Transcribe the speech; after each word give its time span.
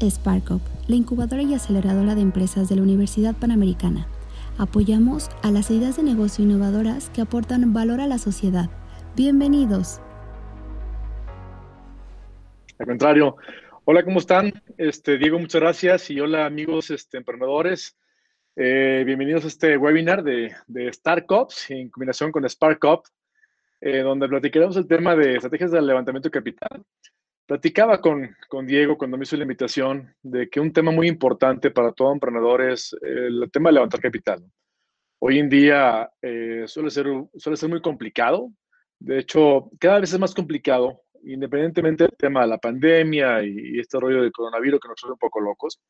SparkUp, 0.00 0.60
la 0.86 0.96
incubadora 0.96 1.42
y 1.42 1.54
aceleradora 1.54 2.14
de 2.14 2.20
empresas 2.20 2.68
de 2.68 2.76
la 2.76 2.82
Universidad 2.82 3.34
Panamericana. 3.36 4.06
Apoyamos 4.58 5.28
a 5.42 5.50
las 5.50 5.70
ideas 5.70 5.96
de 5.96 6.02
negocio 6.02 6.44
innovadoras 6.44 7.10
que 7.10 7.20
aportan 7.20 7.72
valor 7.72 8.00
a 8.00 8.06
la 8.06 8.18
sociedad. 8.18 8.70
Bienvenidos. 9.16 10.00
Al 12.78 12.86
contrario. 12.86 13.36
Hola, 13.84 14.04
¿cómo 14.04 14.18
están? 14.18 14.52
Este, 14.76 15.18
Diego, 15.18 15.38
muchas 15.38 15.60
gracias. 15.60 16.10
Y 16.10 16.20
hola, 16.20 16.46
amigos 16.46 16.90
este, 16.90 17.18
emprendedores. 17.18 17.96
Eh, 18.56 19.04
bienvenidos 19.06 19.44
a 19.44 19.48
este 19.48 19.76
webinar 19.76 20.22
de, 20.22 20.52
de 20.66 20.92
en 21.68 21.90
combinación 21.90 22.32
con 22.32 22.48
SparkUp, 22.48 23.06
eh, 23.80 24.00
donde 24.00 24.28
platicaremos 24.28 24.76
el 24.76 24.88
tema 24.88 25.14
de 25.14 25.36
estrategias 25.36 25.70
de 25.70 25.80
levantamiento 25.80 26.28
de 26.28 26.32
capital. 26.32 26.84
Platicaba 27.48 27.98
con, 27.98 28.36
con, 28.46 28.66
Diego 28.66 28.98
cuando 28.98 29.16
me 29.16 29.22
hizo 29.22 29.34
la 29.34 29.44
invitación 29.44 30.14
de 30.22 30.50
que 30.50 30.60
un 30.60 30.70
tema 30.70 30.90
muy 30.90 31.08
importante 31.08 31.70
para 31.70 31.92
todo 31.92 32.12
emprendedor 32.12 32.60
es 32.60 32.94
el 33.00 33.48
tema 33.50 33.70
de 33.70 33.74
levantar 33.76 34.00
capital. 34.00 34.44
Hoy 35.18 35.38
en 35.38 35.48
día 35.48 36.10
eh, 36.20 36.64
suele, 36.66 36.90
ser, 36.90 37.06
suele 37.38 37.56
ser 37.56 37.70
muy 37.70 37.80
complicado. 37.80 38.52
De 38.98 39.20
hecho, 39.20 39.70
cada 39.80 39.98
vez 39.98 40.12
es 40.12 40.18
más 40.18 40.34
complicado, 40.34 41.00
independientemente 41.24 42.04
del 42.04 42.16
tema 42.18 42.42
de 42.42 42.48
la 42.48 42.58
pandemia 42.58 43.42
y, 43.42 43.76
y 43.76 43.80
este 43.80 43.98
rollo 43.98 44.20
del 44.20 44.30
coronavirus 44.30 44.80
que 44.80 44.88
nos 44.88 45.02
hace 45.02 45.12
un 45.12 45.18
poco 45.18 45.40
locos 45.40 45.80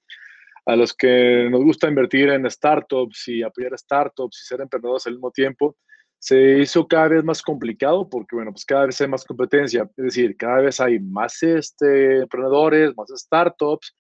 a 0.64 0.76
los 0.76 0.94
que 0.94 1.48
nos 1.50 1.64
gusta 1.64 1.88
invertir 1.88 2.28
en 2.28 2.48
startups 2.48 3.26
y 3.26 3.42
apoyar 3.42 3.76
startups 3.76 4.42
y 4.42 4.46
ser 4.46 4.60
emprendedores 4.60 5.08
al 5.08 5.14
mismo 5.14 5.32
tiempo, 5.32 5.76
se 6.18 6.58
hizo 6.58 6.86
cada 6.86 7.08
vez 7.08 7.24
más 7.24 7.42
complicado 7.42 8.08
porque, 8.08 8.36
bueno, 8.36 8.52
pues 8.52 8.64
cada 8.64 8.86
vez 8.86 9.00
hay 9.00 9.08
más 9.08 9.24
competencia, 9.24 9.88
es 9.96 10.04
decir, 10.04 10.36
cada 10.36 10.62
vez 10.62 10.80
hay 10.80 10.98
más 10.98 11.42
este, 11.42 12.22
emprendedores, 12.22 12.96
más 12.96 13.08
startups 13.14 13.96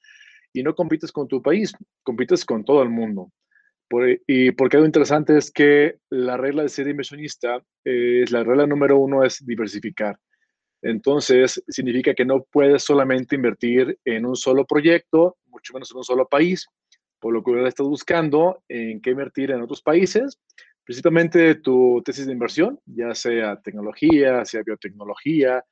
y 0.52 0.62
no 0.62 0.74
compites 0.74 1.12
con 1.12 1.28
tu 1.28 1.40
país, 1.40 1.72
compites 2.02 2.44
con 2.44 2.64
todo 2.64 2.82
el 2.82 2.88
mundo. 2.88 3.30
Por, 3.88 4.06
y 4.26 4.50
porque 4.50 4.76
algo 4.76 4.86
interesante 4.86 5.38
es 5.38 5.50
que 5.50 5.96
la 6.10 6.36
regla 6.36 6.62
de 6.62 6.68
ser 6.68 6.88
inversionista, 6.88 7.62
es 7.84 8.30
la 8.30 8.44
regla 8.44 8.66
número 8.66 8.98
uno 8.98 9.24
es 9.24 9.44
diversificar. 9.46 10.18
Entonces, 10.82 11.62
significa 11.68 12.14
que 12.14 12.24
no 12.24 12.44
puedes 12.50 12.84
solamente 12.84 13.34
invertir 13.34 13.98
en 14.04 14.26
un 14.26 14.36
solo 14.36 14.64
proyecto, 14.64 15.36
mucho 15.46 15.72
menos 15.72 15.90
en 15.90 15.98
un 15.98 16.04
solo 16.04 16.28
país, 16.28 16.66
por 17.18 17.32
lo 17.32 17.42
que 17.42 17.66
estás 17.66 17.86
buscando 17.86 18.62
en 18.68 19.00
qué 19.00 19.10
invertir 19.10 19.50
en 19.50 19.62
otros 19.62 19.82
países, 19.82 20.38
principalmente 20.88 21.56
tu 21.56 22.00
tesis 22.02 22.24
de 22.24 22.32
inversión, 22.32 22.80
ya 22.86 23.14
sea 23.14 23.60
tecnología, 23.60 24.42
sea 24.46 24.62
biotecnología, 24.62 25.62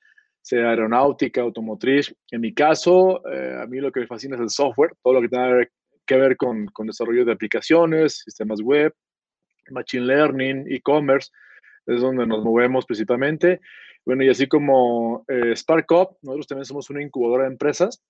sea 0.43 0.69
aeronáutica, 0.69 1.41
automotriz. 1.41 2.15
En 2.31 2.43
mi 2.43 2.53
caso, 2.53 3.27
eh, 3.27 3.59
a 3.63 3.67
mí 3.67 3.81
lo 3.81 3.91
que 3.91 4.01
me 4.01 4.07
fascina 4.07 4.37
es 4.37 4.43
el 4.43 4.51
software, 4.51 4.93
todo 5.03 5.15
lo 5.15 5.23
que 5.23 5.31
tenga 5.31 5.67
que 6.05 6.17
ver 6.19 6.37
con, 6.37 6.67
con 6.67 6.87
desarrollo 6.87 7.25
de 7.25 7.33
aplicaciones, 7.33 8.21
sistemas 8.27 8.61
web, 8.61 8.93
machine 9.71 10.05
learning, 10.05 10.67
e-commerce, 10.69 11.31
es 11.87 12.03
donde 12.03 12.27
nos 12.27 12.45
movemos 12.45 12.85
principalmente. 12.85 13.63
Bueno, 14.05 14.23
y 14.23 14.29
así 14.29 14.47
como 14.47 15.25
eh, 15.29 15.57
SparkUp, 15.57 16.19
nosotros 16.21 16.47
también 16.47 16.67
somos 16.67 16.91
una 16.91 17.03
incubadora 17.03 17.45
de 17.45 17.53
empresas 17.53 18.05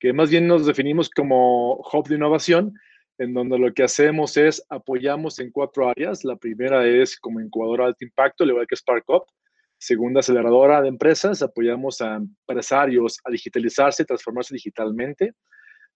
que 0.00 0.14
más 0.14 0.30
bien 0.30 0.46
nos 0.46 0.64
definimos 0.64 1.10
como 1.10 1.74
hub 1.92 2.08
de 2.08 2.14
innovación, 2.14 2.72
en 3.18 3.34
donde 3.34 3.58
lo 3.58 3.72
que 3.72 3.82
hacemos 3.82 4.36
es 4.36 4.62
apoyamos 4.68 5.38
en 5.38 5.50
cuatro 5.50 5.88
áreas. 5.88 6.24
La 6.24 6.36
primera 6.36 6.86
es 6.86 7.18
como 7.18 7.40
incubadora 7.40 7.84
de 7.84 7.88
alto 7.88 8.04
impacto, 8.04 8.44
al 8.44 8.50
igual 8.50 8.66
que 8.66 8.76
SparkUp. 8.76 9.24
Segunda, 9.78 10.20
aceleradora 10.20 10.80
de 10.80 10.88
empresas, 10.88 11.42
apoyamos 11.42 12.00
a 12.00 12.16
empresarios 12.16 13.18
a 13.24 13.30
digitalizarse, 13.30 14.04
transformarse 14.04 14.54
digitalmente. 14.54 15.34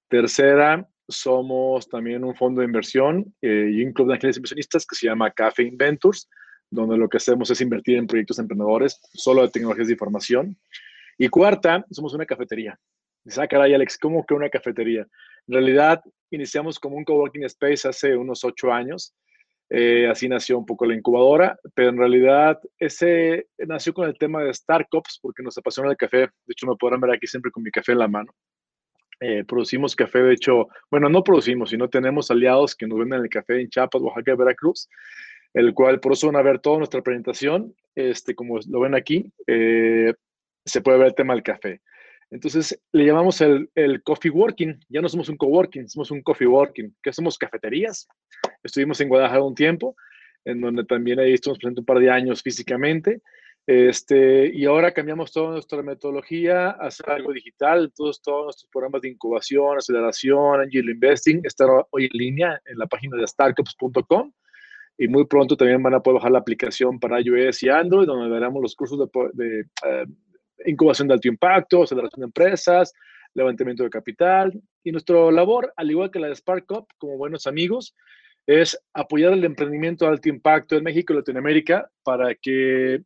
Tercera, 0.09 0.87
somos 1.09 1.89
también 1.89 2.25
un 2.25 2.35
fondo 2.35 2.61
de 2.61 2.67
inversión 2.67 3.35
eh, 3.41 3.71
y 3.73 3.85
un 3.85 3.93
club 3.93 4.09
de 4.09 4.15
ángeles 4.15 4.37
inversionistas 4.37 4.87
que 4.87 4.97
se 4.97 5.07
llama 5.07 5.31
Cafe 5.31 5.63
Inventors, 5.63 6.29
donde 6.71 6.97
lo 6.97 7.09
que 7.09 7.17
hacemos 7.17 7.51
es 7.51 7.61
invertir 7.61 7.97
en 7.97 8.07
proyectos 8.07 8.39
emprendedores 8.39 9.01
solo 9.15 9.43
de 9.43 9.49
tecnologías 9.49 9.89
de 9.89 9.95
información. 9.95 10.57
Y 11.19 11.29
cuarta, 11.29 11.85
somos 11.91 12.15
una 12.15 12.27
cafetería. 12.27 12.79
Dice, 13.25 13.43
ah, 13.43 13.49
caray, 13.49 13.75
Alex, 13.75 13.99
¿cómo 13.99 14.25
que 14.25 14.35
una 14.35 14.49
cafetería? 14.49 15.07
En 15.47 15.55
realidad, 15.55 16.03
iniciamos 16.31 16.79
como 16.79 16.97
un 16.97 17.05
coworking 17.05 17.45
space 17.45 17.89
hace 17.89 18.17
unos 18.17 18.45
ocho 18.45 18.73
años. 18.73 19.15
Eh, 19.69 20.09
así 20.09 20.29
nació 20.29 20.59
un 20.59 20.67
poco 20.67 20.85
la 20.85 20.95
incubadora, 20.95 21.59
pero 21.75 21.91
en 21.91 21.99
realidad 21.99 22.59
ese 22.79 23.47
nació 23.59 23.95
con 23.95 24.09
el 24.09 24.19
tema 24.19 24.43
de 24.43 24.53
startups 24.53 25.21
porque 25.23 25.43
nos 25.43 25.57
apasiona 25.59 25.91
el 25.91 25.97
café. 25.97 26.19
De 26.19 26.53
hecho, 26.53 26.67
me 26.67 26.77
podrán 26.77 27.01
ver 27.01 27.13
aquí 27.13 27.27
siempre 27.27 27.53
con 27.53 27.63
mi 27.63 27.71
café 27.71 27.93
en 27.93 27.99
la 27.99 28.09
mano. 28.09 28.33
Eh, 29.21 29.45
producimos 29.45 29.95
café, 29.95 30.23
de 30.23 30.33
hecho, 30.33 30.69
bueno, 30.91 31.09
no 31.09 31.23
producimos, 31.23 31.71
sino 31.71 31.89
tenemos 31.89 32.31
aliados 32.31 32.75
que 32.75 32.87
nos 32.87 32.99
venden 32.99 33.21
el 33.21 33.29
café 33.29 33.61
en 33.61 33.69
Chiapas, 33.69 34.01
Oaxaca, 34.01 34.35
Veracruz 34.35 34.89
el 35.55 35.75
cual 35.75 36.01
por 36.01 36.13
eso 36.13 36.29
van 36.29 36.37
a 36.37 36.43
ver 36.43 36.61
toda 36.61 36.79
nuestra 36.79 37.03
presentación, 37.03 37.75
este, 37.95 38.35
como 38.35 38.59
lo 38.69 38.81
ven 38.81 38.95
aquí, 38.95 39.33
eh, 39.47 40.15
se 40.65 40.81
puede 40.81 40.99
ver 40.99 41.09
el 41.09 41.15
tema 41.15 41.35
del 41.35 41.43
café. 41.43 41.81
Entonces, 42.31 42.81
le 42.93 43.05
llamamos 43.05 43.41
el, 43.41 43.69
el, 43.75 44.03
coffee 44.03 44.31
working, 44.31 44.79
ya 44.89 45.01
no 45.01 45.09
somos 45.09 45.29
un 45.29 45.37
coworking, 45.37 45.89
somos 45.89 46.11
un 46.11 46.23
coffee 46.23 46.47
working, 46.47 46.95
que 47.03 47.13
somos 47.13 47.37
cafeterías. 47.37 48.09
Estuvimos 48.63 49.01
en 49.01 49.09
Guadalajara 49.09 49.43
un 49.43 49.55
tiempo, 49.55 49.97
en 50.45 50.61
donde 50.61 50.85
también 50.85 51.19
ahí 51.19 51.35
estuvimos 51.35 51.59
presentes 51.59 51.83
un 51.83 51.87
par 51.87 51.99
de 51.99 52.11
años 52.11 52.43
físicamente, 52.43 53.21
este, 53.67 54.51
y 54.53 54.65
ahora 54.65 54.93
cambiamos 54.93 55.33
toda 55.33 55.53
nuestra 55.53 55.83
metodología 55.83 56.71
a 56.71 56.87
hacer 56.87 57.09
algo 57.11 57.33
digital, 57.33 57.93
todos, 57.95 58.21
todos 58.21 58.45
nuestros 58.47 58.71
programas 58.71 59.03
de 59.03 59.11
incubación, 59.11 59.79
aceleración, 59.79 60.61
angel 60.61 60.91
investing, 60.91 61.41
están 61.45 61.69
hoy 61.91 62.05
en 62.07 62.11
línea 62.13 62.61
en 62.65 62.79
la 62.79 62.87
página 62.87 63.17
de 63.17 63.27
startups.com 63.27 64.33
y 64.99 65.09
muy 65.09 65.25
pronto 65.27 65.57
también 65.57 65.83
van 65.83 65.95
a 65.95 66.03
poder 66.03 66.17
bajar 66.17 66.33
la 66.33 66.41
aplicación 66.41 66.99
para 66.99 67.21
iOS 67.21 67.63
y 67.63 67.69
Android, 67.69 68.07
donde 68.07 68.29
veremos 68.29 68.61
los 68.61 68.75
cursos 68.75 69.09
de, 69.35 69.61
eh, 69.61 70.07
incubación 70.67 71.09
de 71.09 71.15
alto 71.15 71.29
impacto, 71.29 71.83
aceleración 71.83 72.21
de 72.21 72.27
empresas, 72.27 72.93
levantamiento 73.35 73.83
de 73.83 73.91
capital. 73.91 74.53
Y 74.83 74.93
nuestra 74.93 75.31
labor, 75.31 75.73
al 75.77 75.91
igual 75.91 76.11
que 76.11 76.19
la 76.19 76.29
de 76.29 76.37
SparkUp, 76.37 76.89
como 76.99 77.17
buenos 77.17 77.47
amigos, 77.47 77.95
es 78.47 78.79
apoyar 78.95 79.33
el 79.33 79.45
emprendimiento 79.45 80.05
de 80.05 80.13
alto 80.13 80.29
impacto 80.29 80.77
en 80.77 80.85
México 80.85 81.13
y 81.13 81.17
Latinoamérica 81.17 81.91
para 82.03 82.35
que 82.35 83.03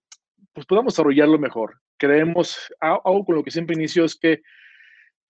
pues, 0.52 0.66
podamos 0.66 0.94
desarrollarlo 0.94 1.38
mejor. 1.38 1.80
Creemos, 1.98 2.72
algo 2.80 3.24
con 3.24 3.36
lo 3.36 3.42
que 3.42 3.50
siempre 3.50 3.74
inicio 3.74 4.04
es 4.04 4.16
que 4.16 4.42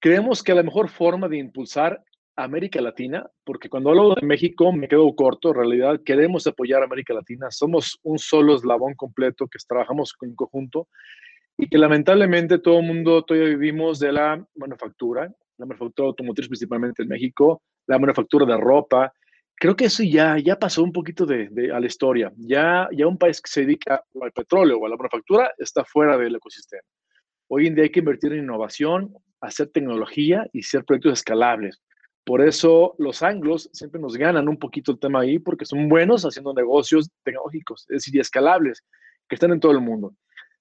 creemos 0.01 0.43
que 0.43 0.55
la 0.55 0.63
mejor 0.63 0.89
forma 0.89 1.29
de 1.29 1.39
impulsar 1.39 2.03
América 2.37 2.81
Latina, 2.81 3.29
porque 3.45 3.69
cuando 3.69 3.91
hablo 3.91 4.15
de 4.15 4.27
México 4.27 4.73
me 4.73 4.89
quedo 4.89 5.15
corto, 5.15 5.51
en 5.51 5.55
realidad 5.55 6.01
queremos 6.05 6.47
apoyar 6.47 6.83
a 6.83 6.87
América 6.87 7.15
Latina, 7.15 7.51
somos 7.51 7.99
un 8.03 8.19
solo 8.19 8.57
eslabón 8.57 8.95
completo 8.95 9.47
que 9.47 9.59
trabajamos 9.67 10.15
en 10.23 10.35
conjunto 10.35 10.89
y 11.57 11.69
que 11.69 11.79
lamentablemente 11.79 12.59
todo 12.59 12.81
el 12.81 12.87
mundo 12.87 13.25
todavía 13.25 13.51
vivimos 13.51 13.99
de 13.99 14.13
la 14.13 14.45
manufactura, 14.57 15.33
la 15.57 15.67
manufactura 15.67 16.09
automotriz 16.09 16.49
principalmente 16.49 17.03
en 17.03 17.09
México, 17.09 17.63
la 17.87 17.99
manufactura 17.99 18.45
de 18.47 18.57
ropa. 18.57 19.13
Creo 19.55 19.77
que 19.77 19.85
eso 19.85 20.03
ya, 20.03 20.37
ya 20.39 20.59
pasó 20.59 20.83
un 20.83 20.93
poquito 20.93 21.27
de, 21.27 21.49
a 21.73 21.79
la 21.79 21.87
historia. 21.87 22.33
Ya, 22.37 22.89
ya 22.93 23.07
un 23.07 23.19
país 23.19 23.41
que 23.41 23.51
se 23.51 23.61
dedica 23.61 24.03
al 24.21 24.33
petróleo 24.33 24.79
o 24.79 24.87
a 24.87 24.89
la 24.89 24.97
manufactura 24.97 25.53
está 25.59 25.85
fuera 25.85 26.19
del 26.19 26.35
ecosistema. 26.35 26.83
Hoy 27.49 27.69
en 27.69 27.75
día 27.75 27.85
hay 27.85 27.91
que 27.91 28.01
invertir 28.01 28.33
en 28.33 28.45
innovación, 28.45 29.15
hacer 29.41 29.69
tecnología 29.69 30.49
y 30.53 30.61
hacer 30.61 30.85
proyectos 30.85 31.13
escalables. 31.13 31.81
Por 32.25 32.41
eso 32.41 32.95
los 32.99 33.23
anglos 33.23 33.69
siempre 33.73 34.01
nos 34.01 34.17
ganan 34.17 34.49
un 34.49 34.59
poquito 34.59 34.93
el 34.93 34.99
tema 34.99 35.21
ahí, 35.21 35.39
porque 35.39 35.67
son 35.67 35.89
buenos 35.89 36.25
haciendo 36.25 36.55
negocios 36.55 37.11
tecnológicos, 37.23 37.83
es 37.91 38.05
decir, 38.05 38.19
escalables, 38.19 38.83
que 39.29 39.37
están 39.37 39.53
en 39.53 39.61
todo 39.61 39.73
el 39.73 39.81
mundo. 39.81 40.15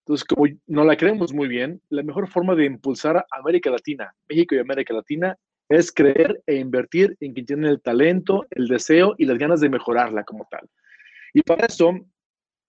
Entonces, 0.06 0.26
como 0.26 0.48
no 0.68 0.84
la 0.84 0.98
creemos 0.98 1.34
muy 1.34 1.48
bien, 1.48 1.82
la 1.90 2.04
mejor 2.04 2.28
forma 2.28 2.56
de 2.56 2.66
impulsar 2.66 3.18
a 3.18 3.26
América 3.32 3.70
Latina, 3.70 4.14
México 4.28 4.54
y 4.54 4.60
América 4.60 4.94
Latina, 4.94 5.38
es 5.70 5.94
creer 5.94 6.44
e 6.46 6.56
invertir 6.56 7.16
en 7.22 7.34
quien 7.34 7.46
tiene 7.46 7.70
el 7.70 7.82
talento, 7.82 8.46
el 8.50 8.68
deseo 8.68 9.16
y 9.18 9.26
las 9.26 9.38
ganas 9.38 9.62
de 9.62 9.70
mejorarla 9.70 10.26
como 10.26 10.46
tal. 10.52 10.70
Y 11.34 11.42
para 11.42 11.66
eso 11.66 11.94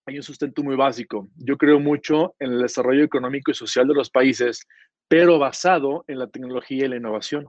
hay 0.06 0.16
un 0.16 0.22
sustento 0.22 0.62
muy 0.62 0.76
básico. 0.76 1.28
Yo 1.36 1.58
creo 1.58 1.80
mucho 1.80 2.36
en 2.38 2.52
el 2.52 2.62
desarrollo 2.62 3.02
económico 3.02 3.50
y 3.50 3.54
social 3.54 3.88
de 3.88 3.94
los 3.94 4.10
países, 4.10 4.64
pero 5.08 5.38
basado 5.38 6.04
en 6.06 6.20
la 6.20 6.28
tecnología 6.28 6.86
y 6.86 6.88
la 6.88 6.96
innovación. 6.96 7.48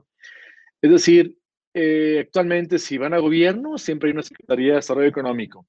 Es 0.82 0.90
decir, 0.90 1.38
eh, 1.74 2.20
actualmente 2.26 2.78
si 2.78 2.98
van 2.98 3.14
a 3.14 3.18
gobierno, 3.18 3.78
siempre 3.78 4.08
hay 4.08 4.14
una 4.14 4.22
Secretaría 4.22 4.68
de 4.68 4.76
Desarrollo 4.76 5.08
Económico. 5.08 5.66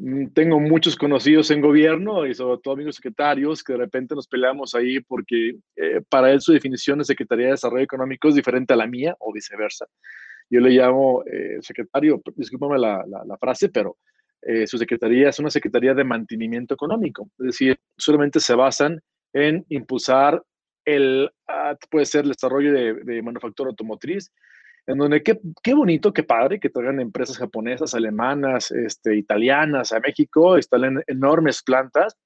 Mm, 0.00 0.28
tengo 0.28 0.60
muchos 0.60 0.94
conocidos 0.94 1.50
en 1.50 1.60
gobierno 1.60 2.24
y 2.24 2.32
sobre 2.32 2.60
todo 2.62 2.74
amigos 2.74 2.96
secretarios 2.96 3.64
que 3.64 3.72
de 3.72 3.80
repente 3.80 4.14
nos 4.14 4.28
peleamos 4.28 4.76
ahí 4.76 5.00
porque 5.00 5.56
eh, 5.74 6.00
para 6.08 6.30
él 6.30 6.40
su 6.40 6.52
definición 6.52 7.00
de 7.00 7.04
Secretaría 7.04 7.46
de 7.46 7.52
Desarrollo 7.52 7.82
Económico 7.82 8.28
es 8.28 8.36
diferente 8.36 8.72
a 8.74 8.76
la 8.76 8.86
mía 8.86 9.16
o 9.18 9.32
viceversa. 9.32 9.86
Yo 10.48 10.60
le 10.60 10.70
llamo 10.70 11.24
eh, 11.24 11.58
secretario, 11.62 12.22
discúlpame 12.36 12.78
la, 12.78 13.04
la, 13.06 13.36
frase, 13.38 13.70
pero 13.70 13.98
eh, 14.40 14.68
su 14.68 14.78
secretaría 14.78 15.30
es 15.30 15.38
una 15.40 15.50
secretaría 15.50 15.94
de 15.94 16.04
mantenimiento 16.04 16.74
económico. 16.74 17.28
Es 17.40 17.46
decir, 17.46 17.76
solamente 17.96 18.38
se 18.38 18.54
basan 18.54 19.00
en 19.32 19.66
impulsar 19.68 20.40
el, 20.84 21.28
ah, 21.48 21.76
puede 21.90 22.06
ser 22.06 22.22
el 22.22 22.30
desarrollo 22.30 22.72
de, 22.72 22.94
de 22.94 23.20
manufactura 23.20 23.70
automotriz, 23.70 24.32
en 24.88 24.96
donde 24.96 25.22
qué, 25.22 25.38
qué, 25.62 25.74
bonito, 25.74 26.14
qué 26.14 26.22
padre 26.22 26.58
que 26.58 26.70
traigan 26.70 26.98
empresas 26.98 27.36
japonesas, 27.36 27.94
alemanas, 27.94 28.70
este, 28.70 29.16
italianas 29.16 29.92
a 29.92 30.00
México, 30.00 30.56
instalen 30.56 31.02
enormes 31.06 31.62
plantas, 31.62 32.16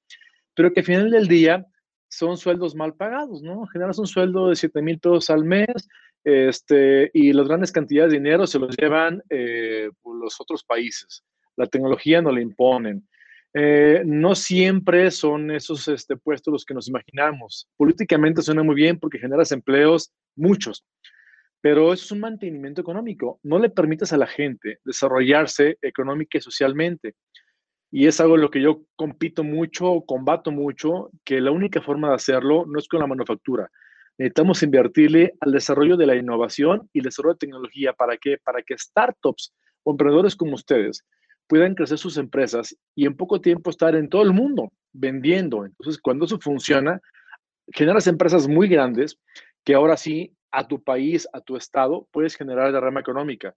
pero 0.54 0.72
que 0.72 0.80
al 0.80 0.86
final 0.86 1.10
del 1.10 1.26
día 1.26 1.66
son 2.08 2.36
sueldos 2.36 2.76
mal 2.76 2.94
pagados, 2.94 3.42
¿no? 3.42 3.66
Generas 3.66 3.98
un 3.98 4.06
sueldo 4.06 4.48
de 4.48 4.54
7 4.54 4.80
mil 4.80 5.00
pesos 5.00 5.28
al 5.28 5.44
mes 5.44 5.88
este, 6.22 7.10
y 7.12 7.32
las 7.32 7.48
grandes 7.48 7.72
cantidades 7.72 8.12
de 8.12 8.18
dinero 8.18 8.46
se 8.46 8.60
los 8.60 8.76
llevan 8.76 9.20
eh, 9.28 9.90
los 10.04 10.40
otros 10.40 10.62
países. 10.62 11.24
La 11.56 11.66
tecnología 11.66 12.22
no 12.22 12.30
le 12.30 12.42
imponen. 12.42 13.08
Eh, 13.54 14.02
no 14.06 14.36
siempre 14.36 15.10
son 15.10 15.50
esos 15.50 15.88
este, 15.88 16.16
puestos 16.16 16.52
los 16.52 16.64
que 16.64 16.74
nos 16.74 16.86
imaginamos. 16.86 17.68
Políticamente 17.76 18.40
suena 18.40 18.62
muy 18.62 18.76
bien 18.76 19.00
porque 19.00 19.18
generas 19.18 19.50
empleos, 19.50 20.12
muchos, 20.36 20.84
pero 21.62 21.92
es 21.92 22.10
un 22.10 22.20
mantenimiento 22.20 22.80
económico. 22.80 23.38
No 23.44 23.58
le 23.58 23.70
permites 23.70 24.12
a 24.12 24.16
la 24.16 24.26
gente 24.26 24.80
desarrollarse 24.84 25.78
económica 25.80 26.36
y 26.36 26.40
socialmente. 26.40 27.14
Y 27.90 28.08
es 28.08 28.20
algo 28.20 28.34
en 28.34 28.40
lo 28.40 28.50
que 28.50 28.60
yo 28.60 28.82
compito 28.96 29.44
mucho, 29.44 30.02
combato 30.04 30.50
mucho, 30.50 31.10
que 31.24 31.40
la 31.40 31.52
única 31.52 31.80
forma 31.80 32.08
de 32.08 32.16
hacerlo 32.16 32.66
no 32.66 32.80
es 32.80 32.88
con 32.88 32.98
la 32.98 33.06
manufactura. 33.06 33.70
Necesitamos 34.18 34.62
invertirle 34.64 35.34
al 35.40 35.52
desarrollo 35.52 35.96
de 35.96 36.06
la 36.06 36.16
innovación 36.16 36.90
y 36.92 36.98
el 36.98 37.04
desarrollo 37.04 37.34
de 37.34 37.46
tecnología. 37.46 37.92
¿Para 37.92 38.16
qué? 38.16 38.38
Para 38.42 38.60
que 38.62 38.76
startups 38.76 39.54
o 39.84 39.92
emprendedores 39.92 40.34
como 40.34 40.54
ustedes 40.54 41.04
puedan 41.46 41.74
crecer 41.74 41.98
sus 41.98 42.16
empresas 42.16 42.76
y 42.96 43.06
en 43.06 43.14
poco 43.14 43.40
tiempo 43.40 43.70
estar 43.70 43.94
en 43.94 44.08
todo 44.08 44.22
el 44.22 44.32
mundo 44.32 44.72
vendiendo. 44.92 45.64
Entonces, 45.64 46.00
cuando 46.00 46.24
eso 46.24 46.40
funciona, 46.40 47.00
generas 47.72 48.06
empresas 48.08 48.48
muy 48.48 48.68
grandes 48.68 49.18
que 49.64 49.74
ahora 49.74 49.96
sí 49.96 50.34
a 50.52 50.68
tu 50.68 50.82
país, 50.82 51.26
a 51.32 51.40
tu 51.40 51.56
estado, 51.56 52.06
puedes 52.12 52.36
generar 52.36 52.72
derrama 52.72 53.00
económica. 53.00 53.54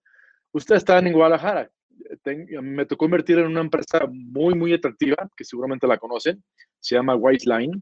Usted 0.53 0.75
está 0.75 0.97
en 0.99 1.11
Guadalajara. 1.11 1.69
me 2.61 2.85
tocó 2.85 3.05
invertir 3.05 3.39
en 3.39 3.47
una 3.47 3.61
empresa 3.61 4.07
muy, 4.09 4.55
muy 4.55 4.73
atractiva, 4.73 5.29
que 5.35 5.43
seguramente 5.43 5.85
la 5.85 5.97
conocen. 5.97 6.41
Se 6.79 6.95
llama 6.95 7.15
White 7.15 7.45
Line. 7.45 7.81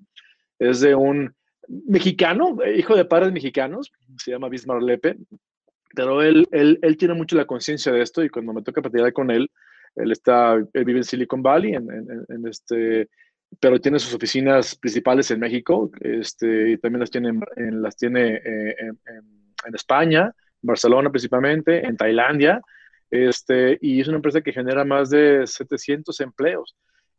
Es 0.57 0.81
de 0.81 0.95
un 0.95 1.33
mexicano, 1.68 2.57
hijo 2.75 2.95
de 2.95 3.06
padres 3.06 3.31
mexicanos. 3.31 3.92
Se 4.18 4.31
llama 4.31 4.50
Bismarck 4.50 4.81
Lepe. 4.81 5.18
Pero 5.95 6.24
él, 6.24 6.48
él, 6.51 6.80
él 6.81 6.98
tiene 6.98 7.13
mucho 7.13 7.36
la 7.36 7.45
conciencia 7.45 7.92
de 7.92 8.01
esto 8.01 8.24
y 8.24 8.30
cuando 8.30 8.51
me 8.51 8.63
toca 8.63 8.81
platicar 8.81 9.13
con 9.13 9.30
él, 9.30 9.50
él, 9.95 10.12
está, 10.12 10.56
él 10.56 10.86
vive 10.86 10.98
en 10.98 11.04
Silicon 11.04 11.44
Valley, 11.44 11.75
en, 11.75 11.88
en, 11.92 12.25
en 12.27 12.48
este, 12.48 13.10
pero 13.59 13.79
tiene 13.79 14.00
sus 14.00 14.13
oficinas 14.13 14.75
principales 14.75 15.29
en 15.31 15.39
México, 15.39 15.91
este, 16.00 16.71
y 16.71 16.77
también 16.77 17.01
las 17.01 17.11
tiene, 17.11 17.29
en, 17.55 17.81
las 17.81 17.95
tiene 17.95 18.35
eh, 18.35 18.75
en, 18.79 19.75
España, 19.75 20.33
Barcelona 20.61 21.09
principalmente, 21.09 21.85
en 21.85 21.95
Tailandia, 21.95 22.61
este, 23.09 23.77
y 23.81 24.01
es 24.01 24.07
una 24.07 24.17
empresa 24.17 24.41
que 24.41 24.51
genera 24.51 24.83
más 24.83 25.09
de 25.09 25.45
700 25.45 26.19
empleos. 26.21 26.75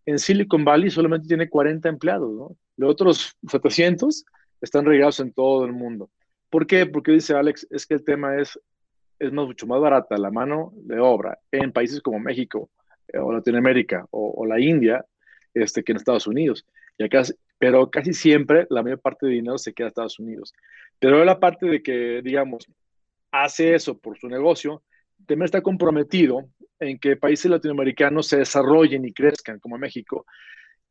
En 0.06 0.18
Silicon 0.18 0.64
Valley 0.64 0.90
solamente 0.90 1.28
tiene 1.28 1.48
40 1.48 1.88
empleados. 1.88 2.52
Los 2.76 2.90
otros 2.90 3.36
700 3.48 4.24
están 4.60 4.84
regados 4.84 5.20
en 5.20 5.32
todo 5.32 5.64
el 5.64 5.72
mundo. 5.72 6.10
¿Por 6.50 6.66
qué? 6.66 6.84
Porque 6.84 7.12
dice 7.12 7.34
Alex, 7.34 7.66
es 7.70 7.86
que 7.86 7.94
el 7.94 8.04
tema 8.04 8.38
es, 8.38 8.58
es 9.18 9.32
mucho 9.32 9.66
más 9.66 9.80
barata 9.80 10.18
la 10.18 10.30
mano 10.30 10.72
de 10.76 10.98
obra 11.00 11.38
en 11.50 11.72
países 11.72 12.02
como 12.02 12.18
México 12.18 12.70
eh, 13.08 13.18
o 13.18 13.32
Latinoamérica 13.32 14.06
o 14.10 14.44
la 14.44 14.60
India 14.60 15.04
este, 15.54 15.82
que 15.82 15.92
en 15.92 15.96
Estados 15.96 16.26
Unidos. 16.26 16.66
Y 16.98 17.04
acá, 17.04 17.22
pero 17.58 17.90
casi 17.90 18.12
siempre 18.12 18.66
la 18.70 18.82
mayor 18.82 19.00
parte 19.00 19.26
de 19.26 19.32
dinero 19.32 19.58
se 19.58 19.72
queda 19.72 19.86
en 19.86 19.88
Estados 19.88 20.18
Unidos. 20.18 20.52
Pero 20.98 21.24
la 21.24 21.40
parte 21.40 21.66
de 21.66 21.82
que, 21.82 22.20
digamos, 22.22 22.66
hace 23.30 23.74
eso 23.74 23.98
por 23.98 24.18
su 24.18 24.28
negocio, 24.28 24.82
también 25.26 25.46
está 25.46 25.62
comprometido 25.62 26.48
en 26.78 26.98
que 26.98 27.16
países 27.16 27.50
latinoamericanos 27.50 28.28
se 28.28 28.38
desarrollen 28.38 29.04
y 29.04 29.12
crezcan 29.12 29.58
como 29.58 29.78
México. 29.78 30.26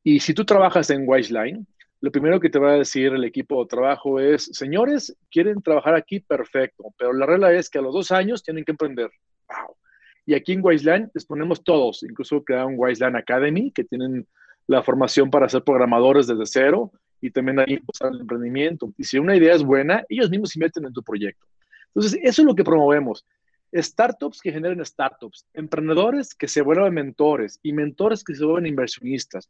Y 0.03 0.19
si 0.19 0.33
tú 0.33 0.43
trabajas 0.45 0.89
en 0.89 1.03
Wiseline, 1.07 1.65
lo 2.01 2.11
primero 2.11 2.39
que 2.39 2.49
te 2.49 2.59
va 2.59 2.71
a 2.71 2.77
decir 2.77 3.13
el 3.13 3.23
equipo 3.23 3.63
de 3.63 3.69
trabajo 3.69 4.19
es, 4.19 4.49
señores, 4.51 5.15
quieren 5.31 5.61
trabajar 5.61 5.95
aquí, 5.95 6.19
perfecto, 6.19 6.93
pero 6.97 7.13
la 7.13 7.25
regla 7.25 7.53
es 7.53 7.69
que 7.69 7.79
a 7.79 7.81
los 7.81 7.93
dos 7.93 8.11
años 8.11 8.43
tienen 8.43 8.65
que 8.65 8.71
emprender. 8.71 9.09
Wow. 9.47 9.77
Y 10.25 10.33
aquí 10.33 10.51
en 10.53 10.59
Wiseline 10.61 11.09
les 11.13 11.25
ponemos 11.25 11.63
todos, 11.63 12.03
incluso 12.03 12.43
crearon 12.43 12.75
Wiseline 12.75 13.15
Academy, 13.15 13.71
que 13.71 13.85
tienen 13.85 14.27
la 14.67 14.83
formación 14.83 15.29
para 15.29 15.49
ser 15.49 15.63
programadores 15.63 16.27
desde 16.27 16.45
cero 16.45 16.91
y 17.21 17.31
también 17.31 17.59
ahí 17.59 17.73
impulsar 17.73 18.11
el 18.13 18.21
emprendimiento. 18.21 18.93
Y 18.97 19.03
si 19.03 19.17
una 19.17 19.35
idea 19.35 19.55
es 19.55 19.63
buena, 19.63 20.03
ellos 20.09 20.29
mismos 20.29 20.55
invierten 20.55 20.85
en 20.85 20.93
tu 20.93 21.03
proyecto. 21.03 21.45
Entonces, 21.87 22.19
eso 22.21 22.41
es 22.41 22.45
lo 22.45 22.55
que 22.55 22.63
promovemos. 22.63 23.25
Startups 23.73 24.39
que 24.41 24.51
generen 24.51 24.83
startups, 24.85 25.45
emprendedores 25.53 26.35
que 26.35 26.47
se 26.47 26.61
vuelvan 26.61 26.93
mentores 26.93 27.59
y 27.63 27.73
mentores 27.73 28.23
que 28.23 28.35
se 28.35 28.43
vuelvan 28.43 28.67
inversionistas. 28.67 29.49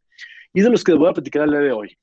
Y 0.53 0.61
de 0.61 0.69
los 0.69 0.83
que 0.83 0.91
les 0.91 0.99
voy 0.99 1.09
a 1.09 1.13
platicar 1.13 1.43
el 1.43 1.51
día 1.51 1.59
de 1.59 1.71
hoy. 1.71 1.97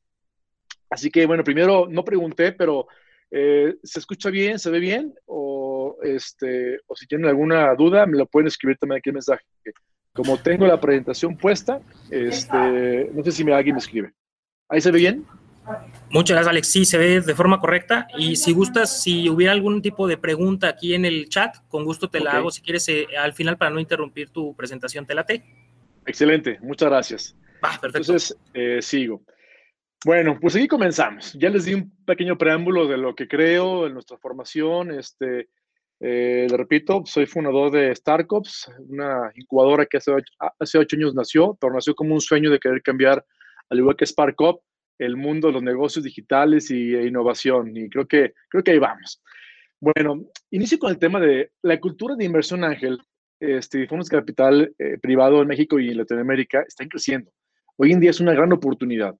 Así 0.90 1.10
que, 1.10 1.24
bueno, 1.24 1.44
primero 1.44 1.86
no 1.88 2.04
pregunté, 2.04 2.52
pero 2.52 2.88
eh, 3.30 3.76
¿se 3.82 4.00
escucha 4.00 4.28
bien? 4.28 4.58
¿Se 4.58 4.70
ve 4.70 4.80
bien? 4.80 5.14
O, 5.26 5.98
este, 6.02 6.78
o 6.86 6.96
si 6.96 7.06
tienen 7.06 7.28
alguna 7.28 7.74
duda, 7.74 8.06
me 8.06 8.18
lo 8.18 8.26
pueden 8.26 8.48
escribir 8.48 8.76
también 8.76 8.98
aquí 8.98 9.10
en 9.10 9.14
mensaje 9.14 9.44
como 10.12 10.38
tengo 10.38 10.66
la 10.66 10.80
presentación 10.80 11.36
puesta, 11.36 11.80
este, 12.10 13.10
no 13.12 13.22
sé 13.22 13.32
si 13.32 13.44
me, 13.44 13.52
alguien 13.52 13.74
me 13.74 13.80
escribe. 13.80 14.12
¿Ahí 14.68 14.80
se 14.80 14.90
ve 14.90 14.98
bien? 14.98 15.26
Muchas 16.10 16.34
gracias, 16.34 16.50
Alex. 16.50 16.68
Sí, 16.68 16.84
se 16.84 16.98
ve 16.98 17.20
de 17.20 17.34
forma 17.34 17.60
correcta. 17.60 18.08
Y 18.16 18.36
si 18.36 18.52
gustas, 18.52 19.02
si 19.02 19.28
hubiera 19.28 19.52
algún 19.52 19.82
tipo 19.82 20.08
de 20.08 20.16
pregunta 20.16 20.68
aquí 20.68 20.94
en 20.94 21.04
el 21.04 21.28
chat, 21.28 21.56
con 21.68 21.84
gusto 21.84 22.08
te 22.08 22.20
la 22.20 22.32
hago. 22.32 22.50
Si 22.50 22.62
quieres, 22.62 22.88
eh, 22.88 23.06
al 23.18 23.32
final, 23.34 23.56
para 23.56 23.70
no 23.70 23.78
interrumpir 23.78 24.30
tu 24.30 24.54
presentación, 24.56 25.06
te 25.06 25.14
la 25.14 25.24
te. 25.24 25.44
Excelente, 26.06 26.58
muchas 26.62 26.88
gracias. 26.88 27.36
Ah, 27.62 27.78
perfecto. 27.80 28.12
Entonces, 28.12 28.36
eh, 28.54 28.80
sigo. 28.82 29.22
Bueno, 30.04 30.38
pues 30.40 30.56
aquí 30.56 30.66
comenzamos. 30.66 31.34
Ya 31.34 31.50
les 31.50 31.66
di 31.66 31.74
un 31.74 31.92
pequeño 32.04 32.38
preámbulo 32.38 32.88
de 32.88 32.96
lo 32.96 33.14
que 33.14 33.28
creo 33.28 33.86
en 33.86 33.92
nuestra 33.92 34.16
formación. 34.16 34.92
Este, 34.92 35.48
eh, 36.00 36.46
le 36.48 36.56
repito, 36.56 37.02
soy 37.04 37.26
fundador 37.26 37.70
de 37.70 37.94
Starcops, 37.94 38.70
una 38.88 39.30
incubadora 39.34 39.84
que 39.84 39.98
hace 39.98 40.10
ocho, 40.10 40.32
hace 40.58 40.78
ocho 40.78 40.96
años 40.96 41.14
nació, 41.14 41.56
pero 41.60 41.74
nació 41.74 41.94
como 41.94 42.14
un 42.14 42.22
sueño 42.22 42.50
de 42.50 42.58
querer 42.58 42.82
cambiar, 42.82 43.24
al 43.68 43.78
igual 43.78 43.96
que 43.96 44.06
SparkUp, 44.06 44.62
el 44.98 45.16
mundo 45.16 45.48
de 45.48 45.54
los 45.54 45.62
negocios 45.62 46.04
digitales 46.04 46.70
y 46.70 46.94
e 46.94 47.06
innovación. 47.06 47.76
Y 47.76 47.88
creo 47.90 48.06
que, 48.06 48.32
creo 48.48 48.64
que 48.64 48.70
ahí 48.72 48.78
vamos. 48.78 49.22
Bueno, 49.78 50.24
inicio 50.50 50.78
con 50.78 50.90
el 50.90 50.98
tema 50.98 51.20
de 51.20 51.52
la 51.62 51.78
cultura 51.78 52.16
de 52.16 52.24
inversión 52.24 52.64
ángel. 52.64 52.98
Este, 53.38 53.86
fondos 53.86 54.10
de 54.10 54.18
capital 54.18 54.74
eh, 54.78 54.98
privado 54.98 55.40
en 55.40 55.48
México 55.48 55.78
y 55.78 55.88
en 55.88 55.96
Latinoamérica 55.96 56.62
están 56.68 56.88
creciendo. 56.88 57.30
Hoy 57.76 57.92
en 57.92 58.00
día 58.00 58.10
es 58.10 58.20
una 58.20 58.34
gran 58.34 58.52
oportunidad. 58.52 59.16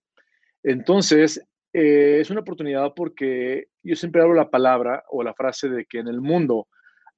Entonces, 0.62 1.42
eh, 1.72 2.18
es 2.20 2.30
una 2.30 2.40
oportunidad 2.40 2.92
porque 2.94 3.68
yo 3.82 3.94
siempre 3.94 4.22
hablo 4.22 4.34
la 4.34 4.50
palabra 4.50 5.04
o 5.08 5.22
la 5.22 5.34
frase 5.34 5.68
de 5.68 5.84
que 5.86 5.98
en 5.98 6.08
el 6.08 6.20
mundo 6.20 6.68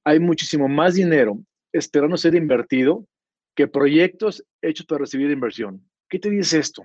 hay 0.03 0.19
muchísimo 0.19 0.67
más 0.67 0.93
dinero 0.95 1.39
esperando 1.71 2.17
ser 2.17 2.35
invertido 2.35 3.07
que 3.55 3.67
proyectos 3.67 4.43
hechos 4.61 4.85
para 4.85 4.99
recibir 4.99 5.31
inversión. 5.31 5.83
¿Qué 6.09 6.19
te 6.19 6.29
dice 6.29 6.59
esto? 6.59 6.83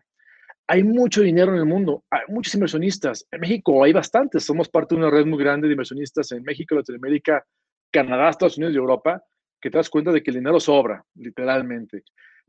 Hay 0.66 0.82
mucho 0.82 1.22
dinero 1.22 1.52
en 1.52 1.58
el 1.58 1.66
mundo, 1.66 2.04
hay 2.10 2.22
muchos 2.28 2.54
inversionistas. 2.54 3.26
En 3.30 3.40
México 3.40 3.82
hay 3.82 3.92
bastantes, 3.92 4.44
somos 4.44 4.68
parte 4.68 4.94
de 4.94 5.00
una 5.00 5.10
red 5.10 5.24
muy 5.24 5.38
grande 5.38 5.66
de 5.66 5.72
inversionistas 5.72 6.32
en 6.32 6.42
México, 6.42 6.74
Latinoamérica, 6.74 7.44
Canadá, 7.90 8.30
Estados 8.30 8.58
Unidos 8.58 8.74
y 8.74 8.78
Europa, 8.78 9.22
que 9.60 9.70
te 9.70 9.78
das 9.78 9.88
cuenta 9.88 10.12
de 10.12 10.22
que 10.22 10.30
el 10.30 10.36
dinero 10.36 10.60
sobra, 10.60 11.02
literalmente. 11.14 12.02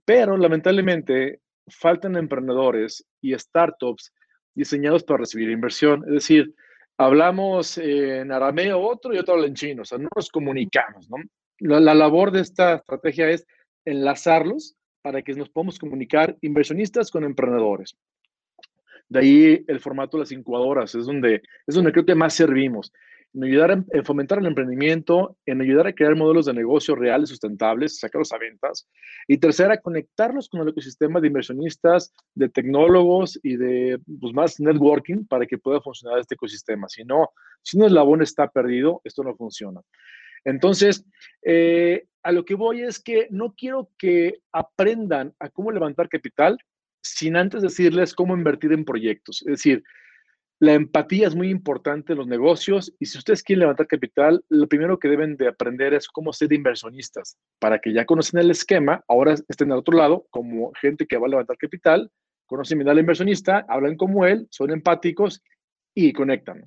Pero 0.03 0.37
lamentablemente 0.37 1.41
faltan 1.67 2.17
emprendedores 2.17 3.05
y 3.21 3.37
startups 3.37 4.13
diseñados 4.59 5.03
para 5.03 5.19
recibir 5.19 5.49
inversión. 5.49 6.03
Es 6.07 6.13
decir, 6.13 6.53
hablamos 6.97 7.77
en 7.77 8.29
arameo 8.31 8.79
otro 8.79 9.13
y 9.13 9.17
otro 9.17 9.35
habla 9.35 9.47
en 9.47 9.55
chino, 9.55 9.83
o 9.83 9.85
sea, 9.85 9.97
no 9.97 10.09
nos 10.13 10.29
comunicamos, 10.29 11.09
¿no? 11.09 11.17
La, 11.59 11.93
labor 11.93 12.31
de 12.31 12.41
esta 12.41 12.75
estrategia 12.75 13.29
es 13.29 13.47
enlazarlos 13.85 14.75
para 15.01 15.21
que 15.21 15.33
nos 15.33 15.49
podamos 15.49 15.79
comunicar 15.79 16.37
inversionistas 16.41 17.09
con 17.09 17.23
emprendedores. 17.23 17.97
De 19.07 19.19
ahí 19.19 19.65
el 19.67 19.79
formato 19.79 20.17
de 20.17 20.23
las 20.23 20.31
incubadoras, 20.31 20.93
es 20.93 21.05
donde, 21.05 21.41
es 21.65 21.75
donde 21.75 21.91
creo 21.91 22.05
que 22.05 22.15
más 22.15 22.33
servimos. 22.33 22.91
En 23.33 23.43
ayudar 23.43 23.71
a, 23.71 24.03
fomentar 24.03 24.39
el 24.39 24.47
emprendimiento, 24.47 25.37
en 25.45 25.61
ayudar 25.61 25.87
a 25.87 25.93
crear 25.93 26.15
modelos 26.15 26.45
de 26.45 26.53
negocio 26.53 26.95
reales, 26.95 27.29
sustentables, 27.29 27.99
sacarlos 27.99 28.31
a 28.33 28.37
ventas. 28.37 28.87
Y 29.27 29.37
tercera, 29.37 29.77
conectarlos 29.77 30.49
con 30.49 30.61
el 30.61 30.69
ecosistema 30.69 31.19
de 31.19 31.27
inversionistas, 31.27 32.13
de 32.33 32.49
tecnólogos 32.49 33.39
y 33.43 33.57
de 33.57 33.99
pues, 34.19 34.33
más 34.33 34.59
networking 34.59 35.25
para 35.25 35.45
que 35.45 35.57
pueda 35.57 35.81
funcionar 35.81 36.19
este 36.19 36.35
ecosistema. 36.35 36.87
Si 36.89 37.03
no, 37.03 37.29
si 37.61 37.77
un 37.77 37.85
eslabón 37.85 38.21
está 38.21 38.47
perdido, 38.49 39.01
esto 39.03 39.23
no 39.23 39.35
funciona. 39.35 39.81
Entonces, 40.45 41.05
eh, 41.43 42.05
a 42.23 42.31
lo 42.31 42.45
que 42.45 42.55
voy 42.55 42.81
es 42.81 42.99
que 42.99 43.27
no 43.29 43.53
quiero 43.55 43.91
que 43.97 44.39
aprendan 44.51 45.33
a 45.39 45.49
cómo 45.49 45.71
levantar 45.71 46.09
capital 46.09 46.57
sin 47.01 47.35
antes 47.35 47.61
decirles 47.61 48.13
cómo 48.13 48.35
invertir 48.35 48.73
en 48.73 48.85
proyectos. 48.85 49.41
Es 49.41 49.51
decir, 49.51 49.83
la 50.61 50.73
empatía 50.73 51.27
es 51.27 51.35
muy 51.35 51.49
importante 51.49 52.11
en 52.11 52.19
los 52.19 52.27
negocios 52.27 52.93
y 52.99 53.05
si 53.05 53.17
ustedes 53.17 53.43
quieren 53.43 53.61
levantar 53.61 53.87
capital, 53.87 54.43
lo 54.49 54.67
primero 54.67 54.99
que 54.99 55.07
deben 55.07 55.37
de 55.37 55.47
aprender 55.47 55.93
es 55.93 56.09
cómo 56.09 56.33
ser 56.33 56.51
inversionistas, 56.51 57.37
para 57.59 57.79
que 57.79 57.93
ya 57.93 58.05
conocen 58.05 58.41
el 58.41 58.51
esquema, 58.51 59.01
ahora 59.07 59.35
estén 59.47 59.71
al 59.71 59.79
otro 59.79 59.97
lado 59.97 60.27
como 60.29 60.73
gente 60.81 61.07
que 61.07 61.17
va 61.17 61.27
a 61.27 61.29
levantar 61.29 61.57
capital, 61.57 62.11
conocen 62.45 62.77
bien 62.77 62.89
al 62.89 62.99
inversionista, 62.99 63.65
hablan 63.69 63.95
como 63.95 64.25
él, 64.25 64.47
son 64.49 64.71
empáticos 64.71 65.41
y 65.95 66.11
conectan. 66.11 66.61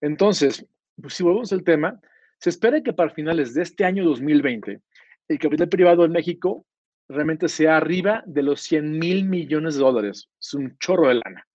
Entonces, 0.00 0.66
pues 1.00 1.14
si 1.14 1.22
volvemos 1.22 1.52
al 1.52 1.62
tema, 1.62 2.00
se 2.38 2.50
espera 2.50 2.82
que 2.82 2.92
para 2.92 3.10
finales 3.10 3.54
de 3.54 3.62
este 3.62 3.84
año 3.84 4.04
2020, 4.04 4.80
el 5.28 5.38
capital 5.38 5.68
privado 5.68 6.04
en 6.04 6.10
México 6.10 6.66
realmente 7.08 7.48
sea 7.48 7.76
arriba 7.76 8.24
de 8.26 8.42
los 8.42 8.62
100 8.62 8.98
mil 8.98 9.28
millones 9.28 9.76
de 9.76 9.80
dólares. 9.80 10.28
Es 10.40 10.54
un 10.54 10.76
chorro 10.78 11.06
de 11.06 11.14
lana 11.14 11.46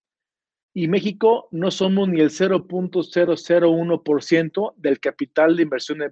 y 0.79 0.87
México 0.87 1.47
no 1.49 1.71
somos 1.71 2.07
ni 2.07 2.21
el 2.21 2.29
0.001% 2.29 4.73
del 4.77 4.99
capital 4.99 5.55
de 5.55 5.63
inversión 5.63 5.97
de, 5.97 6.11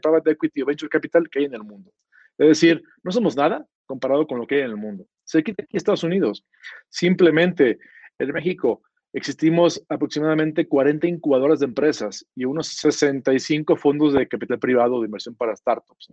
private 0.00 0.30
equity 0.30 0.62
o 0.62 0.66
venture 0.66 0.88
capital 0.88 1.28
que 1.28 1.40
hay 1.40 1.46
en 1.46 1.54
el 1.54 1.64
mundo. 1.64 1.92
Es 2.38 2.46
decir, 2.46 2.84
no 3.02 3.10
somos 3.10 3.36
nada 3.36 3.66
comparado 3.84 4.24
con 4.28 4.38
lo 4.38 4.46
que 4.46 4.54
hay 4.54 4.60
en 4.60 4.70
el 4.70 4.76
mundo. 4.76 5.08
Se 5.24 5.42
quita 5.42 5.64
aquí 5.64 5.76
Estados 5.76 6.04
Unidos. 6.04 6.46
Simplemente 6.88 7.80
en 8.20 8.30
México 8.30 8.80
existimos 9.12 9.84
aproximadamente 9.88 10.68
40 10.68 11.08
incubadoras 11.08 11.58
de 11.58 11.66
empresas 11.66 12.24
y 12.36 12.44
unos 12.44 12.68
65 12.68 13.74
fondos 13.74 14.12
de 14.12 14.28
capital 14.28 14.60
privado 14.60 15.00
de 15.00 15.06
inversión 15.06 15.34
para 15.34 15.56
startups. 15.56 16.12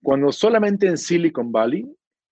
Cuando 0.00 0.30
solamente 0.30 0.86
en 0.86 0.96
Silicon 0.96 1.50
Valley, 1.50 1.84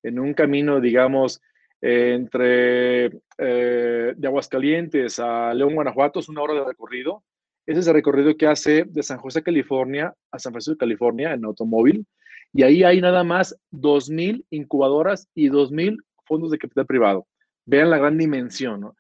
en 0.05 0.21
un 0.21 0.33
camino, 0.33 0.81
digamos, 0.81 1.43
entre 1.83 3.07
eh, 3.39 4.15
de 4.17 4.27
Aguascalientes 4.29 5.19
a 5.19 5.53
León, 5.53 5.75
Guanajuato, 5.75 6.21
es 6.21 6.29
una 6.29 6.41
hora 6.41 6.55
de 6.55 6.65
recorrido. 6.65 7.25
Ese 7.67 7.81
es 7.81 7.87
el 7.89 7.95
recorrido 7.95 8.37
que 8.37 8.47
hace 8.47 8.85
de 8.85 9.03
San 9.03 9.19
José, 9.19 9.43
California, 9.43 10.15
a 10.31 10.39
San 10.39 10.53
Francisco, 10.53 10.79
California, 10.79 11.33
en 11.33 11.45
automóvil. 11.45 12.07
Y 12.53 12.63
ahí 12.63 12.85
hay 12.85 13.01
nada 13.01 13.25
más 13.25 13.57
2.000 13.73 14.45
incubadoras 14.51 15.29
y 15.35 15.49
2.000 15.49 15.99
fondos 16.25 16.51
de 16.53 16.59
capital 16.59 16.87
privado. 16.87 17.27
Vean 17.67 17.91
la 17.91 17.99
gran 17.99 18.17
dimensión. 18.17 18.93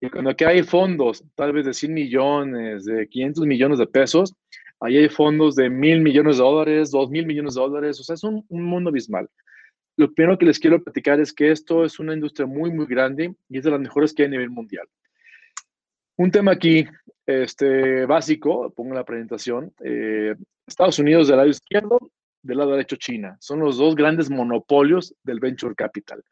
Y 0.00 0.10
cuando 0.10 0.30
aquí 0.30 0.44
hay 0.44 0.62
fondos, 0.64 1.24
tal 1.36 1.52
vez 1.52 1.66
de 1.66 1.74
100 1.74 1.94
millones, 1.94 2.84
de 2.84 3.08
500 3.08 3.46
millones 3.46 3.78
de 3.78 3.86
pesos, 3.86 4.34
ahí 4.80 4.96
hay 4.96 5.08
fondos 5.08 5.54
de 5.54 5.70
mil 5.70 6.00
millones 6.00 6.38
de 6.38 6.42
dólares, 6.42 6.90
dos 6.90 7.10
mil 7.10 7.26
millones 7.26 7.54
de 7.54 7.60
dólares, 7.60 8.00
o 8.00 8.02
sea, 8.02 8.14
es 8.14 8.24
un, 8.24 8.44
un 8.48 8.64
mundo 8.64 8.90
abismal. 8.90 9.28
Lo 9.96 10.12
primero 10.12 10.38
que 10.38 10.46
les 10.46 10.58
quiero 10.58 10.82
platicar 10.82 11.20
es 11.20 11.32
que 11.32 11.50
esto 11.50 11.84
es 11.84 11.98
una 11.98 12.14
industria 12.14 12.46
muy, 12.46 12.70
muy 12.70 12.86
grande 12.86 13.34
y 13.48 13.58
es 13.58 13.64
de 13.64 13.70
las 13.70 13.80
mejores 13.80 14.12
que 14.12 14.22
hay 14.22 14.28
a 14.28 14.30
nivel 14.30 14.50
mundial. 14.50 14.88
Un 16.16 16.30
tema 16.30 16.52
aquí 16.52 16.86
este, 17.26 18.06
básico, 18.06 18.72
pongo 18.74 18.94
la 18.94 19.04
presentación, 19.04 19.72
eh, 19.84 20.34
Estados 20.66 20.98
Unidos 20.98 21.28
del 21.28 21.36
lado 21.36 21.48
izquierdo, 21.48 22.10
del 22.42 22.58
lado 22.58 22.72
derecho 22.72 22.96
China. 22.96 23.36
Son 23.40 23.60
los 23.60 23.78
dos 23.78 23.94
grandes 23.94 24.30
monopolios 24.30 25.14
del 25.22 25.40
venture 25.40 25.74
capital. 25.74 26.22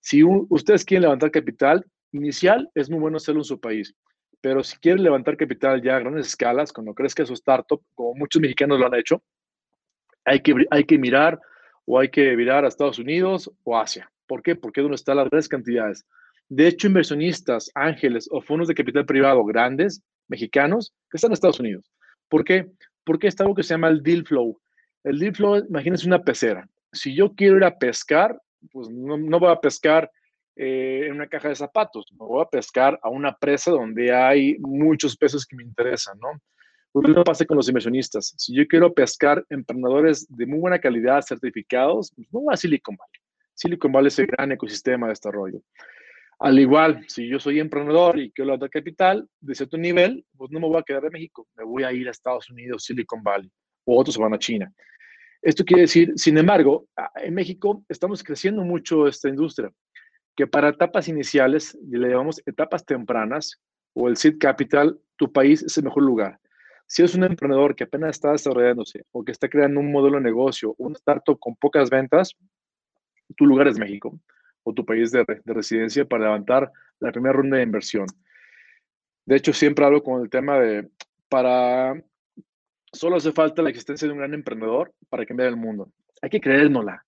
Si 0.00 0.22
ustedes 0.24 0.84
quieren 0.84 1.02
levantar 1.02 1.30
capital 1.30 1.84
inicial, 2.12 2.68
es 2.74 2.90
muy 2.90 2.98
bueno 2.98 3.18
hacerlo 3.18 3.40
en 3.40 3.44
su 3.44 3.60
país. 3.60 3.94
Pero 4.40 4.64
si 4.64 4.76
quieren 4.78 5.04
levantar 5.04 5.36
capital 5.36 5.80
ya 5.80 5.96
a 5.96 6.00
grandes 6.00 6.26
escalas, 6.26 6.72
cuando 6.72 6.94
crezca 6.94 7.24
su 7.24 7.34
startup, 7.34 7.80
como 7.94 8.14
muchos 8.14 8.42
mexicanos 8.42 8.80
lo 8.80 8.86
han 8.86 8.94
hecho, 8.94 9.22
hay 10.24 10.40
que, 10.40 10.66
hay 10.70 10.84
que 10.84 10.98
mirar 10.98 11.40
o 11.84 11.98
hay 11.98 12.08
que 12.08 12.34
virar 12.36 12.64
a 12.64 12.68
Estados 12.68 12.98
Unidos 12.98 13.50
o 13.64 13.76
Asia. 13.76 14.10
¿Por 14.26 14.42
qué? 14.42 14.54
Porque 14.56 14.80
es 14.80 14.84
donde 14.84 14.96
están 14.96 15.16
las 15.16 15.28
grandes 15.28 15.48
cantidades. 15.48 16.06
De 16.48 16.66
hecho, 16.66 16.86
inversionistas, 16.86 17.70
ángeles 17.74 18.28
o 18.30 18.40
fondos 18.40 18.68
de 18.68 18.74
capital 18.74 19.06
privado 19.06 19.44
grandes, 19.44 20.02
mexicanos, 20.28 20.94
que 21.10 21.16
están 21.16 21.30
en 21.30 21.34
Estados 21.34 21.60
Unidos. 21.60 21.90
¿Por 22.28 22.44
qué? 22.44 22.70
Porque 23.04 23.26
está 23.26 23.44
algo 23.44 23.54
que 23.54 23.62
se 23.62 23.74
llama 23.74 23.88
el 23.88 24.02
deal 24.02 24.24
flow. 24.24 24.60
El 25.04 25.18
deal 25.18 25.34
flow, 25.34 25.64
imagínense 25.68 26.06
una 26.06 26.22
pecera. 26.22 26.68
Si 26.92 27.14
yo 27.14 27.34
quiero 27.34 27.56
ir 27.56 27.64
a 27.64 27.78
pescar, 27.78 28.40
pues 28.70 28.88
no, 28.88 29.16
no 29.16 29.40
voy 29.40 29.50
a 29.50 29.60
pescar 29.60 30.10
eh, 30.54 31.06
en 31.06 31.12
una 31.12 31.26
caja 31.26 31.48
de 31.48 31.54
zapatos, 31.54 32.04
me 32.12 32.26
voy 32.26 32.42
a 32.42 32.48
pescar 32.48 33.00
a 33.02 33.08
una 33.08 33.34
presa 33.34 33.70
donde 33.70 34.14
hay 34.14 34.58
muchos 34.58 35.16
peces 35.16 35.46
que 35.46 35.56
me 35.56 35.62
interesan, 35.62 36.18
¿no? 36.18 36.28
Lo 36.94 37.00
mismo 37.00 37.24
pasa 37.24 37.46
con 37.46 37.56
los 37.56 37.68
inversionistas. 37.68 38.34
Si 38.36 38.54
yo 38.54 38.66
quiero 38.66 38.92
pescar 38.92 39.44
emprendedores 39.48 40.26
de 40.28 40.46
muy 40.46 40.58
buena 40.58 40.78
calidad, 40.78 41.22
certificados, 41.22 42.12
pues 42.14 42.28
no 42.32 42.40
voy 42.40 42.52
a 42.52 42.56
Silicon 42.56 42.96
Valley. 42.96 43.20
Silicon 43.54 43.92
Valley 43.92 44.08
es 44.08 44.18
el 44.18 44.26
gran 44.26 44.52
ecosistema 44.52 45.06
de 45.06 45.12
desarrollo. 45.12 45.62
Al 46.38 46.58
igual, 46.58 47.04
si 47.08 47.28
yo 47.28 47.38
soy 47.38 47.60
emprendedor 47.60 48.18
y 48.18 48.30
quiero 48.32 48.46
levantar 48.46 48.68
capital 48.68 49.28
de 49.40 49.54
cierto 49.54 49.78
nivel, 49.78 50.24
pues 50.36 50.50
no 50.50 50.60
me 50.60 50.66
voy 50.66 50.78
a 50.78 50.82
quedar 50.82 51.04
en 51.04 51.12
México, 51.12 51.46
me 51.56 51.64
voy 51.64 51.84
a 51.84 51.92
ir 51.92 52.08
a 52.08 52.10
Estados 52.10 52.50
Unidos, 52.50 52.84
Silicon 52.84 53.22
Valley, 53.22 53.50
o 53.84 53.98
otros 53.98 54.18
van 54.18 54.34
a 54.34 54.38
China. 54.38 54.70
Esto 55.40 55.64
quiere 55.64 55.82
decir, 55.82 56.12
sin 56.16 56.36
embargo, 56.36 56.88
en 57.16 57.34
México 57.34 57.84
estamos 57.88 58.22
creciendo 58.22 58.64
mucho 58.64 59.06
esta 59.06 59.28
industria, 59.28 59.70
que 60.36 60.46
para 60.46 60.70
etapas 60.70 61.08
iniciales, 61.08 61.78
le 61.88 62.08
llamamos 62.08 62.42
etapas 62.44 62.84
tempranas, 62.84 63.60
o 63.94 64.08
el 64.08 64.16
seed 64.16 64.36
capital, 64.38 64.98
tu 65.16 65.30
país 65.32 65.62
es 65.62 65.76
el 65.78 65.84
mejor 65.84 66.02
lugar. 66.02 66.38
Si 66.92 67.02
es 67.02 67.14
un 67.14 67.24
emprendedor 67.24 67.74
que 67.74 67.84
apenas 67.84 68.10
está 68.10 68.32
desarrollándose 68.32 69.06
o 69.12 69.24
que 69.24 69.32
está 69.32 69.48
creando 69.48 69.80
un 69.80 69.90
modelo 69.90 70.16
de 70.16 70.24
negocio, 70.24 70.74
un 70.76 70.92
startup 70.92 71.38
con 71.38 71.56
pocas 71.56 71.88
ventas, 71.88 72.36
tu 73.34 73.46
lugar 73.46 73.66
es 73.66 73.78
México 73.78 74.20
o 74.62 74.74
tu 74.74 74.84
país 74.84 75.10
de, 75.10 75.24
residencia 75.46 76.04
para 76.04 76.24
levantar 76.24 76.70
la 77.00 77.10
primera 77.10 77.32
ronda 77.32 77.56
de 77.56 77.62
inversión. 77.62 78.04
De 79.24 79.36
hecho, 79.36 79.54
siempre 79.54 79.86
hablo 79.86 80.02
con 80.02 80.20
el 80.20 80.28
tema 80.28 80.58
de, 80.58 80.86
para, 81.30 81.94
solo 82.92 83.16
hace 83.16 83.32
falta 83.32 83.62
la 83.62 83.70
existencia 83.70 84.06
de 84.06 84.12
un 84.12 84.18
gran 84.18 84.34
emprendedor 84.34 84.92
para 85.08 85.24
cambiar 85.24 85.48
el 85.48 85.56
mundo. 85.56 85.90
Hay 86.20 86.28
que 86.28 86.42
creérnosla. 86.42 87.06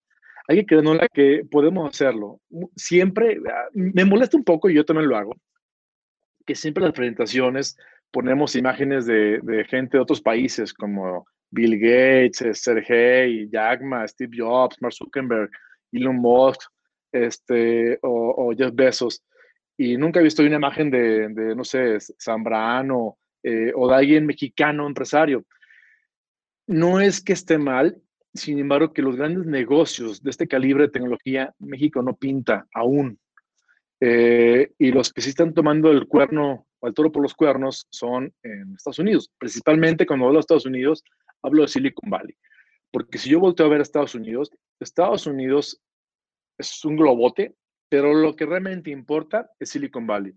Hay 0.49 0.61
que 0.61 0.65
creérnosla 0.65 1.09
que 1.09 1.43
podemos 1.51 1.91
hacerlo. 1.91 2.41
Siempre, 2.75 3.39
ah, 3.53 3.69
me 3.75 4.07
molesta 4.07 4.39
un 4.39 4.45
poco 4.45 4.71
y 4.71 4.77
yo 4.77 4.87
también 4.87 5.11
lo 5.11 5.17
hago, 5.19 5.37
que 6.47 6.55
siempre 6.55 6.85
las 6.85 6.95
presentaciones 6.95 7.77
ponemos 8.15 8.55
imágenes 8.55 9.07
de, 9.07 9.67
gente 9.69 9.97
de 9.97 10.03
otros 10.03 10.21
países 10.21 10.73
como 10.73 11.27
Bill 11.51 11.77
Gates, 11.81 12.43
eh, 12.43 12.55
Sergey, 12.55 13.49
Jack 13.51 13.83
Ma, 13.83 14.07
Steve 14.07 14.37
Jobs, 14.39 14.77
Mark 14.81 14.95
Zuckerberg, 14.95 15.51
Elon 15.91 16.15
Musk, 16.15 16.61
este, 17.11 17.99
o, 18.03 18.53
Jeff 18.57 18.73
Bezos. 18.73 19.21
Y 19.77 19.97
nunca 19.97 20.21
he 20.21 20.23
visto 20.23 20.43
una 20.43 20.55
imagen 20.55 20.93
de, 20.93 21.55
no 21.57 21.65
sé, 21.65 21.99
Zambrano 22.23 23.19
eh, 23.43 23.73
o 23.75 23.89
de 23.89 23.95
alguien 23.97 24.27
mexicano 24.27 24.87
empresario. 24.87 25.45
No 26.69 27.01
es 27.01 27.21
que 27.21 27.33
esté 27.33 27.59
mal, 27.59 28.01
sin 28.33 28.61
embargo, 28.61 28.93
que 28.93 29.03
los 29.03 29.17
grandes 29.17 29.45
negocios 29.45 30.23
de 30.23 30.31
este 30.31 30.47
calibre 30.47 30.85
de 30.85 30.91
tecnología, 30.91 31.53
México 31.59 32.01
no 32.01 32.15
pinta 32.15 32.69
aún. 32.73 33.19
Eh, 33.99 34.71
y 34.79 34.93
los 34.93 35.13
que 35.13 35.21
sí 35.21 35.31
están 35.31 35.53
tomando 35.53 35.91
el 35.91 36.07
cuerno 36.07 36.67
al 36.87 36.95
toro 36.95 37.11
por 37.11 37.23
los 37.23 37.35
cuernos 37.35 37.87
son 37.91 38.33
en 38.43 38.75
Estados 38.75 38.99
Unidos. 38.99 39.31
Principalmente 39.39 40.07
cuando 40.07 40.27
hablo 40.27 40.39
de 40.39 40.41
Estados 40.41 40.67
Unidos, 40.67 41.03
hablo 41.43 41.63
de 41.63 41.69
Silicon 41.69 42.11
Valley. 42.11 42.37
Porque 42.91 43.19
si 43.19 43.31
yo 43.31 43.41
volteo 43.41 43.67
a 43.67 43.71
ver 43.71 43.81
a 43.81 43.83
Estados 43.83 44.15
Unidos, 44.15 44.51
Estados 44.81 45.27
Unidos 45.27 45.81
es 46.59 46.85
un 46.85 46.97
globote, 46.97 47.55
pero 47.89 48.15
lo 48.15 48.37
que 48.37 48.47
realmente 48.47 48.91
importa 48.91 49.51
es 49.59 49.71
Silicon 49.71 50.07
Valley. 50.07 50.33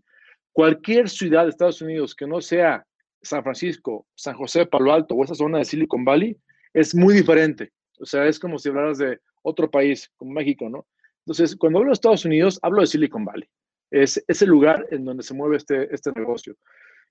Cualquier 0.51 1.09
ciudad 1.09 1.43
de 1.43 1.49
Estados 1.49 1.81
Unidos 1.81 2.15
que 2.15 2.25
no 2.25 2.41
sea 2.41 2.85
San 3.21 3.43
Francisco, 3.43 4.07
San 4.15 4.35
José, 4.35 4.65
Palo 4.65 4.93
Alto 4.93 5.15
o 5.15 5.23
esa 5.23 5.35
zona 5.35 5.59
de 5.59 5.65
Silicon 5.65 6.03
Valley 6.03 6.37
es 6.73 6.95
muy 6.95 7.13
diferente. 7.13 7.71
O 7.99 8.05
sea, 8.05 8.25
es 8.25 8.39
como 8.39 8.57
si 8.57 8.69
hablaras 8.69 8.97
de 8.97 9.19
otro 9.43 9.69
país, 9.69 10.11
como 10.17 10.31
México, 10.31 10.69
¿no? 10.69 10.87
Entonces, 11.25 11.55
cuando 11.55 11.79
hablo 11.79 11.89
de 11.89 11.93
Estados 11.93 12.25
Unidos, 12.25 12.59
hablo 12.61 12.81
de 12.81 12.87
Silicon 12.87 13.25
Valley 13.25 13.47
es, 13.91 14.23
el 14.27 14.49
lugar 14.49 14.85
en 14.91 15.05
donde 15.05 15.23
se 15.23 15.33
mueve 15.33 15.57
este, 15.57 15.93
este 15.93 16.11
negocio. 16.15 16.55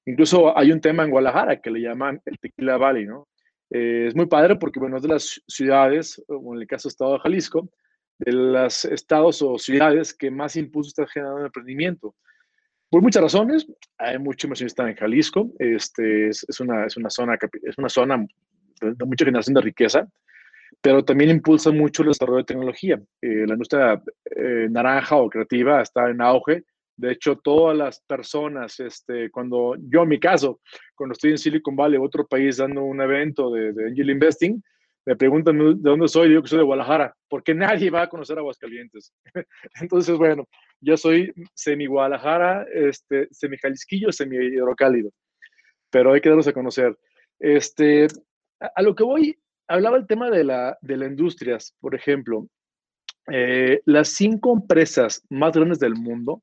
Incluso 0.04 0.56
hay 0.56 0.70
un 0.72 0.80
tema 0.80 1.04
en 1.04 1.10
Guadalajara 1.10 1.60
que 1.60 1.70
le 1.70 1.80
llaman 1.80 2.20
el 2.24 2.38
Tequila 2.38 2.76
Valley, 2.76 3.06
¿no? 3.06 3.28
Eh, 3.70 4.06
es 4.06 4.14
muy 4.14 4.26
padre 4.26 4.56
porque, 4.56 4.78
bueno, 4.78 4.96
es 4.96 5.02
de 5.02 5.08
las 5.08 5.42
ciudades, 5.48 6.22
o 6.28 6.54
en 6.54 6.60
el 6.60 6.66
caso 6.66 6.88
del 6.88 6.92
estado 6.92 7.14
de 7.14 7.18
Jalisco, 7.20 7.68
de 8.18 8.32
los 8.32 8.84
estados 8.84 9.42
o 9.42 9.58
ciudades 9.58 10.14
que 10.14 10.30
más 10.30 10.56
impulso 10.56 10.88
está 10.88 11.06
generando 11.06 11.40
el 11.40 11.46
emprendimiento. 11.46 12.14
Por 12.88 13.02
muchas 13.02 13.22
razones, 13.22 13.66
hay 13.98 14.18
mucho 14.18 14.46
inversionista 14.46 14.88
en 14.88 14.94
Jalisco, 14.94 15.50
este, 15.58 16.28
es, 16.28 16.60
una, 16.60 16.86
es, 16.86 16.96
una 16.96 17.10
zona, 17.10 17.36
es 17.62 17.76
una 17.76 17.88
zona 17.88 18.24
de, 18.80 19.04
mucha 19.04 19.24
generación 19.24 19.54
de 19.54 19.60
riqueza, 19.60 20.08
pero 20.86 21.04
también 21.04 21.30
impulsa 21.30 21.72
mucho 21.72 22.02
el 22.02 22.10
desarrollo 22.10 22.38
de 22.38 22.44
tecnología. 22.44 22.94
Eh, 23.20 23.44
la 23.44 23.54
industria 23.54 24.00
eh, 24.24 24.68
naranja 24.70 25.16
o 25.16 25.28
creativa 25.28 25.82
está 25.82 26.08
en 26.08 26.20
auge. 26.20 26.62
De 26.96 27.10
hecho, 27.10 27.34
todas 27.42 27.76
las 27.76 28.00
personas, 28.02 28.78
este, 28.78 29.28
cuando 29.32 29.74
yo 29.80 30.04
en 30.04 30.08
mi 30.08 30.20
caso, 30.20 30.60
cuando 30.94 31.14
estoy 31.14 31.32
en 31.32 31.38
Silicon 31.38 31.74
Valley, 31.74 31.98
otro 31.98 32.24
país, 32.24 32.58
dando 32.58 32.84
un 32.84 33.00
evento 33.00 33.50
de, 33.50 33.72
de 33.72 33.88
Angel 33.88 34.10
Investing, 34.10 34.62
me 35.04 35.16
preguntan 35.16 35.58
de 35.58 35.74
dónde 35.90 36.06
soy, 36.06 36.28
digo 36.28 36.42
que 36.42 36.50
soy 36.50 36.58
de 36.58 36.64
Guadalajara, 36.64 37.16
porque 37.28 37.52
nadie 37.52 37.90
va 37.90 38.02
a 38.02 38.08
conocer 38.08 38.38
Aguascalientes. 38.38 39.12
Entonces, 39.80 40.16
bueno, 40.16 40.48
yo 40.80 40.96
soy 40.96 41.32
semi 41.52 41.86
Guadalajara, 41.86 42.64
este, 42.72 43.26
semi 43.32 43.56
Jalisquillo, 43.56 44.12
semi 44.12 44.36
hidrocálido, 44.36 45.10
pero 45.90 46.12
hay 46.12 46.20
que 46.20 46.28
darnos 46.28 46.46
a 46.46 46.52
conocer. 46.52 46.96
Este, 47.40 48.06
a, 48.60 48.82
lo 48.82 48.94
que 48.94 49.02
voy, 49.02 49.36
hablaba 49.68 49.96
el 49.96 50.06
tema 50.06 50.30
de 50.30 50.44
la, 50.44 50.78
de 50.80 50.96
las 50.96 51.10
industrias, 51.10 51.74
por 51.80 51.94
ejemplo, 51.94 52.48
eh, 53.30 53.80
las 53.84 54.10
cinco 54.10 54.54
empresas 54.54 55.22
más 55.28 55.52
grandes 55.52 55.78
del 55.78 55.94
mundo, 55.94 56.42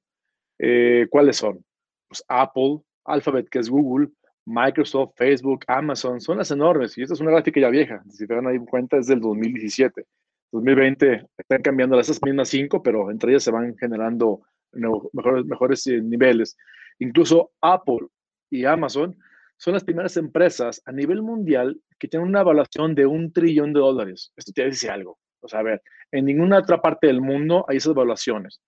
eh, 0.60 1.08
¿cuáles 1.10 1.38
son? 1.38 1.64
Pues 2.08 2.24
Apple, 2.28 2.82
Alphabet, 3.06 3.48
que 3.50 3.60
es 3.60 3.70
Google, 3.70 4.10
Microsoft, 4.46 5.14
Facebook, 5.16 5.64
Amazon, 5.68 6.20
son 6.20 6.38
las 6.38 6.52
enormes. 6.52 6.98
Y 6.98 7.04
esta 7.04 7.14
es 7.14 7.22
una 7.22 7.32
gráfica 7.32 7.62
ya 7.62 7.70
vieja. 7.70 8.04
Si 8.10 8.28
te 8.28 8.36
dan 8.36 8.48
ahí 8.48 8.60
cuenta, 8.60 8.98
es 8.98 9.08
del 9.08 9.22
2017. 9.22 10.06
2020 10.52 11.26
están 11.38 11.62
cambiando 11.62 11.96
las 11.96 12.22
mismas 12.22 12.50
cinco, 12.50 12.84
pero 12.84 13.10
entre 13.10 13.32
ellas 13.32 13.44
se 13.44 13.52
van 13.52 13.76
generando 13.78 14.42
mejores, 15.14 15.46
mejores 15.46 15.88
eh, 15.88 16.02
niveles. 16.02 16.56
Incluso 17.00 17.52
Apple 17.62 18.08
y 18.52 18.66
Amazon 18.66 19.18
son 19.64 19.76
las 19.76 19.86
primeras 19.86 20.18
empresas 20.18 20.82
a 20.86 20.92
nivel 20.92 21.22
mundial 21.22 21.80
que 21.98 22.10
tienen 22.10 22.28
una 22.28 22.42
evaluación 22.42 22.96
de 22.96 23.06
un 23.06 23.32
trillón 23.32 23.72
de 23.72 23.80
dólares. 23.80 24.34
Esto 24.36 24.52
te 24.54 24.66
dice 24.66 24.90
algo. 24.90 25.18
O 25.40 25.48
sea, 25.48 25.62
a 25.62 25.64
ver, 25.64 25.82
en 26.12 26.26
ninguna 26.26 26.60
otra 26.60 26.82
parte 26.82 27.08
del 27.08 27.22
mundo 27.22 27.64
hay 27.70 27.78
esas 27.78 27.92
evaluaciones. 27.92 28.60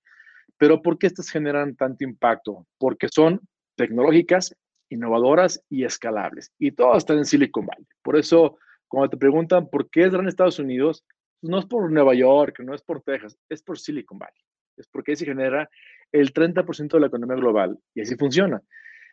Pero 0.57 0.81
¿por 0.81 0.97
qué 0.97 1.07
estas 1.07 1.29
generan 1.29 1.75
tanto 1.75 2.05
impacto? 2.05 2.65
Porque 2.77 3.09
son 3.09 3.41
tecnológicas, 3.75 4.55
innovadoras 4.87 5.61
y 5.69 5.83
escalables. 5.83 6.53
Y 6.57 6.71
todo 6.71 6.95
está 6.95 7.11
en 7.11 7.25
Silicon 7.25 7.65
Valley. 7.65 7.85
Por 8.01 8.15
eso, 8.15 8.57
cuando 8.87 9.09
te 9.09 9.17
preguntan 9.17 9.69
por 9.69 9.89
qué 9.89 10.03
es 10.03 10.13
gran 10.13 10.29
Estados 10.29 10.59
Unidos, 10.59 11.03
no 11.41 11.59
es 11.59 11.65
por 11.65 11.91
Nueva 11.91 12.13
York, 12.13 12.61
no 12.63 12.73
es 12.73 12.81
por 12.81 13.01
Texas, 13.01 13.37
es 13.49 13.61
por 13.61 13.77
Silicon 13.77 14.17
Valley. 14.17 14.41
Es 14.77 14.87
porque 14.87 15.11
ahí 15.11 15.17
se 15.17 15.25
genera 15.25 15.69
el 16.13 16.31
30% 16.31 16.93
de 16.93 16.99
la 17.01 17.07
economía 17.07 17.35
global 17.35 17.77
y 17.93 17.99
así 17.99 18.15
funciona. 18.15 18.61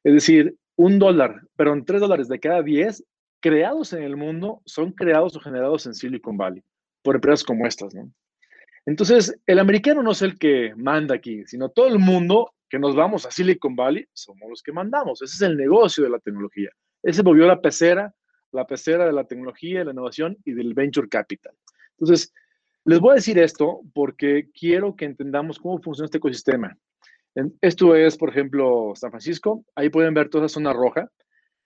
Es 0.04 0.14
decir, 0.14 0.56
un 0.76 0.99
dólar, 0.99 1.42
perdón, 1.56 1.85
tres 1.85 2.00
dólares 2.00 2.28
de 2.28 2.40
cada 2.40 2.62
diez 2.62 3.04
creados 3.40 3.92
en 3.92 4.02
el 4.02 4.16
mundo 4.16 4.62
son 4.64 4.92
creados 4.92 5.37
o 5.37 5.40
generados 5.40 5.87
en 5.87 5.94
Silicon 5.94 6.37
Valley 6.37 6.62
por 7.02 7.16
empresas 7.16 7.44
como 7.44 7.66
estas. 7.66 7.94
Entonces, 8.87 9.37
el 9.47 9.59
americano 9.59 10.02
no 10.02 10.12
es 10.12 10.23
el 10.23 10.38
que 10.38 10.73
manda 10.76 11.14
aquí, 11.14 11.44
sino 11.47 11.68
todo 11.68 11.88
el 11.88 11.99
mundo 11.99 12.52
que 12.68 12.78
nos 12.78 12.94
vamos 12.97 13.26
a 13.26 13.30
Silicon 13.30 13.76
Valley, 13.76 14.06
somos 14.12 14.49
los 14.49 14.62
que 14.62 14.73
mandamos. 14.73 15.21
Ese 15.21 15.35
es 15.35 15.42
el 15.42 15.56
negocio 15.56 16.04
de 16.04 16.11
la 16.11 16.18
tecnología. 16.21 16.71
Ese 17.02 17.23
volvió 17.23 17.47
la 17.47 17.61
pecera, 17.61 18.14
la 18.52 18.66
pecera 18.66 19.04
de 19.04 19.12
la 19.12 19.25
tecnología, 19.25 19.85
la 19.85 19.92
innovación 19.92 20.38
y 20.44 20.52
del 20.52 20.73
venture 20.73 21.09
capital. 21.09 21.54
Entonces, 21.99 22.32
les 22.85 22.99
voy 22.99 23.12
a 23.12 23.14
decir 23.16 23.38
esto 23.38 23.80
porque 23.92 24.49
quiero 24.59 24.97
que 24.97 25.04
entendamos 25.04 25.59
cómo 25.59 25.80
funciona 25.80 26.06
este 26.06 26.18
ecosistema. 26.18 26.76
Esto 27.60 27.94
es, 27.94 28.16
por 28.16 28.30
ejemplo, 28.30 28.92
San 28.94 29.10
Francisco. 29.10 29.64
Ahí 29.74 29.88
pueden 29.88 30.14
ver 30.14 30.28
toda 30.28 30.46
esa 30.46 30.54
zona 30.54 30.72
roja 30.72 31.08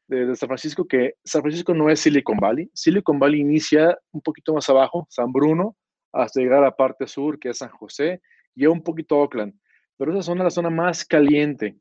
de, 0.08 0.35
San 0.37 0.49
Francisco, 0.49 0.87
que 0.87 1.14
San 1.25 1.42
Francisco 1.42 1.75
no 1.75 1.90
es 1.90 2.00
Silicon 2.00 2.38
Valley. 2.38 2.70
Silicon 2.73 3.18
Valley 3.18 3.40
inicia 3.40 3.99
un 4.12 4.20
poquito 4.20 4.54
más 4.54 4.68
abajo, 4.68 5.06
San 5.11 5.32
Bruno, 5.32 5.76
hasta 6.12 6.40
llegar 6.40 6.61
a 6.61 6.66
la 6.66 6.76
parte 6.76 7.06
sur, 7.06 7.38
que 7.38 7.50
es 7.50 7.58
San 7.58 7.70
José, 7.70 8.20
y 8.55 8.66
un 8.66 8.83
poquito 8.83 9.18
Oakland 9.18 9.55
pero 9.96 10.12
esa 10.12 10.22
zona 10.22 10.42
es 10.42 10.44
la 10.44 10.50
zona 10.50 10.70
más 10.70 11.05
caliente 11.05 11.76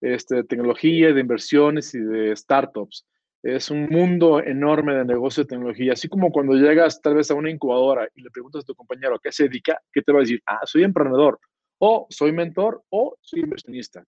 este, 0.00 0.36
de 0.36 0.44
tecnología, 0.44 1.12
de 1.12 1.20
inversiones 1.20 1.94
y 1.94 2.00
de 2.00 2.34
startups. 2.36 3.06
Es 3.42 3.70
un 3.70 3.86
mundo 3.88 4.42
enorme 4.42 4.94
de 4.94 5.04
negocio 5.04 5.44
de 5.44 5.48
tecnología. 5.48 5.94
Así 5.94 6.08
como 6.08 6.30
cuando 6.30 6.54
llegas 6.54 7.00
tal 7.00 7.14
vez 7.14 7.30
a 7.30 7.34
una 7.34 7.50
incubadora 7.50 8.08
y 8.14 8.22
le 8.22 8.30
preguntas 8.30 8.62
a 8.62 8.66
tu 8.66 8.74
compañero 8.74 9.18
qué 9.22 9.32
se 9.32 9.44
dedica, 9.44 9.80
¿qué 9.92 10.02
te 10.02 10.12
va 10.12 10.18
a 10.18 10.22
decir? 10.22 10.42
Ah, 10.46 10.60
soy 10.64 10.82
emprendedor, 10.82 11.38
o 11.80 12.06
soy 12.10 12.32
mentor, 12.32 12.82
o 12.90 13.16
soy 13.20 13.40
inversionista. 13.40 14.04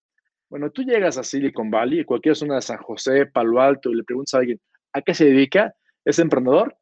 Bueno, 0.49 0.71
tú 0.71 0.83
llegas 0.83 1.17
a 1.17 1.25
Silicon 1.25 1.71
Valley, 1.71 2.05
cualquier 2.05 2.37
zona 2.37 2.57
de 2.57 2.63
San 2.63 2.79
José, 2.79 3.27
Palo 3.27 3.61
Alto, 3.61 3.91
y 3.91 3.95
le 3.95 4.05
preguntas 4.05 4.35
a 4.35 4.39
alguien 4.39 4.61
a 4.93 5.01
qué 5.01 5.15
se 5.15 5.25
dedica, 5.25 5.75
¿es 6.05 6.19
emprendedor? 6.19 6.77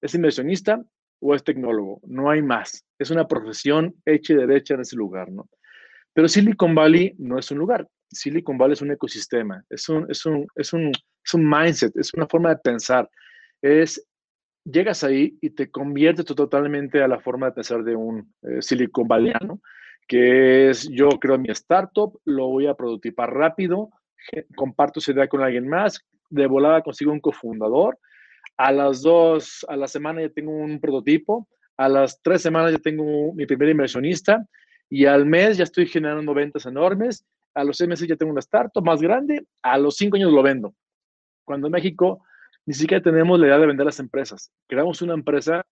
¿Es 0.00 0.14
inversionista? 0.14 0.80
¿O 1.20 1.34
es 1.34 1.42
tecnólogo? 1.42 2.00
No 2.04 2.30
hay 2.30 2.42
más. 2.42 2.84
Es 2.98 3.10
una 3.10 3.26
profesión 3.26 3.96
hecha 4.04 4.34
y 4.34 4.36
derecha 4.36 4.74
en 4.74 4.82
ese 4.82 4.94
lugar, 4.94 5.30
¿no? 5.32 5.48
Pero 6.14 6.28
Silicon 6.28 6.74
Valley 6.74 7.14
no 7.18 7.38
es 7.38 7.50
un 7.50 7.58
lugar. 7.58 7.88
Silicon 8.10 8.56
Valley 8.56 8.74
es 8.74 8.82
un 8.82 8.92
ecosistema, 8.92 9.64
es 9.68 9.88
un, 9.88 10.06
es 10.08 10.24
un, 10.24 10.46
es 10.54 10.72
un, 10.72 10.92
es 11.24 11.34
un 11.34 11.50
mindset, 11.50 11.96
es 11.96 12.14
una 12.14 12.28
forma 12.28 12.50
de 12.50 12.58
pensar. 12.58 13.10
Es, 13.60 14.06
llegas 14.64 15.02
ahí 15.02 15.36
y 15.40 15.50
te 15.50 15.68
conviertes 15.70 16.24
totalmente 16.24 17.02
a 17.02 17.08
la 17.08 17.18
forma 17.18 17.46
de 17.46 17.52
pensar 17.52 17.82
de 17.82 17.96
un 17.96 18.32
eh, 18.42 18.62
Silicon 18.62 19.08
Valleyano, 19.08 19.60
que 20.08 20.70
es 20.70 20.88
yo 20.90 21.10
creo 21.20 21.38
mi 21.38 21.50
startup, 21.50 22.18
lo 22.24 22.48
voy 22.48 22.66
a 22.66 22.74
prototipar 22.74 23.32
rápido, 23.32 23.90
comparto 24.56 24.98
esa 24.98 25.12
idea 25.12 25.28
con 25.28 25.42
alguien 25.42 25.68
más, 25.68 26.00
de 26.30 26.46
volada 26.46 26.82
consigo 26.82 27.12
un 27.12 27.20
cofundador, 27.20 27.98
a 28.56 28.72
las 28.72 29.02
dos, 29.02 29.64
a 29.68 29.76
la 29.76 29.86
semana 29.86 30.22
ya 30.22 30.30
tengo 30.30 30.50
un 30.50 30.80
prototipo, 30.80 31.46
a 31.76 31.88
las 31.88 32.20
tres 32.22 32.42
semanas 32.42 32.72
ya 32.72 32.78
tengo 32.78 33.32
mi 33.34 33.46
primer 33.46 33.68
inversionista 33.68 34.44
y 34.90 35.04
al 35.04 35.26
mes 35.26 35.58
ya 35.58 35.64
estoy 35.64 35.86
generando 35.86 36.34
ventas 36.34 36.66
enormes, 36.66 37.24
a 37.54 37.62
los 37.62 37.76
seis 37.76 37.88
meses 37.88 38.08
ya 38.08 38.16
tengo 38.16 38.32
una 38.32 38.40
startup 38.40 38.84
más 38.84 39.00
grande, 39.00 39.46
a 39.62 39.78
los 39.78 39.96
cinco 39.96 40.16
años 40.16 40.32
lo 40.32 40.42
vendo. 40.42 40.74
Cuando 41.44 41.68
en 41.68 41.72
México 41.72 42.24
ni 42.66 42.74
siquiera 42.74 43.02
tenemos 43.02 43.38
la 43.38 43.46
idea 43.46 43.58
de 43.58 43.66
vender 43.66 43.86
las 43.86 44.00
empresas. 44.00 44.50
Creamos 44.66 45.00
una 45.02 45.14
empresa 45.14 45.64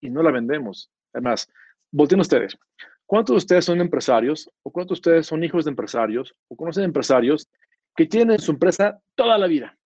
y 0.00 0.10
no 0.10 0.22
la 0.22 0.30
vendemos. 0.30 0.90
Además, 1.12 1.48
volteen 1.90 2.20
ustedes. 2.20 2.58
¿Cuántos 3.12 3.34
de 3.34 3.38
ustedes 3.38 3.66
son 3.66 3.78
empresarios 3.82 4.50
o 4.62 4.70
cuántos 4.72 4.96
de 4.96 5.00
ustedes 5.00 5.26
son 5.26 5.44
hijos 5.44 5.66
de 5.66 5.70
empresarios 5.70 6.34
o 6.48 6.56
conocen 6.56 6.84
empresarios 6.84 7.46
que 7.94 8.06
tienen 8.06 8.38
su 8.38 8.52
empresa 8.52 9.02
toda 9.14 9.36
la 9.36 9.48
vida 9.48 9.76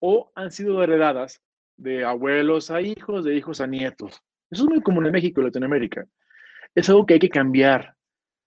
o 0.00 0.32
han 0.34 0.50
sido 0.50 0.82
heredadas 0.82 1.40
de 1.76 2.04
abuelos 2.04 2.72
a 2.72 2.80
hijos, 2.80 3.24
de 3.24 3.36
hijos 3.36 3.60
a 3.60 3.68
nietos? 3.68 4.20
Eso 4.50 4.64
es 4.64 4.68
muy 4.68 4.80
común 4.80 5.06
en 5.06 5.12
México 5.12 5.40
y 5.40 5.44
Latinoamérica. 5.44 6.04
Es 6.74 6.88
algo 6.88 7.06
que 7.06 7.14
hay 7.14 7.20
que 7.20 7.28
cambiar. 7.28 7.94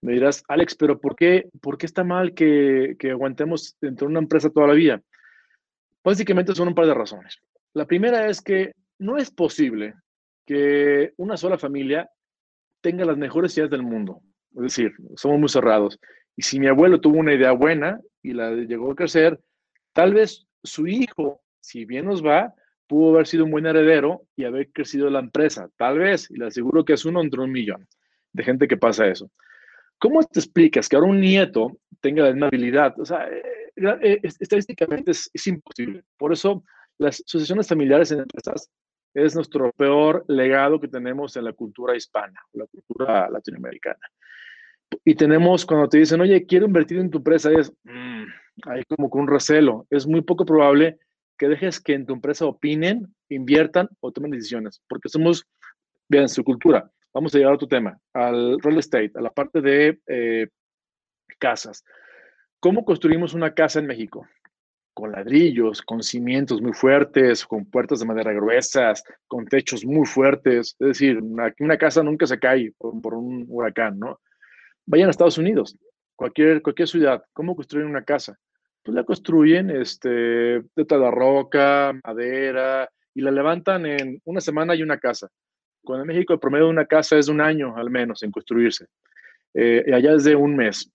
Me 0.02 0.12
dirás, 0.12 0.44
Alex, 0.50 0.76
pero 0.76 1.00
¿por 1.00 1.16
qué, 1.16 1.48
por 1.62 1.78
qué 1.78 1.86
está 1.86 2.04
mal 2.04 2.34
que, 2.34 2.98
que 3.00 3.12
aguantemos 3.12 3.78
dentro 3.80 4.08
de 4.08 4.12
una 4.12 4.20
empresa 4.20 4.50
toda 4.50 4.68
la 4.68 4.74
vida? 4.74 5.02
Básicamente 6.04 6.54
son 6.54 6.68
un 6.68 6.76
par 6.76 6.86
de 6.86 6.94
razones. 6.94 7.42
La 7.74 7.86
primera 7.86 8.28
es 8.28 8.42
que 8.42 8.74
no 9.00 9.16
es 9.16 9.32
posible 9.32 9.94
que 10.46 11.14
una 11.16 11.38
sola 11.38 11.58
familia 11.58 12.10
tenga 12.88 13.04
las 13.04 13.18
mejores 13.18 13.58
ideas 13.58 13.70
del 13.70 13.84
mundo. 13.84 14.22
Es 14.56 14.62
decir, 14.62 14.94
somos 15.18 15.38
muy 15.38 15.50
cerrados. 15.50 16.00
Y 16.38 16.42
si 16.42 16.58
mi 16.58 16.68
abuelo 16.68 17.02
tuvo 17.02 17.18
una 17.18 17.34
idea 17.34 17.52
buena 17.52 18.00
y 18.24 18.32
la 18.32 18.52
llegó 18.52 18.94
a 18.94 18.96
crecer, 18.96 19.38
tal 19.92 20.14
vez 20.14 20.48
su 20.64 20.88
hijo, 20.88 21.42
si 21.60 21.84
bien 21.84 22.06
nos 22.06 22.26
va, 22.26 22.54
pudo 22.88 23.14
haber 23.14 23.28
sido 23.28 23.44
un 23.44 23.52
buen 23.52 23.66
heredero 23.66 24.22
y 24.38 24.46
haber 24.46 24.72
crecido 24.72 25.10
la 25.10 25.20
empresa. 25.20 25.70
Tal 25.76 26.00
vez, 26.00 26.32
y 26.32 26.38
le 26.38 26.46
aseguro 26.46 26.86
que 26.86 26.94
es 26.94 27.04
uno 27.04 27.22
entre 27.22 27.42
un 27.42 27.52
millón 27.52 27.86
de 28.32 28.44
gente 28.46 28.70
que 28.70 28.78
pasa 28.78 29.06
eso. 29.06 29.30
¿Cómo 30.00 30.24
te 30.24 30.40
explicas 30.40 30.88
que 30.88 30.96
ahora 30.96 31.10
un 31.10 31.20
nieto 31.20 31.80
tenga 32.00 32.24
la 32.24 32.32
misma 32.32 32.48
habilidad? 32.48 32.98
O 33.02 33.04
sea, 33.04 33.28
eh, 33.28 34.00
eh, 34.02 34.20
estadísticamente 34.24 35.12
es, 35.12 35.48
imposible. 35.48 36.04
Por 36.18 36.32
eso 36.32 36.64
las 37.00 37.22
sucesiones 37.26 37.68
familiares 37.68 38.14
en 38.14 38.20
empresas 38.20 38.70
es 39.26 39.36
nuestro 39.36 39.72
peor 39.72 40.26
legado 40.28 40.80
que 40.80 40.88
tenemos 40.88 41.36
en 41.36 41.46
la 41.46 41.54
cultura 41.54 41.96
hispana, 41.96 42.40
la 42.54 42.66
cultura 42.66 43.30
latinoamericana. 43.30 44.00
Y 45.04 45.16
tenemos, 45.16 45.66
cuando 45.66 45.90
te 45.90 45.98
dicen, 45.98 46.22
oye, 46.22 46.46
quiero 46.46 46.66
invertir 46.66 47.00
en 47.00 47.10
tu 47.10 47.18
empresa, 47.18 47.52
es, 47.52 47.72
mm, 47.84 48.24
hay 48.66 48.84
como 48.86 49.10
con 49.10 49.22
un 49.22 49.28
recelo. 49.28 49.86
Es 49.90 50.08
muy 50.08 50.22
poco 50.22 50.46
probable 50.46 51.00
que 51.38 51.48
dejes 51.48 51.80
que 51.80 51.94
en 51.94 52.06
tu 52.06 52.14
empresa 52.14 52.46
opinen, 52.46 53.14
inviertan 53.30 53.90
o 54.00 54.12
tomen 54.12 54.32
decisiones, 54.32 54.82
porque 54.88 55.10
somos, 55.10 55.46
bien, 56.08 56.30
su 56.30 56.44
cultura 56.44 56.92
vamos 57.18 57.34
a 57.34 57.40
llegar 57.40 57.52
a 57.52 57.56
otro 57.56 57.68
tema, 57.68 58.00
al 58.14 58.60
real 58.62 58.78
estate, 58.78 59.12
a 59.16 59.22
la 59.22 59.32
parte 59.32 59.60
de 59.60 60.00
eh, 60.06 60.48
casas. 61.40 61.84
¿Cómo 62.60 62.86
construimos 62.86 63.34
una 63.34 63.56
casa 63.56 63.80
en 63.80 63.88
México? 63.88 64.28
Con 64.98 65.12
ladrillos, 65.12 65.84
con 65.84 66.02
cimientos 66.02 66.60
muy 66.60 66.74
fuertes, 66.74 67.46
con 67.46 67.66
puertas 67.66 68.00
de 68.00 68.08
madera 68.08 68.34
gruesas, 68.34 69.04
con 69.28 69.46
techos 69.46 69.86
muy 69.86 70.08
fuertes. 70.08 70.76
Es 70.80 70.88
decir, 70.88 71.20
una, 71.22 71.78
casa 71.78 72.02
nunca 72.02 72.26
se 72.26 72.40
cae 72.40 72.74
por, 72.80 73.14
un 73.14 73.46
huracán, 73.48 74.00
¿no? 74.00 74.20
Vayan 74.88 75.10
a 75.10 75.12
Estados 75.12 75.38
Unidos. 75.38 75.78
cualquier, 76.16 76.64
ciudad, 76.88 77.24
¿cómo 77.34 77.56
construyen 77.56 77.88
una 77.88 78.04
casa? 78.04 78.40
Pues 78.82 78.96
la 78.96 79.04
construyen 79.04 79.70
este, 79.70 80.10
de 80.10 80.86
toda 80.88 81.12
roca, 81.12 81.94
madera, 82.04 82.90
y 83.14 83.22
la 83.22 83.30
levantan 83.30 83.86
en 83.86 84.20
una 84.26 84.42
semana 84.42 84.74
y 84.74 84.82
una 84.82 84.98
casa. 84.98 85.30
Cuando 85.84 86.06
en 86.06 86.08
México 86.08 86.34
el 86.34 86.40
promedio 86.40 86.66
de 86.66 86.72
una 86.72 86.88
casa 86.88 87.20
es 87.20 87.28
un 87.28 87.40
año 87.40 87.78
al 87.78 87.92
menos 87.92 88.24
en 88.24 88.32
construirse. 88.32 88.88
Eh, 89.54 89.94
allá 89.94 90.16
es 90.16 90.24
de 90.24 90.36
un 90.36 90.56
mes. 90.56 90.92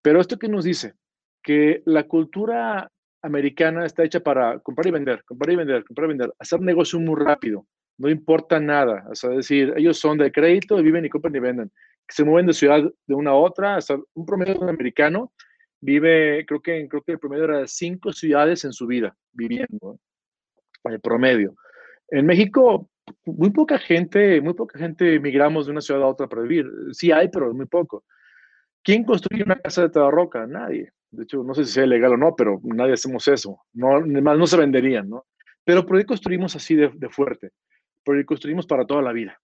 Pero 0.00 0.18
esto 0.18 0.38
que 0.38 0.48
nos 0.48 0.64
dice, 0.64 0.94
que 1.42 1.82
la 1.84 2.04
cultura 2.04 2.90
americana 3.24 3.86
está 3.86 4.04
hecha 4.04 4.20
para 4.20 4.58
comprar 4.60 4.86
y 4.86 4.90
vender, 4.90 5.24
comprar 5.24 5.52
y 5.52 5.56
vender, 5.56 5.84
comprar 5.84 6.06
y 6.06 6.08
vender, 6.08 6.32
hacer 6.38 6.60
negocio 6.60 7.00
muy 7.00 7.20
rápido, 7.20 7.66
no 7.98 8.08
importa 8.08 8.60
nada, 8.60 9.04
o 9.10 9.14
sea, 9.14 9.30
decir, 9.30 9.72
ellos 9.76 9.98
son 9.98 10.18
de 10.18 10.30
crédito, 10.30 10.76
viven 10.82 11.04
y 11.04 11.08
compran 11.08 11.34
y 11.34 11.40
venden, 11.40 11.72
se 12.08 12.24
mueven 12.24 12.46
de 12.46 12.52
ciudad 12.52 12.82
de 13.06 13.14
una 13.14 13.30
a 13.30 13.34
otra, 13.34 13.76
hasta 13.76 13.98
un 14.14 14.26
promedio 14.26 14.62
americano 14.62 15.32
vive, 15.80 16.44
creo 16.46 16.60
que, 16.60 16.88
creo 16.88 17.02
que 17.02 17.12
el 17.12 17.18
promedio 17.18 17.44
era 17.44 17.66
cinco 17.66 18.12
ciudades 18.12 18.64
en 18.64 18.72
su 18.72 18.86
vida 18.86 19.14
viviendo, 19.32 19.98
el 20.84 21.00
promedio. 21.00 21.54
En 22.08 22.26
México, 22.26 22.88
muy 23.26 23.50
poca 23.50 23.78
gente, 23.78 24.40
muy 24.40 24.54
poca 24.54 24.78
gente 24.78 25.18
migramos 25.20 25.66
de 25.66 25.72
una 25.72 25.80
ciudad 25.80 26.02
a 26.02 26.06
otra 26.06 26.26
para 26.26 26.42
vivir. 26.42 26.70
Sí 26.92 27.12
hay, 27.12 27.28
pero 27.28 27.52
muy 27.52 27.66
poco. 27.66 28.04
¿Quién 28.82 29.04
construye 29.04 29.42
una 29.42 29.56
casa 29.56 29.82
de 29.82 29.90
toda 29.90 30.10
roca? 30.10 30.46
Nadie. 30.46 30.92
De 31.14 31.24
hecho, 31.24 31.42
no 31.42 31.54
sé 31.54 31.64
si 31.64 31.72
sea 31.72 31.86
legal 31.86 32.12
o 32.12 32.16
no, 32.16 32.34
pero 32.36 32.60
nadie 32.62 32.94
hacemos 32.94 33.26
eso. 33.28 33.60
No, 33.72 33.96
además 33.96 34.38
no 34.38 34.46
se 34.46 34.56
venderían, 34.56 35.08
¿no? 35.08 35.26
Pero 35.64 35.86
¿por 35.86 35.98
qué 35.98 36.04
construimos 36.04 36.56
así 36.56 36.74
de, 36.74 36.90
de 36.94 37.08
fuerte? 37.08 37.50
Porque 38.04 38.24
construimos 38.24 38.66
para 38.66 38.84
toda 38.84 39.02
la 39.02 39.12
vida. 39.12 39.40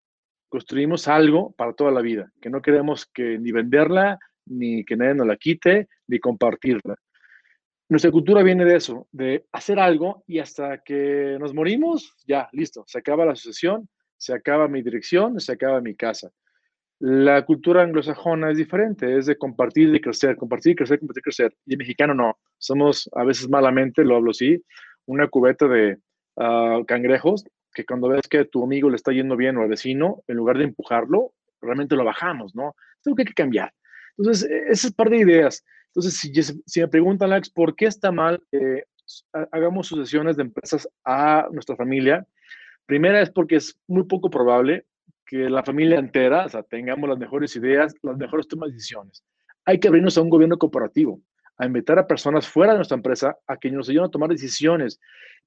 Construimos 0.49 1.09
algo 1.09 1.53
para 1.53 1.73
toda 1.73 1.91
la 1.91 2.01
vida, 2.01 2.31
que 2.41 2.51
no 2.51 2.61
queremos 2.61 3.07
que 3.07 3.39
ni 3.39 3.53
venderla, 3.53 4.19
ni 4.47 4.85
que 4.85 4.97
nadie 4.97 5.15
nos 5.15 5.27
la 5.27 5.37
quite, 5.37 5.89
ni 6.09 6.19
compartirla. 6.19 6.97
Nuestra 7.89 8.11
cultura 8.11 8.43
viene 8.43 8.65
de 8.65 8.77
eso, 8.77 9.09
de 9.11 9.47
hacer 9.53 9.79
algo 9.81 10.23
y 10.27 10.39
hasta 10.39 10.79
que 10.79 11.37
nos 11.41 11.55
morimos, 11.55 12.15
ya, 12.27 12.49
listo, 12.53 12.85
se 12.87 12.99
acaba 12.99 13.25
la 13.25 13.33
asociación, 13.33 13.89
se 14.17 14.33
acaba 14.33 14.69
mi 14.69 14.83
dirección, 14.83 15.41
se 15.41 15.53
acaba 15.53 15.81
mi 15.81 15.97
casa. 15.97 16.31
La 17.01 17.47
cultura 17.47 17.83
anglosajona 17.83 18.51
es 18.51 18.59
diferente, 18.59 19.17
es 19.17 19.25
de 19.25 19.39
compartir 19.39 19.95
y 19.95 20.01
crecer, 20.03 20.37
compartir, 20.37 20.77
crecer, 20.77 20.99
compartir, 20.99 21.23
crecer. 21.23 21.57
Y 21.65 21.79
mexicano 21.79 22.13
no. 22.13 22.39
Somos, 22.59 23.09
a 23.15 23.25
veces 23.25 23.49
malamente, 23.49 24.05
lo 24.05 24.17
hablo 24.17 24.33
así, 24.33 24.63
una 25.07 25.27
cubeta 25.29 25.67
de 25.67 25.99
ah, 26.37 26.79
cangrejos 26.87 27.45
que 27.73 27.87
cuando 27.87 28.09
ves 28.09 28.29
que 28.29 28.45
tu 28.45 28.65
amigo 28.65 28.91
le 28.91 28.97
está 28.97 29.13
yendo 29.13 29.35
bien 29.35 29.57
o 29.57 29.63
al 29.63 29.69
vecino, 29.69 30.23
en 30.29 30.37
lugar 30.37 30.59
de 30.59 30.65
empujarlo, 30.65 31.33
realmente 31.63 31.97
lo 31.97 32.05
bajamos, 32.05 32.55
¿no? 32.55 32.77
Tengo 33.03 33.17
que 33.17 33.25
que 33.25 33.33
cambiar. 33.33 33.73
Entonces, 34.19 34.51
e, 34.51 34.65
esa 34.69 34.89
es 34.89 34.93
parte 34.93 35.15
de 35.15 35.23
ideas. 35.23 35.65
Entonces, 35.87 36.19
si, 36.19 36.33
si 36.67 36.81
me 36.81 36.89
preguntan, 36.89 37.33
Alex, 37.33 37.49
¿por 37.49 37.77
qué 37.77 37.87
está 37.87 38.13
mal 38.13 38.43
que 38.53 38.85
hagamos 39.53 39.87
sucesiones 39.87 40.37
de 40.37 40.43
empresas 40.43 40.87
a 41.05 41.49
nuestra 41.51 41.77
familia? 41.77 42.27
Primera 42.85 43.23
es 43.23 43.31
porque 43.31 43.57
es 43.57 43.79
muy 43.87 44.05
poco 44.05 44.29
probable 44.29 44.85
que 45.31 45.49
la 45.49 45.63
familia 45.63 46.01
entera, 46.01 46.49
tengamos 46.69 47.09
las 47.09 47.17
mejores 47.17 47.55
ideas, 47.55 47.95
las 48.03 48.17
mejores 48.17 48.49
tomas 48.49 48.71
de 48.71 48.75
decisiones. 48.75 49.25
Hay 49.65 49.79
que 49.79 49.87
abrirnos 49.87 50.19
a 50.19 50.23
un 50.23 50.29
gobierno 50.29 50.59
corporativo, 50.59 51.23
a 51.57 51.67
invitar 51.67 52.01
a 52.01 52.07
personas 52.09 52.49
fuera 52.49 52.73
de 52.73 52.79
nuestra 52.79 52.97
empresa 52.97 53.37
a 53.47 53.57
que 53.57 53.71
nos 53.71 53.89
ayuden 53.89 54.07
a 54.07 54.11
tomar 54.11 54.29
decisiones, 54.29 54.99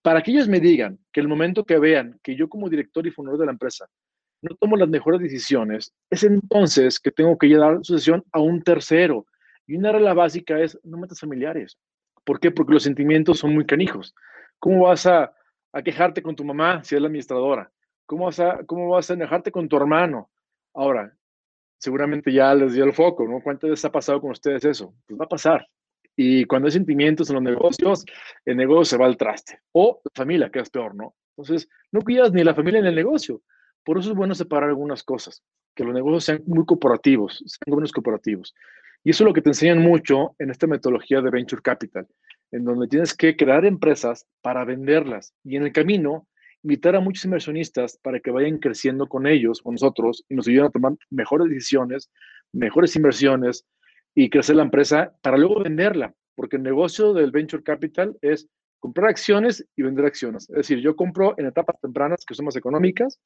para 0.01 0.21
que 0.21 0.31
ellos 0.31 0.47
me 0.47 0.61
digan 0.61 0.97
que 1.11 1.19
el 1.19 1.27
momento 1.27 1.65
que 1.65 1.77
vean 1.79 2.17
que 2.23 2.33
yo 2.33 2.47
como 2.47 2.69
director 2.69 3.05
y 3.05 3.11
fundador 3.11 3.41
de 3.41 3.45
la 3.47 3.51
empresa 3.51 3.85
no 4.41 4.55
tomo 4.55 4.77
las 4.77 4.87
mejores 4.87 5.19
decisiones, 5.19 5.93
es 6.09 6.23
entonces 6.23 6.97
que 6.97 7.11
tengo 7.11 7.37
que 7.37 7.47
llevar 7.47 7.79
sucesión 7.81 8.23
a 8.31 8.39
un 8.39 8.63
tercero. 8.63 9.25
Y 9.67 9.75
una 9.75 9.91
regla 9.91 10.13
básica 10.13 10.61
es 10.61 10.79
no 10.83 10.97
metas 10.97 11.19
familiares. 11.19 11.77
¿Por 12.23 12.39
qué? 12.39 12.51
Porque 12.51 12.73
los 12.73 12.83
sentimientos 12.83 13.39
son 13.39 13.53
muy 13.53 13.65
canijos. 13.65 14.15
¿Cómo 14.59 14.85
vas 14.85 15.05
a 15.07 15.33
quejarte 15.83 16.21
con 16.21 16.37
tu 16.37 16.45
mamá 16.45 16.85
si 16.85 16.95
es 16.95 17.01
la 17.01 17.07
administradora? 17.07 17.69
¿Cómo 18.05 18.25
vas 18.25 18.39
a, 18.39 18.63
cómo 18.65 18.89
vas 18.89 19.09
a 19.09 19.13
enojarte 19.13 19.51
con 19.51 19.67
tu 19.67 19.77
hermano? 19.77 20.29
Ahora, 20.73 21.15
seguramente 21.77 22.31
ya 22.31 22.53
les 22.55 22.73
dio 22.73 22.83
el 22.83 22.93
foco, 22.93 23.27
¿no? 23.27 23.41
¿Cuántas 23.41 23.69
veces 23.69 23.85
ha 23.85 23.91
pasado 23.91 24.21
con 24.21 24.31
ustedes 24.31 24.65
eso? 24.65 24.93
Pues 25.07 25.19
va 25.19 25.25
a 25.25 25.29
pasar. 25.29 25.67
Y 26.15 26.45
cuando 26.45 26.67
hay 26.67 26.71
sentimientos 26.71 27.29
en 27.29 27.35
los 27.35 27.43
negocios, 27.43 28.05
el 28.45 28.57
negocio 28.57 28.85
se 28.85 28.97
va 28.97 29.05
al 29.05 29.17
traste. 29.17 29.59
O 29.71 30.01
la 30.03 30.11
familia, 30.13 30.49
que 30.49 30.59
es 30.59 30.69
peor, 30.69 30.95
¿no? 30.95 31.15
Entonces, 31.35 31.67
no 31.91 32.01
cuidas 32.01 32.31
ni 32.31 32.43
la 32.43 32.53
familia 32.53 32.81
ni 32.81 32.89
el 32.89 32.95
negocio. 32.95 33.41
Por 33.83 33.97
eso 33.97 34.11
es 34.11 34.15
bueno 34.15 34.35
separar 34.35 34.69
algunas 34.69 35.03
cosas, 35.03 35.43
que 35.75 35.83
los 35.83 35.93
negocios 35.93 36.23
sean 36.23 36.43
muy 36.45 36.65
corporativos, 36.65 37.43
sean 37.45 37.71
gobiernos 37.71 37.91
corporativos. 37.91 38.53
Y 39.03 39.09
eso 39.09 39.23
es 39.23 39.27
lo 39.27 39.33
que 39.33 39.41
te 39.41 39.49
enseñan 39.49 39.79
mucho 39.79 40.35
en 40.39 40.49
esta 40.49 40.67
metodología 40.67 41.21
de 41.21 41.29
Venture 41.29 41.61
Capital, 41.61 42.07
en 42.51 42.63
donde 42.63 42.87
tienes 42.87 43.13
que 43.13 43.35
crear 43.35 43.65
empresas 43.65 44.25
para 44.41 44.63
venderlas. 44.63 45.33
Y 45.43 45.57
en 45.57 45.63
el 45.63 45.73
camino 45.73 46.27
invitar 46.63 46.95
a 46.95 47.01
muchos 47.01 47.25
inversionistas 47.25 47.97
para 48.01 48.19
que 48.19 48.31
vayan 48.31 48.57
creciendo 48.57 49.07
con 49.07 49.27
ellos, 49.27 49.61
con 49.61 49.73
nosotros, 49.73 50.25
y 50.29 50.35
nos 50.35 50.47
ayuden 50.47 50.65
a 50.65 50.69
tomar 50.69 50.93
mejores 51.09 51.49
decisiones, 51.49 52.09
mejores 52.53 52.95
inversiones 52.95 53.65
y 54.15 54.29
crecer 54.29 54.55
la 54.55 54.63
empresa 54.63 55.13
para 55.21 55.37
luego 55.37 55.61
venderla, 55.61 56.13
porque 56.35 56.55
el 56.57 56.63
negocio 56.63 57.13
del 57.13 57.31
venture 57.31 57.63
capital 57.63 58.17
es 58.21 58.47
comprar 58.79 59.09
acciones 59.09 59.65
y 59.75 59.81
vender 59.81 60.05
acciones. 60.05 60.49
Es 60.49 60.55
decir, 60.55 60.79
yo 60.79 60.95
compro 60.95 61.35
en 61.37 61.45
etapas 61.45 61.79
tempranas 61.81 62.25
que 62.25 62.33
son 62.33 62.45
más 62.45 62.55
económicas, 62.55 63.19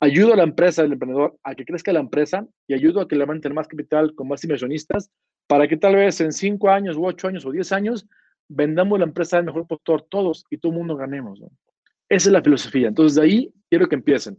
ayudo 0.00 0.34
a 0.34 0.36
la 0.36 0.42
empresa, 0.42 0.82
al 0.82 0.92
emprendedor, 0.92 1.36
a 1.44 1.54
que 1.54 1.64
crezca 1.64 1.92
la 1.92 2.00
empresa 2.00 2.46
y 2.66 2.74
ayudo 2.74 3.00
a 3.00 3.08
que 3.08 3.16
levanten 3.16 3.54
más 3.54 3.68
capital 3.68 4.14
con 4.14 4.28
más 4.28 4.42
inversionistas 4.44 5.10
para 5.46 5.68
que 5.68 5.76
tal 5.76 5.96
vez 5.96 6.20
en 6.20 6.32
cinco 6.32 6.70
años, 6.70 6.96
u 6.96 7.06
ocho 7.06 7.28
años 7.28 7.44
o 7.44 7.52
diez 7.52 7.72
años 7.72 8.06
vendamos 8.48 8.98
la 8.98 9.04
empresa 9.04 9.38
al 9.38 9.44
mejor 9.44 9.66
postor 9.66 10.06
todos 10.08 10.44
y 10.50 10.58
todo 10.58 10.72
el 10.72 10.78
mundo 10.78 10.96
ganemos. 10.96 11.40
¿no? 11.40 11.50
Esa 12.08 12.28
es 12.28 12.32
la 12.32 12.42
filosofía. 12.42 12.88
Entonces, 12.88 13.16
de 13.16 13.22
ahí 13.22 13.54
quiero 13.70 13.88
que 13.88 13.96
empiecen. 13.96 14.36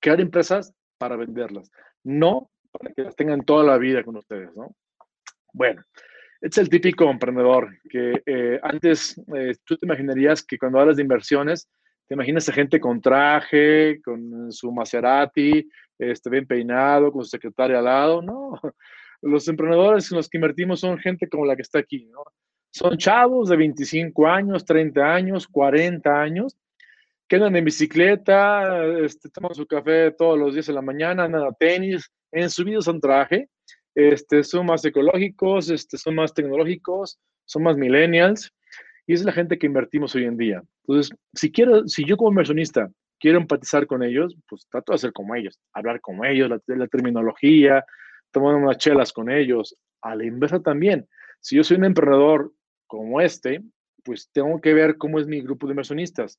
Crear 0.00 0.20
empresas 0.20 0.74
para 0.98 1.16
venderlas, 1.16 1.70
no 2.04 2.50
para 2.70 2.92
que 2.92 3.02
las 3.02 3.16
tengan 3.16 3.44
toda 3.44 3.64
la 3.64 3.78
vida 3.78 4.04
con 4.04 4.16
ustedes, 4.16 4.54
¿no? 4.54 4.74
Bueno, 5.52 5.82
este 6.40 6.60
es 6.60 6.66
el 6.66 6.68
típico 6.68 7.10
emprendedor 7.10 7.68
que 7.88 8.22
eh, 8.26 8.60
antes 8.62 9.20
eh, 9.34 9.54
tú 9.64 9.76
te 9.76 9.86
imaginarías 9.86 10.44
que 10.44 10.58
cuando 10.58 10.78
hablas 10.78 10.96
de 10.96 11.02
inversiones, 11.02 11.68
te 12.06 12.14
imaginas 12.14 12.48
a 12.48 12.52
gente 12.52 12.80
con 12.80 13.00
traje, 13.00 14.00
con 14.02 14.50
su 14.52 14.72
Maserati, 14.72 15.68
este, 15.98 16.30
bien 16.30 16.46
peinado, 16.46 17.12
con 17.12 17.24
su 17.24 17.30
secretaria 17.30 17.78
al 17.78 17.84
lado. 17.84 18.22
No, 18.22 18.52
los 19.22 19.48
emprendedores 19.48 20.10
en 20.10 20.16
los 20.16 20.28
que 20.28 20.38
invertimos 20.38 20.80
son 20.80 20.98
gente 20.98 21.28
como 21.28 21.44
la 21.44 21.56
que 21.56 21.62
está 21.62 21.80
aquí. 21.80 22.08
Son 22.70 22.96
chavos 22.96 23.48
de 23.48 23.56
25 23.56 24.26
años, 24.26 24.64
30 24.64 25.14
años, 25.14 25.48
40 25.48 26.20
años, 26.20 26.56
que 27.28 27.36
andan 27.36 27.56
en 27.56 27.64
bicicleta, 27.64 28.84
este, 29.04 29.28
toman 29.28 29.54
su 29.54 29.66
café 29.66 30.10
todos 30.12 30.38
los 30.38 30.54
días 30.54 30.68
en 30.68 30.76
la 30.76 30.82
mañana, 30.82 31.24
andan 31.24 31.44
a 31.44 31.52
tenis, 31.52 32.10
en 32.32 32.48
su 32.48 32.64
vida 32.64 32.80
son 32.80 33.00
traje, 33.00 33.48
este, 33.94 34.42
son 34.42 34.66
más 34.66 34.84
ecológicos, 34.84 35.70
este, 35.70 35.98
son 35.98 36.14
más 36.14 36.32
tecnológicos, 36.32 37.18
son 37.44 37.64
más 37.64 37.76
millennials, 37.76 38.52
y 39.06 39.12
es 39.12 39.24
la 39.24 39.32
gente 39.32 39.58
que 39.58 39.66
invertimos 39.66 40.14
hoy 40.14 40.24
en 40.24 40.36
día. 40.36 40.62
Entonces, 40.86 41.14
si 41.34 41.52
quiero, 41.52 41.86
si 41.86 42.04
yo 42.04 42.16
como 42.16 42.30
inversionista 42.30 42.90
quiero 43.20 43.38
empatizar 43.38 43.86
con 43.86 44.02
ellos, 44.02 44.36
pues 44.48 44.66
trato 44.70 44.92
de 44.92 44.96
hacer 44.96 45.12
como 45.12 45.34
ellos, 45.34 45.58
hablar 45.72 46.00
como 46.00 46.24
ellos, 46.24 46.48
la, 46.48 46.60
la 46.66 46.86
terminología, 46.86 47.84
tomar 48.30 48.54
unas 48.54 48.78
chelas 48.78 49.12
con 49.12 49.30
ellos. 49.30 49.74
A 50.02 50.14
la 50.14 50.24
inversa 50.24 50.60
también, 50.60 51.08
si 51.40 51.56
yo 51.56 51.64
soy 51.64 51.76
un 51.76 51.84
emprendedor 51.84 52.52
como 52.86 53.20
este, 53.20 53.62
pues 54.04 54.30
tengo 54.32 54.60
que 54.60 54.72
ver 54.72 54.96
cómo 54.96 55.18
es 55.18 55.26
mi 55.26 55.40
grupo 55.40 55.66
de 55.66 55.72
inversionistas. 55.72 56.38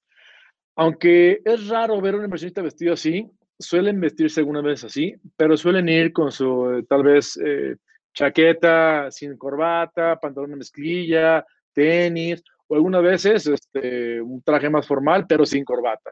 Aunque 0.76 1.42
es 1.44 1.68
raro 1.68 2.00
ver 2.00 2.16
a 2.16 2.18
un 2.18 2.24
inversionista 2.24 2.62
vestido 2.62 2.94
así, 2.94 3.30
suelen 3.58 4.00
vestirse 4.00 4.40
algunas 4.40 4.64
veces 4.64 4.86
así, 4.86 5.14
pero 5.36 5.58
suelen 5.58 5.90
ir 5.90 6.14
con 6.14 6.32
su 6.32 6.72
eh, 6.72 6.86
tal 6.88 7.04
vez 7.04 7.38
eh, 7.44 7.76
chaqueta 8.14 9.12
sin 9.12 9.38
corbata, 9.38 10.20
pantalón 10.20 10.52
de 10.52 10.58
mezclilla, 10.58 11.46
tenis, 11.74 12.42
o 12.68 12.76
algunas 12.76 13.04
veces 13.04 13.48
este, 13.48 14.22
un 14.22 14.42
traje 14.42 14.70
más 14.70 14.88
formal, 14.88 15.26
pero 15.28 15.46
sin 15.46 15.66
corbata. 15.66 16.12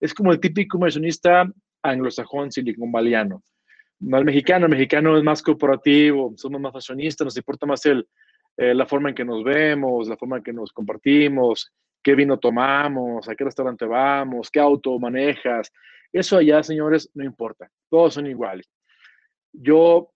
Es 0.00 0.14
como 0.14 0.32
el 0.32 0.40
típico 0.40 0.78
inversionista 0.78 1.50
anglosajón 1.82 2.50
silicon 2.50 2.90
valleyano. 2.90 3.42
No 4.00 4.18
el 4.18 4.24
mexicano, 4.24 4.66
el 4.66 4.72
mexicano 4.72 5.16
es 5.16 5.24
más 5.24 5.42
corporativo, 5.42 6.32
somos 6.36 6.60
más 6.60 6.72
fashionistas, 6.72 7.24
nos 7.24 7.36
importa 7.36 7.66
más 7.66 7.84
el, 7.86 8.06
eh, 8.56 8.74
la 8.74 8.86
forma 8.86 9.10
en 9.10 9.14
que 9.14 9.24
nos 9.24 9.42
vemos, 9.42 10.08
la 10.08 10.16
forma 10.16 10.38
en 10.38 10.42
que 10.42 10.52
nos 10.52 10.72
compartimos, 10.72 11.72
qué 12.02 12.14
vino 12.14 12.38
tomamos, 12.38 13.28
a 13.28 13.34
qué 13.34 13.44
restaurante 13.44 13.84
vamos, 13.84 14.50
qué 14.50 14.60
auto 14.60 14.98
manejas. 14.98 15.72
Eso 16.12 16.38
allá, 16.38 16.62
señores, 16.62 17.10
no 17.14 17.24
importa. 17.24 17.68
Todos 17.88 18.14
son 18.14 18.26
iguales. 18.26 18.68
Yo, 19.52 20.12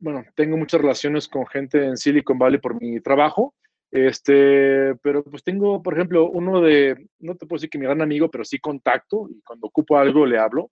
bueno, 0.00 0.24
tengo 0.34 0.56
muchas 0.56 0.80
relaciones 0.80 1.28
con 1.28 1.46
gente 1.46 1.84
en 1.84 1.96
Silicon 1.96 2.38
Valley 2.38 2.60
por 2.60 2.80
mi 2.80 3.00
trabajo, 3.00 3.54
este, 3.90 4.94
pero 5.02 5.22
pues 5.24 5.42
tengo, 5.42 5.82
por 5.82 5.94
ejemplo, 5.94 6.28
uno 6.30 6.60
de, 6.60 7.08
no 7.20 7.36
te 7.36 7.46
puedo 7.46 7.58
decir 7.58 7.70
que 7.70 7.78
mi 7.78 7.84
gran 7.84 8.02
amigo, 8.02 8.30
pero 8.30 8.44
sí 8.44 8.58
contacto 8.58 9.28
y 9.30 9.40
cuando 9.42 9.68
ocupo 9.68 9.96
algo 9.96 10.26
le 10.26 10.38
hablo. 10.38 10.70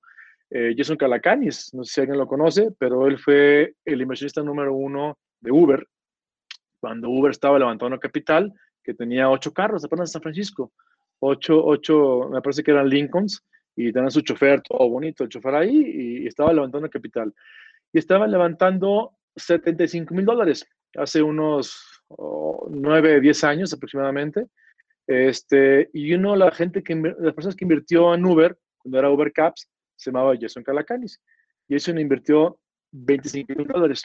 Eh, 0.51 0.75
Jason 0.77 0.97
Calacanis, 0.97 1.73
no 1.75 1.85
sé 1.85 1.95
si 1.95 2.01
alguien 2.01 2.19
lo 2.19 2.27
conoce, 2.27 2.71
pero 2.79 3.07
él 3.07 3.19
fue 3.19 3.75
el 3.85 4.01
inversionista 4.01 4.43
número 4.43 4.75
uno 4.75 5.19
de 5.41 5.53
Uber 5.53 5.87
cuando 6.81 7.11
Uber 7.11 7.31
estaba 7.31 7.59
levantando 7.59 7.99
capital, 7.99 8.53
que 8.89 8.95
tenía 8.95 9.29
ocho 9.29 9.53
carros 9.53 9.85
apenas 9.85 10.09
en 10.09 10.13
San 10.15 10.23
Francisco. 10.23 10.73
Ocho, 11.21 11.63
ocho, 11.63 12.31
me 12.33 12.41
parece 12.41 12.63
que 12.63 12.71
eran 12.71 12.89
Lincolns, 12.89 13.45
y 13.77 13.93
tenían 13.93 14.11
su 14.11 14.23
chofer, 14.23 14.63
todo 14.63 14.89
bonito, 14.89 15.25
el 15.25 15.29
chofer 15.29 15.55
ahí, 15.57 16.23
y 16.23 16.27
estaba 16.27 16.55
levantando 16.55 16.89
capital. 16.89 17.35
Y 17.93 17.99
estaba 17.99 18.27
levantando 18.27 19.13
75 19.37 20.15
mil 20.15 20.25
dólares 20.25 20.67
hace 20.97 21.23
unos 21.23 22.03
oh, 22.09 22.67
nueve, 22.71 23.21
diez 23.21 23.45
años 23.45 23.75
aproximadamente. 23.75 24.47
Este, 25.07 25.91
y 25.93 26.15
uno, 26.15 26.35
la 26.35 26.51
gente 26.51 26.83
que, 26.83 26.95
las 26.95 27.35
personas 27.35 27.57
que 27.57 27.67
invirtió 27.67 28.15
en 28.15 28.25
Uber, 28.25 28.57
cuando 28.79 28.99
era 28.99 29.11
Uber 29.11 29.31
Caps, 29.35 29.69
se 29.97 30.11
llamaba 30.11 30.35
Jason 30.41 30.63
Calacanis. 30.63 31.21
Eso 31.69 31.91
invirtió 31.91 32.59
25 32.93 33.53
mil 33.55 33.67
dólares. 33.67 34.03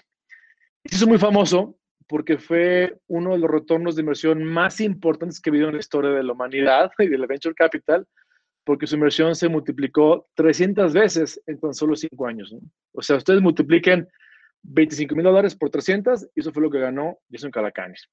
Y 0.84 0.94
hizo 0.94 1.08
muy 1.08 1.18
famoso 1.18 1.78
porque 2.08 2.38
fue 2.38 2.98
uno 3.08 3.34
de 3.34 3.40
los 3.40 3.50
retornos 3.50 3.96
de 3.96 4.02
inversión 4.02 4.44
más 4.44 4.80
importantes 4.82 5.40
que 5.40 5.50
ha 5.50 5.52
habido 5.52 5.68
en 5.68 5.76
la 5.76 5.80
historia 5.80 6.12
de 6.12 6.24
la 6.24 6.34
humanidad 6.34 6.92
y 7.00 7.08
de 7.08 7.18
la 7.18 7.28
venture 7.28 7.56
capital, 7.56 8.06
porque 8.64 8.88
su 8.88 8.96
inversión 8.96 9.36
se 9.36 9.50
multiplicó 9.50 10.28
300 10.36 10.94
veces 10.94 11.42
en 11.46 11.60
tan 11.60 11.74
solo 11.74 11.96
5 11.96 12.28
años. 12.28 12.56
O 12.94 13.02
sea, 13.02 13.18
ustedes 13.18 13.42
multipliquen 13.42 14.08
25 14.64 15.16
mil 15.16 15.26
dólares 15.26 15.56
por 15.56 15.70
300 15.70 16.30
y 16.36 16.40
eso 16.40 16.52
fue 16.52 16.64
lo 16.64 16.70
que 16.70 16.80
ganó 16.80 17.20
Jason 17.30 17.52
Calacanis. 17.52 18.10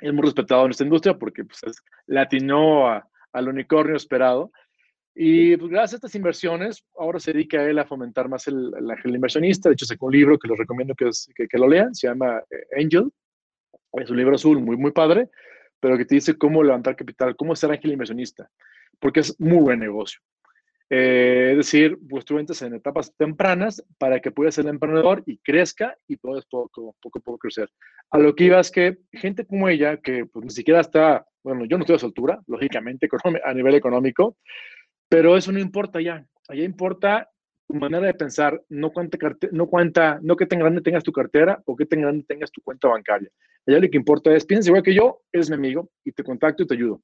Es 0.00 0.12
muy 0.12 0.22
respetado 0.22 0.64
en 0.64 0.70
esta 0.70 0.84
industria 0.84 1.18
porque 1.18 1.44
pues, 1.44 1.60
latinó 2.06 3.02
al 3.32 3.48
unicornio 3.48 3.96
esperado. 3.96 4.50
Y 5.14 5.56
pues, 5.56 5.70
gracias 5.70 5.94
a 5.94 5.96
estas 5.96 6.14
inversiones, 6.14 6.84
ahora 6.96 7.18
se 7.18 7.32
dedica 7.32 7.60
a 7.60 7.68
él 7.68 7.78
a 7.78 7.84
fomentar 7.84 8.28
más 8.28 8.46
el, 8.46 8.72
el 9.04 9.14
inversionista. 9.14 9.68
De 9.68 9.74
hecho, 9.74 9.86
sacó 9.86 10.06
un 10.06 10.12
libro 10.12 10.38
que 10.38 10.48
les 10.48 10.58
recomiendo 10.58 10.94
que, 10.94 11.10
que, 11.48 11.58
lo 11.58 11.68
lean, 11.68 11.94
se 11.94 12.06
llama 12.06 12.42
eh, 12.50 12.82
Angel. 12.82 13.10
Es 13.92 14.10
un 14.10 14.16
libro 14.16 14.36
azul 14.36 14.60
muy, 14.60 14.76
muy 14.76 14.92
padre, 14.92 15.28
pero 15.80 15.98
que 15.98 16.04
te 16.04 16.14
dice 16.14 16.38
cómo 16.38 16.62
levantar 16.62 16.94
capital, 16.94 17.34
cómo 17.36 17.56
ser 17.56 17.72
ángel 17.72 17.92
inversionista, 17.92 18.48
porque 19.00 19.20
es 19.20 19.38
muy 19.40 19.58
buen 19.58 19.80
negocio. 19.80 20.20
Eh, 20.92 21.50
es 21.52 21.56
decir, 21.56 21.98
pues 22.08 22.24
tú 22.24 22.38
entras 22.38 22.62
en 22.62 22.74
etapas 22.74 23.14
tempranas 23.16 23.84
para 23.96 24.18
que 24.18 24.32
puedas 24.32 24.56
ser 24.56 24.66
emprendedor 24.66 25.22
y 25.24 25.38
crezca 25.38 25.96
y 26.08 26.16
puedas 26.16 26.44
poco, 26.46 26.96
poco, 27.00 27.20
poco 27.20 27.38
crecer. 27.38 27.70
A 28.10 28.18
lo 28.18 28.34
que 28.34 28.44
iba 28.44 28.58
es 28.58 28.72
que 28.72 28.98
gente 29.12 29.46
como 29.46 29.68
ella, 29.68 29.98
que 29.98 30.26
pues 30.26 30.44
ni 30.44 30.50
siquiera 30.50 30.80
está, 30.80 31.24
bueno, 31.44 31.64
yo 31.64 31.78
no 31.78 31.82
estoy 31.84 31.96
a 31.96 32.00
su 32.00 32.06
altura, 32.06 32.40
lógicamente, 32.48 33.08
a 33.44 33.54
nivel 33.54 33.74
económico, 33.76 34.36
pero 35.10 35.36
eso 35.36 35.50
no 35.50 35.58
importa 35.58 36.00
ya. 36.00 36.24
Allá 36.48 36.62
importa 36.62 37.28
tu 37.66 37.74
manera 37.74 38.06
de 38.06 38.14
pensar, 38.14 38.62
no 38.68 38.90
cuánta, 38.92 39.18
no 39.50 39.66
cuánta, 39.66 40.20
no 40.22 40.36
qué 40.36 40.46
tan 40.46 40.60
grande 40.60 40.80
tengas 40.80 41.02
tu 41.02 41.12
cartera 41.12 41.60
o 41.66 41.76
qué 41.76 41.84
tan 41.84 42.00
grande 42.00 42.24
tengas 42.26 42.50
tu 42.50 42.62
cuenta 42.62 42.88
bancaria. 42.88 43.28
Allá 43.66 43.80
lo 43.80 43.90
que 43.90 43.96
importa 43.96 44.32
es, 44.32 44.46
piensa 44.46 44.70
igual 44.70 44.84
que 44.84 44.94
yo, 44.94 45.20
eres 45.32 45.50
mi 45.50 45.56
amigo 45.56 45.90
y 46.04 46.12
te 46.12 46.22
contacto 46.22 46.62
y 46.62 46.66
te 46.66 46.74
ayudo. 46.74 47.02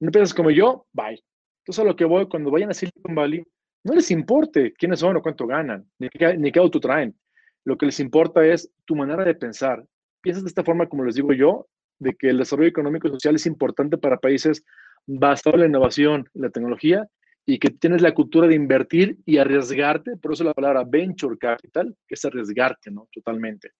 No 0.00 0.10
piensas 0.10 0.34
como 0.34 0.50
yo, 0.50 0.86
bye. 0.92 1.18
Entonces 1.62 1.82
a 1.82 1.84
lo 1.84 1.96
que 1.96 2.04
voy, 2.04 2.28
cuando 2.28 2.50
vayan 2.50 2.70
a 2.70 2.74
Silicon 2.74 3.14
Valley, 3.14 3.42
no 3.84 3.94
les 3.94 4.10
importe 4.10 4.74
quiénes 4.74 5.00
son 5.00 5.16
o 5.16 5.22
cuánto 5.22 5.46
ganan, 5.46 5.90
ni 5.98 6.10
qué, 6.10 6.36
ni 6.36 6.52
qué 6.52 6.58
auto 6.58 6.78
traen. 6.78 7.18
Lo 7.64 7.78
que 7.78 7.86
les 7.86 8.00
importa 8.00 8.44
es 8.44 8.70
tu 8.84 8.94
manera 8.94 9.24
de 9.24 9.34
pensar. 9.34 9.82
Piensas 10.20 10.44
de 10.44 10.48
esta 10.48 10.62
forma, 10.62 10.86
como 10.88 11.04
les 11.04 11.14
digo 11.14 11.32
yo, 11.32 11.68
de 11.98 12.14
que 12.14 12.28
el 12.28 12.38
desarrollo 12.38 12.68
económico 12.68 13.08
y 13.08 13.12
social 13.12 13.34
es 13.34 13.46
importante 13.46 13.96
para 13.96 14.18
países 14.18 14.62
basados 15.06 15.54
en 15.54 15.60
la 15.60 15.66
innovación 15.66 16.28
y 16.34 16.40
la 16.40 16.50
tecnología 16.50 17.08
y 17.46 17.58
que 17.58 17.70
tienes 17.70 18.02
la 18.02 18.14
cultura 18.14 18.46
de 18.46 18.54
invertir 18.54 19.18
y 19.26 19.38
arriesgarte, 19.38 20.16
por 20.16 20.32
eso 20.32 20.44
la 20.44 20.54
palabra 20.54 20.84
venture 20.84 21.36
capital, 21.38 21.96
que 22.06 22.14
es 22.14 22.24
arriesgarte, 22.24 22.90
¿no? 22.90 23.08
Totalmente. 23.12 23.72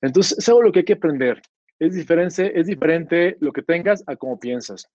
Entonces, 0.00 0.38
es 0.38 0.48
algo 0.48 0.62
lo 0.62 0.72
que 0.72 0.80
hay 0.80 0.84
que 0.84 0.94
aprender. 0.94 1.40
Es 1.78 1.94
diferente, 1.94 2.58
es 2.58 2.66
diferente 2.66 3.36
lo 3.40 3.52
que 3.52 3.62
tengas 3.62 4.04
a 4.06 4.16
cómo 4.16 4.38
piensas. 4.38 4.86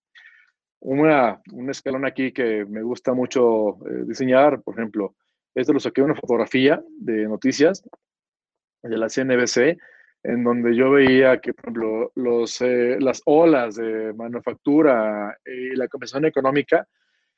Una, 0.79 1.41
un 1.51 1.69
escalón 1.69 2.05
aquí 2.05 2.31
que 2.31 2.65
me 2.65 2.83
gusta 2.83 3.13
mucho 3.13 3.77
eh, 3.87 4.03
diseñar, 4.05 4.61
por 4.61 4.75
ejemplo, 4.75 5.15
esto 5.55 5.73
lo 5.73 5.79
saqué 5.79 6.01
una 6.01 6.15
fotografía 6.15 6.83
de 6.99 7.27
noticias 7.27 7.83
de 8.83 8.97
la 8.97 9.07
CNBC, 9.07 9.79
en 10.23 10.43
donde 10.43 10.75
yo 10.75 10.91
veía 10.91 11.39
que, 11.39 11.53
por 11.53 11.65
ejemplo, 11.65 12.11
los, 12.15 12.61
eh, 12.61 12.97
las 12.99 13.21
olas 13.25 13.75
de 13.75 14.13
manufactura 14.13 15.37
y 15.45 15.75
la 15.75 15.87
compensación 15.87 16.25
económica 16.25 16.87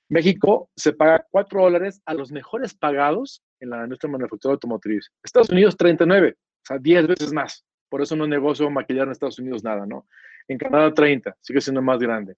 México 0.09 0.69
se 0.75 0.93
paga 0.93 1.25
4 1.31 1.61
dólares 1.61 2.01
a 2.05 2.13
los 2.13 2.31
mejores 2.31 2.73
pagados 2.73 3.43
en 3.59 3.71
la 3.71 3.83
industria 3.83 4.11
manufactura 4.11 4.53
automotriz. 4.53 5.11
Estados 5.23 5.49
Unidos 5.49 5.75
39, 5.75 6.35
o 6.37 6.65
sea, 6.65 6.77
10 6.77 7.07
veces 7.07 7.33
más. 7.33 7.65
Por 7.89 8.01
eso 8.01 8.15
no 8.15 8.27
negocio 8.27 8.69
maquillar 8.69 9.07
en 9.07 9.11
Estados 9.11 9.39
Unidos 9.39 9.63
nada, 9.63 9.85
¿no? 9.85 10.07
En 10.47 10.57
Canadá 10.57 10.93
30, 10.93 11.35
sigue 11.41 11.61
siendo 11.61 11.81
más 11.81 11.99
grande. 11.99 12.35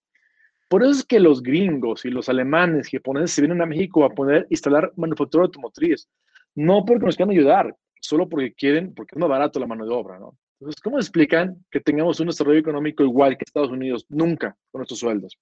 Por 0.68 0.84
eso 0.84 0.92
es 0.92 1.04
que 1.04 1.20
los 1.20 1.42
gringos 1.42 2.06
y 2.06 2.10
los 2.10 2.30
alemanes 2.30 2.90
japoneses 2.90 3.32
se 3.32 3.42
vienen 3.42 3.62
a 3.62 3.66
México 3.66 4.04
a 4.04 4.10
poner, 4.10 4.46
instalar 4.50 4.92
manufactura 4.96 5.46
automotriz. 5.46 6.08
No 6.56 6.86
porque 6.86 7.06
nos 7.06 7.16
quieran 7.16 7.36
ayudar, 7.36 7.76
solo 8.00 8.30
porque 8.30 8.54
quieren, 8.54 8.94
porque 8.94 9.16
es 9.16 9.20
más 9.20 9.30
barato 9.30 9.60
la 9.60 9.68
mano 9.68 9.86
de 9.86 9.94
obra, 9.94 10.20
¿no? 10.20 10.38
Entonces, 10.60 10.82
¿cómo 10.82 10.98
explican 10.98 11.64
que 11.72 11.80
tengamos 11.80 12.20
un 12.20 12.28
desarrollo 12.28 12.60
económico 12.60 13.04
igual 13.04 13.38
que 13.38 13.46
Estados 13.46 13.72
Unidos? 13.72 14.06
Nunca 14.10 14.56
con 14.72 14.80
nuestros 14.80 15.00
sueldos. 15.00 15.40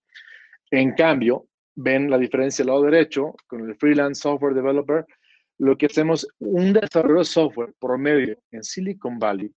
En 0.70 0.94
cambio, 0.94 1.48
ven 1.78 2.10
la 2.10 2.18
diferencia 2.18 2.64
al 2.64 2.68
lado 2.68 2.84
derecho 2.84 3.36
con 3.46 3.62
el 3.62 3.76
freelance 3.76 4.22
software 4.22 4.56
developer, 4.56 5.06
lo 5.60 5.78
que 5.78 5.86
hacemos, 5.86 6.28
un 6.40 6.74
desarrollo 6.74 7.20
de 7.20 7.26
software 7.26 7.74
promedio 7.80 8.38
en 8.52 8.64
Silicon 8.64 9.20
Valley 9.20 9.52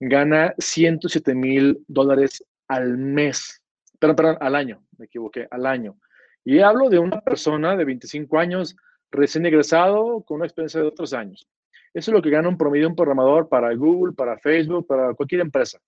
gana 0.00 0.54
107 0.58 1.34
mil 1.34 1.84
dólares 1.88 2.44
al 2.68 2.96
mes, 2.96 3.62
perdón, 3.98 4.16
perdón, 4.16 4.36
al 4.40 4.54
año, 4.54 4.84
me 4.98 5.06
equivoqué, 5.06 5.46
al 5.50 5.66
año. 5.66 5.96
Y 6.44 6.60
hablo 6.60 6.88
de 6.88 6.98
una 6.98 7.20
persona 7.20 7.76
de 7.76 7.84
25 7.84 8.38
años, 8.38 8.76
recién 9.10 9.46
egresado, 9.46 10.22
con 10.22 10.36
una 10.36 10.46
experiencia 10.46 10.80
de 10.80 10.86
otros 10.86 11.12
años. 11.12 11.46
Eso 11.92 12.10
es 12.10 12.14
lo 12.14 12.22
que 12.22 12.30
gana 12.30 12.48
un 12.48 12.58
promedio 12.58 12.88
un 12.88 12.96
programador 12.96 13.48
para 13.48 13.74
Google, 13.74 14.12
para 14.14 14.38
Facebook, 14.38 14.86
para 14.86 15.14
cualquier 15.14 15.40
empresa. 15.40 15.78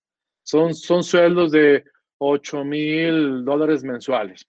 Son, 0.43 0.73
son 0.73 1.03
sueldos 1.03 1.51
de 1.51 1.83
8 2.19 2.63
mil 2.63 3.45
dólares 3.45 3.83
mensuales 3.83 4.47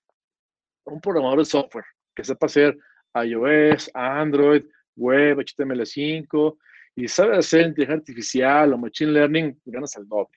un 0.92 1.00
programador 1.00 1.38
de 1.38 1.44
software 1.44 1.84
que 2.14 2.24
sepa 2.24 2.46
hacer 2.46 2.76
iOS, 3.14 3.90
Android, 3.94 4.64
web, 4.96 5.38
HTML5 5.38 6.56
y 6.96 7.08
sabe 7.08 7.36
hacer 7.36 7.66
inteligencia 7.66 7.94
artificial 7.94 8.72
o 8.72 8.78
machine 8.78 9.12
learning, 9.12 9.60
ganas 9.64 9.96
el 9.96 10.08
doble. 10.08 10.36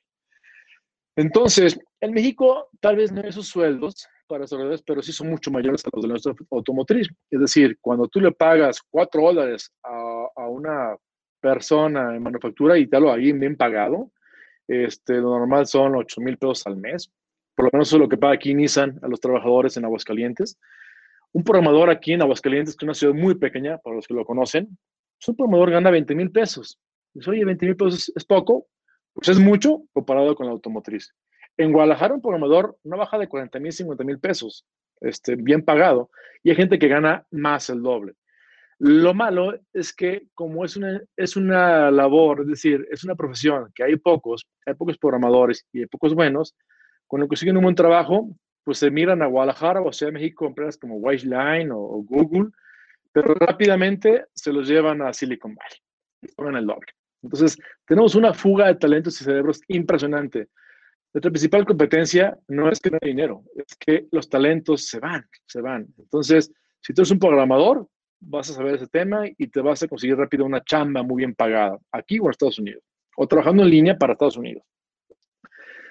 Entonces, 1.16 1.80
en 2.00 2.14
México 2.14 2.70
tal 2.80 2.98
vez 2.98 3.12
no 3.12 3.22
hay 3.22 3.30
esos 3.30 3.48
sueldos 3.48 4.08
para 4.28 4.44
desarrolladores, 4.44 4.84
pero 4.84 5.02
sí 5.02 5.12
son 5.12 5.30
mucho 5.30 5.52
mayores 5.52 5.84
a 5.86 5.90
los 5.92 6.04
de 6.04 6.08
nuestra 6.08 6.34
automotriz. 6.52 7.10
Es 7.30 7.40
decir, 7.40 7.78
cuando 7.82 8.08
tú 8.08 8.22
le 8.22 8.32
pagas 8.32 8.80
4 8.90 9.22
dólares 9.22 9.72
a, 9.84 10.28
a, 10.36 10.48
una 10.48 10.96
persona 11.42 12.16
en 12.16 12.24
manufactura 12.24 12.78
y 12.78 12.88
tal, 12.88 13.10
ahí 13.10 13.34
bien 13.34 13.58
pagado, 13.58 14.12
este, 14.68 15.16
lo 15.16 15.38
normal 15.38 15.66
son 15.66 15.96
8 15.96 16.22
mil 16.22 16.38
pesos 16.38 16.66
al 16.66 16.78
mes 16.78 17.12
por 17.56 17.66
lo 17.66 17.70
menos 17.74 17.92
es 17.92 18.00
lo 18.00 18.10
que 18.10 18.18
paga 18.18 18.34
aquí 18.34 18.54
Nissan 18.54 19.00
a 19.02 19.08
los 19.08 19.20
trabajadores 19.20 19.78
en 19.78 19.86
Aguascalientes. 19.86 20.58
Un 21.34 21.44
programador 21.44 21.90
aquí 21.90 22.14
en 22.14 22.22
Aguascalientes, 22.22 22.76
que 22.76 22.86
es 22.86 22.88
una 22.88 22.94
ciudad 22.94 23.14
muy 23.14 23.36
pequeña, 23.36 23.78
para 23.78 23.96
los 23.96 24.08
que 24.08 24.14
lo 24.14 24.26
conocen, 24.26 24.78
pues 25.18 25.30
un 25.30 25.36
programador 25.36 25.72
gana 25.72 25.92
20 25.92 26.16
mil 26.16 26.32
pesos. 26.32 26.80
Dice, 27.14 27.30
oye, 27.30 27.46
20 27.46 27.66
mil 27.66 27.76
pesos 27.76 28.12
es 28.16 28.26
poco, 28.26 28.68
pues 29.14 29.30
es 29.30 29.40
mucho 29.40 29.84
comparado 29.94 30.36
con 30.36 30.46
la 30.46 30.54
automotriz. 30.54 31.14
En 31.58 31.72
Guadalajara, 31.72 32.14
un 32.14 32.22
programador 32.22 32.78
no 32.84 32.98
baja 32.98 33.18
de 33.18 33.28
40 33.28 33.60
mil, 33.60 33.72
50 33.72 34.04
mil 34.04 34.20
pesos, 34.20 34.66
este, 35.02 35.36
bien 35.36 35.64
pagado, 35.64 36.10
y 36.44 36.50
hay 36.50 36.56
gente 36.56 36.80
que 36.80 36.88
gana 36.88 37.26
más 37.32 37.70
el 37.70 37.82
doble. 37.82 38.14
Lo 38.80 39.14
malo 39.14 39.60
es 39.74 39.94
que 39.94 40.24
como 40.34 40.66
es 40.66 40.76
una, 40.76 41.02
es 41.16 41.36
una 41.36 41.92
labor, 41.92 42.42
es 42.42 42.48
decir, 42.48 42.88
es 42.90 43.04
una 43.04 43.14
profesión 43.14 43.72
que 43.76 43.84
hay 43.84 43.96
pocos, 43.98 44.48
hay 44.66 44.74
pocos 44.74 44.98
programadores 44.98 45.68
y 45.72 45.82
hay 45.82 45.86
pocos 45.86 46.16
buenos, 46.16 46.56
con 47.12 47.20
lo 47.20 47.28
que 47.28 47.36
siguen 47.36 47.58
un 47.58 47.64
buen 47.64 47.76
trabajo, 47.76 48.34
pues 48.64 48.78
se 48.78 48.90
miran 48.90 49.22
a 49.22 49.26
Guadalajara 49.26 49.82
o 49.82 49.90
a 49.90 49.92
Ciudad 49.92 50.14
de 50.14 50.18
México 50.18 50.46
empresas 50.46 50.78
como 50.78 50.96
Wiseline 50.96 51.70
o, 51.70 51.78
o, 51.78 52.04
Google, 52.04 52.52
pero 53.12 53.34
rápidamente 53.34 54.28
se 54.34 54.54
los 54.54 54.66
llevan 54.66 55.02
a 55.02 55.12
Silicon 55.12 55.54
Valley 55.54 55.78
y 56.22 56.58
el 56.58 56.66
doble. 56.66 56.88
Entonces, 57.22 57.58
tenemos 57.86 58.16
una 58.16 58.34
fuga 58.34 58.68
de 58.68 58.76
talentos 58.76 59.20
y 59.20 59.26
cerebros 59.26 59.60
impresionante. 59.68 60.48
Nuestra 61.14 61.32
principal 61.32 61.66
competencia 61.66 62.40
no 62.48 62.70
es 62.72 62.80
que 62.80 62.92
no 62.92 62.98
hay 63.02 63.10
dinero, 63.10 63.44
es 63.56 63.76
que 63.76 64.08
los 64.14 64.30
talentos 64.30 64.86
se 64.86 65.02
van, 65.02 65.28
se 65.46 65.60
van. 65.60 65.88
Entonces, 65.98 66.50
si 66.80 66.94
tú 66.94 67.02
eres 67.02 67.12
un 67.12 67.20
programador, 67.20 67.90
vas 68.22 68.50
a 68.52 68.54
saber 68.54 68.76
ese 68.76 68.88
tema 68.88 69.26
y 69.28 69.48
te 69.48 69.60
vas 69.60 69.84
a 69.84 69.90
conseguir 69.90 70.16
rápido 70.16 70.46
una 70.46 70.64
chamba 70.64 71.04
muy 71.04 71.18
bien 71.18 71.36
pagada, 71.36 71.78
aquí 71.92 72.20
o 72.20 72.28
en 72.28 72.30
Estados 72.30 72.58
Unidos, 72.58 72.82
o 73.18 73.28
trabajando 73.28 73.64
en 73.64 73.70
línea 73.70 73.98
para 73.98 74.14
Estados 74.14 74.38
Unidos. 74.38 74.64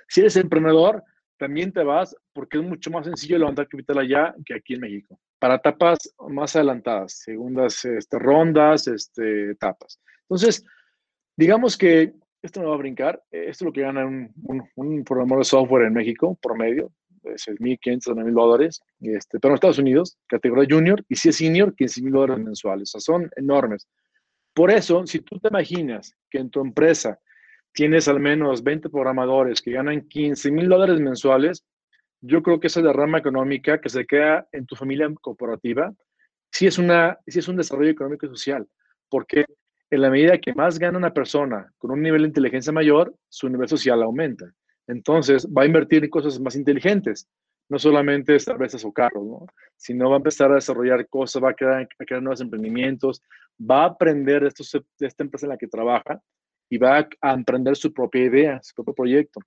Si 0.09 0.21
eres 0.23 0.37
emprendedor, 0.37 1.05
también 1.41 1.73
te 1.73 1.83
vas 1.83 2.15
porque 2.35 2.59
es 2.59 2.65
mucho 2.65 2.91
más 2.91 3.07
sencillo 3.07 3.39
levantar 3.39 3.67
capital 3.67 3.99
allá 3.99 4.35
que 4.45 4.55
aquí 4.55 4.75
en 4.75 4.81
México. 4.81 5.19
Para 5.39 5.55
etapas 5.55 5.99
más 6.29 6.55
adelantadas, 6.55 7.15
segundas 7.15 7.83
este, 7.87 8.19
rondas, 8.19 8.87
este, 8.87 9.53
etapas. 9.53 9.99
Entonces, 10.25 10.63
digamos 11.35 11.79
que 11.79 12.13
esto 12.43 12.61
no 12.61 12.69
va 12.69 12.75
a 12.75 12.79
brincar, 12.79 13.23
esto 13.31 13.51
es 13.51 13.63
lo 13.63 13.73
que 13.73 13.81
gana 13.81 14.05
un, 14.05 14.31
un, 14.77 15.03
programador 15.03 15.39
de 15.39 15.45
software 15.45 15.87
en 15.87 15.95
México, 15.95 16.39
promedio, 16.43 16.93
es 17.25 17.49
1.500 17.49 18.23
mil 18.23 18.35
dólares, 18.35 18.83
este, 19.01 19.41
pero 19.41 19.53
en 19.53 19.55
Estados 19.55 19.79
Unidos, 19.79 20.19
categoría 20.27 20.67
junior, 20.69 21.03
y 21.09 21.17
si 21.17 21.31
es 21.31 21.37
senior, 21.37 21.75
15 21.75 22.03
mil 22.03 22.13
dólares 22.13 22.45
mensuales, 22.45 22.95
o 22.95 23.01
sea, 23.01 23.15
son 23.15 23.31
enormes. 23.37 23.89
Por 24.53 24.71
eso, 24.71 25.07
si 25.07 25.21
tú 25.21 25.39
te 25.39 25.49
imaginas 25.49 26.15
que 26.31 26.39
en 26.39 26.51
tu 26.51 26.61
empresa 26.61 27.19
tienes 27.73 28.09
al 28.09 28.21
menos 28.21 28.63
20 28.63 28.89
programadores 28.89 29.61
que 29.63 29.73
ganan 29.73 30.03
15 30.03 30.51
mil 30.51 30.69
dólares 30.69 31.01
mensuales, 31.01 31.65
yo 32.21 32.43
creo 32.43 32.61
que 32.61 32.67
esa 32.67 32.83
derrama 32.83 33.19
económica 33.19 33.81
que 33.81 33.89
se 33.89 34.07
queda 34.07 34.47
en 34.53 34.67
tu 34.67 34.77
familia 34.77 35.11
corporativa, 35.21 35.93
sí 36.51 36.67
es, 36.67 36.79
una, 36.79 37.19
sí 37.27 37.39
es 37.39 37.49
un 37.49 37.57
desarrollo 37.57 37.91
económico 37.91 38.27
y 38.27 38.31
social, 38.31 38.67
porque 39.09 39.45
en 39.91 40.03
la 40.03 40.11
medida 40.11 40.39
que 40.39 40.55
más 40.55 40.79
gana 40.79 40.99
una 40.99 41.13
persona 41.13 41.73
con 41.79 41.91
un 41.91 42.03
nivel 42.03 42.23
de 42.23 42.29
inteligencia 42.29 42.73
mayor, 42.73 43.15
su 43.29 43.49
nivel 43.49 43.69
social 43.69 44.03
aumenta. 44.03 44.53
Entonces, 44.87 45.47
va 45.47 45.63
a 45.63 45.67
invertir 45.67 46.05
en 46.05 46.11
cosas 46.11 46.39
más 46.41 46.57
inteligentes, 46.57 47.29
no 47.69 47.79
solamente 47.79 48.39
cervezas 48.39 48.85
o 48.85 48.93
carros, 48.93 49.25
¿no? 49.25 49.47
sino 49.77 50.11
va 50.11 50.17
a 50.17 50.19
empezar 50.19 50.51
a 50.51 50.57
desarrollar 50.57 51.09
cosas, 51.09 51.43
va 51.43 51.51
a 51.51 51.55
crear, 51.55 51.89
a 51.99 52.05
crear 52.05 52.23
nuevos 52.23 52.41
emprendimientos, 52.41 53.23
va 53.59 53.85
a 53.85 53.87
aprender 53.87 54.43
de, 54.43 54.49
estos, 54.49 54.73
de 54.73 55.07
esta 55.07 55.25
empresa 55.25 55.47
en 55.47 55.51
la 55.51 55.57
que 55.57 55.69
trabaja 55.69 56.21
y 56.71 56.79
va 56.79 57.09
a 57.21 57.33
emprender 57.33 57.77
su 57.77 57.93
propia 57.93 58.25
idea, 58.25 58.61
su 58.63 58.75
propio 58.77 58.95
proyecto. 58.95 59.41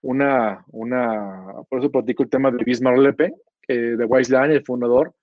Una, 0.00 0.64
una, 0.68 1.52
por 1.68 1.80
eso 1.80 1.90
platico 1.90 2.22
el 2.22 2.30
tema 2.30 2.50
de 2.50 2.64
Bismarck 2.64 2.98
Lepe, 2.98 3.34
eh, 3.68 3.74
de 3.96 4.04
Wiseline, 4.04 4.52
el 4.52 4.64
fundador. 4.64 5.14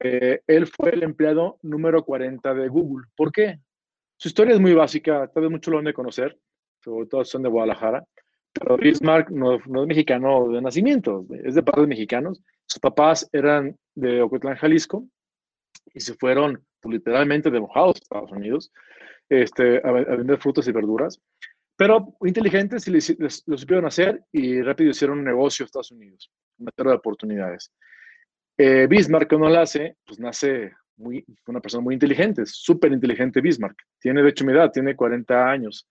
Eh, 0.00 0.40
él 0.46 0.66
fue 0.66 0.90
el 0.90 1.04
empleado 1.04 1.58
número 1.62 2.04
40 2.04 2.54
de 2.54 2.68
Google. 2.68 3.06
¿Por 3.16 3.30
qué? 3.30 3.60
Su 4.16 4.28
historia 4.28 4.54
es 4.54 4.60
muy 4.60 4.74
básica, 4.74 5.28
tal 5.28 5.44
vez 5.44 5.52
mucho 5.52 5.70
lo 5.70 5.78
han 5.78 5.84
de 5.84 5.94
conocer, 5.94 6.36
sobre 6.82 7.06
todo 7.06 7.24
son 7.24 7.42
de 7.42 7.48
Guadalajara, 7.48 8.04
pero 8.52 8.76
Bismarck 8.76 9.30
no, 9.30 9.58
no 9.66 9.82
es 9.82 9.88
mexicano 9.88 10.48
de 10.48 10.60
nacimiento, 10.60 11.24
es 11.44 11.54
de 11.54 11.62
padres 11.62 11.86
mexicanos. 11.86 12.42
Sus 12.66 12.80
papás 12.80 13.28
eran 13.32 13.76
de 13.94 14.22
Ocotlán, 14.22 14.56
Jalisco, 14.56 15.06
y 15.92 16.00
se 16.00 16.14
fueron 16.14 16.64
literalmente 16.82 17.50
de 17.50 17.60
mojados 17.60 17.96
a 17.96 17.98
Estados 17.98 18.32
Unidos 18.32 18.72
este, 19.28 19.80
a, 19.84 19.92
vender 19.92 20.38
frutas 20.38 20.66
y 20.68 20.72
verduras. 20.72 21.20
Pero 21.76 22.14
inteligentes 22.22 22.86
y 22.86 22.92
lo 23.46 23.58
supieron 23.58 23.86
hacer 23.86 24.22
y 24.30 24.62
rápido 24.62 24.90
hicieron 24.90 25.18
un 25.18 25.24
negocio 25.24 25.64
en 25.64 25.66
Estados 25.66 25.90
Unidos, 25.90 26.30
una 26.58 26.70
tierra 26.70 26.92
de 26.92 26.98
oportunidades. 26.98 27.72
Eh, 28.56 28.86
Bismarck, 28.88 29.32
lo 29.32 29.58
hace, 29.58 29.96
pues 30.06 30.20
nace 30.20 30.72
una 30.96 31.60
persona 31.60 31.82
muy 31.82 31.94
inteligente, 31.94 32.42
súper 32.46 32.92
inteligente 32.92 33.40
Bismarck. 33.40 33.76
Tiene, 33.98 34.22
de 34.22 34.28
hecho, 34.28 34.44
mi 34.44 34.52
edad, 34.52 34.70
tiene 34.70 34.94
40 34.94 35.50
años. 35.50 35.88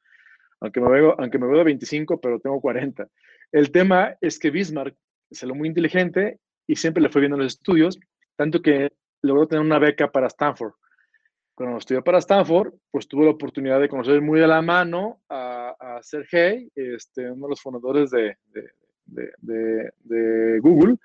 Aunque 0.61 0.79
me, 0.79 0.89
veo, 0.89 1.15
aunque 1.19 1.37
me 1.37 1.47
veo 1.47 1.57
de 1.57 1.63
25, 1.65 2.21
pero 2.21 2.39
tengo 2.39 2.61
40. 2.61 3.05
El 3.51 3.71
tema 3.71 4.15
es 4.21 4.39
que 4.39 4.49
Bismarck 4.49 4.95
es 5.29 5.43
muy 5.45 5.67
inteligente 5.67 6.39
y 6.65 6.77
siempre 6.77 7.03
le 7.03 7.09
fue 7.09 7.21
bien 7.21 7.33
en 7.33 7.39
los 7.39 7.53
estudios, 7.53 7.99
tanto 8.37 8.61
que 8.61 8.93
logró 9.21 9.47
tener 9.47 9.65
una 9.65 9.79
beca 9.79 10.09
para 10.09 10.27
Stanford. 10.27 10.73
Cuando 11.55 11.77
estudió 11.77 12.03
para 12.03 12.17
Stanford, 12.17 12.73
pues 12.89 13.07
tuvo 13.07 13.25
la 13.25 13.31
oportunidad 13.31 13.79
de 13.79 13.87
conocer 13.87 14.21
muy 14.21 14.39
de 14.39 14.47
la 14.47 14.61
mano 14.61 15.21
a, 15.29 15.75
a 15.79 16.01
Sergey, 16.01 16.71
este, 16.73 17.29
uno 17.29 17.45
de 17.45 17.49
los 17.51 17.61
fundadores 17.61 18.09
de, 18.09 18.37
de, 19.05 19.31
de, 19.39 19.91
de, 19.99 20.59
Google, 20.59 20.95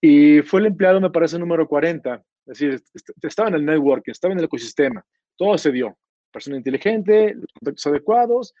y 0.00 0.40
fue 0.42 0.60
el 0.60 0.66
empleado, 0.66 1.00
me 1.00 1.10
parece, 1.10 1.38
número 1.38 1.66
40. 1.66 2.14
Es 2.46 2.58
decir, 2.58 2.82
estaba 3.22 3.48
en 3.48 3.56
el 3.56 3.64
network, 3.64 4.06
estaba 4.06 4.32
en 4.32 4.38
el 4.38 4.44
ecosistema, 4.44 5.04
todo 5.36 5.58
se 5.58 5.72
dio. 5.72 5.96
Persona 6.32 6.56
inteligente, 6.56 7.34
los 7.34 7.52
contactos 7.52 7.86
adecuados, 7.86 8.54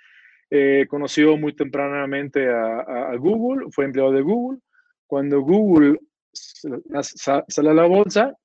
eh, 0.50 0.86
conoció 0.88 1.36
muy 1.36 1.54
tempranamente 1.54 2.48
a, 2.48 3.10
a, 3.10 3.16
Google, 3.16 3.68
fue 3.70 3.86
empleado 3.86 4.12
de 4.12 4.22
Google. 4.22 4.58
Cuando 5.06 5.40
Google 5.40 5.98
sale 6.32 7.70
a 7.70 7.74
la 7.74 7.86
bolsa, 7.86 8.36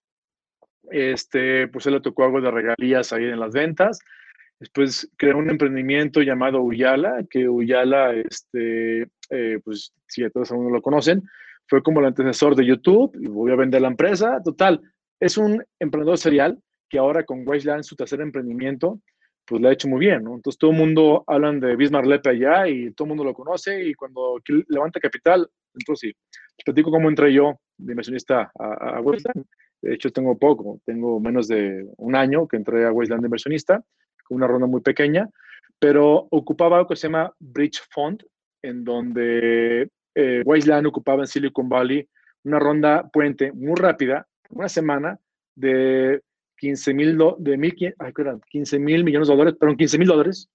este, 0.91 1.67
pues 1.67 1.83
se 1.83 1.91
le 1.91 2.01
tocó 2.01 2.25
algo 2.25 2.41
de 2.41 2.51
regalías 2.51 3.13
ahí 3.13 3.25
en 3.25 3.39
las 3.39 3.53
ventas. 3.53 3.99
Después 4.59 5.09
creó 5.17 5.37
un 5.37 5.49
emprendimiento 5.49 6.21
llamado 6.21 6.61
Uyala, 6.61 7.23
que 7.29 7.47
Uyala, 7.47 8.13
este, 8.13 9.07
eh, 9.29 9.59
pues 9.63 9.93
si 10.07 10.23
a 10.23 10.29
todos 10.29 10.51
lo 10.51 10.81
conocen, 10.81 11.23
fue 11.67 11.83
como 11.83 11.99
el 11.99 12.07
antecesor 12.07 12.55
de 12.55 12.65
YouTube 12.65 13.15
y 13.19 13.27
voy 13.27 13.51
a 13.51 13.55
vender 13.55 13.81
la 13.81 13.89
empresa. 13.89 14.41
Total, 14.43 14.81
es 15.19 15.37
un 15.37 15.63
emprendedor 15.79 16.17
serial 16.17 16.57
que 16.89 16.97
ahora 16.97 17.23
con 17.23 17.47
Wasteland, 17.47 17.83
su 17.83 17.95
tercer 17.95 18.21
emprendimiento, 18.21 18.99
pues 19.47 19.61
le 19.61 19.69
ha 19.69 19.71
hecho 19.71 19.87
muy 19.87 19.99
bien, 19.99 20.23
¿no? 20.23 20.35
Entonces 20.35 20.59
todo 20.59 20.71
el 20.71 20.77
mundo 20.77 21.23
hablan 21.25 21.59
de 21.59 21.75
Bismarck 21.75 22.05
Lepe 22.05 22.29
allá 22.29 22.67
y 22.67 22.91
todo 22.91 23.05
el 23.05 23.09
mundo 23.09 23.23
lo 23.23 23.33
conoce 23.33 23.83
y 23.83 23.93
cuando 23.93 24.39
levanta 24.67 24.99
capital, 24.99 25.49
entonces 25.73 26.09
sí, 26.09 26.37
les 26.57 26.65
platico 26.65 26.91
cómo 26.91 27.09
entré 27.09 27.33
yo 27.33 27.59
de 27.77 27.93
inversionista 27.93 28.51
a, 28.59 28.97
a 28.97 29.01
de 29.81 29.93
hecho, 29.93 30.11
tengo 30.11 30.37
poco, 30.37 30.81
tengo 30.85 31.19
menos 31.19 31.47
de 31.47 31.87
un 31.97 32.15
año 32.15 32.47
que 32.47 32.57
entré 32.57 32.85
a 32.85 32.91
Wasteland 32.91 33.21
de 33.21 33.27
inversionista, 33.27 33.83
con 34.23 34.37
una 34.37 34.47
ronda 34.47 34.67
muy 34.67 34.81
pequeña, 34.81 35.29
pero 35.79 36.27
ocupaba 36.31 36.77
algo 36.77 36.89
que 36.89 36.95
se 36.95 37.07
llama 37.07 37.31
Bridge 37.39 37.81
Fund, 37.91 38.23
en 38.63 38.83
donde 38.83 39.89
eh, 40.15 40.41
Wasteland 40.45 40.87
ocupaba 40.87 41.21
en 41.21 41.27
Silicon 41.27 41.69
Valley 41.69 42.07
una 42.43 42.59
ronda 42.59 43.07
puente 43.13 43.51
muy 43.51 43.75
rápida, 43.75 44.27
una 44.49 44.67
semana, 44.67 45.19
de 45.55 46.21
15 46.57 46.93
mil 46.93 47.17
de 47.39 48.37
15 48.49 48.79
mil 48.79 49.03
millones 49.03 49.27
de 49.27 49.35
dólares, 49.35 49.55
perdón, 49.59 49.77
15 49.77 49.97
mil 49.97 50.07
dólares, 50.07 50.49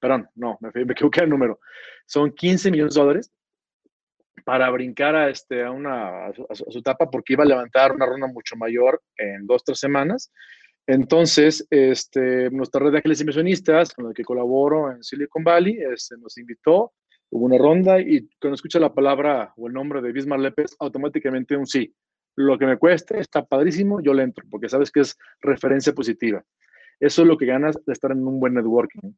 perdón, 0.00 0.28
no, 0.34 0.58
me, 0.60 0.70
me 0.84 0.92
equivoqué 0.92 1.20
el 1.20 1.30
número, 1.30 1.60
son 2.06 2.30
15 2.32 2.70
millones 2.70 2.94
de 2.94 3.00
dólares 3.00 3.32
para 4.44 4.70
brincar 4.70 5.16
a, 5.16 5.28
este, 5.28 5.64
a, 5.64 5.70
una, 5.70 6.26
a 6.26 6.32
su, 6.54 6.78
etapa 6.78 7.10
porque 7.10 7.32
iba 7.32 7.44
a 7.44 7.48
levantar 7.48 7.92
una 7.92 8.06
ronda 8.06 8.26
mucho 8.26 8.56
mayor 8.56 9.02
en 9.16 9.46
dos, 9.46 9.64
tres 9.64 9.78
semanas. 9.78 10.32
Entonces, 10.86 11.66
este, 11.68 12.48
nuestra 12.50 12.80
red 12.80 12.92
de 12.92 12.98
ángeles 12.98 13.20
inversionistas, 13.20 13.92
con 13.92 14.06
la 14.06 14.14
que 14.14 14.22
colaboro 14.22 14.92
en 14.92 15.02
Silicon 15.02 15.42
Valley, 15.42 15.78
este, 15.92 16.16
nos 16.18 16.38
invitó, 16.38 16.92
hubo 17.30 17.44
una 17.44 17.58
ronda 17.58 18.00
y 18.00 18.28
cuando 18.40 18.54
escucha 18.54 18.78
la 18.78 18.94
palabra 18.94 19.52
o 19.56 19.66
el 19.66 19.72
nombre 19.72 20.00
de 20.00 20.12
Bismarck 20.12 20.42
Lépez, 20.42 20.76
automáticamente 20.78 21.56
un 21.56 21.66
sí. 21.66 21.92
Lo 22.36 22.58
que 22.58 22.66
me 22.66 22.76
cueste 22.76 23.18
está 23.18 23.44
padrísimo, 23.44 24.00
yo 24.00 24.12
le 24.12 24.22
entro, 24.22 24.44
porque 24.50 24.68
sabes 24.68 24.90
que 24.90 25.00
es 25.00 25.16
referencia 25.40 25.94
positiva. 25.94 26.44
Eso 27.00 27.22
es 27.22 27.28
lo 27.28 27.36
que 27.36 27.46
ganas 27.46 27.76
de 27.84 27.92
estar 27.92 28.12
en 28.12 28.26
un 28.26 28.38
buen 28.38 28.54
networking. 28.54 29.12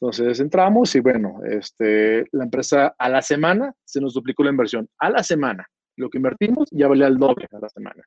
Entonces 0.00 0.40
entramos 0.40 0.94
y 0.94 1.00
bueno, 1.00 1.40
este, 1.48 2.26
la 2.32 2.44
empresa 2.44 2.94
a 2.98 3.08
la 3.08 3.22
semana 3.22 3.72
se 3.84 4.00
nos 4.00 4.14
duplicó 4.14 4.44
la 4.44 4.50
inversión. 4.50 4.88
A 4.98 5.10
la 5.10 5.22
semana. 5.22 5.66
Lo 5.96 6.10
que 6.10 6.18
invertimos 6.18 6.68
ya 6.70 6.88
valía 6.88 7.06
el 7.06 7.16
doble 7.16 7.46
a 7.50 7.58
la 7.58 7.68
semana. 7.68 8.02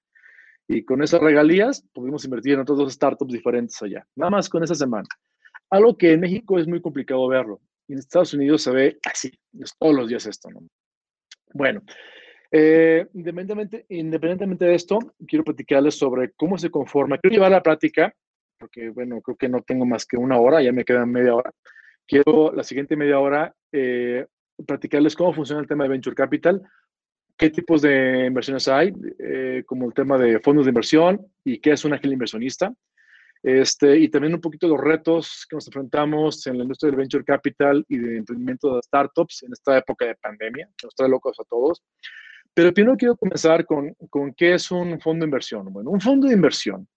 Y 0.67 0.84
con 0.84 1.02
esas 1.02 1.19
regalías 1.19 1.84
pudimos 1.93 2.24
invertir 2.26 2.54
en 2.54 2.60
otros 2.60 2.78
dos 2.78 2.93
startups 2.93 3.34
diferentes 3.34 3.82
allá. 3.82 4.06
Nada 4.15 4.30
más 4.30 4.50
con 4.50 4.63
esa 4.63 4.76
semana. 4.76 5.08
Algo 5.72 5.98
que 5.98 6.13
en 6.13 6.19
México 6.19 6.60
es 6.60 6.67
muy 6.67 6.80
complicado 6.80 7.28
verlo. 7.28 7.60
Y 7.88 7.93
en 7.93 8.00
Estados 8.00 8.36
Unidos 8.36 8.62
se 8.62 8.72
ve 8.72 9.00
así. 9.04 9.32
Es 9.60 9.76
todos 9.80 9.95
los 9.95 10.08
días 10.08 10.28
esto, 10.28 10.50
¿no? 10.52 10.60
Bueno, 11.54 11.82
eh, 12.52 13.08
independientemente, 13.14 13.86
independientemente 13.90 14.66
de 14.66 14.76
esto, 14.76 15.00
quiero 15.28 15.44
platicarles 15.44 15.96
sobre 15.96 16.32
cómo 16.32 16.58
se 16.58 16.70
conforma. 16.70 17.18
Quiero 17.18 17.36
llevar 17.36 17.52
la 17.52 17.64
práctica, 17.64 18.14
porque 18.58 18.90
bueno, 18.90 19.22
creo 19.22 19.38
que 19.38 19.50
no 19.50 19.62
tengo 19.62 19.86
más 19.86 20.06
que 20.06 20.18
una 20.18 20.38
hora, 20.38 20.62
ya 20.62 20.72
me 20.72 20.86
quedan 20.86 21.12
media 21.12 21.36
hora 21.36 21.54
quiero 22.10 22.52
la 22.54 22.64
siguiente 22.64 22.98
media 22.98 23.20
hora 23.20 23.56
eh, 23.72 24.26
platicarles 24.66 25.16
cómo 25.16 25.32
funciona 25.32 25.62
el 25.62 25.68
tema 25.68 25.84
de 25.84 25.92
Venture 25.92 26.16
Capital, 26.16 26.62
qué 27.38 27.52
tipos 27.52 27.82
de 27.82 28.26
inversiones 28.26 28.68
hay, 28.68 28.92
eh, 29.20 29.64
como 29.66 29.86
el 29.86 29.94
tema 29.94 30.18
de 30.18 30.40
fondos 30.40 30.66
de 30.66 30.72
inversión 30.72 31.26
y 31.46 31.60
qué 31.60 31.72
es 31.72 31.86
un 31.86 31.94
ángel 31.94 32.12
inversionista. 32.12 32.74
Este, 33.42 33.98
y 33.98 34.10
también 34.10 34.34
un 34.34 34.42
poquito 34.42 34.68
los 34.68 34.82
retos 34.82 35.46
que 35.50 35.56
nos 35.56 35.66
enfrentamos 35.68 36.46
en 36.48 36.58
la 36.58 36.64
industria 36.64 36.90
del 36.90 36.98
venture 36.98 37.24
capital 37.24 37.86
y 37.88 37.98
de 37.98 38.18
emprendimiento 38.18 38.76
de 38.76 38.82
startups 38.82 39.44
en 39.44 39.54
esta 39.54 39.78
época 39.78 40.08
de 40.08 40.16
pandemia, 40.16 40.68
que 40.76 40.88
nos 40.88 40.96
trae 40.96 41.08
locos 41.08 41.40
a 41.40 41.46
todos. 41.46 41.82
Pero 42.54 42.73
primero 42.73 42.97
quiero 42.97 43.15
comenzar 43.15 43.65
con, 43.65 43.93
con 44.10 44.33
qué 44.33 44.56
es 44.56 44.69
un 44.71 45.00
fondo 45.00 45.23
de 45.23 45.27
inversión. 45.27 45.71
Bueno, 45.71 45.91
un 45.91 46.02
fondo 46.02 46.27
de 46.27 46.33
inversión 46.33 46.87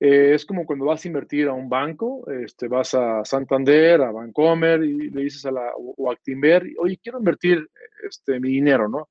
eh, 0.00 0.34
es 0.34 0.44
como 0.44 0.64
cuando 0.64 0.86
vas 0.86 1.04
a 1.04 1.08
invertir 1.08 1.48
a 1.48 1.52
un 1.52 1.68
banco, 1.68 2.24
este, 2.30 2.68
vas 2.68 2.94
a 2.94 3.24
Santander, 3.24 4.00
a 4.00 4.12
Bancomer 4.12 4.82
y 4.84 5.10
le 5.10 5.22
dices 5.22 5.44
a 5.44 5.50
la, 5.50 5.72
o 5.76 6.10
Actinver, 6.10 6.64
oye, 6.78 6.98
quiero 7.02 7.18
invertir 7.18 7.68
este, 8.04 8.38
mi 8.38 8.50
dinero, 8.50 8.88
¿no? 8.88 9.08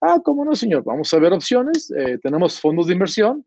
Ah, 0.00 0.18
¿cómo 0.24 0.44
no, 0.46 0.56
señor? 0.56 0.82
Vamos 0.82 1.12
a 1.12 1.18
ver 1.18 1.34
opciones. 1.34 1.90
Eh, 1.90 2.18
tenemos 2.22 2.58
fondos 2.58 2.86
de 2.86 2.94
inversión 2.94 3.44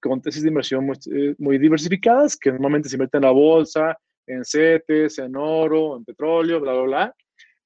con 0.00 0.20
tesis 0.20 0.42
de 0.42 0.48
inversión 0.48 0.86
muy, 0.86 0.96
eh, 1.12 1.34
muy, 1.38 1.58
diversificadas 1.58 2.36
que 2.36 2.52
normalmente 2.52 2.88
se 2.88 2.94
invierten 2.96 3.18
en 3.18 3.26
la 3.26 3.32
bolsa, 3.32 3.98
en 4.26 4.44
CETES, 4.44 5.18
en 5.18 5.34
oro, 5.34 5.96
en 5.96 6.04
petróleo, 6.04 6.60
bla, 6.60 6.72
bla, 6.72 6.82
bla, 6.82 7.14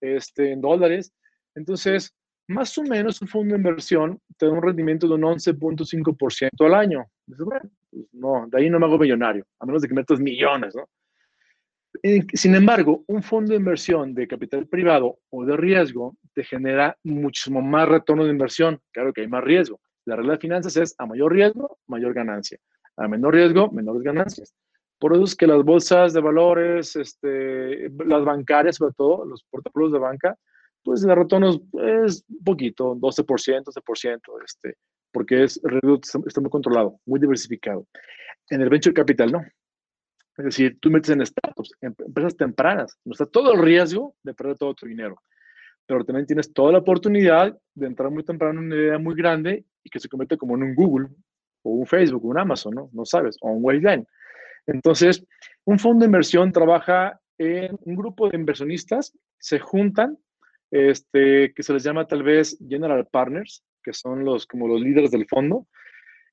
este, 0.01 0.53
en 0.53 0.63
dólares. 0.63 1.13
Entonces, 1.55 2.15
más 2.49 2.77
o 2.79 2.83
menos 2.83 3.21
un 3.23 3.29
fondo 3.29 3.55
de 3.55 3.59
inversión 3.59 4.21
te 4.37 4.47
da 4.47 4.53
un 4.53 4.63
rendimiento 4.63 5.07
de 5.07 5.15
un 5.15 5.23
11.5% 5.23 6.67
al 6.67 6.75
año. 6.75 7.07
Dices, 7.27 7.45
bueno, 7.45 7.71
pues 7.91 8.05
no, 8.13 8.47
de 8.49 8.59
ahí 8.59 8.71
no 8.71 8.79
me 8.79 8.87
hago 8.87 8.99
millonario, 8.99 9.45
a 9.59 9.67
menos 9.67 9.83
de 9.83 9.89
que 9.89 9.95
metas 9.95 10.21
millones, 10.21 10.75
¿no? 10.75 10.89
sin 12.35 12.55
embargo, 12.55 13.05
un 13.07 13.23
fondo 13.23 13.53
de 13.53 13.59
inversión 13.59 14.15
de 14.15 14.27
capital 14.27 14.67
privado 14.67 15.19
o 15.31 15.45
de 15.45 15.57
riesgo 15.57 16.17
te 16.35 16.43
genera 16.43 16.97
muchísimo 17.05 17.61
más 17.61 17.89
retorno 17.89 18.25
de 18.25 18.31
inversión. 18.31 18.81
Claro 18.93 19.13
que 19.13 19.21
hay 19.21 19.29
más 19.29 19.45
riesgo. 19.45 19.81
La 20.05 20.17
regla 20.17 20.33
de 20.33 20.39
finanzas 20.39 20.77
es 20.77 20.95
a 20.99 21.07
mayor 21.07 21.33
riesgo, 21.33 21.79
mayor 21.87 22.15
ganancia. 22.15 22.59
A 22.97 23.07
menor 23.09 23.35
riesgo, 23.35 23.71
menores 23.71 24.03
ganancias. 24.03 24.55
Por 24.99 25.13
eso 25.13 25.25
es 25.25 25.37
que 25.37 25.47
las 25.47 25.63
bolsas 25.63 26.13
de 26.13 26.21
valores, 26.21 26.97
este, 26.97 27.91
las 27.91 28.25
bancarias 28.25 28.77
sobre 28.77 28.95
todo, 28.95 29.25
los 29.25 29.45
portafolios 29.45 29.93
de 29.93 29.99
banca, 29.99 30.37
pues 30.83 31.05
el 31.05 31.15
retorno 31.15 31.61
es 32.07 32.25
poquito, 32.45 32.95
12%, 32.95 33.65
12%, 33.65 34.21
este, 34.45 34.77
porque 35.13 35.45
es, 35.45 35.61
está 36.27 36.41
muy 36.41 36.51
controlado, 36.51 36.99
muy 37.07 37.21
diversificado. 37.21 37.87
En 38.51 38.61
el 38.61 38.69
venture 38.69 38.95
capital 38.95 39.33
no. 39.33 39.43
Es 40.37 40.45
decir, 40.45 40.79
tú 40.81 40.91
metes 40.91 41.11
en 41.11 41.25
startups, 41.25 41.73
en 41.83 41.95
empresas 42.07 42.37
tempranas, 42.37 42.99
no 43.05 43.13
está 43.13 43.27
todo 43.27 43.53
el 43.53 43.61
riesgo 43.61 44.17
de 44.23 44.33
perder 44.33 44.57
todo 44.57 44.75
tu 44.75 44.87
dinero, 44.87 45.23
pero 45.87 46.05
también 46.05 46.27
tienes 46.27 46.53
toda 46.53 46.73
la 46.73 46.79
oportunidad 46.79 47.57
de 47.75 47.87
entrar 47.87 48.11
muy 48.11 48.25
temprano 48.25 48.61
en 48.61 48.67
una 48.67 48.77
idea 48.77 48.99
muy 48.99 49.15
grande 49.15 49.65
y 49.85 49.91
que 49.91 50.01
se 50.01 50.09
convierte 50.09 50.39
como 50.39 50.57
en 50.57 50.63
un 50.63 50.75
Google 50.75 51.09
o 51.63 51.71
un 51.71 51.87
Facebook 51.87 52.25
o 52.25 52.29
un 52.29 52.39
Amazon, 52.39 52.75
¿no? 52.75 52.91
No 52.93 53.05
sabes, 53.05 53.37
o 53.43 53.51
un 53.51 53.63
Wayline. 53.63 54.07
Entonces, 54.67 55.25
un 55.65 55.79
fondo 55.79 56.01
de 56.01 56.07
inversión 56.07 56.51
trabaja 56.51 57.21
en 57.39 57.77
un 57.83 57.97
grupo 57.97 58.29
de 58.29 58.37
inversionistas, 58.37 59.13
se 59.39 59.59
juntan, 59.59 60.19
este, 60.73 61.53
que 61.53 61.63
se 61.63 61.73
les 61.75 61.85
llama 61.85 62.07
tal 62.09 62.23
vez 62.23 62.59
General 62.67 63.07
Partners, 63.07 63.63
que 63.85 63.93
son 63.93 64.25
los, 64.25 64.47
como 64.47 64.67
los 64.67 64.81
líderes 64.81 65.11
del 65.11 65.27
fondo, 65.29 65.69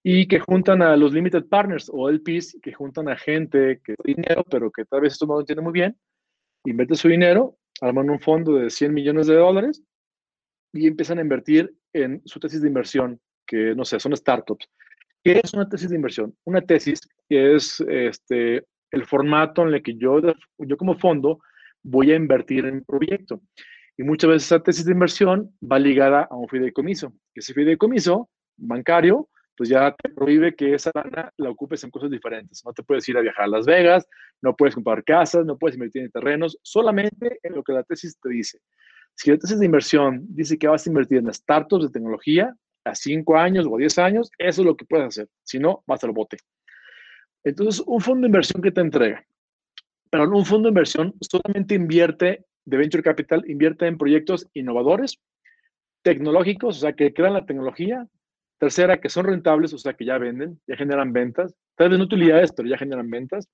y 0.02 0.28
que 0.28 0.40
juntan 0.40 0.82
a 0.82 0.96
los 0.96 1.14
limited 1.14 1.46
partners 1.48 1.92
o 1.94 2.10
LPs, 2.10 2.58
que 2.62 2.74
juntan 2.74 3.10
a 3.10 3.18
gente 3.18 3.82
que 3.84 3.96
tiene 4.04 4.24
dinero, 4.24 4.46
pero 4.50 4.72
que 4.72 4.86
tal 4.86 5.02
vez 5.02 5.14
esto 5.14 5.26
no 5.26 5.34
lo 5.34 5.42
entiende 5.42 5.62
muy 5.62 5.74
bien, 5.74 5.98
invierte 6.66 6.96
su 6.96 7.10
dinero, 7.10 7.58
arman 7.82 8.10
un 8.10 8.20
fondo 8.20 8.56
de 8.56 8.70
100 8.70 8.94
millones 8.94 9.28
de 9.28 9.36
dólares 9.36 9.84
y 10.72 10.88
empiezan 10.88 11.20
a 11.20 11.22
invertir 11.22 11.74
en 11.92 12.22
su 12.24 12.40
tesis 12.40 12.62
de 12.62 12.70
inversión, 12.70 13.20
que 13.46 13.76
no 13.76 13.84
sé, 13.84 14.00
son 14.00 14.16
startups. 14.16 14.70
¿Qué 15.22 15.42
es 15.44 15.54
una 15.54 15.68
tesis 15.68 15.90
de 15.90 15.98
inversión? 15.98 16.34
Una 16.46 16.62
tesis 16.62 17.02
es 17.28 17.84
este, 17.90 18.64
el 18.92 19.06
formato 19.06 19.68
en 19.68 19.74
el 19.74 19.84
que 19.84 19.96
yo, 19.96 20.22
yo 20.60 20.78
como 20.78 20.98
fondo 20.98 21.40
voy 21.84 22.12
a 22.12 22.16
invertir 22.16 22.66
en 22.66 22.76
un 22.76 22.84
proyecto. 22.86 23.42
Y 24.00 24.04
muchas 24.04 24.30
veces 24.30 24.45
esa 24.45 24.64
tesis 24.64 24.86
de 24.86 24.93
inversión 24.93 25.54
va 25.62 25.78
ligada 25.78 26.22
a 26.22 26.34
un 26.34 26.47
fideicomiso. 26.47 27.12
Ese 27.36 27.54
fideicomiso 27.54 28.30
bancario 28.56 29.30
pues 29.58 29.68
ya 29.68 29.93
te 29.93 30.08
prohíbe 30.08 30.56
que 30.56 30.74
esa 30.74 30.89
lana 30.95 31.34
la 31.36 31.50
ocupes 31.50 31.84
en 31.84 31.91
cosas 31.91 32.10
diferentes. 32.10 32.64
No 32.66 32.72
te 32.72 32.82
puedes 32.82 33.10
ir 33.10 33.18
a 33.18 33.22
viajar 33.22 33.43
a 33.43 33.47
Las 33.50 33.66
Vegas, 33.66 34.08
no 34.41 34.56
puedes 34.56 34.74
comprar 34.74 35.04
casas, 35.04 35.45
no 35.45 35.58
puedes 35.58 35.76
invertir 35.76 36.04
en 36.04 36.12
terrenos, 36.12 36.58
solamente 36.64 37.39
en 37.43 37.56
lo 37.56 37.62
que 37.62 37.74
la 37.74 37.84
tesis 37.84 38.18
te 38.22 38.30
dice. 38.30 38.60
Si 39.16 39.32
la 39.32 39.38
tesis 39.38 39.60
de 39.60 39.66
inversión 39.66 40.26
dice 40.30 40.58
que 40.58 40.70
vas 40.70 40.88
a 40.88 40.89
invertir 40.89 41.18
en 41.18 41.34
startups 41.34 41.84
de 41.84 41.91
tecnología 41.91 42.56
a 42.86 42.95
5 42.95 43.36
años 43.36 43.66
o 43.70 43.76
a 43.76 43.80
10 43.80 43.97
años, 43.97 44.32
eso 44.38 44.62
es 44.62 44.66
lo 44.66 44.78
que 44.78 44.86
puedes 44.86 45.08
hacer. 45.08 45.28
Si 45.43 45.60
no, 45.60 45.84
vas 45.86 46.02
al 46.06 46.12
bote. 46.12 46.38
Entonces, 47.43 47.84
un 47.86 48.00
fondo 48.00 48.22
de 48.22 48.28
inversión 48.28 48.62
que 48.62 48.72
te 48.72 48.80
entrega, 48.80 49.26
pero 50.10 50.24
un 50.30 50.45
fondo 50.45 50.68
de 50.68 50.72
inversión 50.72 51.14
solamente 51.20 51.76
invierte 51.76 52.45
de 52.70 52.78
venture 52.78 53.03
capital, 53.03 53.43
invierte 53.49 53.88
en 53.88 53.97
proyectos 53.97 54.47
innovadores, 54.53 55.20
tecnológicos, 56.01 56.78
o 56.78 56.80
sea, 56.80 56.93
que 56.93 57.13
crean 57.13 57.34
la 57.34 57.45
tecnología, 57.45 58.07
Tercera, 58.59 58.99
que 58.99 59.07
son 59.07 59.26
rentables, 59.26 59.74
o 59.74 59.78
sea, 59.78 59.93
que 59.93 60.03
ya 60.03 60.17
venden, 60.17 60.59
ya 60.67 60.76
generan 60.76 61.13
ventas. 61.13 61.55
Tal 61.76 61.89
vez 61.89 61.97
no 61.97 62.03
utilidades, 62.03 62.51
pero 62.51 62.67
ya 62.67 62.78
generan 62.78 63.09
ventas. 63.09 63.47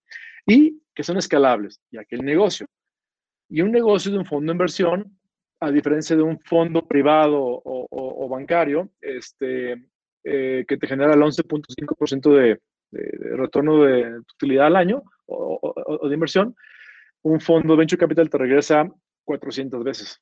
Y 0.48 0.82
que 0.96 1.04
son 1.04 1.18
escalables, 1.18 1.80
ya 1.92 2.04
que 2.06 2.16
el 2.16 2.26
negocio. 2.26 2.66
Y 3.48 3.62
un 3.62 3.72
negocio 3.72 4.12
de 4.12 4.18
un 4.18 4.26
fondo 4.26 4.52
de 4.52 4.56
inversión, 4.56 5.16
a 5.60 5.70
diferencia 5.70 6.16
de 6.16 6.24
un 6.24 6.40
fondo 6.40 6.88
privado 6.88 7.40
o, 7.40 8.28
bancario, 8.28 8.90
este, 9.00 9.86
eh, 10.24 10.66
que 10.68 10.78
te 10.78 10.88
genera 10.88 11.14
el 11.14 11.22
11.5% 11.22 12.36
de, 12.36 12.60
de, 12.90 13.38
retorno 13.38 13.84
de 13.84 14.18
utilidad 14.18 14.68
al 14.68 14.76
año 14.76 15.04
o, 15.28 15.60
o 15.62 16.10
de 16.10 16.16
inversión, 16.16 16.56
un 17.22 17.40
fondo 17.40 17.74
de 17.74 17.78
venture 17.78 18.00
capital 18.00 18.30
te 18.30 18.40
regresa 18.40 18.90
400 19.26 19.84
veces. 19.84 20.22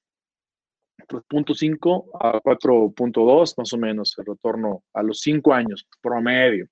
3.5 1.08 2.06
a 2.20 2.42
4.2 2.42 3.54
más 3.58 3.74
o 3.74 3.78
menos 3.78 4.16
el 4.18 4.26
retorno 4.26 4.84
a 4.94 5.04
los 5.04 5.20
5 5.22 5.54
años 5.54 5.88
promedio. 6.02 6.68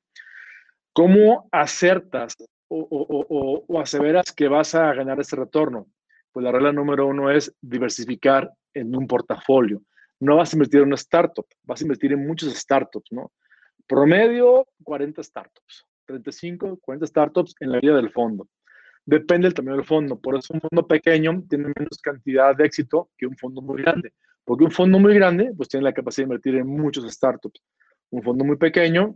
¿Cómo 0.93 1.47
acertas 1.51 2.35
o, 2.67 3.65
o, 3.67 3.79
aseveras 3.79 4.31
que 4.31 4.47
vas 4.47 4.75
a 4.75 4.93
ganar 4.93 5.19
ese 5.19 5.35
retorno? 5.35 5.87
Pues 6.31 6.43
la 6.43 6.51
regla 6.51 6.71
número 6.71 7.07
uno 7.07 7.29
es 7.29 7.53
diversificar 7.61 8.51
en 8.73 8.95
un 8.95 9.07
portafolio. 9.07 9.81
No 10.19 10.37
vas 10.37 10.53
a 10.53 10.55
invertir 10.55 10.81
en 10.81 10.87
una 10.87 10.95
startup, 10.95 11.45
vas 11.63 11.81
a 11.81 11.83
invertir 11.83 12.13
en 12.13 12.25
muchos 12.25 12.53
startups, 12.53 13.11
¿no? 13.11 13.31
Promedio 13.87 14.67
40 14.83 15.23
startups, 15.23 15.85
35, 16.05 16.79
40 16.81 17.07
startups 17.07 17.55
en 17.59 17.71
la 17.71 17.79
vida 17.79 17.95
del 17.95 18.11
fondo. 18.11 18.47
Depende 19.05 19.47
del 19.47 19.53
tamaño 19.53 19.77
del 19.77 19.85
fondo. 19.85 20.19
Por 20.19 20.35
eso 20.37 20.53
un 20.53 20.61
fondo 20.61 20.87
pequeño 20.87 21.43
tiene 21.49 21.71
menos 21.75 21.99
cantidad 22.01 22.55
de 22.55 22.65
éxito 22.65 23.09
que 23.17 23.25
un 23.25 23.35
fondo 23.35 23.61
muy 23.61 23.81
grande. 23.81 24.13
Porque 24.43 24.63
un 24.63 24.71
fondo 24.71 24.99
muy 24.99 25.13
grande, 25.13 25.53
pues 25.55 25.69
tiene 25.69 25.83
la 25.83 25.93
capacidad 25.93 26.25
de 26.25 26.33
invertir 26.33 26.55
en 26.55 26.67
muchos 26.67 27.11
startups. 27.11 27.61
Un 28.09 28.23
fondo 28.23 28.43
muy 28.43 28.57
pequeño, 28.57 29.15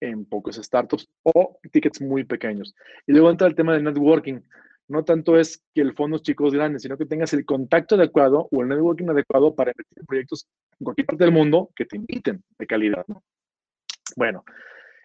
en 0.00 0.24
pocos 0.26 0.56
startups 0.56 1.08
o 1.22 1.58
tickets 1.72 2.00
muy 2.00 2.24
pequeños. 2.24 2.74
Y 3.06 3.12
luego 3.12 3.30
entra 3.30 3.46
el 3.46 3.54
tema 3.54 3.72
del 3.72 3.84
networking. 3.84 4.40
No 4.88 5.04
tanto 5.04 5.38
es 5.38 5.62
que 5.74 5.80
el 5.80 5.94
fondo 5.94 6.16
es 6.16 6.22
chicos 6.22 6.52
grandes, 6.52 6.82
sino 6.82 6.98
que 6.98 7.06
tengas 7.06 7.32
el 7.32 7.44
contacto 7.46 7.94
adecuado 7.94 8.48
o 8.50 8.62
el 8.62 8.68
networking 8.68 9.08
adecuado 9.08 9.54
para 9.54 9.70
invertir 9.70 9.98
en 9.98 10.06
proyectos 10.06 10.46
en 10.78 10.84
cualquier 10.84 11.06
parte 11.06 11.24
del 11.24 11.32
mundo 11.32 11.70
que 11.74 11.86
te 11.86 11.96
inviten 11.96 12.42
de 12.58 12.66
calidad. 12.66 13.04
Bueno, 14.16 14.44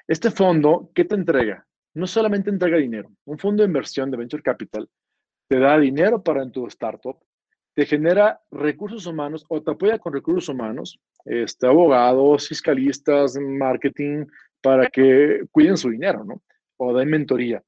este 0.07 0.31
fondo, 0.31 0.91
¿qué 0.93 1.05
te 1.05 1.15
entrega? 1.15 1.65
No 1.99 2.07
solamente 2.07 2.49
entrega 2.49 2.77
dinero, 2.77 3.11
un 3.25 3.37
fondo 3.37 3.61
de 3.61 3.67
inversión 3.67 4.09
de 4.09 4.17
venture 4.17 4.41
capital 4.41 4.89
te 5.49 5.59
da 5.59 5.79
dinero 5.79 6.23
para 6.23 6.43
en 6.43 6.51
tu 6.51 6.67
startup, 6.67 7.17
te 7.75 7.85
genera 7.85 8.39
recursos 8.51 9.05
humanos 9.07 9.45
o 9.49 9.61
te 9.61 9.71
apoya 9.71 9.97
con 9.97 10.13
recursos 10.13 10.47
humanos, 10.47 10.99
este, 11.25 11.65
abogados, 11.65 12.47
fiscalistas, 12.47 13.35
marketing, 13.35 14.25
para 14.61 14.87
que 14.87 15.45
cuiden 15.51 15.77
su 15.77 15.89
dinero, 15.89 16.23
¿no? 16.23 16.41
O 16.77 16.95
den 16.95 17.09
mentoría. 17.09 17.63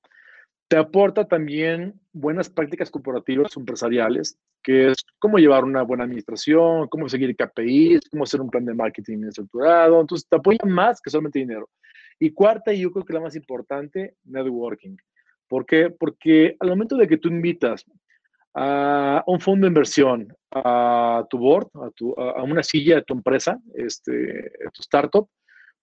Te 0.67 0.77
aporta 0.77 1.27
también 1.27 1.99
buenas 2.13 2.49
prácticas 2.49 2.91
corporativas 2.91 3.57
empresariales, 3.57 4.37
que 4.61 4.91
es 4.91 5.03
cómo 5.17 5.37
llevar 5.37 5.63
una 5.63 5.81
buena 5.81 6.03
administración, 6.03 6.87
cómo 6.87 7.09
seguir 7.09 7.35
KPIs, 7.35 8.09
cómo 8.11 8.23
hacer 8.23 8.41
un 8.41 8.49
plan 8.49 8.65
de 8.65 8.75
marketing 8.75 9.23
estructurado. 9.27 9.99
Entonces, 9.99 10.27
te 10.29 10.35
apoya 10.35 10.63
más 10.65 11.01
que 11.01 11.09
solamente 11.09 11.39
dinero. 11.39 11.67
Y 12.21 12.33
cuarta, 12.33 12.71
y 12.71 12.81
yo 12.81 12.91
creo 12.91 13.03
que 13.03 13.13
la 13.13 13.19
más 13.19 13.35
importante, 13.35 14.13
networking. 14.25 14.95
¿Por 15.47 15.65
qué? 15.65 15.89
Porque 15.89 16.55
al 16.59 16.69
momento 16.69 16.95
de 16.95 17.07
que 17.07 17.17
tú 17.17 17.29
invitas 17.29 17.83
a 18.53 19.23
un 19.25 19.39
fondo 19.39 19.65
de 19.65 19.69
inversión 19.69 20.27
a 20.51 21.25
tu 21.31 21.39
board, 21.39 21.69
a, 21.73 22.43
una 22.43 22.61
silla 22.61 22.97
de 22.97 23.01
tu 23.01 23.15
empresa, 23.15 23.57
este, 23.73 24.51
tu 24.71 24.81
startup, 24.83 25.27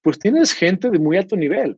pues 0.01 0.17
tienes 0.21 0.53
gente 0.53 0.91
de 0.91 1.01
muy 1.01 1.17
alto 1.17 1.35
nivel. 1.35 1.77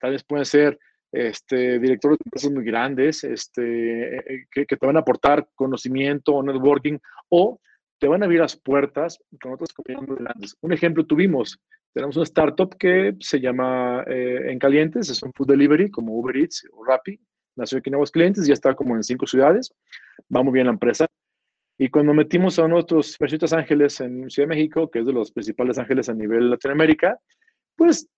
Tal 0.00 0.12
vez 0.12 0.24
pueden 0.24 0.46
ser 0.46 0.78
este, 1.12 1.78
directores 1.78 2.16
de 2.16 2.22
empresas 2.24 2.50
muy 2.50 2.64
grandes 2.64 3.24
este, 3.24 4.46
que, 4.50 4.64
que, 4.64 4.76
te 4.78 4.86
van 4.86 4.96
a 4.96 5.00
aportar 5.00 5.46
conocimiento 5.54 6.32
o 6.32 6.42
networking 6.42 6.96
o 7.28 7.60
te 7.98 8.08
van 8.08 8.22
a 8.22 8.24
abrir 8.24 8.40
las 8.40 8.56
puertas 8.56 9.18
con 9.38 9.52
otras 9.52 9.74
compañías 9.74 10.06
grandes. 10.18 10.56
Un 10.62 10.72
ejemplo 10.72 11.04
tuvimos 11.04 11.60
tenemos 11.92 12.16
una 12.16 12.24
startup 12.24 12.76
que 12.78 13.16
se 13.20 13.40
llama 13.40 14.04
eh, 14.06 14.50
En 14.50 14.58
Calientes, 14.58 15.10
es 15.10 15.22
un 15.22 15.32
food 15.32 15.48
delivery 15.48 15.90
como 15.90 16.16
Uber 16.18 16.36
Eats 16.36 16.66
o 16.72 16.84
Rappi. 16.84 17.20
Nació 17.56 17.78
aquí 17.78 17.90
en 17.90 17.92
Nuevos 17.92 18.10
Clientes, 18.10 18.46
ya 18.46 18.54
está 18.54 18.74
como 18.74 18.96
en 18.96 19.02
cinco 19.02 19.26
ciudades. 19.26 19.74
Va 20.34 20.42
muy 20.42 20.54
bien 20.54 20.66
la 20.66 20.72
empresa. 20.72 21.06
Y 21.78 21.88
cuando 21.88 22.14
metimos 22.14 22.58
a 22.58 22.68
nuestros 22.68 23.18
Percitas 23.18 23.52
Ángeles 23.52 24.00
en 24.00 24.30
Ciudad 24.30 24.48
de 24.48 24.54
México, 24.54 24.90
que 24.90 25.00
es 25.00 25.06
de 25.06 25.12
los 25.12 25.32
principales 25.32 25.78
ángeles 25.78 26.08
a 26.08 26.14
nivel 26.14 26.50
Latinoamérica, 26.50 27.18
pues 27.76 28.08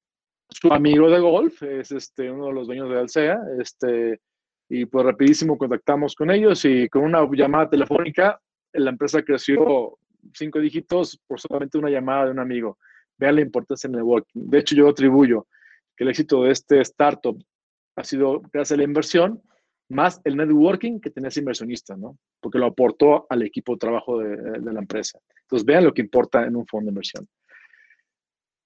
su 0.51 0.73
amigo 0.73 1.11
de 1.11 1.19
golf 1.19 1.63
es 1.63 1.91
este, 1.91 2.31
uno 2.31 2.47
de 2.47 2.53
los 2.53 2.67
dueños 2.67 2.89
de 2.91 2.99
Alsea. 2.99 3.41
Este, 3.59 4.21
y 4.69 4.87
pues 4.87 5.05
rapidísimo 5.05 5.59
contactamos 5.59 6.15
con 6.15 6.31
ellos 6.31 6.65
y 6.65 6.89
con 6.89 7.03
una 7.03 7.29
llamada 7.33 7.69
telefónica, 7.71 8.41
la 8.73 8.91
empresa 8.91 9.23
creció 9.23 9.99
cinco 10.33 10.59
dígitos 10.61 11.21
por 11.27 11.41
solamente 11.41 11.79
una 11.79 11.91
llamada 11.91 12.27
de 12.27 12.31
un 12.33 12.39
amigo. 12.39 12.79
Vean 13.19 13.37
la 13.37 13.43
importancia 13.43 13.89
del 13.89 13.99
networking. 13.99 14.51
De 14.51 14.59
hecho, 14.59 14.75
yo 14.75 14.89
atribuyo 14.89 15.47
que 15.97 16.05
el 16.05 16.11
éxito 16.11 16.45
de 16.45 16.51
este 16.51 16.81
startup 16.81 17.43
ha 17.97 18.05
sido 18.05 18.41
gracias 18.53 18.73
a 18.73 18.77
la 18.77 18.85
inversión, 18.85 19.43
más 19.89 20.21
el 20.25 20.37
networking 20.37 21.01
que 21.01 21.11
tenía 21.11 21.29
ese 21.29 21.41
inversionista, 21.41 21.97
¿no? 21.97 22.19
Porque 22.41 22.59
lo 22.59 22.67
aportó 22.67 23.27
al 23.29 23.43
equipo 23.43 23.73
de 23.73 23.79
trabajo 23.79 24.19
de, 24.19 24.61
la 24.61 24.81
empresa. 24.81 25.19
Entonces, 25.43 25.65
vean 25.65 25.85
lo 25.85 25.93
que 25.93 26.03
importa 26.03 26.45
en 26.45 26.57
un 26.57 26.67
fondo 26.67 26.87
de 26.87 26.91
inversión. 26.91 27.29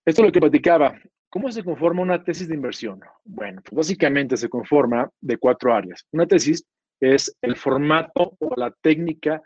Esto 0.05 0.22
es 0.22 0.26
lo 0.26 0.32
que 0.32 0.40
platicaba. 0.40 0.99
¿Cómo 1.28 1.53
se 1.53 1.62
conforma 1.62 2.01
una 2.01 2.24
tesis 2.24 2.49
de 2.49 2.55
inversión? 2.55 3.01
Bueno, 3.24 3.61
pues 3.62 3.76
básicamente 3.76 4.36
se 4.36 4.49
conforma 4.49 5.11
de 5.20 5.36
cuatro 5.36 5.74
áreas. 5.74 6.07
Una 6.12 6.26
tesis 6.26 6.64
es 7.01 7.36
el 7.42 7.57
formato 7.57 8.34
o 8.38 8.55
la 8.57 8.70
técnica 8.80 9.42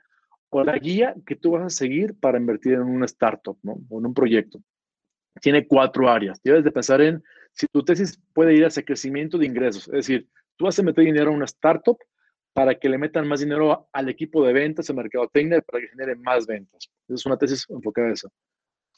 o 0.51 0.63
la 0.63 0.79
guía 0.79 1.15
que 1.27 1.35
tú 1.35 1.53
vas 1.53 1.65
a 1.65 1.71
seguir 1.71 2.15
para 2.21 2.39
invertir 2.39 2.75
en 2.75 2.83
una 2.83 3.07
startup 3.07 3.59
¿no? 3.63 3.79
o 3.89 3.99
en 3.99 4.07
un 4.07 4.15
proyecto. 4.15 4.61
Tiene 5.41 5.67
cuatro 5.67 6.09
áreas. 6.09 6.41
Debes 6.43 6.65
de 6.65 6.71
pensar 6.71 7.01
en 7.01 7.23
si 7.53 7.67
tu 7.67 7.85
tesis 7.85 8.21
puede 8.33 8.55
ir 8.55 8.65
hacia 8.65 8.85
crecimiento 8.85 9.39
de 9.39 9.47
ingresos. 9.47 9.87
Es 9.89 9.93
decir, 9.93 10.29
tú 10.57 10.65
vas 10.67 10.79
a 10.79 10.83
meter 10.83 11.05
dinero 11.05 11.31
a 11.31 11.35
una 11.35 11.45
startup 11.45 11.99
para 12.53 12.75
que 12.75 12.89
le 12.89 12.99
metan 12.99 13.27
más 13.27 13.41
dinero 13.41 13.89
al 13.93 14.09
equipo 14.09 14.45
de 14.45 14.53
ventas, 14.53 14.89
al 14.91 14.97
mercado 14.97 15.29
técnico, 15.33 15.63
para 15.63 15.83
que 15.83 15.89
genere 15.89 16.17
más 16.17 16.47
ventas. 16.47 16.91
Esa 17.09 17.15
es 17.15 17.27
una 17.27 17.39
tesis 17.39 17.67
enfocada 17.71 18.09
en 18.09 18.13
eso. 18.13 18.31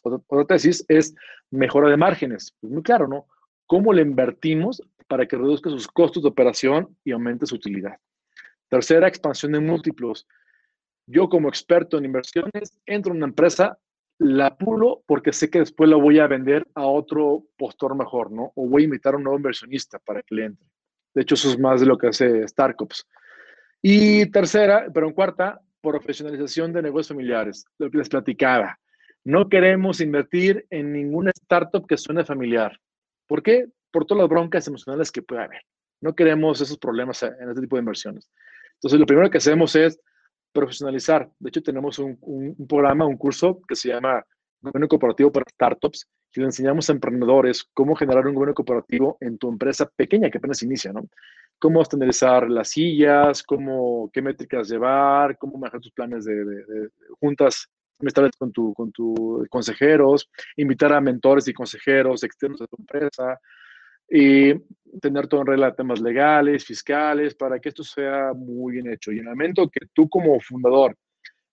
Otra, 0.02 0.44
tesis 0.44 0.84
es 0.88 1.14
mejora 1.50 1.88
de 1.88 1.96
márgenes. 1.96 2.54
Pues 2.60 2.72
muy 2.72 2.82
claro, 2.82 3.08
¿no? 3.08 3.26
¿Cómo 3.66 3.92
le 3.92 4.02
invertimos 4.02 4.82
para 5.08 5.26
que 5.26 5.36
reduzca 5.36 5.70
sus 5.70 5.88
costos 5.88 6.22
de 6.22 6.28
operación 6.28 6.96
y 7.04 7.12
aumente 7.12 7.46
su 7.46 7.54
utilidad? 7.54 7.96
Tercera, 8.68 9.08
expansión 9.08 9.52
de 9.52 9.60
múltiplos. 9.60 10.26
Yo 11.06 11.28
como 11.28 11.48
experto 11.48 11.96
en 11.96 12.06
inversiones 12.06 12.78
entro 12.86 13.12
en 13.12 13.18
una 13.18 13.26
empresa, 13.26 13.78
la 14.18 14.56
pulo 14.56 15.02
porque 15.06 15.32
sé 15.32 15.50
que 15.50 15.58
después 15.58 15.90
la 15.90 15.96
voy 15.96 16.18
a 16.18 16.26
vender 16.26 16.66
a 16.74 16.86
otro 16.86 17.44
postor 17.56 17.96
mejor, 17.96 18.30
¿no? 18.30 18.52
O 18.54 18.68
voy 18.68 18.82
a 18.82 18.84
invitar 18.86 19.14
a 19.14 19.16
un 19.16 19.24
nuevo 19.24 19.38
inversionista 19.38 19.98
para 19.98 20.22
que 20.22 20.34
le 20.34 20.44
entre. 20.46 20.66
De 21.14 21.22
hecho, 21.22 21.34
eso 21.34 21.50
es 21.50 21.58
más 21.58 21.80
de 21.80 21.86
lo 21.86 21.98
que 21.98 22.08
hace 22.08 22.46
Starcops. 22.46 23.06
Y 23.82 24.26
tercera, 24.30 24.86
pero 24.92 25.06
en 25.06 25.12
cuarta, 25.12 25.60
profesionalización 25.80 26.72
de 26.72 26.82
negocios 26.82 27.08
familiares, 27.08 27.64
lo 27.78 27.90
que 27.90 27.98
les 27.98 28.08
platicaba. 28.08 28.78
No 29.24 29.48
queremos 29.48 30.00
invertir 30.00 30.66
en 30.70 30.92
ninguna 30.92 31.30
startup 31.30 31.86
que 31.86 31.96
suene 31.96 32.24
familiar. 32.24 32.78
¿Por 33.26 33.42
qué? 33.42 33.66
Por 33.90 34.06
todas 34.06 34.22
las 34.22 34.28
broncas 34.28 34.66
emocionales 34.66 35.12
que 35.12 35.22
puede 35.22 35.42
haber. 35.42 35.62
No 36.00 36.14
queremos 36.14 36.60
esos 36.60 36.78
problemas 36.78 37.22
en 37.22 37.48
este 37.48 37.62
tipo 37.62 37.76
de 37.76 37.80
inversiones. 37.80 38.30
Entonces, 38.74 39.00
lo 39.00 39.06
primero 39.06 39.30
que 39.30 39.38
hacemos 39.38 39.76
es 39.76 39.98
profesionalizar. 40.54 41.30
De 41.38 41.48
hecho, 41.48 41.62
tenemos 41.62 41.98
un, 41.98 42.56
programa, 42.66 43.06
un 43.06 43.18
curso 43.18 43.60
que 43.68 43.74
se 43.74 43.88
llama 43.88 44.24
Gobierno 44.60 44.88
Cooperativo 44.88 45.30
para 45.30 45.44
Startups, 45.50 46.08
y 46.36 46.40
le 46.40 46.46
enseñamos 46.46 46.88
a 46.88 46.92
emprendedores 46.92 47.64
cómo 47.74 47.94
generar 47.94 48.26
un 48.26 48.34
gobierno 48.34 48.54
cooperativo 48.54 49.18
en 49.20 49.38
tu 49.38 49.48
empresa 49.48 49.88
pequeña 49.94 50.30
que 50.30 50.38
apenas 50.38 50.62
inicia, 50.62 50.92
¿no? 50.92 51.02
Cómo 51.60 51.80
estandarizar 51.80 52.50
las 52.50 52.70
sillas, 52.70 53.42
cómo, 53.44 54.10
qué 54.12 54.20
métricas 54.20 54.68
llevar, 54.68 55.38
cómo 55.38 55.58
manejar 55.58 55.80
tus 55.80 55.92
planes 55.92 56.24
de, 56.24 56.44
de 56.44 56.88
juntas 57.20 57.68
con 58.38 58.52
tus 58.52 58.74
con 58.74 58.92
tu 58.92 59.46
consejeros, 59.48 60.28
invitar 60.56 60.92
a 60.92 61.00
mentores 61.00 61.46
y 61.48 61.52
consejeros 61.52 62.24
externos 62.24 62.60
a 62.60 62.66
tu 62.66 62.76
empresa, 62.78 63.38
y 64.08 64.54
tener 65.00 65.26
todo 65.26 65.40
en 65.40 65.46
regla 65.48 65.74
temas 65.74 66.00
legales, 66.00 66.64
fiscales, 66.64 67.34
para 67.34 67.58
que 67.58 67.70
esto 67.70 67.82
sea 67.82 68.32
muy 68.34 68.74
bien 68.74 68.92
hecho. 68.92 69.12
Y 69.12 69.18
en 69.18 69.28
el 69.28 69.54
que 69.54 69.86
tú 69.92 70.08
como 70.08 70.38
fundador 70.40 70.96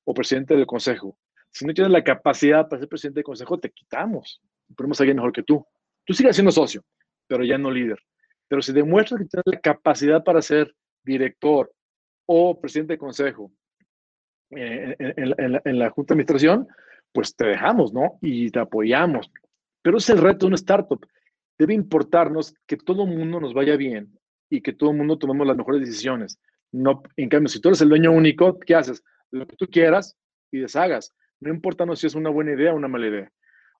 o 0.03 0.13
presidente 0.13 0.55
del 0.55 0.65
consejo, 0.65 1.17
si 1.51 1.65
no 1.65 1.73
tienes 1.73 1.91
la 1.91 2.03
capacidad 2.03 2.67
para 2.67 2.79
ser 2.79 2.89
presidente 2.89 3.19
del 3.19 3.25
consejo, 3.25 3.59
te 3.59 3.69
quitamos. 3.71 4.41
Ponemos 4.75 4.99
a 4.99 5.03
alguien 5.03 5.17
mejor 5.17 5.33
que 5.33 5.43
tú. 5.43 5.65
Tú 6.05 6.13
sigues 6.13 6.35
siendo 6.35 6.51
socio, 6.51 6.83
pero 7.27 7.43
ya 7.43 7.57
no 7.57 7.69
líder. 7.69 7.99
Pero 8.47 8.61
si 8.61 8.73
demuestras 8.73 9.21
que 9.21 9.27
tienes 9.27 9.45
la 9.45 9.59
capacidad 9.59 10.23
para 10.23 10.41
ser 10.41 10.73
director 11.03 11.71
o 12.25 12.59
presidente 12.59 12.93
de 12.93 12.97
consejo 12.97 13.51
eh, 14.51 14.95
en, 14.97 15.79
la, 15.79 15.89
junta 15.89 16.13
de 16.13 16.15
administración, 16.15 16.67
pues 17.13 17.35
te 17.35 17.45
dejamos, 17.45 17.93
¿no? 17.93 18.17
Y 18.21 18.49
te 18.51 18.59
apoyamos. 18.59 19.31
Pero 19.81 19.97
es 19.97 20.09
el 20.09 20.19
reto 20.19 20.39
de 20.39 20.47
una 20.47 20.55
startup 20.55 21.05
debe 21.61 21.75
importarnos 21.75 22.55
que 22.65 22.75
todo 22.75 23.03
el 23.03 23.15
mundo 23.15 23.39
nos 23.39 23.53
vaya 23.53 23.77
bien 23.77 24.17
y 24.49 24.61
que 24.61 24.73
todo 24.73 24.89
el 24.89 24.97
mundo 24.97 25.19
tomemos 25.19 25.45
las 25.45 25.55
mejores 25.55 25.81
decisiones. 25.81 26.39
No, 26.71 27.03
en 27.15 27.29
cambio, 27.29 27.49
si 27.49 27.61
tú 27.61 27.69
eres 27.69 27.81
el 27.81 27.89
dueño 27.89 28.11
único, 28.11 28.59
¿qué 28.59 28.73
haces? 28.73 29.03
Lo 29.29 29.45
que 29.45 29.55
tú 29.55 29.67
quieras 29.67 30.17
y 30.51 30.57
deshagas. 30.57 31.13
No 31.39 31.53
importa 31.53 31.85
si 31.95 32.07
es 32.07 32.15
una 32.15 32.31
buena 32.31 32.53
idea 32.53 32.73
o 32.73 32.77
una 32.77 32.87
mala 32.87 33.07
idea. 33.07 33.31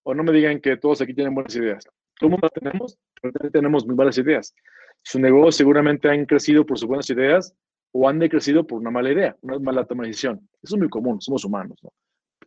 O 0.03 0.13
no 0.13 0.23
me 0.23 0.32
digan 0.32 0.61
que 0.61 0.77
todos 0.77 1.01
aquí 1.01 1.15
tienen 1.15 1.34
buenas 1.34 1.55
ideas. 1.55 1.88
Todo 2.19 2.38
las 2.39 2.51
tenemos, 2.51 2.99
pero 3.19 3.49
tenemos 3.49 3.88
muy 3.88 3.95
malas 3.95 4.19
ideas. 4.19 4.53
Su 5.01 5.19
negocio 5.19 5.51
seguramente 5.51 6.07
han 6.07 6.27
crecido 6.27 6.63
por 6.63 6.77
sus 6.77 6.88
buenas 6.88 7.09
ideas 7.09 7.55
o 7.93 8.07
han 8.07 8.19
decrecido 8.19 8.67
por 8.67 8.79
una 8.79 8.91
mala 8.91 9.11
idea, 9.11 9.36
una 9.41 9.57
mala 9.57 9.86
toma 9.86 10.03
de 10.03 10.09
decisión. 10.09 10.47
Eso 10.61 10.75
es 10.75 10.79
muy 10.79 10.89
común, 10.89 11.19
somos 11.19 11.43
humanos. 11.45 11.79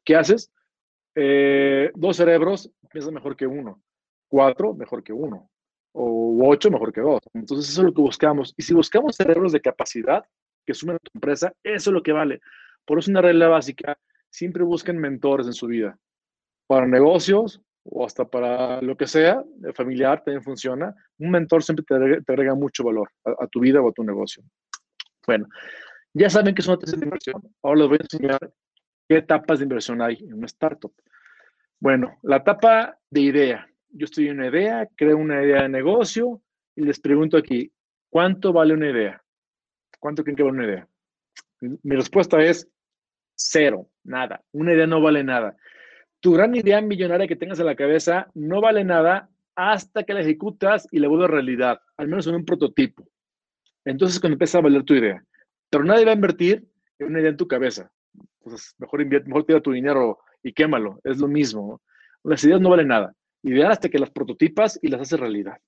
¿Qué 0.05 0.15
haces? 0.15 0.53
Eh, 1.17 1.91
dos 1.97 2.19
cerebros 2.19 2.71
piensan 2.93 3.15
mejor 3.15 3.37
que 3.37 3.49
uno 3.49 3.83
cuatro, 4.35 4.75
mejor 4.75 5.05
que 5.05 5.13
uno. 5.13 5.49
O 5.93 6.49
ocho, 6.49 6.69
mejor 6.69 6.93
que 6.93 7.01
dos. 7.01 7.21
Entonces, 7.35 7.71
eso 7.71 7.83
es 7.83 7.87
lo 7.87 7.95
que 7.95 8.01
buscamos. 8.01 8.53
Y 8.57 8.63
si 8.63 8.75
buscamos 8.75 9.15
cerebros 9.15 9.53
de 9.53 9.61
capacidad 9.61 10.25
que 10.67 10.75
sumen 10.75 10.97
a 10.97 10.99
tu 10.99 11.13
empresa, 11.15 11.53
eso 11.63 11.91
es 11.91 11.95
lo 11.95 12.03
que 12.03 12.11
vale. 12.11 12.41
Por 12.85 12.99
eso, 12.99 13.13
una 13.13 13.23
regla 13.23 13.47
básica, 13.47 13.97
siempre 14.31 14.65
busquen 14.65 14.99
mentores 14.99 15.47
en 15.47 15.53
su 15.53 15.69
vida. 15.69 15.97
Para 16.67 16.85
negocios 16.85 17.63
o 17.85 18.05
hasta 18.05 18.25
para 18.25 18.83
lo 18.83 18.97
que 18.97 19.07
sea, 19.07 19.45
familiar 19.73 20.25
también 20.25 20.43
funciona. 20.43 20.93
Un 21.19 21.31
mentor 21.31 21.63
siempre 21.63 21.85
te 21.85 22.33
agrega, 22.33 22.57
mucho 22.57 22.83
valor 22.83 23.09
a, 23.25 23.47
tu 23.47 23.61
vida 23.61 23.81
o 23.81 23.89
a 23.89 23.93
tu 23.93 24.03
negocio. 24.03 24.43
Bueno, 25.25 25.47
ya 26.13 26.29
saben 26.29 26.57
que 26.57 26.61
es 26.61 26.67
una 26.67 26.79
tesis 26.79 26.99
de 26.99 27.07
inversión. 27.07 27.41
Ahora 27.63 27.81
les 27.81 27.89
voy 27.89 27.99
a 28.01 28.03
enseñar 28.03 28.53
qué 29.09 29.19
etapas 29.19 29.61
de 29.61 29.63
inversión 29.63 30.03
hay 30.03 30.17
en 30.17 30.35
una 30.35 30.47
startup. 30.47 30.93
Bueno, 31.79 32.19
la 32.23 32.39
etapa 32.39 32.99
de 33.11 33.21
idea 33.21 33.69
yo 33.95 34.05
estoy 34.07 34.29
una 34.29 34.49
idea, 34.49 34.89
creo 34.97 35.17
una 35.17 35.43
idea 35.43 35.63
de 35.63 35.69
negocio 35.69 36.43
y 36.75 36.83
les 36.83 37.01
pregunto 37.01 37.37
aquí, 37.37 37.73
¿cuánto 38.11 38.53
vale 38.53 38.75
una 38.75 38.91
idea? 38.91 39.23
¿Cuánto 40.01 40.23
creen 40.25 40.37
que 40.37 40.43
vale 40.43 40.57
una 40.57 40.67
idea? 40.67 40.89
Mi 41.61 41.97
respuesta 41.97 42.43
es 42.43 42.69
cero, 43.37 43.89
nada. 44.03 44.43
Una 44.53 44.75
idea 44.75 44.87
no 44.87 45.01
vale 45.01 45.23
nada. 45.23 45.57
Tu 46.21 46.33
gran 46.33 46.55
idea 46.55 46.81
millonaria 46.81 47.29
que 47.29 47.37
tengas 47.37 47.61
en 47.61 47.67
la 47.67 47.77
cabeza 47.77 48.29
no 48.35 48.61
vale 48.61 48.85
nada 48.85 49.31
hasta 49.55 50.03
que 50.03 50.15
la 50.15 50.21
ejecutas 50.21 50.89
y 50.91 50.99
la 50.99 51.09
vuelves 51.09 51.31
realidad, 51.31 51.81
al 51.97 52.09
menos 52.09 52.27
en 52.27 52.35
un 52.35 52.45
prototipo. 52.45 53.07
Entonces, 53.85 54.19
cuando 54.19 54.35
empieza 54.35 54.59
a 54.59 54.63
valer 54.63 54.83
tu 54.83 54.95
idea. 54.95 55.23
Pero 55.71 55.85
nadie 55.85 56.05
va 56.05 56.11
a 56.11 56.17
invertir 56.17 56.67
en 56.99 57.09
una 57.09 57.21
idea 57.21 57.31
en 57.31 57.37
tu 57.37 57.47
cabeza. 57.47 57.91
Entonces, 58.41 58.75
mejor 58.79 59.07
mejor 59.07 59.45
tira 59.45 59.61
tu 59.61 59.73
dinero 59.73 60.19
y 60.43 60.53
quémalo. 60.53 61.01
Es 61.05 61.19
lo 61.19 61.29
mismo. 61.29 61.81
Las 62.25 62.43
ideas 62.43 62.61
no 62.61 62.71
valen 62.71 62.89
nada 62.89 63.15
ideal 63.45 63.71
hasta 63.71 63.89
que 63.89 63.99
las 63.99 64.11
prototipas 64.11 64.79
y 64.83 64.89
las 64.89 65.03
haces 65.03 65.21
realidad. 65.21 65.59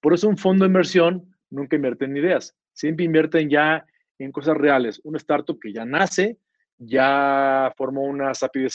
Por 0.00 0.14
eso 0.14 0.28
un 0.28 0.38
fondo 0.38 0.64
de 0.64 0.68
inversión 0.68 1.34
nunca 1.50 1.76
invierte 1.76 2.04
en 2.04 2.16
ideas, 2.16 2.54
siempre 2.72 3.04
invierten 3.04 3.48
ya 3.50 3.84
en 4.18 4.30
cosas 4.30 4.56
reales. 4.56 5.00
Un 5.04 5.16
startup 5.16 5.58
que 5.58 5.72
ya 5.72 5.84
nace, 5.84 6.38
ya 6.78 7.72
formó 7.76 8.02
una 8.02 8.34
SAPI 8.34 8.66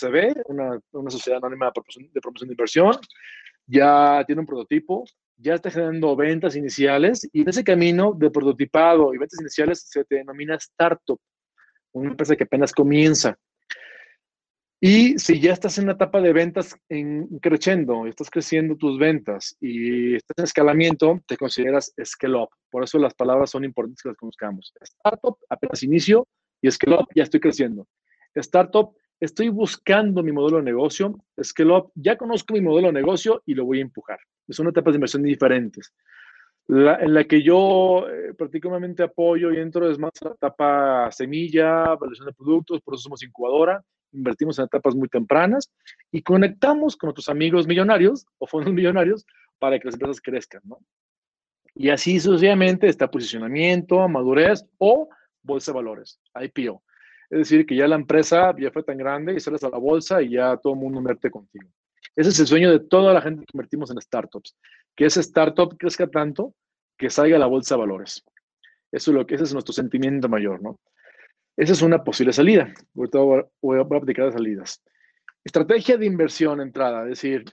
una, 0.45 0.79
una 0.91 1.09
sociedad 1.09 1.37
anónima 1.37 1.67
de 1.67 1.71
promoción, 1.73 2.09
de 2.11 2.21
promoción 2.21 2.47
de 2.47 2.53
inversión, 2.53 2.95
ya 3.67 4.23
tiene 4.25 4.41
un 4.41 4.47
prototipo, 4.47 5.05
ya 5.37 5.55
está 5.55 5.69
generando 5.69 6.15
ventas 6.15 6.55
iniciales 6.55 7.29
y 7.31 7.41
en 7.41 7.49
ese 7.49 7.63
camino 7.63 8.13
de 8.13 8.29
prototipado 8.29 9.13
y 9.13 9.17
ventas 9.17 9.39
iniciales 9.39 9.81
se 9.87 10.05
denomina 10.09 10.55
startup, 10.55 11.19
una 11.91 12.09
empresa 12.09 12.35
que 12.35 12.43
apenas 12.43 12.73
comienza. 12.73 13.37
Y 14.81 15.19
si 15.19 15.41
ya 15.41 15.51
estás 15.51 15.77
en 15.77 15.85
una 15.85 15.93
etapa 15.93 16.21
de 16.21 16.31
ventas 16.31 16.73
en 16.87 17.27
creciendo, 17.39 18.05
estás 18.07 18.29
creciendo 18.29 18.77
tus 18.77 18.97
ventas 18.97 19.57
y 19.59 20.15
estás 20.15 20.37
en 20.37 20.43
escalamiento, 20.45 21.19
te 21.27 21.35
consideras 21.35 21.93
scale 22.01 22.37
up. 22.37 22.49
Por 22.71 22.85
eso 22.85 22.97
las 22.97 23.13
palabras 23.13 23.49
son 23.49 23.65
importantes 23.65 24.01
que 24.01 24.09
las 24.09 24.17
conozcamos. 24.17 24.71
Startup, 24.79 25.37
apenas 25.49 25.83
inicio, 25.83 26.25
y 26.61 26.71
scale 26.71 26.95
up, 26.95 27.07
ya 27.13 27.23
estoy 27.23 27.41
creciendo. 27.41 27.87
Startup, 28.35 28.95
estoy 29.19 29.49
buscando 29.49 30.23
mi 30.23 30.31
modelo 30.31 30.57
de 30.57 30.63
negocio. 30.63 31.25
Scale 31.43 31.73
up, 31.73 31.91
ya 31.95 32.17
conozco 32.17 32.53
mi 32.53 32.61
modelo 32.61 32.87
de 32.87 32.93
negocio 32.93 33.43
y 33.45 33.55
lo 33.55 33.65
voy 33.65 33.79
a 33.79 33.81
empujar. 33.81 34.19
Son 34.47 34.65
etapas 34.69 34.93
de 34.93 34.97
inversión 34.97 35.23
diferentes. 35.23 35.93
en 36.69 37.13
la 37.13 37.25
que 37.25 37.43
yo 37.43 38.07
eh, 38.07 38.33
prácticamente 38.33 39.03
apoyo 39.03 39.51
y 39.51 39.57
entro 39.57 39.91
es 39.91 39.99
más 39.99 40.11
la 40.21 40.31
etapa 40.31 41.11
semilla, 41.11 41.83
evaluación 41.83 42.27
de 42.27 42.33
productos, 42.33 42.81
por 42.81 42.93
eso 42.93 43.03
somos 43.03 43.23
incubadora 43.23 43.83
invertimos 44.11 44.59
en 44.59 44.65
etapas 44.65 44.95
muy 44.95 45.07
tempranas 45.07 45.71
y 46.11 46.21
conectamos 46.21 46.95
con 46.95 47.07
nuestros 47.07 47.29
amigos 47.29 47.67
millonarios 47.67 48.25
o 48.37 48.47
fondos 48.47 48.73
millonarios 48.73 49.25
para 49.59 49.79
que 49.79 49.85
las 49.85 49.95
empresas 49.95 50.21
crezcan, 50.21 50.61
¿no? 50.65 50.79
Y 51.75 51.89
así 51.89 52.19
sucesivamente 52.19 52.87
está 52.87 53.09
posicionamiento, 53.09 54.07
madurez 54.07 54.65
o 54.77 55.09
bolsa 55.41 55.71
de 55.71 55.75
valores, 55.75 56.19
IPO. 56.35 56.83
Es 57.29 57.39
decir, 57.39 57.65
que 57.65 57.75
ya 57.75 57.87
la 57.87 57.95
empresa 57.95 58.55
ya 58.57 58.71
fue 58.71 58.83
tan 58.83 58.97
grande 58.97 59.33
y 59.33 59.39
sales 59.39 59.63
a 59.63 59.69
la 59.69 59.77
bolsa 59.77 60.21
y 60.21 60.31
ya 60.31 60.57
todo 60.57 60.73
el 60.73 60.79
mundo 60.79 60.99
invierte 60.99 61.29
contigo. 61.29 61.69
Ese 62.15 62.29
es 62.29 62.39
el 62.39 62.47
sueño 62.47 62.71
de 62.71 62.79
toda 62.79 63.13
la 63.13 63.21
gente 63.21 63.45
que 63.45 63.51
invertimos 63.55 63.91
en 63.91 64.01
startups, 64.01 64.55
que 64.95 65.05
ese 65.05 65.21
startup 65.21 65.77
crezca 65.77 66.07
tanto 66.07 66.55
que 66.97 67.09
salga 67.09 67.35
a 67.35 67.39
la 67.39 67.45
bolsa 67.45 67.75
de 67.75 67.79
valores. 67.81 68.23
Eso 68.91 69.11
es 69.11 69.15
lo 69.15 69.25
que 69.25 69.35
ese 69.35 69.43
es 69.43 69.53
nuestro 69.53 69.73
sentimiento 69.73 70.27
mayor, 70.27 70.61
¿no? 70.61 70.79
Esa 71.59 71.73
es 71.73 71.81
una 71.81 72.01
posible 72.01 72.31
salida. 72.31 72.73
Ahorita 72.95 73.19
voy 73.61 73.77
a 73.77 73.81
aplicar 73.81 74.23
las 74.23 74.33
salidas. 74.33 74.81
Estrategia 75.43 75.97
de 75.97 76.05
inversión 76.05 76.61
entrada, 76.61 77.03
es 77.03 77.09
decir, 77.09 77.43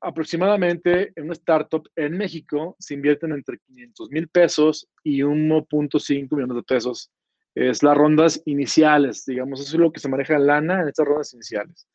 aproximadamente 0.00 1.12
en 1.16 1.24
una 1.24 1.32
startup 1.32 1.82
en 1.96 2.16
México 2.16 2.76
se 2.78 2.94
invierten 2.94 3.32
entre 3.32 3.58
500 3.58 4.10
mil 4.12 4.28
pesos 4.28 4.88
y 5.02 5.22
1.5 5.22 6.28
millones 6.30 6.56
de 6.56 6.62
pesos 6.62 7.10
Es 7.52 7.82
las 7.82 7.96
rondas 7.96 8.40
iniciales, 8.44 9.24
digamos, 9.26 9.60
eso 9.60 9.76
es 9.76 9.80
lo 9.80 9.90
que 9.90 9.98
se 9.98 10.08
maneja 10.08 10.36
en 10.36 10.46
lana 10.46 10.82
en 10.82 10.88
estas 10.88 11.08
rondas 11.08 11.34
iniciales. 11.34 11.88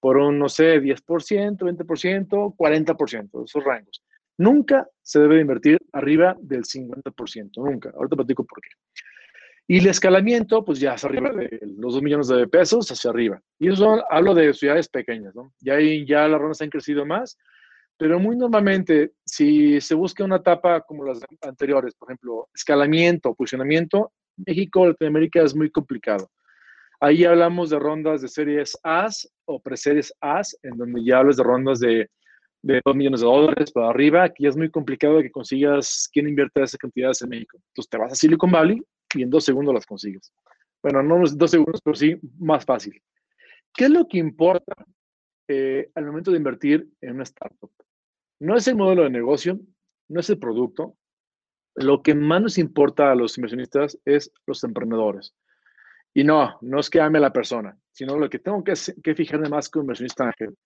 Por 0.00 0.16
un, 0.16 0.38
no 0.38 0.48
sé, 0.48 0.80
10%, 0.80 1.58
20%, 1.58 2.56
40%, 2.56 3.44
esos 3.44 3.64
rangos. 3.64 4.02
Nunca 4.38 4.88
se 5.02 5.20
debe 5.20 5.42
invertir 5.42 5.78
arriba 5.92 6.34
del 6.40 6.64
50%, 6.64 7.50
nunca. 7.56 7.90
Ahorita 7.94 8.16
platico 8.16 8.46
por 8.46 8.62
qué. 8.62 8.70
Y 9.68 9.78
el 9.78 9.86
escalamiento, 9.86 10.64
pues 10.64 10.80
ya 10.80 10.94
es 10.94 11.04
arriba 11.04 11.30
de 11.30 11.60
los 11.78 11.94
2 11.94 12.02
millones 12.02 12.28
de 12.28 12.46
pesos 12.48 12.90
hacia 12.90 13.10
arriba. 13.10 13.40
Y 13.58 13.70
eso 13.72 14.02
hablo 14.10 14.34
de 14.34 14.52
ciudades 14.52 14.88
pequeñas, 14.88 15.34
¿no? 15.34 15.52
Ya 15.60 15.74
ahí 15.74 16.04
ya 16.04 16.26
las 16.28 16.40
rondas 16.40 16.60
han 16.60 16.70
crecido 16.70 17.06
más, 17.06 17.38
pero 17.96 18.18
muy 18.18 18.36
normalmente, 18.36 19.12
si 19.24 19.80
se 19.80 19.94
busca 19.94 20.24
una 20.24 20.36
etapa 20.36 20.80
como 20.80 21.04
las 21.04 21.20
anteriores, 21.42 21.94
por 21.94 22.10
ejemplo, 22.10 22.48
escalamiento, 22.52 23.34
posicionamiento, 23.34 24.12
México, 24.36 24.86
Latinoamérica 24.86 25.42
es 25.42 25.54
muy 25.54 25.70
complicado. 25.70 26.28
Ahí 27.00 27.24
hablamos 27.24 27.70
de 27.70 27.78
rondas 27.78 28.22
de 28.22 28.28
series 28.28 28.76
A 28.82 29.08
o 29.44 29.60
preseries 29.60 30.12
A, 30.20 30.42
en 30.62 30.76
donde 30.76 31.04
ya 31.04 31.18
hablas 31.18 31.36
de 31.36 31.42
rondas 31.42 31.80
de, 31.80 32.08
de 32.62 32.80
2 32.84 32.96
millones 32.96 33.20
de 33.20 33.26
dólares 33.26 33.72
para 33.72 33.90
arriba. 33.90 34.24
Aquí 34.24 34.46
es 34.46 34.56
muy 34.56 34.70
complicado 34.70 35.20
que 35.20 35.30
consigas 35.30 36.08
quién 36.12 36.28
invierte 36.28 36.62
esas 36.62 36.78
cantidades 36.78 37.22
en 37.22 37.28
México. 37.28 37.58
Entonces 37.68 37.90
te 37.90 37.98
vas 37.98 38.12
a 38.12 38.14
Silicon 38.14 38.50
Valley 38.50 38.82
y 39.14 39.22
en 39.22 39.30
dos 39.30 39.44
segundos 39.44 39.74
las 39.74 39.86
consigues. 39.86 40.32
Bueno, 40.82 41.02
no 41.02 41.22
dos 41.34 41.50
segundos, 41.50 41.80
pero 41.82 41.94
sí 41.94 42.18
más 42.38 42.64
fácil. 42.64 43.00
¿Qué 43.72 43.84
es 43.84 43.90
lo 43.90 44.06
que 44.08 44.18
importa 44.18 44.74
eh, 45.48 45.90
al 45.94 46.06
momento 46.06 46.30
de 46.30 46.36
invertir 46.38 46.88
en 47.00 47.14
una 47.14 47.22
startup? 47.22 47.70
No 48.40 48.56
es 48.56 48.66
el 48.66 48.76
modelo 48.76 49.04
de 49.04 49.10
negocio, 49.10 49.60
no 50.08 50.20
es 50.20 50.28
el 50.30 50.38
producto. 50.38 50.96
Lo 51.74 52.02
que 52.02 52.14
más 52.14 52.42
nos 52.42 52.58
importa 52.58 53.12
a 53.12 53.14
los 53.14 53.38
inversionistas 53.38 53.98
es 54.04 54.30
los 54.46 54.62
emprendedores. 54.64 55.34
Y 56.12 56.24
no, 56.24 56.58
no 56.60 56.80
es 56.80 56.90
que 56.90 57.00
ame 57.00 57.18
a 57.18 57.22
la 57.22 57.32
persona, 57.32 57.78
sino 57.90 58.18
lo 58.18 58.28
que 58.28 58.38
tengo 58.38 58.62
que, 58.62 58.74
que 59.02 59.14
fijarme 59.14 59.48
más 59.48 59.70
como 59.70 59.84
inversionista 59.84 60.24
ángel 60.26 60.56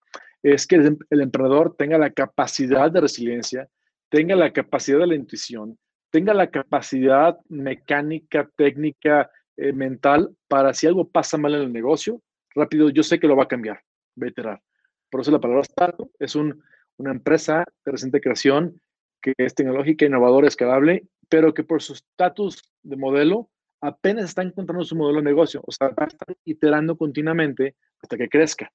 es 0.42 0.66
que 0.66 0.76
el 0.76 1.20
emprendedor 1.20 1.74
tenga 1.76 1.98
la 1.98 2.10
capacidad 2.10 2.90
de 2.90 3.00
resiliencia, 3.00 3.68
tenga 4.08 4.36
la 4.36 4.52
capacidad 4.52 4.98
de 4.98 5.06
la 5.06 5.14
intuición, 5.14 5.78
tenga 6.16 6.32
la 6.32 6.50
capacidad 6.50 7.38
mecánica, 7.50 8.48
técnica, 8.56 9.30
eh, 9.58 9.74
mental, 9.74 10.34
para 10.48 10.72
si 10.72 10.86
algo 10.86 11.06
pasa 11.06 11.36
mal 11.36 11.54
en 11.54 11.60
el 11.60 11.72
negocio, 11.74 12.22
rápido, 12.54 12.88
yo 12.88 13.02
sé 13.02 13.20
que 13.20 13.28
lo 13.28 13.36
va 13.36 13.42
a 13.42 13.48
cambiar, 13.48 13.82
va 14.18 14.24
a 14.24 14.30
iterar. 14.30 14.62
Por 15.10 15.20
eso 15.20 15.30
la 15.30 15.42
palabra 15.42 15.60
startup 15.60 16.10
es 16.18 16.34
un, 16.34 16.64
una 16.96 17.10
empresa 17.10 17.64
de 17.84 17.92
reciente 17.92 18.22
creación 18.22 18.80
que 19.20 19.34
es 19.36 19.54
tecnológica, 19.54 20.06
innovadora, 20.06 20.48
escalable, 20.48 21.06
pero 21.28 21.52
que 21.52 21.64
por 21.64 21.82
su 21.82 21.92
estatus 21.92 22.62
de 22.82 22.96
modelo 22.96 23.50
apenas 23.82 24.24
está 24.24 24.40
encontrando 24.40 24.86
su 24.86 24.96
modelo 24.96 25.18
de 25.18 25.24
negocio, 25.24 25.60
o 25.66 25.70
sea, 25.70 25.88
están 25.88 26.34
iterando 26.46 26.96
continuamente 26.96 27.76
hasta 28.00 28.16
que 28.16 28.30
crezca. 28.30 28.72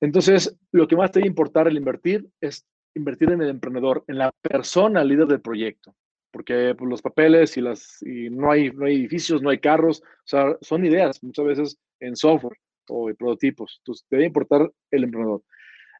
Entonces, 0.00 0.58
lo 0.72 0.88
que 0.88 0.96
más 0.96 1.12
te 1.12 1.20
debe 1.20 1.28
importar 1.28 1.68
al 1.68 1.76
invertir 1.76 2.28
es 2.40 2.66
invertir 2.96 3.30
en 3.30 3.42
el 3.42 3.48
emprendedor, 3.48 4.02
en 4.08 4.18
la 4.18 4.32
persona 4.42 5.04
líder 5.04 5.28
del 5.28 5.40
proyecto 5.40 5.94
porque 6.30 6.74
pues, 6.76 6.88
los 6.88 7.02
papeles 7.02 7.56
y, 7.56 7.60
las, 7.60 8.02
y 8.02 8.30
no, 8.30 8.50
hay, 8.50 8.70
no 8.70 8.86
hay 8.86 8.96
edificios, 8.96 9.42
no 9.42 9.50
hay 9.50 9.58
carros, 9.58 10.02
o 10.02 10.26
sea, 10.26 10.56
son 10.60 10.84
ideas 10.84 11.22
muchas 11.22 11.44
veces 11.44 11.78
en 12.00 12.16
software 12.16 12.58
o 12.88 13.10
en 13.10 13.16
prototipos. 13.16 13.80
Entonces, 13.80 14.06
debe 14.10 14.26
importar 14.26 14.70
el 14.90 15.04
emprendedor. 15.04 15.42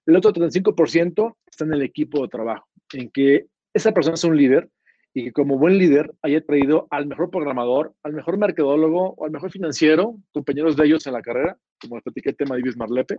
El 0.06 0.16
otro 0.16 0.32
35% 0.32 1.36
está 1.46 1.64
en 1.64 1.74
el 1.74 1.82
equipo 1.82 2.22
de 2.22 2.28
trabajo, 2.28 2.66
en 2.92 3.10
que 3.10 3.46
esa 3.74 3.92
persona 3.92 4.14
es 4.14 4.24
un 4.24 4.36
líder 4.36 4.68
y 5.14 5.24
que 5.24 5.32
como 5.32 5.58
buen 5.58 5.78
líder 5.78 6.12
haya 6.22 6.40
traído 6.44 6.86
al 6.90 7.06
mejor 7.06 7.30
programador, 7.30 7.94
al 8.02 8.12
mejor 8.12 8.38
mercadólogo 8.38 9.14
o 9.16 9.24
al 9.24 9.30
mejor 9.30 9.50
financiero, 9.50 10.16
compañeros 10.32 10.76
de 10.76 10.86
ellos 10.86 11.06
en 11.06 11.12
la 11.14 11.22
carrera, 11.22 11.58
como 11.80 11.96
les 11.96 12.26
el 12.26 12.36
tema 12.36 12.54
de 12.54 12.60
Ibis 12.60 12.76
Marlepe, 12.76 13.18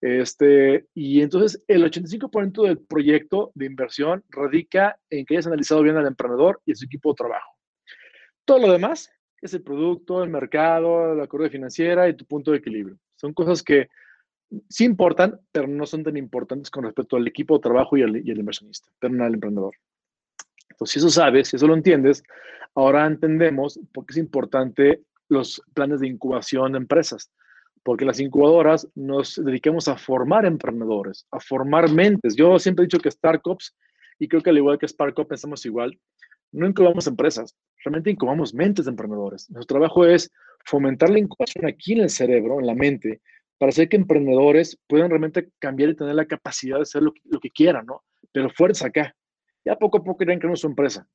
este, 0.00 0.86
y 0.94 1.22
entonces 1.22 1.62
el 1.66 1.84
85% 1.84 2.66
del 2.66 2.78
proyecto 2.78 3.50
de 3.54 3.66
inversión 3.66 4.24
radica 4.28 4.98
en 5.10 5.26
que 5.26 5.34
hayas 5.34 5.48
analizado 5.48 5.82
bien 5.82 5.96
al 5.96 6.06
emprendedor 6.06 6.60
y 6.64 6.74
su 6.74 6.84
equipo 6.84 7.10
de 7.10 7.16
trabajo. 7.16 7.56
Todo 8.44 8.66
lo 8.66 8.72
demás 8.72 9.10
es 9.40 9.54
el 9.54 9.62
producto, 9.62 10.22
el 10.22 10.30
mercado, 10.30 11.14
la 11.14 11.26
curva 11.26 11.48
financiera 11.48 12.08
y 12.08 12.16
tu 12.16 12.24
punto 12.24 12.52
de 12.52 12.58
equilibrio. 12.58 12.98
Son 13.16 13.32
cosas 13.32 13.62
que 13.62 13.88
sí 14.68 14.84
importan, 14.84 15.40
pero 15.52 15.66
no 15.66 15.84
son 15.84 16.04
tan 16.04 16.16
importantes 16.16 16.70
con 16.70 16.84
respecto 16.84 17.16
al 17.16 17.26
equipo 17.26 17.56
de 17.56 17.62
trabajo 17.62 17.96
y 17.96 18.02
al, 18.02 18.16
y 18.16 18.30
al 18.30 18.38
inversionista, 18.38 18.90
pero 18.98 19.12
no 19.12 19.24
al 19.24 19.34
emprendedor. 19.34 19.74
Entonces, 20.70 20.92
si 20.92 20.98
eso 21.00 21.10
sabes, 21.10 21.48
si 21.48 21.56
eso 21.56 21.66
lo 21.66 21.74
entiendes, 21.74 22.22
ahora 22.74 23.04
entendemos 23.06 23.80
por 23.92 24.06
qué 24.06 24.12
es 24.12 24.18
importante 24.18 25.02
los 25.28 25.60
planes 25.74 26.00
de 26.00 26.06
incubación 26.06 26.72
de 26.72 26.78
empresas 26.78 27.30
porque 27.82 28.04
las 28.04 28.20
incubadoras 28.20 28.88
nos 28.94 29.36
dedicamos 29.42 29.88
a 29.88 29.96
formar 29.96 30.46
emprendedores, 30.46 31.26
a 31.30 31.40
formar 31.40 31.90
mentes. 31.90 32.36
Yo 32.36 32.58
siempre 32.58 32.84
he 32.84 32.86
dicho 32.86 32.98
que 32.98 33.10
Startups, 33.10 33.74
y 34.18 34.28
creo 34.28 34.42
que 34.42 34.50
al 34.50 34.58
igual 34.58 34.78
que 34.78 34.88
SparkUp 34.88 35.28
pensamos 35.28 35.64
igual, 35.64 35.98
no 36.52 36.66
incubamos 36.66 37.06
empresas, 37.06 37.54
realmente 37.84 38.10
incubamos 38.10 38.54
mentes 38.54 38.86
de 38.86 38.90
emprendedores. 38.90 39.50
Nuestro 39.50 39.74
trabajo 39.78 40.06
es 40.06 40.30
fomentar 40.64 41.10
la 41.10 41.18
incubación 41.18 41.66
aquí 41.66 41.92
en 41.92 42.00
el 42.00 42.10
cerebro, 42.10 42.60
en 42.60 42.66
la 42.66 42.74
mente, 42.74 43.20
para 43.58 43.70
hacer 43.70 43.88
que 43.88 43.96
emprendedores 43.96 44.78
puedan 44.86 45.10
realmente 45.10 45.50
cambiar 45.58 45.90
y 45.90 45.96
tener 45.96 46.14
la 46.14 46.26
capacidad 46.26 46.76
de 46.76 46.82
hacer 46.82 47.02
lo 47.02 47.12
que, 47.12 47.50
quieran, 47.50 47.86
¿no? 47.86 48.04
Pero 48.32 48.50
fuerza 48.50 48.86
acá. 48.86 49.14
Ya 49.64 49.76
poco 49.76 49.98
a 49.98 50.04
poco 50.04 50.22
irán 50.22 50.38
creando 50.38 50.56
su 50.56 50.68
empresa. 50.68 51.06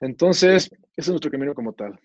Entonces, 0.00 0.64
ese 0.64 0.80
es 0.96 1.08
nuestro 1.08 1.30
camino 1.30 1.54
como 1.54 1.74
tal. 1.74 2.00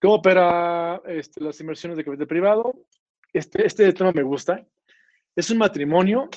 ¿Cómo 0.00 0.14
opera 0.14 1.02
este, 1.06 1.42
las 1.42 1.60
inversiones 1.60 1.96
de 1.96 2.04
capital 2.04 2.26
privado? 2.28 2.86
Este, 3.32 3.66
este 3.66 3.92
tema 3.92 4.12
me 4.12 4.22
gusta. 4.22 4.64
Es 5.34 5.50
un 5.50 5.58
matrimonio 5.58 6.28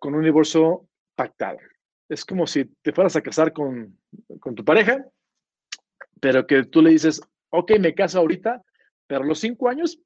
con 0.00 0.14
un 0.14 0.24
divorcio 0.24 0.88
pactado. 1.14 1.58
Es 2.08 2.24
como 2.24 2.46
si 2.46 2.64
te 2.82 2.92
fueras 2.92 3.14
a 3.14 3.20
casar 3.20 3.52
con, 3.52 3.98
con 4.40 4.54
tu 4.54 4.64
pareja, 4.64 5.04
pero 6.20 6.46
que 6.46 6.64
tú 6.64 6.82
le 6.82 6.90
dices, 6.90 7.20
ok, 7.50 7.72
me 7.78 7.94
caso 7.94 8.18
ahorita, 8.18 8.62
pero 9.06 9.22
a 9.22 9.26
los 9.26 9.38
cinco 9.38 9.68
años 9.68 10.00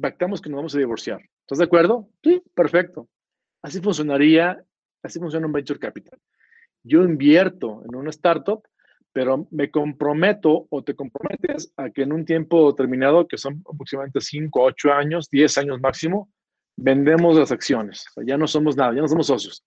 pactamos 0.00 0.40
que 0.40 0.50
nos 0.50 0.58
vamos 0.58 0.74
a 0.76 0.78
divorciar. 0.78 1.20
¿Estás 1.40 1.58
de 1.58 1.64
acuerdo? 1.64 2.08
Sí, 2.22 2.42
perfecto. 2.54 3.08
Así 3.62 3.80
funcionaría, 3.80 4.62
así 5.02 5.18
funciona 5.18 5.46
un 5.46 5.52
venture 5.52 5.80
capital. 5.80 6.18
Yo 6.84 7.02
invierto 7.02 7.82
en 7.88 7.96
una 7.96 8.10
startup 8.10 8.62
pero 9.12 9.46
me 9.50 9.70
comprometo 9.70 10.66
o 10.70 10.82
te 10.82 10.94
comprometes 10.94 11.72
a 11.76 11.90
que 11.90 12.02
en 12.02 12.12
un 12.12 12.24
tiempo 12.24 12.70
determinado, 12.70 13.26
que 13.26 13.38
son 13.38 13.62
aproximadamente 13.70 14.20
5, 14.20 14.62
8 14.62 14.92
años, 14.92 15.28
10 15.30 15.58
años 15.58 15.80
máximo, 15.80 16.30
vendemos 16.76 17.36
las 17.36 17.50
acciones. 17.50 18.04
ya 18.24 18.36
no 18.36 18.46
somos 18.46 18.76
nada, 18.76 18.94
ya 18.94 19.00
no 19.00 19.08
somos 19.08 19.26
socios. 19.26 19.64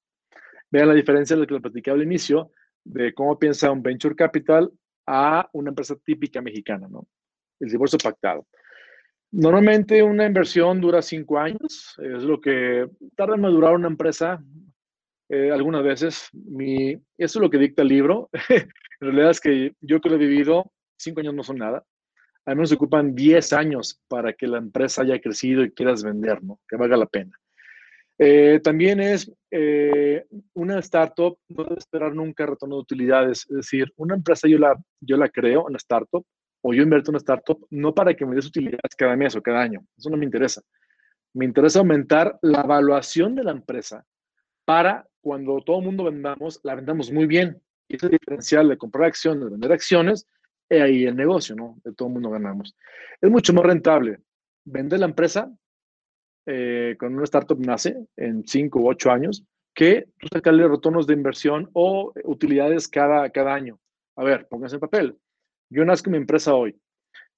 Vean 0.70 0.88
la 0.88 0.94
diferencia 0.94 1.36
de 1.36 1.42
lo 1.42 1.48
que 1.48 1.56
les 1.56 1.62
platicaba 1.62 1.98
al 1.98 2.04
inicio, 2.04 2.52
de 2.84 3.14
cómo 3.14 3.38
piensa 3.38 3.72
un 3.72 3.82
venture 3.82 4.16
capital 4.16 4.72
a 5.06 5.50
una 5.54 5.70
empresa 5.70 5.96
típica 6.04 6.42
mexicana, 6.42 6.88
¿no? 6.90 7.08
El 7.60 7.70
divorcio 7.70 8.00
pactado. 8.00 8.48
Normalmente 9.32 10.02
una 10.04 10.26
inversión 10.26 10.80
dura 10.80 11.02
5 11.02 11.38
años, 11.38 11.96
es 11.98 12.24
lo 12.24 12.40
que 12.40 12.88
tarda 13.16 13.36
en 13.36 13.42
madurar 13.42 13.74
una 13.76 13.88
empresa, 13.88 14.42
eh, 15.30 15.50
algunas 15.50 15.84
veces. 15.84 16.30
Mi, 16.34 16.92
eso 16.92 17.04
es 17.18 17.36
lo 17.36 17.50
que 17.50 17.58
dicta 17.58 17.82
el 17.82 17.88
libro. 17.88 18.30
en 19.02 19.08
realidad 19.08 19.32
es 19.32 19.42
que 19.42 19.76
yo 19.82 20.00
que 20.00 20.10
lo 20.10 20.16
he 20.16 20.20
vivido, 20.20 20.72
cinco 20.96 21.22
años 21.22 21.34
no 21.34 21.44
son 21.44 21.58
nada. 21.58 21.84
Al 22.46 22.56
menos 22.56 22.72
ocupan 22.72 23.14
10 23.14 23.54
años 23.54 24.00
para 24.08 24.34
que 24.34 24.48
la 24.48 24.58
empresa 24.58 25.02
haya 25.02 25.20
crecido 25.20 25.64
y 25.64 25.72
quieras 25.72 26.04
vender, 26.04 26.44
¿no? 26.44 26.60
Que 26.68 26.76
valga 26.76 26.98
la 26.98 27.06
pena. 27.06 27.32
Eh, 28.18 28.60
también 28.64 29.00
es 29.00 29.32
eh, 29.50 30.26
una 30.54 30.78
startup, 30.80 31.38
no 31.50 31.64
debe 31.64 31.78
esperar 31.80 32.14
nunca 32.14 32.46
retorno 32.46 32.76
de 32.76 32.82
utilidades. 32.82 33.48
Es 33.50 33.58
decir, 33.58 33.92
una 33.98 34.16
empresa 34.16 34.48
yo 34.48 34.60
la, 34.60 34.80
yo 35.00 35.18
la 35.18 35.30
creo, 35.30 35.66
una 35.66 35.78
startup, 35.78 36.24
o 36.62 36.74
yo 36.74 36.84
invierto 36.84 37.10
en 37.10 37.16
una 37.16 37.20
startup, 37.20 37.66
no 37.72 37.96
para 37.96 38.14
que 38.14 38.26
me 38.26 38.36
des 38.36 38.46
utilidades 38.46 38.96
cada 38.96 39.16
mes 39.16 39.36
o 39.36 39.42
cada 39.42 39.62
año. 39.62 39.84
Eso 39.98 40.12
no 40.12 40.18
me 40.18 40.26
interesa. 40.26 40.62
Me 41.34 41.46
interesa 41.46 41.80
aumentar 41.80 42.38
la 42.44 42.62
evaluación 42.62 43.34
de 43.36 43.44
la 43.44 43.52
empresa 43.52 44.06
para 44.66 45.08
cuando 45.22 45.60
todo 45.62 45.80
el 45.80 45.86
mundo 45.86 46.04
vendamos, 46.04 46.60
la 46.64 46.76
vendamos 46.76 47.12
muy 47.12 47.26
bien. 47.26 47.62
Y 47.92 47.98
ese 47.98 48.08
diferencial 48.08 48.70
de 48.70 48.78
comprar 48.78 49.06
acciones, 49.06 49.44
de 49.44 49.52
vender 49.52 49.72
acciones, 49.74 50.26
es 50.70 50.82
ahí 50.82 51.04
el 51.04 51.16
negocio, 51.18 51.56
¿no? 51.56 51.78
De 51.84 51.94
todo 51.94 52.08
el 52.08 52.14
mundo 52.14 52.30
ganamos. 52.30 52.74
Es 53.20 53.30
mucho 53.30 53.54
más 53.54 53.66
rentable 53.66 54.20
vender 54.64 55.02
la 55.02 55.08
empresa 55.08 55.52
eh, 56.46 56.96
con 56.98 57.14
una 57.14 57.26
startup 57.26 57.60
nace 57.60 58.08
en 58.16 58.48
5 58.48 58.80
u 58.80 58.88
8 58.88 59.12
años 59.12 59.44
que 59.74 60.08
sacarle 60.32 60.70
retornos 60.70 61.06
de 61.06 61.16
inversión 61.16 61.70
o 61.74 62.14
utilidades 62.24 62.88
cada, 62.88 63.30
cada 63.30 63.54
año. 63.54 63.78
A 64.16 64.24
ver, 64.24 64.48
pónganse 64.48 64.78
en 64.78 64.80
papel. 64.80 65.18
Yo 65.70 65.84
nazco 65.84 66.10
mi 66.10 66.18
empresa 66.18 66.54
hoy. 66.56 66.80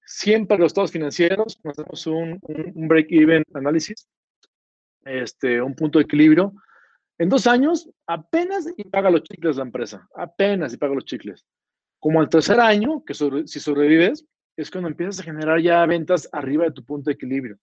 Siempre 0.05 0.59
los 0.59 0.67
estados 0.67 0.91
financieros, 0.91 1.59
hacemos 1.63 2.05
un, 2.05 2.37
un, 2.43 2.71
un 2.75 2.87
break-even 2.87 3.43
análisis, 3.55 4.07
este, 5.03 5.61
un 5.61 5.73
punto 5.73 5.97
de 5.97 6.03
equilibrio 6.03 6.53
en 7.19 7.29
dos 7.29 7.47
años, 7.47 7.89
apenas 8.07 8.67
y 8.75 8.83
paga 8.85 9.09
los 9.09 9.23
chicles 9.23 9.57
la 9.57 9.63
empresa, 9.63 10.07
apenas 10.15 10.73
y 10.73 10.77
paga 10.77 10.95
los 10.95 11.05
chicles. 11.05 11.45
Como 11.99 12.19
al 12.19 12.29
tercer 12.29 12.59
año, 12.59 13.03
que 13.05 13.13
si 13.13 13.59
sobrevives, 13.59 14.25
es 14.57 14.69
cuando 14.69 14.89
empiezas 14.89 15.19
a 15.19 15.23
generar 15.23 15.59
ya 15.61 15.85
ventas 15.85 16.27
arriba 16.31 16.65
de 16.65 16.71
tu 16.71 16.83
punto 16.83 17.09
de 17.09 17.13
equilibrio. 17.13 17.57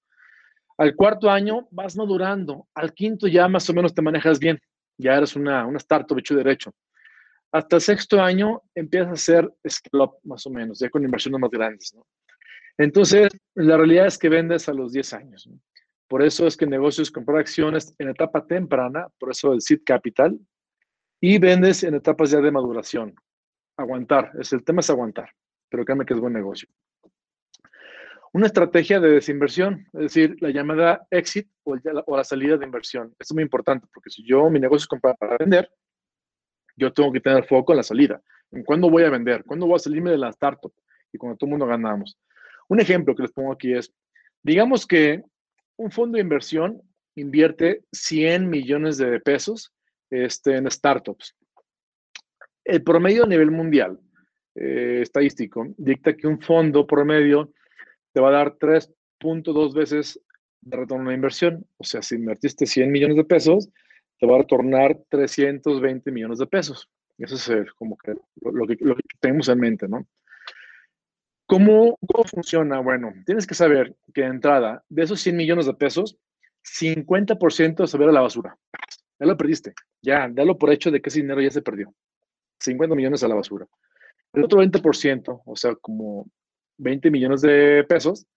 Al 0.79 0.95
cuarto 0.97 1.31
año 1.31 1.69
vas 1.71 1.97
madurando, 1.97 2.67
al 2.75 2.95
quinto 2.95 3.29
ya 3.29 3.49
más 3.49 3.69
o 3.69 3.75
menos 3.75 3.95
te 3.95 4.03
manejas 4.03 4.39
bien, 4.39 4.59
ya 4.97 5.17
eres 5.17 5.37
una, 5.37 5.67
una 5.67 5.79
startup 5.79 6.19
hecho 6.19 6.35
derecho. 6.35 6.73
Hasta 7.53 7.77
el 7.77 7.83
sexto 7.83 8.23
año 8.23 8.63
empiezas 8.75 9.09
a 9.09 9.13
hacer 9.13 9.55
scale 9.69 10.11
más 10.23 10.47
o 10.47 10.51
menos, 10.51 10.79
ya 10.79 10.89
con 10.89 11.05
inversiones 11.05 11.41
más 11.41 11.51
grandes. 11.51 11.95
Entonces, 12.79 13.29
la 13.55 13.77
realidad 13.77 14.07
es 14.07 14.17
que 14.17 14.29
vendes 14.29 14.69
a 14.69 14.73
los 14.73 14.93
10 14.93 15.13
años. 15.13 15.49
Por 16.11 16.25
eso 16.25 16.45
es 16.45 16.57
que 16.57 16.67
negocios 16.67 17.09
comprar 17.09 17.39
acciones 17.39 17.95
en 17.97 18.09
etapa 18.09 18.45
temprana, 18.45 19.07
por 19.17 19.31
eso 19.31 19.53
el 19.53 19.61
seed 19.61 19.83
capital, 19.87 20.37
y 21.21 21.39
vendes 21.39 21.85
en 21.85 21.95
etapas 21.95 22.33
ya 22.33 22.41
de 22.41 22.51
maduración. 22.51 23.15
Aguantar, 23.77 24.33
es 24.41 24.53
el 24.53 24.65
tema 24.65 24.81
es 24.81 24.91
aguantar, 24.91 25.31
pero 25.69 25.85
créanme 25.85 26.05
que 26.05 26.15
es 26.15 26.19
buen 26.19 26.33
negocio. 26.33 26.69
Una 28.33 28.47
estrategia 28.47 28.99
de 28.99 29.09
desinversión, 29.09 29.87
es 29.93 30.01
decir, 30.01 30.37
la 30.41 30.51
llamada 30.51 31.07
exit 31.13 31.49
o, 31.63 31.77
la 31.77 32.25
salida 32.25 32.57
de 32.57 32.67
inversión. 32.67 33.15
Esto 33.21 33.33
es 33.33 33.35
muy 33.35 33.45
importante 33.45 33.87
porque 33.95 34.11
si 34.11 34.27
yo 34.27 34.51
mi 34.51 34.59
negocio 34.59 34.83
es 34.83 34.89
comprar 34.89 35.17
para 35.17 35.37
vender, 35.39 35.71
yo 36.77 36.93
tengo 36.93 37.13
que 37.13 37.21
tener 37.21 37.47
foco 37.47 37.73
en 37.73 37.77
la 37.77 37.85
salida. 37.85 38.21
¿En 38.51 38.65
cuándo 38.65 38.91
voy 38.91 39.05
a 39.05 39.11
vender? 39.11 39.45
¿Cuándo 39.45 39.65
voy 39.65 39.77
a 39.77 39.79
salirme 39.79 40.11
de 40.11 40.19
la 40.19 40.31
startup? 40.31 40.73
Y 41.13 41.19
cuando 41.19 41.37
todo 41.37 41.47
el 41.47 41.51
mundo 41.53 41.67
ganamos. 41.67 42.19
Un 42.67 42.81
ejemplo 42.81 43.15
que 43.15 43.23
les 43.23 43.31
pongo 43.31 43.53
aquí 43.53 43.73
es, 43.73 43.95
digamos 44.43 44.89
que 44.89 45.23
un 45.81 45.91
fondo 45.91 46.17
de 46.17 46.23
inversión 46.23 46.83
invierte 47.17 47.85
100 47.93 48.51
millones 48.51 48.99
de 48.99 49.19
pesos 49.19 49.73
este, 50.11 50.57
en 50.57 50.71
startups. 50.71 51.35
El 52.65 52.83
promedio 52.83 53.25
a 53.25 53.27
nivel 53.27 53.51
mundial 53.51 53.99
eh, 54.55 54.99
estadístico 55.01 55.67
dicta 55.79 56.15
que 56.15 56.27
un 56.27 56.41
fondo 56.41 56.87
promedio 56.87 57.53
te 58.13 58.21
va 58.21 58.29
a 58.29 58.33
dar 58.33 58.59
3.2 58.59 59.73
veces 59.73 60.21
de 60.61 60.77
retorno 60.77 61.09
a 61.09 61.15
inversión. 61.15 61.67
O 61.79 61.85
sea, 61.85 62.03
si 62.03 62.17
invertiste 62.17 62.67
100 62.67 62.93
millones 62.93 63.17
de 63.17 63.25
pesos, 63.25 63.71
te 64.19 64.27
va 64.27 64.35
a 64.37 64.41
retornar 64.41 64.99
320 65.09 66.13
millones 66.13 66.39
de 66.39 66.47
pesos. 66.47 66.91
Eso 67.17 67.37
es 67.55 67.73
como 67.73 67.97
que 67.97 68.15
lo, 68.43 68.67
que 68.67 68.77
tenemos 69.19 69.49
en 69.49 69.59
mente, 69.59 69.89
¿no? 69.89 70.07
¿Cómo, 71.51 71.99
¿Cómo 72.07 72.25
funciona? 72.25 72.79
Bueno, 72.79 73.13
tienes 73.27 73.45
que 73.45 73.57
saber 73.57 73.97
que 74.15 74.21
de 74.21 74.29
entrada, 74.29 74.85
de 74.89 75.03
esos 75.03 75.21
100 75.21 75.37
millones 75.37 75.67
de 75.67 75.75
pesos, 75.75 76.17
50% 76.63 77.89
se 77.89 77.99
va 77.99 78.05
a 78.09 78.13
la 78.13 78.21
basura. 78.21 78.57
Ya 79.19 79.27
lo 79.27 79.37
perdiste. 79.37 79.75
Ya, 80.01 80.29
dalo 80.31 80.57
por 80.57 80.71
hecho 80.71 80.93
de 80.93 81.03
que 81.03 81.09
ese 81.09 81.23
dinero 81.23 81.41
ya 81.41 81.51
se 81.51 81.61
perdió. 81.61 81.93
50 82.61 82.95
millones 82.95 83.25
a 83.25 83.29
la 83.29 83.35
basura. 83.35 83.67
El 84.33 84.45
otro 84.45 84.63
20%, 84.63 85.43
o 85.45 85.57
sea, 85.57 85.75
como 85.75 86.31
20 86.79 87.11
millones 87.11 87.41
de 87.41 87.85
pesos, 87.89 88.29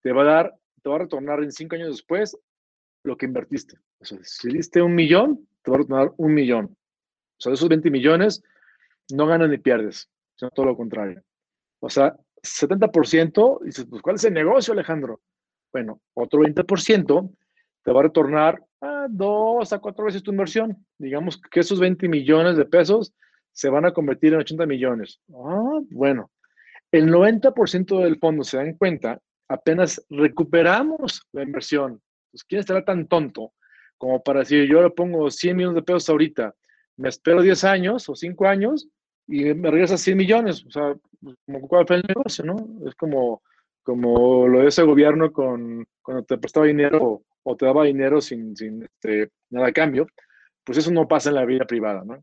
te 0.00 0.12
va 0.12 0.22
a 0.22 0.24
dar, 0.24 0.54
te 0.82 0.88
va 0.88 0.96
a 0.96 1.00
retornar 1.00 1.42
en 1.42 1.52
5 1.52 1.74
años 1.74 1.90
después 1.90 2.38
lo 3.04 3.18
que 3.18 3.26
invertiste. 3.26 3.76
O 3.98 4.06
sea, 4.06 4.18
si 4.22 4.48
diste 4.48 4.80
un 4.80 4.94
millón, 4.94 5.46
te 5.62 5.70
va 5.70 5.76
a 5.76 5.80
retornar 5.80 6.12
un 6.16 6.32
millón. 6.32 6.64
O 6.64 7.36
sea, 7.38 7.50
de 7.50 7.54
esos 7.56 7.68
20 7.68 7.90
millones, 7.90 8.42
no 9.10 9.26
ganas 9.26 9.50
ni 9.50 9.58
pierdes, 9.58 10.08
sino 10.36 10.50
todo 10.52 10.64
lo 10.64 10.76
contrario. 10.76 11.22
O 11.80 11.90
sea, 11.90 12.16
70%, 12.42 13.60
dices, 13.64 13.86
pues, 13.88 14.02
¿cuál 14.02 14.16
es 14.16 14.24
el 14.24 14.34
negocio, 14.34 14.72
Alejandro? 14.72 15.20
Bueno, 15.72 16.00
otro 16.14 16.40
20% 16.40 17.34
te 17.82 17.92
va 17.92 18.00
a 18.00 18.02
retornar 18.04 18.62
a 18.80 19.06
dos 19.08 19.72
a 19.72 19.78
cuatro 19.78 20.04
veces 20.04 20.22
tu 20.22 20.30
inversión. 20.30 20.84
Digamos 20.98 21.40
que 21.40 21.60
esos 21.60 21.80
20 21.80 22.08
millones 22.08 22.56
de 22.56 22.64
pesos 22.64 23.12
se 23.52 23.68
van 23.68 23.86
a 23.86 23.92
convertir 23.92 24.32
en 24.32 24.40
80 24.40 24.66
millones. 24.66 25.20
Ah, 25.34 25.80
bueno, 25.90 26.30
el 26.90 27.08
90% 27.10 28.02
del 28.02 28.18
fondo 28.18 28.44
se 28.44 28.56
dan 28.56 28.74
cuenta, 28.74 29.20
apenas 29.48 30.04
recuperamos 30.10 31.26
la 31.32 31.42
inversión. 31.42 32.00
Pues, 32.30 32.44
¿quién 32.44 32.60
estará 32.60 32.84
tan 32.84 33.06
tonto 33.08 33.52
como 34.02 34.20
para 34.20 34.40
decir, 34.40 34.68
yo 34.68 34.82
le 34.82 34.90
pongo 34.90 35.30
100 35.30 35.56
millones 35.56 35.76
de 35.76 35.82
pesos 35.82 36.08
ahorita, 36.08 36.56
me 36.96 37.08
espero 37.08 37.40
10 37.40 37.62
años 37.62 38.08
o 38.08 38.16
5 38.16 38.46
años 38.48 38.88
y 39.32 39.54
me 39.54 39.70
regresa 39.70 39.96
100 39.96 40.16
millones? 40.16 40.62
O 40.66 40.70
sea, 40.70 40.94
pues, 41.22 41.36
cuál 41.66 41.86
fue 41.86 41.96
el 41.96 42.04
negocio, 42.06 42.44
¿no? 42.44 42.56
Es 42.86 42.94
como, 42.96 43.42
como 43.82 44.46
lo 44.46 44.60
de 44.60 44.68
ese 44.68 44.82
gobierno 44.82 45.32
con, 45.32 45.86
cuando 46.02 46.22
te 46.24 46.36
prestaba 46.36 46.66
dinero 46.66 47.22
o, 47.42 47.56
te 47.56 47.64
daba 47.64 47.84
dinero 47.84 48.20
sin, 48.20 48.54
sin 48.54 48.82
este, 48.82 49.30
nada 49.48 49.68
a 49.68 49.72
cambio. 49.72 50.06
Pues 50.62 50.76
eso 50.78 50.90
no 50.90 51.08
pasa 51.08 51.30
en 51.30 51.36
la 51.36 51.46
vida 51.46 51.64
privada, 51.64 52.04
¿no? 52.04 52.22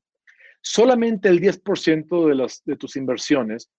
Solamente 0.61 1.29
el 1.29 1.41
10% 1.41 2.27
de, 2.27 2.35
las, 2.35 2.63
de 2.63 2.75
tus 2.75 2.95
inversiones 2.95 3.71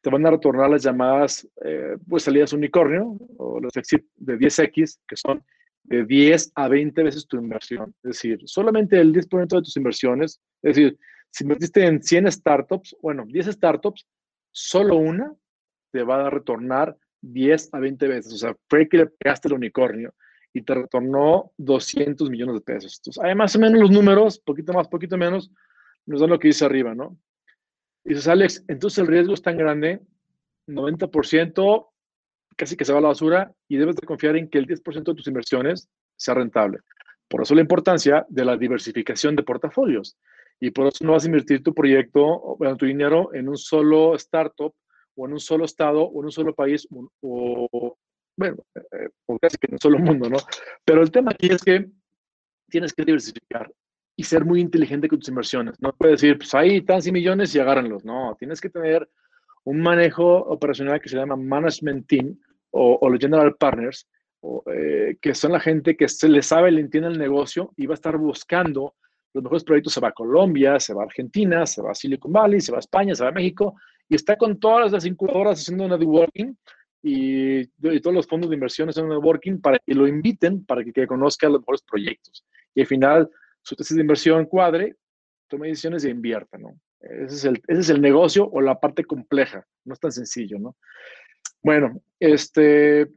te 0.00 0.10
van 0.10 0.26
a 0.26 0.30
retornar 0.30 0.68
las 0.68 0.82
llamadas 0.82 1.48
eh, 1.64 1.96
pues 2.08 2.24
salidas 2.24 2.52
unicornio 2.52 3.16
o 3.38 3.60
los 3.60 3.76
exit 3.76 4.04
de 4.16 4.38
10X, 4.38 4.98
que 5.06 5.16
son 5.16 5.44
de 5.84 6.04
10 6.04 6.52
a 6.56 6.68
20 6.68 7.02
veces 7.04 7.28
tu 7.28 7.36
inversión. 7.36 7.94
Es 8.02 8.16
decir, 8.16 8.40
solamente 8.44 8.98
el 8.98 9.12
10% 9.12 9.46
de 9.46 9.62
tus 9.62 9.76
inversiones, 9.76 10.40
es 10.62 10.74
decir, 10.74 10.98
si 11.36 11.44
invertiste 11.44 11.84
en 11.84 12.02
100 12.02 12.32
startups, 12.32 12.96
bueno, 13.02 13.26
10 13.26 13.48
startups, 13.48 14.06
solo 14.50 14.96
una 14.96 15.34
te 15.92 16.02
va 16.02 16.26
a 16.26 16.30
retornar 16.30 16.96
10 17.20 17.74
a 17.74 17.78
20 17.78 18.08
veces. 18.08 18.32
O 18.32 18.38
sea, 18.38 18.56
fue 18.70 18.88
que 18.88 18.96
le 18.96 19.06
pegaste 19.06 19.48
el 19.48 19.54
unicornio 19.54 20.14
y 20.54 20.62
te 20.62 20.74
retornó 20.74 21.52
200 21.58 22.30
millones 22.30 22.54
de 22.54 22.60
pesos. 22.62 22.98
Entonces, 22.98 23.22
hay 23.22 23.34
más 23.34 23.54
o 23.54 23.58
menos 23.58 23.78
los 23.78 23.90
números, 23.90 24.38
poquito 24.38 24.72
más, 24.72 24.88
poquito 24.88 25.18
menos, 25.18 25.50
nos 26.06 26.22
dan 26.22 26.30
lo 26.30 26.38
que 26.38 26.48
dice 26.48 26.64
arriba, 26.64 26.94
¿no? 26.94 27.18
Y 28.02 28.10
dices, 28.10 28.28
Alex, 28.28 28.64
entonces 28.66 28.98
el 29.00 29.06
riesgo 29.06 29.34
es 29.34 29.42
tan 29.42 29.58
grande, 29.58 30.00
90% 30.66 31.86
casi 32.56 32.76
que 32.78 32.86
se 32.86 32.94
va 32.94 33.00
a 33.00 33.02
la 33.02 33.08
basura 33.08 33.52
y 33.68 33.76
debes 33.76 33.96
de 33.96 34.06
confiar 34.06 34.36
en 34.36 34.48
que 34.48 34.56
el 34.56 34.66
10% 34.66 35.04
de 35.04 35.14
tus 35.14 35.26
inversiones 35.26 35.90
sea 36.16 36.32
rentable. 36.32 36.78
Por 37.28 37.42
eso 37.42 37.54
la 37.54 37.60
importancia 37.60 38.24
de 38.30 38.44
la 38.46 38.56
diversificación 38.56 39.36
de 39.36 39.42
portafolios. 39.42 40.16
Y 40.60 40.70
por 40.70 40.86
eso 40.86 41.04
no 41.04 41.12
vas 41.12 41.24
a 41.24 41.26
invertir 41.26 41.62
tu 41.62 41.74
proyecto, 41.74 42.56
bueno, 42.58 42.76
tu 42.76 42.86
dinero 42.86 43.34
en 43.34 43.48
un 43.48 43.56
solo 43.56 44.14
startup 44.14 44.74
o 45.14 45.26
en 45.26 45.32
un 45.32 45.40
solo 45.40 45.64
estado 45.64 46.02
o 46.02 46.20
en 46.20 46.26
un 46.26 46.32
solo 46.32 46.54
país 46.54 46.86
o, 46.90 47.96
bueno, 48.36 48.56
eh, 48.74 49.08
o 49.26 49.38
casi 49.38 49.56
que 49.58 49.66
en 49.68 49.74
un 49.74 49.78
solo 49.78 49.98
mundo, 49.98 50.28
¿no? 50.30 50.38
Pero 50.84 51.02
el 51.02 51.10
tema 51.10 51.32
aquí 51.32 51.48
es 51.48 51.62
que 51.62 51.86
tienes 52.68 52.92
que 52.92 53.04
diversificar 53.04 53.70
y 54.16 54.24
ser 54.24 54.44
muy 54.44 54.60
inteligente 54.60 55.08
con 55.08 55.18
tus 55.18 55.28
inversiones. 55.28 55.80
No 55.80 55.92
puedes 55.92 56.20
decir, 56.20 56.38
pues 56.38 56.54
ahí 56.54 56.78
están 56.78 57.02
100 57.02 57.12
millones 57.12 57.54
y 57.54 57.60
agárrenlos. 57.60 58.04
No, 58.04 58.34
tienes 58.38 58.60
que 58.60 58.70
tener 58.70 59.08
un 59.64 59.80
manejo 59.80 60.36
operacional 60.38 61.00
que 61.00 61.08
se 61.08 61.16
llama 61.16 61.36
Management 61.36 62.06
Team 62.06 62.38
o, 62.70 63.08
los 63.08 63.20
General 63.20 63.54
Partners, 63.56 64.08
eh, 64.72 65.16
que 65.20 65.34
son 65.34 65.52
la 65.52 65.60
gente 65.60 65.96
que 65.96 66.08
se 66.08 66.28
le 66.28 66.42
sabe, 66.42 66.70
le 66.70 66.80
entiende 66.80 67.08
el 67.08 67.18
negocio 67.18 67.72
y 67.76 67.86
va 67.86 67.94
a 67.94 67.96
estar 67.96 68.16
buscando 68.16 68.94
los 69.36 69.44
mejores 69.44 69.64
proyectos. 69.64 69.92
Se 69.92 70.00
va 70.00 70.08
a 70.08 70.12
Colombia, 70.12 70.80
se 70.80 70.94
va 70.94 71.02
a 71.02 71.06
Argentina, 71.06 71.66
se 71.66 71.82
va 71.82 71.92
a 71.92 71.94
Silicon 71.94 72.32
Valley, 72.32 72.60
se 72.60 72.72
va 72.72 72.78
a 72.78 72.80
España, 72.80 73.14
se 73.14 73.22
va 73.22 73.30
a 73.30 73.32
México 73.32 73.76
y 74.08 74.14
está 74.14 74.36
con 74.36 74.58
todas 74.58 74.90
las 74.90 75.04
incubadoras 75.04 75.60
haciendo 75.60 75.88
networking 75.88 76.54
y, 77.02 77.60
y 77.60 78.00
todos 78.00 78.14
los 78.14 78.26
fondos 78.26 78.50
de 78.50 78.56
inversión 78.56 78.88
haciendo 78.88 79.14
networking 79.14 79.60
para 79.60 79.78
que 79.78 79.94
lo 79.94 80.06
inviten, 80.06 80.64
para 80.64 80.82
que, 80.82 80.92
que 80.92 81.06
conozca 81.06 81.48
los 81.48 81.60
mejores 81.60 81.82
proyectos. 81.82 82.44
Y 82.74 82.80
al 82.80 82.86
final 82.86 83.30
su 83.62 83.76
tesis 83.76 83.96
de 83.96 84.02
inversión 84.02 84.46
cuadre, 84.46 84.96
tome 85.48 85.68
decisiones 85.68 86.04
y 86.04 86.08
invierta, 86.08 86.56
¿no? 86.56 86.78
Ese 87.00 87.34
es, 87.34 87.44
el, 87.44 87.62
ese 87.66 87.80
es 87.80 87.90
el 87.90 88.00
negocio 88.00 88.48
o 88.48 88.60
la 88.60 88.80
parte 88.80 89.04
compleja, 89.04 89.66
no 89.84 89.94
es 89.94 90.00
tan 90.00 90.12
sencillo, 90.12 90.58
¿no? 90.58 90.76
Bueno, 91.62 92.00
este, 92.18 93.08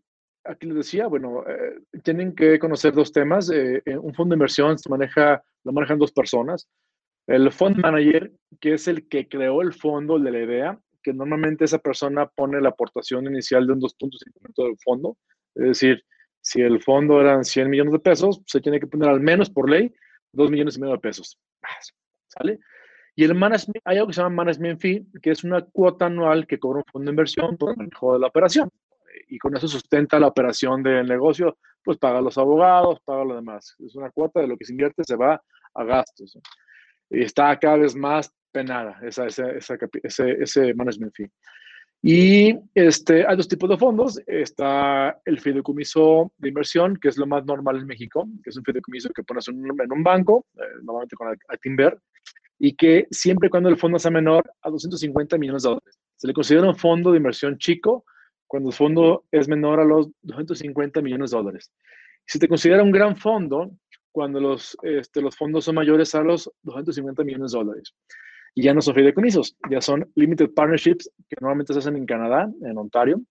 aquí 0.49 0.67
les 0.67 0.75
decía, 0.75 1.07
bueno, 1.07 1.43
eh, 1.47 1.79
tienen 2.03 2.35
que 2.35 2.59
conocer 2.59 2.93
dos 2.93 3.11
temas. 3.11 3.49
Eh, 3.49 3.81
eh, 3.85 3.97
un 3.97 4.13
fondo 4.13 4.33
de 4.33 4.37
inversión 4.37 4.77
se 4.77 4.89
maneja, 4.89 5.43
lo 5.63 5.71
manejan 5.71 5.99
dos 5.99 6.11
personas. 6.11 6.67
El 7.27 7.51
fund 7.51 7.77
manager, 7.77 8.31
que 8.59 8.73
es 8.73 8.87
el 8.87 9.07
que 9.07 9.27
creó 9.27 9.61
el 9.61 9.73
fondo, 9.73 10.17
el 10.17 10.23
de 10.23 10.31
la 10.31 10.39
idea, 10.39 10.79
que 11.03 11.13
normalmente 11.13 11.65
esa 11.65 11.77
persona 11.77 12.27
pone 12.27 12.59
la 12.59 12.69
aportación 12.69 13.27
inicial 13.27 13.67
de 13.67 13.73
un 13.73 13.81
2.5% 13.81 14.63
del 14.65 14.77
fondo. 14.83 15.17
Es 15.55 15.65
decir, 15.65 16.03
si 16.41 16.61
el 16.61 16.81
fondo 16.81 17.21
eran 17.21 17.45
100 17.45 17.69
millones 17.69 17.93
de 17.93 17.99
pesos, 17.99 18.41
se 18.47 18.59
tiene 18.61 18.79
que 18.79 18.87
poner 18.87 19.09
al 19.09 19.19
menos 19.19 19.49
por 19.49 19.69
ley 19.69 19.93
2 20.33 20.49
millones 20.49 20.77
y 20.77 20.81
medio 20.81 20.93
de 20.93 20.99
pesos. 20.99 21.39
¿Sale? 22.27 22.59
Y 23.15 23.23
el 23.23 23.35
management, 23.35 23.81
hay 23.85 23.97
algo 23.97 24.07
que 24.07 24.13
se 24.13 24.21
llama 24.21 24.43
management 24.43 24.79
fee, 24.79 25.05
que 25.21 25.31
es 25.31 25.43
una 25.43 25.61
cuota 25.61 26.05
anual 26.05 26.47
que 26.47 26.57
cobra 26.57 26.79
un 26.79 26.85
fondo 26.91 27.05
de 27.05 27.11
inversión 27.11 27.57
por 27.57 27.71
el 27.71 27.77
manejo 27.77 28.13
de 28.13 28.19
la 28.19 28.27
operación. 28.27 28.69
Y 29.27 29.37
con 29.37 29.55
eso 29.55 29.67
sustenta 29.67 30.19
la 30.19 30.27
operación 30.27 30.83
del 30.83 31.07
negocio, 31.07 31.57
pues 31.83 31.97
paga 31.97 32.19
a 32.19 32.21
los 32.21 32.37
abogados, 32.37 32.99
paga 33.01 33.25
lo 33.25 33.35
demás. 33.35 33.75
Es 33.79 33.95
una 33.95 34.09
cuota 34.11 34.41
de 34.41 34.47
lo 34.47 34.57
que 34.57 34.65
se 34.65 34.73
invierte, 34.73 35.03
se 35.03 35.15
va 35.15 35.41
a 35.73 35.83
gastos. 35.83 36.37
Y 37.09 37.21
está 37.21 37.57
cada 37.57 37.77
vez 37.77 37.95
más 37.95 38.33
penada 38.51 38.99
esa, 39.03 39.27
esa, 39.27 39.51
ese, 40.03 40.31
ese 40.41 40.73
management 40.73 41.13
fee. 41.15 41.31
Y 42.01 42.55
este, 42.73 43.25
hay 43.27 43.35
dos 43.35 43.47
tipos 43.47 43.69
de 43.69 43.77
fondos. 43.77 44.21
Está 44.25 45.19
el 45.25 45.39
fideicomiso 45.39 46.31
de 46.37 46.49
inversión, 46.49 46.97
que 46.97 47.09
es 47.09 47.17
lo 47.17 47.27
más 47.27 47.45
normal 47.45 47.77
en 47.77 47.87
México, 47.87 48.27
que 48.43 48.49
es 48.49 48.57
un 48.57 48.63
fideicomiso 48.63 49.09
que 49.09 49.23
pones 49.23 49.47
un, 49.49 49.65
en 49.65 49.91
un 49.91 50.03
banco, 50.03 50.45
eh, 50.55 50.61
normalmente 50.81 51.15
con 51.15 51.27
Actinver, 51.49 51.99
y 52.57 52.75
que 52.75 53.07
siempre 53.11 53.49
cuando 53.49 53.69
el 53.69 53.77
fondo 53.77 53.99
sea 53.99 54.11
menor 54.11 54.49
a 54.61 54.69
250 54.69 55.37
millones 55.37 55.63
de 55.63 55.69
dólares. 55.69 55.99
Se 56.15 56.27
le 56.27 56.33
considera 56.33 56.67
un 56.67 56.75
fondo 56.75 57.11
de 57.11 57.17
inversión 57.17 57.57
chico 57.57 58.05
cuando 58.49 58.69
el 58.69 58.75
fondo 58.75 59.25
es 59.31 59.47
menor 59.47 59.79
a 59.79 59.85
los 59.85 60.09
250 60.23 61.01
millones 61.03 61.29
de 61.29 61.37
dólares. 61.37 61.71
Si 62.25 62.39
te 62.39 62.47
considera 62.47 62.81
un 62.81 62.91
gran 62.91 63.15
fondo, 63.15 63.69
cuando 64.11 64.39
los, 64.39 64.75
este, 64.81 65.21
los 65.21 65.37
fondos 65.37 65.65
son 65.65 65.75
mayores 65.75 66.15
a 66.15 66.23
los 66.23 66.51
250 66.63 67.23
millones 67.23 67.51
de 67.51 67.59
dólares. 67.59 67.93
Y 68.55 68.63
ya 68.63 68.73
no 68.73 68.81
son 68.81 68.95
fideicomisos, 68.95 69.55
ya 69.69 69.81
son 69.81 70.11
limited 70.15 70.49
partnerships 70.55 71.11
que 71.29 71.35
normalmente 71.39 71.73
se 71.73 71.79
hacen 71.79 71.95
en 71.95 72.07
Canadá, 72.07 72.51
en 72.63 72.75
Ontario, 72.75 73.21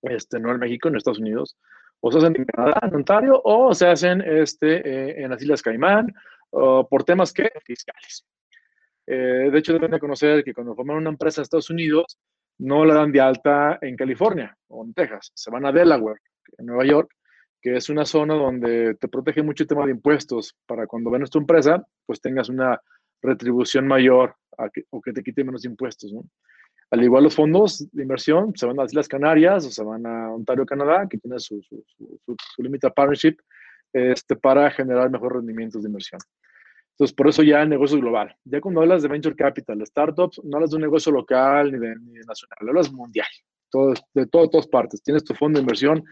este, 0.00 0.40
no 0.40 0.50
en 0.50 0.58
México, 0.58 0.88
en 0.88 0.96
Estados 0.96 1.18
Unidos, 1.18 1.54
o 2.00 2.10
se 2.10 2.16
hacen 2.16 2.34
en 2.34 2.46
Canadá, 2.46 2.80
en 2.82 2.94
Ontario, 2.94 3.42
o 3.44 3.74
se 3.74 3.86
hacen 3.86 4.22
este, 4.22 4.76
eh, 4.78 5.22
en 5.24 5.30
las 5.30 5.42
Islas 5.42 5.60
Caimán, 5.60 6.12
por 6.50 7.04
temas 7.04 7.34
que 7.34 7.50
fiscales. 7.66 8.24
Eh, 9.06 9.50
de 9.52 9.58
hecho, 9.58 9.74
deben 9.74 9.90
de 9.90 9.98
conocer 9.98 10.42
que 10.42 10.54
cuando 10.54 10.74
forman 10.74 10.96
una 10.96 11.10
empresa 11.10 11.40
en 11.40 11.42
Estados 11.42 11.68
Unidos, 11.68 12.18
no 12.58 12.84
la 12.84 12.94
dan 12.94 13.12
de 13.12 13.20
alta 13.20 13.78
en 13.80 13.96
California 13.96 14.56
o 14.68 14.84
en 14.84 14.94
Texas, 14.94 15.30
se 15.34 15.50
van 15.50 15.66
a 15.66 15.72
Delaware, 15.72 16.20
en 16.58 16.66
Nueva 16.66 16.84
York, 16.84 17.10
que 17.60 17.76
es 17.76 17.88
una 17.88 18.04
zona 18.04 18.34
donde 18.34 18.94
te 18.94 19.08
protege 19.08 19.42
mucho 19.42 19.64
el 19.64 19.68
tema 19.68 19.84
de 19.84 19.92
impuestos 19.92 20.56
para 20.66 20.86
cuando 20.86 21.10
vendes 21.10 21.30
tu 21.30 21.38
empresa, 21.38 21.84
pues 22.06 22.20
tengas 22.20 22.48
una 22.48 22.80
retribución 23.22 23.86
mayor 23.86 24.34
o 24.90 25.00
que 25.00 25.12
te 25.12 25.22
quite 25.22 25.44
menos 25.44 25.64
impuestos. 25.64 26.12
Al 26.90 27.02
igual 27.02 27.24
los 27.24 27.34
fondos 27.34 27.86
de 27.92 28.02
inversión 28.02 28.52
se 28.56 28.66
van 28.66 28.78
a 28.78 28.82
las 28.82 28.92
Islas 28.92 29.08
Canarias 29.08 29.66
o 29.66 29.70
se 29.70 29.84
van 29.84 30.06
a 30.06 30.32
Ontario, 30.32 30.64
Canadá, 30.64 31.06
que 31.08 31.18
tiene 31.18 31.38
su, 31.38 31.60
su, 31.62 31.84
su, 31.96 32.36
su 32.36 32.92
partnership 32.94 33.36
este, 33.92 34.36
para 34.36 34.70
generar 34.70 35.10
mejores 35.10 35.36
rendimientos 35.36 35.82
de 35.82 35.88
inversión. 35.88 36.20
Entonces, 36.98 37.14
por 37.14 37.28
eso 37.28 37.44
ya 37.44 37.62
el 37.62 37.68
negocio 37.68 37.96
global. 38.00 38.34
Ya 38.44 38.60
cuando 38.60 38.80
hablas 38.80 39.02
de 39.02 39.08
venture 39.08 39.36
capital, 39.36 39.78
de 39.78 39.86
startups, 39.86 40.40
no 40.42 40.56
hablas 40.56 40.70
de 40.70 40.76
un 40.76 40.82
negocio 40.82 41.12
local 41.12 41.70
ni 41.70 41.78
de, 41.78 41.94
nacional, 42.26 42.58
hablas 42.68 42.90
mundial, 42.92 43.28
todo, 43.70 43.94
de 44.14 44.26
todo, 44.26 44.50
todas 44.50 44.66
partes. 44.66 45.00
Tienes 45.00 45.22
tu 45.22 45.32
fondo 45.32 45.58
de 45.58 45.62
inversión 45.62 46.02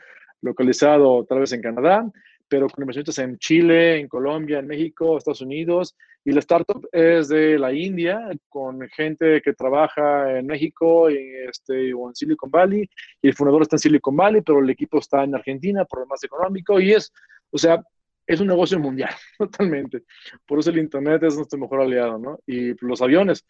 localizado 0.42 1.24
tal 1.24 1.40
vez 1.40 1.52
en 1.52 1.60
Canadá, 1.60 2.08
pero 2.46 2.68
con 2.68 2.84
inversionistas 2.84 3.18
en 3.18 3.36
Chile, 3.38 3.98
en 3.98 4.06
Colombia, 4.06 4.60
en 4.60 4.68
México, 4.68 5.18
Estados 5.18 5.40
Unidos, 5.40 5.96
y 6.24 6.30
la 6.30 6.38
startup 6.38 6.88
es 6.92 7.26
de 7.30 7.58
la 7.58 7.72
India, 7.72 8.30
con 8.48 8.80
gente 8.90 9.42
que 9.42 9.54
trabaja 9.54 10.38
en 10.38 10.46
México 10.46 11.10
y 11.10 11.16
este, 11.48 11.92
o 11.94 12.08
en 12.08 12.14
Silicon 12.14 12.48
Valley, 12.48 12.88
y 13.22 13.28
el 13.28 13.34
fundador 13.34 13.62
está 13.62 13.74
en 13.74 13.80
Silicon 13.80 14.14
Valley, 14.14 14.42
pero 14.42 14.60
el 14.60 14.70
equipo 14.70 14.98
está 14.98 15.24
en 15.24 15.34
Argentina 15.34 15.84
por 15.84 15.98
lo 15.98 16.06
más 16.06 16.20
y 16.22 16.92
es, 16.92 17.12
o 17.50 17.58
sea, 17.58 17.82
es 18.26 18.40
un 18.40 18.48
negocio 18.48 18.78
mundial, 18.78 19.14
totalmente. 19.38 20.04
Por 20.46 20.58
eso 20.58 20.70
el 20.70 20.78
Internet 20.78 21.22
es 21.22 21.36
nuestro 21.36 21.58
mejor 21.58 21.82
aliado, 21.82 22.18
¿no? 22.18 22.38
Y 22.46 22.74
los 22.84 23.00
aviones, 23.00 23.46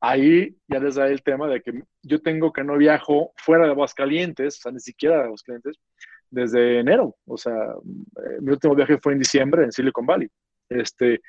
ahí 0.00 0.56
ya 0.68 0.78
les 0.78 0.94
da 0.96 1.08
el 1.08 1.22
tema 1.22 1.48
de 1.48 1.60
que 1.60 1.82
yo 2.02 2.20
tengo 2.22 2.52
que 2.52 2.64
no 2.64 2.76
viajo 2.76 3.32
fuera 3.36 3.64
de 3.64 3.72
Aguascalientes, 3.72 4.58
o 4.58 4.62
sea, 4.62 4.72
ni 4.72 4.80
siquiera 4.80 5.18
de 5.18 5.24
Aguascalientes, 5.24 5.78
desde 6.30 6.80
enero. 6.80 7.16
O 7.26 7.36
sea, 7.36 7.54
eh, 7.54 8.38
mi 8.40 8.52
último 8.52 8.74
viaje 8.74 8.98
fue 8.98 9.12
en 9.14 9.20
diciembre 9.20 9.64
en 9.64 9.72
Silicon 9.72 10.06
Valley. 10.06 10.28
Este, 10.68 11.20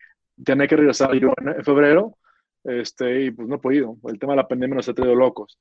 tenía 0.44 0.68
que 0.68 0.76
regresar 0.76 1.14
yo 1.16 1.32
en, 1.38 1.64
febrero, 1.64 2.18
este, 2.64 3.26
y 3.26 3.32
pues 3.32 3.48
no 3.48 3.56
he 3.56 3.60
podido. 3.60 3.98
El 4.08 4.20
tema 4.20 4.34
de 4.34 4.38
la 4.38 4.48
pandemia 4.48 4.76
nos 4.76 4.90
ha 4.90 4.94
traído 4.94 5.16
locos. 5.16 5.58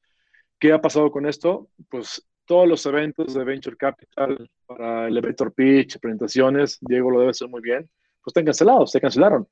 ¿Qué 0.59 0.73
ha 0.73 0.81
pasado 0.81 1.11
con 1.11 1.27
esto? 1.27 1.69
Pues 1.91 2.27
todos 2.47 2.69
los 2.69 2.85
eventos 2.87 3.35
de 3.35 3.45
Venture 3.45 3.77
Capital 3.77 4.49
para 4.67 5.09
elevator 5.09 5.53
pitch, 5.53 5.99
presentaciones, 5.99 6.79
Diego 6.81 7.11
lo 7.11 7.21
debe 7.21 7.31
hacer 7.31 7.49
muy 7.49 7.61
bien, 7.61 7.89
pues 8.23 8.33
están 8.33 8.45
cancelados, 8.45 8.91
se 8.91 9.01
cancelaron. 9.01 9.47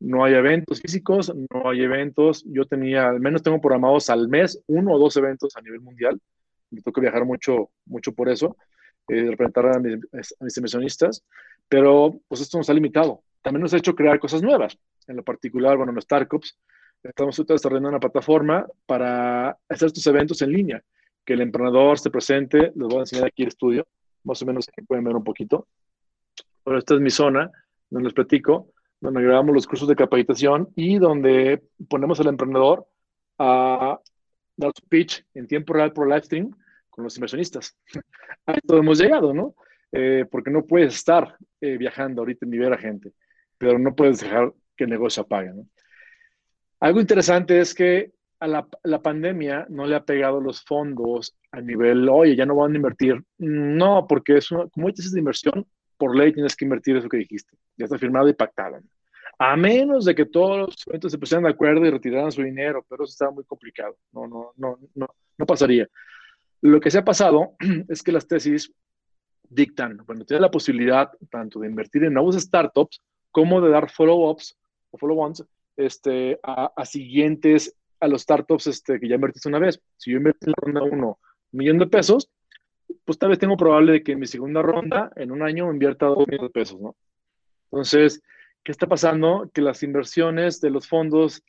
No 0.00 0.24
hay 0.24 0.34
eventos 0.34 0.80
físicos, 0.80 1.34
no 1.34 1.68
hay 1.68 1.82
eventos. 1.82 2.44
Yo 2.46 2.64
tenía, 2.66 3.08
al 3.08 3.20
menos 3.20 3.42
tengo 3.42 3.60
programados 3.60 4.10
al 4.10 4.28
mes 4.28 4.62
uno 4.66 4.92
o 4.92 4.98
dos 4.98 5.16
eventos 5.16 5.56
a 5.56 5.60
nivel 5.60 5.80
mundial. 5.80 6.20
Me 6.70 6.80
toca 6.82 7.00
viajar 7.00 7.24
mucho, 7.24 7.70
mucho 7.86 8.12
por 8.12 8.28
eso, 8.28 8.56
eh, 9.08 9.26
representar 9.30 9.76
a 9.76 9.78
mis, 9.80 9.98
a 10.38 10.44
mis 10.44 10.56
inversionistas, 10.56 11.24
pero 11.68 12.20
pues 12.28 12.40
esto 12.40 12.58
nos 12.58 12.70
ha 12.70 12.74
limitado. 12.74 13.22
También 13.42 13.62
nos 13.62 13.74
ha 13.74 13.78
hecho 13.78 13.94
crear 13.94 14.20
cosas 14.20 14.42
nuevas. 14.42 14.78
En 15.08 15.16
lo 15.16 15.24
particular, 15.24 15.76
bueno, 15.76 15.92
en 15.92 16.00
Startups, 16.00 16.56
estamos 17.02 17.42
desarrollando 17.46 17.88
una 17.88 18.00
plataforma 18.00 18.66
para 18.86 19.58
hacer 19.68 19.86
estos 19.86 20.06
eventos 20.06 20.42
en 20.42 20.52
línea 20.52 20.84
que 21.28 21.34
el 21.34 21.42
emprendedor 21.42 21.98
se 21.98 22.08
presente. 22.08 22.72
Les 22.74 22.88
voy 22.88 22.96
a 22.96 23.00
enseñar 23.00 23.26
aquí 23.26 23.42
el 23.42 23.48
estudio, 23.48 23.86
más 24.24 24.40
o 24.40 24.46
menos 24.46 24.66
pueden 24.86 25.04
ver 25.04 25.14
un 25.14 25.22
poquito. 25.22 25.68
Pero 26.64 26.78
esta 26.78 26.94
es 26.94 27.02
mi 27.02 27.10
zona, 27.10 27.50
donde 27.90 28.06
les 28.06 28.14
platico, 28.14 28.72
donde 28.98 29.20
grabamos 29.20 29.54
los 29.54 29.66
cursos 29.66 29.86
de 29.88 29.94
capacitación 29.94 30.70
y 30.74 30.96
donde 30.96 31.62
ponemos 31.86 32.18
al 32.20 32.28
emprendedor 32.28 32.86
a 33.38 34.00
dar 34.56 34.72
su 34.74 34.88
pitch 34.88 35.22
en 35.34 35.46
tiempo 35.46 35.74
real 35.74 35.92
por 35.92 36.08
live 36.08 36.22
stream 36.22 36.50
con 36.88 37.04
los 37.04 37.14
inversionistas. 37.18 37.76
A 38.46 38.52
esto 38.52 38.78
hemos 38.78 38.98
llegado, 38.98 39.34
¿no? 39.34 39.54
Eh, 39.92 40.24
porque 40.30 40.50
no 40.50 40.64
puedes 40.64 40.94
estar 40.94 41.36
eh, 41.60 41.76
viajando 41.76 42.22
ahorita 42.22 42.46
ni 42.46 42.56
ver 42.56 42.72
a 42.72 42.78
gente, 42.78 43.12
pero 43.58 43.78
no 43.78 43.94
puedes 43.94 44.20
dejar 44.20 44.54
que 44.74 44.84
el 44.84 44.90
negocio 44.90 45.24
apague, 45.24 45.52
¿no? 45.52 45.66
Algo 46.80 47.00
interesante 47.00 47.60
es 47.60 47.74
que 47.74 48.12
a 48.40 48.46
la, 48.46 49.02
pandemia 49.02 49.66
no 49.68 49.86
le 49.86 49.96
ha 49.96 50.04
pegado 50.04 50.40
los 50.40 50.62
fondos 50.62 51.36
a 51.50 51.60
nivel, 51.60 52.08
oye, 52.08 52.36
ya 52.36 52.46
no 52.46 52.56
van 52.56 52.72
a 52.72 52.76
invertir. 52.76 53.22
No, 53.38 54.06
porque 54.08 54.36
es 54.36 54.50
una, 54.50 54.68
como 54.68 54.88
dices 54.88 55.12
de 55.12 55.18
inversión, 55.18 55.66
por 55.96 56.16
ley 56.16 56.32
tienes 56.32 56.54
que 56.54 56.64
invertir 56.64 56.96
eso 56.96 57.08
que 57.08 57.16
dijiste. 57.16 57.56
Ya 57.76 57.86
está 57.86 57.98
firmado 57.98 58.28
y 58.28 58.34
pactado. 58.34 58.78
A 59.38 59.56
menos 59.56 60.04
de 60.04 60.14
que 60.14 60.26
todos 60.26 60.58
los 60.58 60.86
eventos 60.86 61.12
se 61.12 61.18
pusieran 61.18 61.44
de 61.44 61.50
acuerdo 61.50 61.84
y 61.84 61.90
retiraran 61.90 62.32
su 62.32 62.42
dinero, 62.42 62.84
pero 62.88 63.04
eso 63.04 63.12
está 63.12 63.30
muy 63.30 63.44
complicado. 63.44 63.96
No, 64.12 64.26
no, 64.26 64.52
no, 64.56 64.78
no, 64.94 65.08
no 65.36 65.46
pasaría. 65.46 65.88
Lo 66.60 66.80
que 66.80 66.90
se 66.90 66.98
ha 66.98 67.04
pasado 67.04 67.52
es 67.88 68.02
que 68.02 68.12
las 68.12 68.26
tesis 68.26 68.72
dictan, 69.48 69.98
bueno, 70.06 70.24
tienes 70.24 70.42
la 70.42 70.50
posibilidad 70.50 71.10
tanto 71.30 71.60
de 71.60 71.68
invertir 71.68 72.04
en 72.04 72.14
nuevos 72.14 72.36
startups 72.36 73.00
como 73.30 73.60
de 73.60 73.70
dar 73.70 73.90
follow-ups 73.90 74.56
o 74.90 74.98
follow-ons 74.98 75.44
este, 75.76 76.40
a, 76.42 76.72
a, 76.76 76.84
siguientes 76.84 77.77
a 78.00 78.08
los 78.08 78.22
startups 78.22 78.66
este, 78.66 79.00
que 79.00 79.08
ya 79.08 79.16
invertiste 79.16 79.48
una 79.48 79.58
vez. 79.58 79.80
Si 79.96 80.10
yo 80.10 80.18
invertí 80.18 80.46
en 80.46 80.52
la 80.52 80.80
ronda 80.80 80.82
1 80.82 81.18
un 81.50 81.58
millón 81.58 81.78
de 81.78 81.86
pesos, 81.86 82.30
pues 83.04 83.18
tal 83.18 83.30
vez 83.30 83.38
tengo 83.38 83.56
probable 83.56 83.92
de 83.92 84.02
que 84.02 84.12
en 84.12 84.20
mi 84.20 84.26
segunda 84.26 84.62
ronda, 84.62 85.10
en 85.16 85.30
un 85.30 85.42
año, 85.42 85.72
invierta 85.72 86.06
2 86.06 86.26
millones 86.26 86.48
de 86.48 86.50
pesos, 86.50 86.80
¿no? 86.80 86.96
Entonces, 87.70 88.22
¿qué 88.62 88.72
está 88.72 88.86
pasando? 88.86 89.50
Que 89.52 89.60
las 89.60 89.82
inversiones 89.82 90.60
de 90.60 90.70
los 90.70 90.88
fondos 90.88 91.42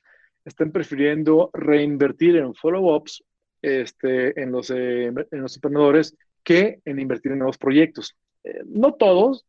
están 0.46 0.72
prefiriendo 0.72 1.50
reinvertir 1.54 2.38
en 2.38 2.54
follow-ups 2.54 3.24
este, 3.62 4.42
en, 4.42 4.52
los, 4.52 4.70
eh, 4.70 5.06
en 5.08 5.42
los 5.42 5.56
emprendedores 5.56 6.16
que 6.44 6.80
en 6.86 7.00
invertir 7.00 7.32
en 7.32 7.40
nuevos 7.40 7.58
proyectos. 7.58 8.16
Eh, 8.44 8.62
no 8.66 8.94
todos, 8.94 9.46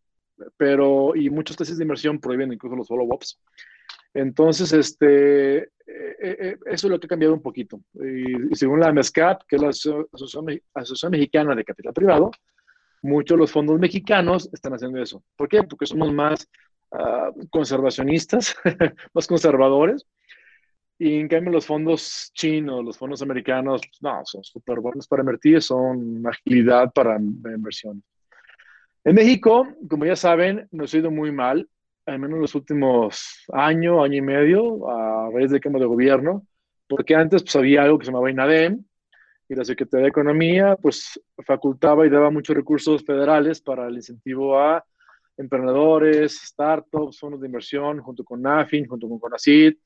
pero 0.57 1.15
y 1.15 1.31
muchos 1.31 1.57
tesis 1.57 1.77
de 1.77 1.85
inversión 1.85 2.21
prohíben 2.21 2.53
incluso 2.53 2.77
los 2.77 2.89
follow-ups. 2.89 3.39
Entonces, 4.15 4.73
este, 4.73 5.59
eh, 5.59 5.69
eh, 6.21 6.57
eso 6.67 6.87
es 6.87 6.91
lo 6.91 6.99
que 6.99 7.07
ha 7.07 7.09
cambiado 7.09 7.35
un 7.35 7.43
poquito. 7.43 7.81
Y, 7.95 8.55
según 8.55 8.81
la 8.81 8.93
MESCAP, 8.93 9.43
que 9.47 9.57
es 9.57 9.63
la 9.63 9.69
Asociación, 9.69 11.11
Mexicana 11.11 11.55
de 11.55 11.65
Capital 11.65 11.93
Privado, 11.93 12.31
muchos 13.03 13.37
de 13.37 13.41
los 13.41 13.53
fondos 13.53 13.79
mexicanos 13.79 14.51
están 14.53 14.75
haciendo 14.75 15.01
eso. 15.01 15.23
¿Por 15.37 15.49
qué? 15.49 15.63
Porque 15.63 15.87
somos 15.87 16.13
más 16.13 16.49
uh, 16.91 17.49
conservacionistas, 17.49 18.55
más 19.15 19.27
conservadores. 19.27 20.07
Y 20.99 21.19
en 21.19 21.29
cambio 21.29 21.53
los 21.53 21.65
fondos 21.65 22.31
chinos, 22.35 22.85
los 22.85 22.99
fondos 22.99 23.23
americanos, 23.23 23.81
no, 24.03 24.21
son 24.25 24.45
súper 24.45 24.81
buenos 24.81 25.09
para 25.09 25.23
invertir, 25.23 25.63
son 25.63 26.23
agilidad 26.27 26.93
para 26.93 27.17
inversiones. 27.17 28.05
En 29.03 29.15
México, 29.15 29.67
como 29.89 30.05
ya 30.05 30.15
saben, 30.15 30.69
nos 30.71 30.93
ha 30.93 30.99
ido 30.99 31.11
muy 31.11 31.33
mal 31.33 31.67
al 32.07 32.19
menos 32.19 32.39
los 32.39 32.55
últimos 32.55 33.45
año, 33.53 34.03
año 34.03 34.17
y 34.17 34.23
medio, 34.23 34.91
a 34.91 35.31
raíz 35.31 35.51
del 35.51 35.61
cambio 35.61 35.81
de 35.81 35.87
gobierno, 35.87 36.47
porque 36.89 37.15
antes 37.15 37.43
pues, 37.43 37.57
había 37.57 37.83
algo 37.83 37.99
que 37.99 38.07
se 38.07 38.11
llamaba 38.11 38.31
INADEM, 38.31 38.85
y 39.51 39.55
la 39.57 39.65
Secretaría 39.65 40.05
de 40.05 40.11
Economía 40.11 40.77
pues 40.81 41.21
facultaba 41.45 42.07
y 42.07 42.11
daba 42.11 42.31
muchos 42.31 42.55
recursos 42.55 43.05
federales 43.05 43.61
para 43.61 43.89
el 43.89 43.97
incentivo 43.97 44.57
a 44.57 44.85
emprendedores, 45.37 46.41
startups, 46.41 47.19
fondos 47.19 47.41
de 47.41 47.49
inversión, 47.49 48.01
junto 48.01 48.23
con 48.23 48.43
NAFIN, 48.43 48.87
junto 48.87 49.09
con 49.09 49.19
CONACYT. 49.19 49.77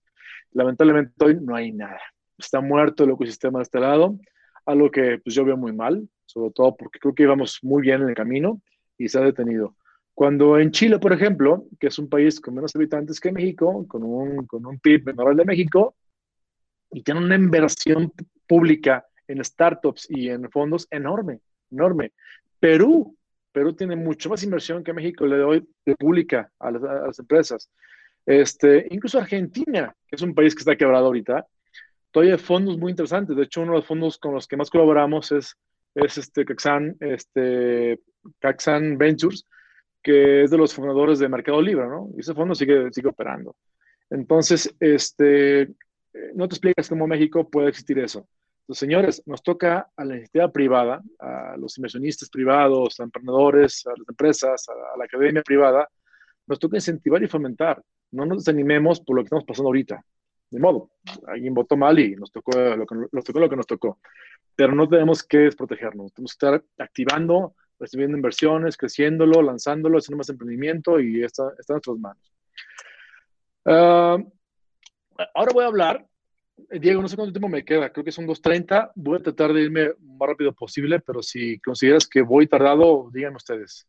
Lamentablemente 0.53 1.13
hoy 1.25 1.39
no 1.41 1.57
hay 1.57 1.73
nada. 1.73 2.01
Está 2.37 2.61
muerto 2.61 3.05
el 3.05 3.13
ecosistema 3.13 3.61
de 3.61 3.63
este 3.63 3.81
lado, 3.81 4.19
algo 4.67 4.91
que 4.91 5.19
pues 5.25 5.35
yo 5.35 5.47
veo 5.47 5.57
muy 5.57 5.73
mal, 5.73 6.07
sobre 6.27 6.51
todo 6.51 6.77
porque 6.77 6.99
creo 6.99 7.15
que 7.15 7.23
íbamos 7.23 7.59
muy 7.63 7.81
bien 7.81 8.03
en 8.03 8.11
el 8.11 8.15
camino 8.15 8.61
y 8.99 9.09
se 9.09 9.19
ha 9.19 9.23
detenido. 9.23 9.77
Cuando 10.15 10.59
en 10.59 10.71
Chile, 10.71 10.99
por 10.99 11.13
ejemplo, 11.13 11.67
que 11.79 11.89
es 11.89 11.99
un 11.99 12.09
país 12.09 12.41
con 12.41 12.55
menos 12.55 12.75
habitantes 12.77 13.19
que 13.21 13.33
México, 13.33 13.87
con 13.89 14.03
un, 14.05 14.47
con 14.47 14.65
un 14.65 14.79
PIB 14.79 15.07
menor 15.07 15.31
al 15.31 15.37
de 15.37 15.45
México, 15.45 15.97
y 16.93 17.03
tiene 17.03 17.21
una 17.21 17.35
inversión 17.35 18.13
pública 18.47 19.05
en 19.27 19.45
startups 19.45 20.07
y 20.11 20.29
en 20.29 20.49
fondos 20.51 20.87
enorme, 20.91 21.41
enorme. 21.71 22.13
Perú, 22.61 23.17
Perú 23.51 23.75
tiene 23.75 23.97
mucho 23.97 24.29
más 24.29 24.43
inversión 24.45 24.85
que 24.85 24.93
México 24.93 25.27
le 25.27 25.39
doy 25.39 25.69
de 25.85 25.97
pública 25.97 26.51
a 26.61 26.71
las, 26.71 27.19
empresas. 27.19 27.69
Este, 28.25 28.87
incluso 28.91 29.19
Argentina, 29.19 29.95
que 30.07 30.17
es 30.17 30.23
un 30.23 30.35
país 30.35 30.55
que 30.55 30.61
está 30.61 30.77
quebrado 30.77 31.07
ahorita, 31.07 31.45
todavía 32.13 32.35
hay 32.35 32.41
fondos 32.41 32.79
muy 32.79 32.91
interesantes. 32.91 33.37
De 33.37 33.43
hecho, 33.43 33.63
uno 33.63 33.73
de 33.73 33.79
los 33.79 33.87
fondos 33.87 34.19
con 34.19 34.35
los 34.35 34.47
que 34.47 34.57
más 34.57 34.71
colaboramos 34.71 35.33
es 35.33 35.57
es 35.95 36.19
este 36.19 36.45
Caxan, 36.45 36.97
este 37.01 38.01
Caxan 38.41 38.99
Ventures, 38.99 39.47
que 40.05 40.45
es 40.45 40.51
de 40.51 40.59
los 40.59 40.75
fundadores 40.75 41.19
de 41.19 41.31
Mercado 41.31 41.63
Libre, 41.63 41.89
¿no? 41.89 42.11
Y 42.15 42.21
ese 42.21 42.35
fondo 42.35 42.55
sigue, 42.55 42.93
sigue 42.93 43.09
operando. 43.09 43.57
Entonces, 44.11 44.73
este, 44.79 45.71
no 46.35 46.47
te 46.47 46.55
explicas 46.55 46.89
cómo 46.89 47.07
México 47.07 47.49
puede 47.49 47.71
existir 47.71 47.99
eso. 47.99 48.29
Entonces, 48.61 48.81
señores, 48.81 49.23
nos 49.27 49.43
toca 49.43 49.91
a 49.97 50.05
la 50.05 50.17
iniciativa 50.17 50.53
privada, 50.53 51.03
a 51.19 51.57
los 51.57 51.77
inversionistas 51.79 52.29
privados, 52.29 53.01
a 53.01 53.05
emprendedores, 53.05 53.87
a 53.87 53.91
las 53.91 54.09
empresas, 54.09 54.67
a, 54.69 54.99
la 54.99 55.05
academia 55.07 55.43
privada, 55.43 55.89
nos 56.47 56.59
toca 56.59 56.77
incentivar 56.77 57.23
y 57.23 57.27
fomentar. 57.27 57.83
No 58.13 58.27
nos 58.27 58.45
desanimemos 58.45 59.01
por 59.01 59.17
lo 59.17 59.23
que 59.23 59.27
estamos 59.27 59.45
pasando 59.45 59.69
ahorita. 59.69 60.05
De 60.51 60.61
modo, 60.61 60.91
alguien 61.27 61.55
votó 61.55 61.77
mal 61.77 61.99
y 61.99 62.15
nos 62.15 62.31
tocó 62.31 62.53
lo 62.59 62.87
que 62.87 62.95
nos 62.95 63.25
tocó. 63.25 63.41
Lo 63.41 63.49
que 63.49 63.57
nos 63.57 63.67
tocó. 63.67 63.99
Pero 64.55 64.75
no 64.75 64.87
tenemos 64.87 65.23
que 65.23 65.39
desprotegernos. 65.39 66.13
Tenemos 66.13 66.37
que 66.37 66.47
estar 66.47 66.65
activando, 66.79 67.55
recibiendo 67.79 68.17
inversiones, 68.17 68.77
creciéndolo, 68.77 69.43
lanzándolo, 69.43 69.99
haciendo 69.99 70.19
más 70.19 70.29
emprendimiento 70.29 71.01
y 71.01 71.23
está, 71.23 71.45
está 71.59 71.73
en 71.73 71.77
nuestras 71.77 71.99
manos. 71.99 72.33
Ah, 73.67 74.19
ahora 75.35 75.53
voy 75.53 75.65
a 75.65 75.69
hablar 75.69 76.07
eh, 76.71 76.79
Diego, 76.79 77.03
no 77.03 77.09
sé 77.09 77.17
cuánto 77.17 77.33
tiempo 77.33 77.49
me 77.49 77.65
queda, 77.65 77.91
creo 77.91 78.05
que 78.05 78.13
son 78.13 78.27
2.30. 78.27 78.93
Voy 78.95 79.19
a 79.19 79.23
tratar 79.23 79.53
de 79.53 79.63
irme 79.63 79.93
más 80.01 80.29
rápido 80.29 80.53
posible, 80.53 81.01
pero 81.01 81.23
si 81.23 81.59
consideras 81.61 82.07
que 82.07 82.23
voy 82.23 82.47
tardado, 82.47 83.11
díganme 83.13 83.37
ustedes. 83.37 83.87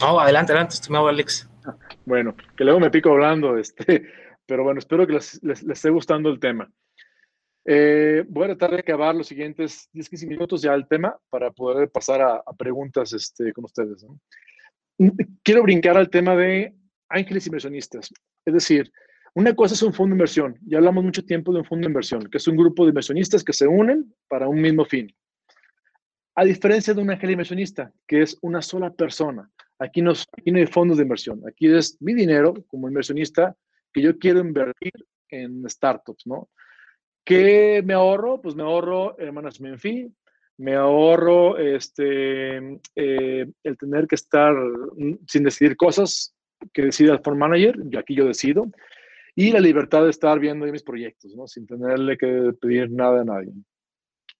No, 0.00 0.20
adelante, 0.20 0.52
adelante, 0.52 0.74
estimado 0.74 1.08
Alex. 1.08 1.48
Bueno, 2.04 2.34
que 2.56 2.64
luego 2.64 2.78
me 2.78 2.90
pico 2.90 3.10
hablando, 3.10 3.56
este, 3.56 4.06
pero 4.46 4.64
bueno, 4.64 4.78
espero 4.78 5.06
que 5.06 5.14
les, 5.14 5.40
esté 5.42 5.90
gustando 5.90 6.28
el 6.28 6.38
tema. 6.38 6.70
Eh, 7.66 8.24
voy 8.28 8.44
a 8.44 8.48
tratar 8.48 8.72
de 8.72 8.80
acabar 8.80 9.14
los 9.14 9.26
siguientes 9.26 9.88
10-15 9.94 10.28
minutos 10.28 10.62
ya 10.62 10.74
el 10.74 10.86
tema 10.86 11.18
para 11.30 11.50
poder 11.50 11.90
pasar 11.90 12.20
a, 12.20 12.42
preguntas 12.58 13.12
este, 13.12 13.52
con 13.52 13.64
ustedes. 13.64 14.06
Quiero 15.42 15.62
brincar 15.62 15.96
al 15.96 16.10
tema 16.10 16.36
de 16.36 16.74
ángeles 17.08 17.46
inversionistas. 17.46 18.10
Es 18.44 18.54
decir, 18.54 18.92
una 19.34 19.54
cosa 19.54 19.74
es 19.74 19.82
un 19.82 19.94
fondo 19.94 20.12
de 20.12 20.16
inversión. 20.16 20.58
Ya 20.66 20.78
hablamos 20.78 21.04
mucho 21.04 21.24
tiempo 21.24 21.52
de 21.52 21.60
un 21.60 21.64
fondo 21.64 21.86
de 21.86 21.90
inversión, 21.90 22.28
que 22.28 22.38
es 22.38 22.46
un 22.46 22.56
grupo 22.56 22.84
de 22.84 22.90
inversionistas 22.90 23.42
que 23.42 23.52
se 23.52 23.66
unen 23.66 24.14
para 24.28 24.46
un 24.46 24.60
mismo 24.60 24.84
fin. 24.84 25.12
A 26.36 26.44
diferencia 26.44 26.92
de 26.92 27.00
un 27.00 27.10
ángel 27.10 27.30
inversionista, 27.30 27.92
que 28.06 28.22
es 28.22 28.36
una 28.42 28.60
sola 28.60 28.92
persona. 28.92 29.50
Aquí 29.78 30.02
no, 30.02 30.12
aquí 30.12 30.52
no 30.52 30.58
hay 30.58 30.66
fondos 30.66 30.98
de 30.98 31.04
inversión. 31.04 31.40
Aquí 31.48 31.66
es 31.66 32.00
mi 32.00 32.12
dinero 32.12 32.54
como 32.68 32.88
inversionista 32.88 33.56
que 33.92 34.02
yo 34.02 34.18
quiero 34.18 34.40
invertir 34.40 34.92
en 35.28 35.68
startups, 35.68 36.26
¿no? 36.26 36.48
¿Qué 37.24 37.82
me 37.84 37.94
ahorro? 37.94 38.40
Pues 38.40 38.54
me 38.54 38.62
ahorro 38.62 39.16
el 39.18 39.32
management 39.32 39.78
fee, 39.78 40.12
me 40.58 40.74
ahorro 40.74 41.56
este, 41.58 42.58
eh, 42.94 43.46
el 43.62 43.78
tener 43.78 44.06
que 44.06 44.14
estar 44.14 44.54
sin 45.26 45.44
decidir 45.44 45.76
cosas 45.76 46.34
que 46.72 46.82
decida 46.82 47.18
fund 47.18 47.38
manager, 47.38 47.76
y 47.90 47.96
aquí 47.96 48.14
yo 48.14 48.26
decido 48.26 48.66
y 49.36 49.50
la 49.50 49.60
libertad 49.60 50.04
de 50.04 50.10
estar 50.10 50.38
viendo 50.38 50.66
mis 50.66 50.82
proyectos, 50.82 51.34
¿no? 51.34 51.46
sin 51.46 51.66
tenerle 51.66 52.16
que 52.16 52.52
pedir 52.60 52.90
nada 52.90 53.22
a 53.22 53.24
nadie. 53.24 53.52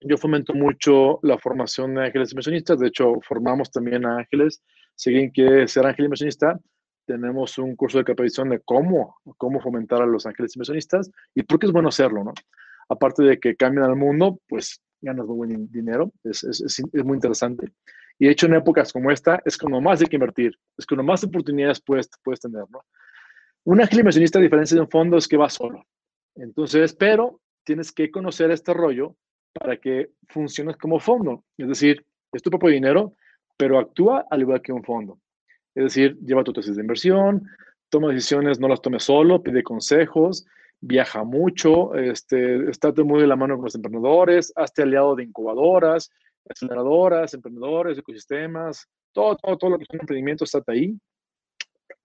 Yo 0.01 0.17
fomento 0.19 0.55
mucho 0.55 1.19
la 1.23 1.39
formación 1.39 1.95
de 1.95 2.05
ángeles 2.05 2.33
inversionistas, 2.33 2.79
de 2.79 2.89
hecho, 2.89 3.15
formamos 3.23 3.71
también 3.71 4.05
a 4.07 4.19
ángeles. 4.19 4.63
Si 4.95 5.11
alguien 5.11 5.31
quiere 5.31 5.67
ser 5.67 5.87
ángel 5.87 6.05
inversionista, 6.05 6.61
tenemos 7.07 7.59
un 7.59 7.75
curso 7.75 7.99
de 7.99 8.05
capacitación 8.05 8.51
de 8.51 8.61
cómo, 8.61 9.17
cómo 9.37 9.61
fomentar 9.61 10.03
a 10.03 10.07
los 10.07 10.27
ángeles 10.27 10.55
inversionistas 10.55 11.11
y 11.35 11.43
por 11.43 11.59
qué 11.59 11.67
es 11.67 11.73
bueno 11.73 11.89
hacerlo, 11.89 12.23
¿no? 12.23 12.33
Aparte 12.89 13.23
de 13.23 13.39
que 13.39 13.57
cambian 13.57 13.89
el 13.91 13.97
mundo, 13.97 14.41
pues 14.49 14.81
ganas 15.01 15.27
muy 15.27 15.37
buen 15.37 15.71
dinero, 15.71 16.13
es, 16.25 16.83
muy 17.05 17.17
interesante. 17.17 17.69
Y 18.19 18.27
de 18.27 18.33
hecho, 18.33 18.47
en 18.47 18.55
épocas 18.55 18.93
como 18.93 19.11
esta, 19.11 19.43
es 19.45 19.59
cuando 19.59 19.81
más 19.81 20.01
hay 20.01 20.07
que 20.07 20.17
invertir, 20.17 20.57
es 20.79 20.87
cuando 20.87 21.03
más 21.03 21.25
oportunidades 21.25 21.81
puedes, 21.81 22.09
puedes 22.23 22.41
tener, 22.41 22.65
¿no? 22.71 22.85
Un 23.65 23.81
ángel 23.81 24.01
inversionista, 24.01 24.39
a 24.39 24.43
diferencia 24.43 24.75
de 24.75 24.83
un 24.83 24.91
fondo, 24.91 25.17
es 25.17 25.27
que 25.27 25.37
va 25.37 25.49
solo. 25.49 25.85
Entonces, 26.35 26.95
pero 26.95 27.41
tienes 27.65 27.93
que 27.93 28.11
conocer 28.11 28.51
este 28.51 28.75
rollo 28.75 29.17
para 29.53 29.79
que 29.79 30.11
funcione 30.29 30.75
como 30.75 31.01
fondo. 31.01 31.45
Es 31.57 31.69
decir, 31.69 32.05
es 32.33 32.43
tu 32.43 32.51
propio 32.51 32.71
dinero, 32.71 33.15
pero 33.57 33.79
actúa 33.79 34.27
al 34.31 34.41
igual 34.43 34.61
que 34.61 34.73
un 34.73 34.85
fondo. 34.85 35.19
Es 35.75 35.85
decir, 35.85 36.19
lleva 36.21 36.45
tu 36.45 36.53
tesis 36.53 36.77
de 36.77 36.83
inversión, 36.83 37.49
toma 37.89 38.09
decisiones, 38.09 38.61
no 38.61 38.69
las 38.69 38.83
tomes 38.83 39.05
solo, 39.05 39.43
pide 39.43 39.63
consejos, 39.63 40.45
viaja 40.81 41.25
mucho, 41.25 41.95
este, 41.95 42.69
estate 42.69 43.03
muy 43.03 43.21
de 43.21 43.27
la 43.27 43.37
mano 43.37 43.57
con 43.57 43.65
los 43.65 43.75
emprendedores, 43.75 44.53
hazte 44.57 44.83
aliado 44.83 45.17
de 45.17 45.25
incubadoras, 45.25 46.11
aceleradoras, 46.49 47.33
emprendedores, 47.35 47.99
ecosistemas, 47.99 48.87
todo, 49.13 49.37
todo, 49.37 49.57
todo 49.57 49.71
lo 49.71 49.79
que 49.79 49.85
es 49.85 49.91
un 49.91 50.01
emprendimiento 50.01 50.45
está 50.45 50.61
ahí, 50.69 50.99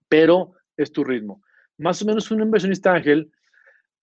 pero 0.08 0.54
es 0.76 0.90
tu 0.90 1.04
ritmo 1.04 1.42
más 1.80 2.02
o 2.02 2.04
menos 2.04 2.30
un 2.30 2.42
inversionista 2.42 2.92
ángel 2.92 3.32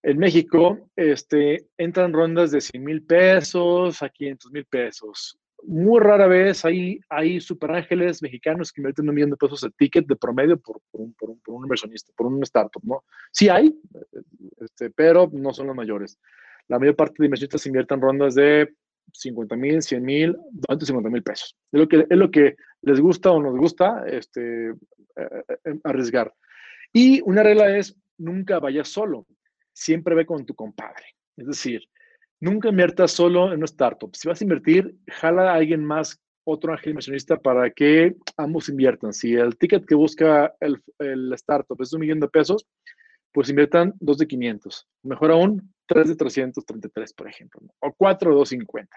en 0.02 0.18
México 0.18 0.90
este, 0.96 1.68
entra 1.76 2.04
en 2.04 2.12
rondas 2.12 2.50
de 2.50 2.60
100 2.60 2.84
mil 2.84 3.02
pesos 3.04 4.02
a 4.02 4.08
500 4.08 4.52
mil 4.52 4.64
pesos. 4.64 5.38
Muy 5.64 6.00
rara 6.00 6.26
vez 6.26 6.64
hay, 6.64 7.00
hay 7.08 7.40
super 7.40 7.72
ángeles 7.72 8.22
mexicanos 8.22 8.72
que 8.72 8.80
invierten 8.80 9.08
un 9.08 9.14
millón 9.14 9.30
de 9.30 9.36
pesos 9.36 9.60
de 9.60 9.70
ticket 9.70 10.06
de 10.06 10.16
promedio 10.16 10.58
por, 10.58 10.80
un, 10.92 11.12
por, 11.14 11.30
un, 11.30 11.64
inversionista, 11.64 12.12
por 12.16 12.26
un 12.26 12.42
startup, 12.44 12.82
¿no? 12.84 13.04
Sí 13.32 13.48
hay, 13.48 13.76
este, 14.60 14.90
pero 14.90 15.28
no 15.32 15.52
son 15.52 15.66
los 15.66 15.76
mayores. 15.76 16.18
La 16.68 16.78
mayor 16.78 16.96
parte 16.96 17.16
de 17.18 17.26
inversionistas 17.26 17.66
invierten 17.66 18.00
rondas 18.00 18.34
de 18.34 18.72
50 19.12 19.56
mil, 19.56 19.82
100 19.82 20.02
mil, 20.02 20.36
250 20.52 21.10
mil 21.10 21.22
pesos. 21.22 21.56
Es 21.72 21.80
lo, 21.80 21.88
que, 21.88 22.06
es 22.08 22.18
lo 22.18 22.30
que 22.30 22.56
les 22.82 23.00
gusta 23.00 23.32
o 23.32 23.42
nos 23.42 23.56
gusta 23.56 24.04
este, 24.06 24.70
eh, 24.70 24.74
eh, 25.16 25.80
arriesgar. 25.84 26.32
Y 26.92 27.20
una 27.22 27.42
regla 27.42 27.76
es, 27.76 27.96
nunca 28.18 28.58
vayas 28.58 28.88
solo, 28.88 29.26
siempre 29.72 30.14
ve 30.14 30.26
con 30.26 30.46
tu 30.46 30.54
compadre. 30.54 31.04
Es 31.36 31.46
decir, 31.46 31.82
nunca 32.40 32.68
inviertas 32.68 33.12
solo 33.12 33.48
en 33.48 33.58
una 33.58 33.64
startup. 33.64 34.14
Si 34.14 34.28
vas 34.28 34.40
a 34.40 34.44
invertir, 34.44 34.96
jala 35.08 35.52
a 35.52 35.54
alguien 35.54 35.84
más, 35.84 36.20
otro 36.44 36.72
ángel 36.72 36.90
inversionista, 36.90 37.36
para 37.36 37.70
que 37.70 38.16
ambos 38.36 38.68
inviertan. 38.68 39.12
Si 39.12 39.34
el 39.34 39.56
ticket 39.56 39.84
que 39.84 39.94
busca 39.94 40.54
el, 40.60 40.82
el 40.98 41.32
startup 41.34 41.80
es 41.82 41.92
un 41.92 42.00
millón 42.00 42.20
de 42.20 42.28
pesos, 42.28 42.66
pues 43.32 43.50
inviertan 43.50 43.94
dos 44.00 44.18
de 44.18 44.26
500. 44.26 44.86
Mejor 45.02 45.30
aún, 45.30 45.74
tres 45.86 46.08
de 46.08 46.16
333, 46.16 47.12
por 47.12 47.28
ejemplo, 47.28 47.60
o 47.80 47.92
cuatro 47.92 48.30
de 48.30 48.36
250. 48.36 48.96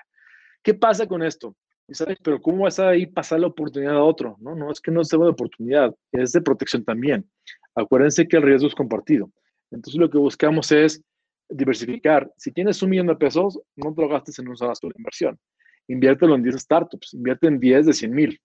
¿Qué 0.64 0.74
pasa 0.74 1.08
con 1.08 1.24
esto? 1.24 1.56
¿sabes? 1.94 2.18
Pero 2.24 2.42
¿cómo 2.42 2.64
vas 2.64 2.80
a 2.80 2.96
ir 2.96 3.14
pasar 3.14 3.40
la 3.40 3.48
oportunidad 3.48 3.96
a 3.96 4.04
otro? 4.04 4.38
No, 4.40 4.56
no 4.56 4.72
es 4.72 4.80
que 4.80 4.92
no 4.92 5.04
sea 5.04 5.20
de 5.20 5.30
oportunidad, 5.30 5.96
es 6.12 6.32
de 6.32 6.42
protección 6.42 6.84
también. 6.84 7.30
Acuérdense 7.76 8.28
que 8.28 8.38
el 8.38 8.44
riesgo 8.44 8.68
es 8.68 8.76
compartido. 8.76 9.32
Entonces 9.72 10.00
lo 10.00 10.10
que 10.10 10.18
buscamos 10.18 10.72
es 10.72 11.02
diversificar. 11.52 12.32
Si 12.38 12.52
tienes 12.52 12.82
un 12.82 12.90
millón 12.90 13.08
de 13.08 13.16
pesos, 13.16 13.60
no 13.76 13.94
te 13.94 14.02
lo 14.02 14.10
gastes 14.10 14.40
en 14.40 14.48
una 14.48 14.58
sola 14.58 14.94
inversión. 14.98 15.40
Inviértelo 15.88 16.36
en 16.36 16.44
10 16.44 16.60
startups, 16.60 17.14
invierte 17.14 17.48
en 17.48 17.60
10 17.60 17.86
de 17.86 17.94
100 17.94 18.12
mil. 18.12 18.42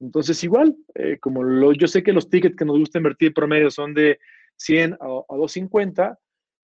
Entonces 0.00 0.42
igual, 0.44 0.76
eh, 0.94 1.18
como 1.18 1.42
lo, 1.42 1.72
yo 1.72 1.88
sé 1.88 2.02
que 2.02 2.12
los 2.12 2.30
tickets 2.30 2.56
que 2.56 2.64
nos 2.64 2.78
gusta 2.78 2.98
invertir 2.98 3.34
promedio 3.34 3.70
son 3.70 3.94
de 3.94 4.18
100 4.56 4.94
a, 4.94 4.96
a 4.96 5.36
250, 5.36 6.18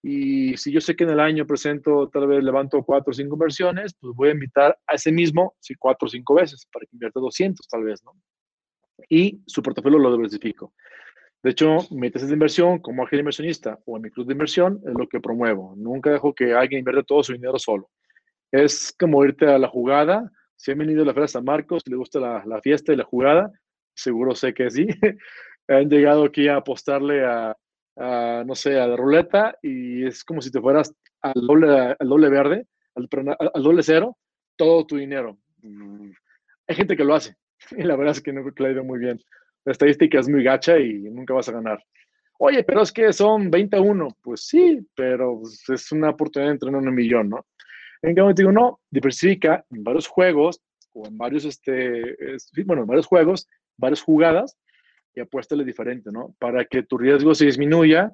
y 0.07 0.55
si 0.59 0.71
yo 0.71 0.83
sé 0.83 0.95
que 0.95 1.05
en 1.05 1.11
el 1.11 1.21
año 1.21 1.47
presento, 1.47 2.11
tal 2.11 2.27
vez 2.27 2.45
levanto 2.45 2.83
4 2.83 3.11
o 3.11 3.15
5 3.15 3.35
inversiones, 3.35 3.95
pues 3.99 4.15
voy 4.15 4.29
a 4.29 4.33
invitar 4.33 4.79
a 4.87 4.97
ese 4.97 5.11
mismo, 5.11 5.57
sí, 5.61 5.75
4 5.77 6.07
o 6.07 6.09
5 6.11 6.35
veces, 6.35 6.69
para 6.71 6.85
que 6.85 6.95
invierta 6.95 7.21
200 7.21 7.67
tal 7.67 7.85
vez, 7.85 8.05
¿no? 8.05 8.13
Y 9.09 9.41
su 9.47 9.63
portafolio 9.63 9.99
lo 9.99 10.13
diversifico. 10.13 10.75
De 11.45 11.51
hecho, 11.51 11.77
mi 11.91 12.11
tesis 12.11 12.29
de 12.29 12.35
inversión 12.35 12.79
como 12.79 13.03
agente 13.03 13.21
inversionista 13.21 13.79
o 13.85 13.97
en 13.97 14.03
mi 14.05 14.11
club 14.11 14.27
de 14.27 14.33
inversión 14.33 14.81
es 14.83 14.95
lo 14.95 15.07
que 15.07 15.21
promuevo. 15.21 15.75
Nunca 15.77 16.11
dejo 16.11 16.35
que 16.35 16.55
alguien 16.55 16.79
invierta 16.79 17.03
todo 17.03 17.23
su 17.23 17.35
dinero 17.35 17.59
solo. 17.59 17.91
Es 18.51 18.95
como 18.99 19.23
irte 19.27 19.47
a 19.47 19.59
la 19.59 19.69
jugada. 19.69 20.33
Si 20.57 20.71
han 20.71 20.79
venido 20.79 21.03
a 21.03 21.05
la 21.05 21.13
Feria 21.13 21.29
San 21.29 21.45
Marcos, 21.45 21.83
si 21.85 21.91
les 21.91 21.99
gusta 21.99 22.19
la, 22.19 22.61
fiesta 22.63 22.95
y 22.95 22.97
la 22.97 23.05
jugada, 23.05 23.53
seguro 23.95 24.35
sé 24.35 24.55
que 24.55 24.71
sí. 24.71 24.87
han 25.69 25.91
llegado 25.91 26.25
aquí 26.25 26.49
a 26.49 26.57
apostarle 26.57 27.27
a, 27.27 27.55
no 28.47 28.55
sé, 28.55 28.81
a 28.81 28.87
la 28.87 28.97
ruleta 28.97 29.59
y 29.61 30.07
es 30.07 30.25
como 30.25 30.41
si 30.41 30.51
te 30.51 30.63
fueras 30.63 30.95
al 31.21 31.47
doble, 31.47 31.95
al 31.99 32.31
verde, 32.31 32.67
al, 32.95 33.07
al 33.53 33.63
doble 33.63 33.83
cero, 33.83 34.17
todo 34.57 34.87
tu 34.87 34.97
dinero. 34.97 35.37
Mm, 35.61 36.11
hay 36.69 36.75
gente 36.75 36.97
que 36.97 37.05
lo 37.05 37.15
hace 37.15 37.37
y 37.77 37.83
la 37.83 37.97
verdad 37.97 38.13
es 38.13 38.23
que 38.23 38.33
no 38.33 38.43
le 38.43 38.67
ha 38.67 38.73
ido 38.73 38.83
muy 38.83 38.99
bien 38.99 39.21
la 39.65 39.73
estadística 39.73 40.19
es 40.19 40.29
muy 40.29 40.43
gacha 40.43 40.79
y 40.79 40.95
nunca 41.03 41.35
vas 41.35 41.49
a 41.49 41.53
ganar. 41.53 41.83
Oye, 42.39 42.65
pero 42.65 42.83
es 42.83 42.93
que 42.93 43.13
son 43.13 43.51
21. 43.51 44.09
Pues 44.23 44.47
sí, 44.47 44.87
pero 44.95 45.41
pues, 45.41 45.63
es 45.69 45.93
una 45.93 46.11
oportunidad 46.11 46.51
de 46.51 46.55
entrenar 46.55 46.83
un 46.83 46.95
millón, 46.95 47.31
¿no? 47.31 47.47
En 48.03 48.15
cambio, 48.15 48.35
te 48.35 48.43
digo, 48.43 48.53
no, 48.53 48.81
diversifica 48.91 49.65
en 49.71 49.83
varios 49.83 50.07
juegos 50.07 50.61
o 50.93 51.07
en 51.07 51.17
varios, 51.17 51.45
este, 51.45 52.17
bueno, 52.67 52.83
en 52.83 52.89
varios 52.89 53.07
juegos, 53.07 53.49
varias 53.79 54.03
jugadas 54.03 54.59
y 55.15 55.21
apuéstale 55.21 55.65
diferente, 55.65 56.11
¿no? 56.13 56.35
Para 56.39 56.65
que 56.65 56.83
tu 56.83 56.99
riesgo 56.99 57.35
se 57.35 57.47
disminuya 57.47 58.13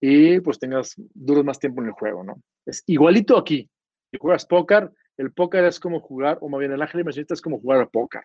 y 0.00 0.40
pues 0.40 0.58
tengas, 0.58 0.94
dures 1.14 1.44
más 1.44 1.58
tiempo 1.58 1.82
en 1.82 1.88
el 1.88 1.92
juego, 1.92 2.24
¿no? 2.24 2.42
Es 2.66 2.82
igualito 2.86 3.36
aquí. 3.36 3.70
Si 4.10 4.18
juegas 4.18 4.46
póker, 4.46 4.90
El 5.16 5.32
póker 5.32 5.64
es 5.64 5.80
como 5.80 6.00
jugar, 6.00 6.38
o 6.40 6.48
más 6.48 6.60
bien 6.60 6.72
el 6.72 6.80
ángel 6.80 7.00
inversionista 7.00 7.34
es 7.34 7.40
como 7.40 7.58
jugar 7.58 7.80
al 7.80 7.88
póker. 7.88 8.22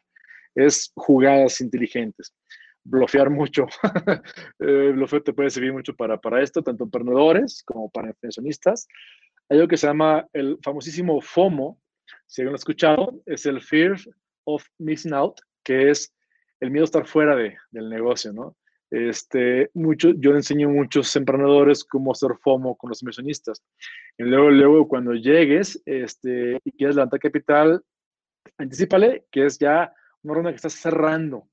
Es 0.56 0.92
jugadas 0.96 1.62
inteligentes. 1.62 2.34
Blofear 2.84 3.30
mucho. 3.30 3.68
el 4.60 4.94
blofeo 4.94 5.24
te 5.24 5.34
puede 5.34 5.50
servir 5.50 5.74
mucho 5.74 5.96
para, 5.96 6.20
para 6.20 6.42
esto, 6.42 6.62
tanto 6.62 6.84
emprendedores 6.84 7.64
como 7.66 7.90
para 7.90 8.10
inversionistas. 8.10 8.88
Hay 9.50 9.58
algo 9.58 9.68
que 9.68 9.78
se 9.78 9.88
llama 9.88 10.28
el 10.34 10.58
famosísimo 10.64 11.22
FOMO, 11.22 11.80
si 12.28 12.42
alguien 12.42 12.54
lo 12.54 12.56
ha 12.56 12.58
escuchado, 12.58 13.22
es 13.26 13.46
el 13.46 13.62
Fear 13.62 13.96
of 14.46 14.66
Missing 14.80 15.14
Out, 15.14 15.40
que 15.64 15.90
es 15.90 16.14
el 16.60 16.72
miedo 16.72 16.84
a 16.84 16.86
estar 16.86 17.06
fuera 17.06 17.36
de, 17.36 17.58
del 17.72 17.90
negocio, 17.90 18.34
¿no? 18.34 18.56
Este, 18.90 19.72
mucho, 19.74 20.12
yo 20.12 20.32
le 20.32 20.38
enseño 20.38 20.68
a 20.68 20.72
muchos 20.72 21.16
emprendedores 21.16 21.84
cómo 21.84 22.12
hacer 22.12 22.30
FOMO 22.44 22.76
con 22.76 22.90
los 22.90 23.02
inversionistas. 23.02 23.64
Y 24.20 24.24
luego, 24.24 24.52
luego 24.52 24.88
cuando 24.88 25.14
llegues 25.14 25.82
este, 25.86 26.60
y 26.64 26.72
quieres 26.74 26.96
levantar 26.96 27.20
capital, 27.20 27.82
anticipale 28.58 29.26
que 29.32 29.48
es 29.48 29.58
ya 29.58 29.92
una 30.24 30.34
ronda 30.34 30.50
que 30.52 30.58
está 30.58 30.70
cerrando. 30.70 31.48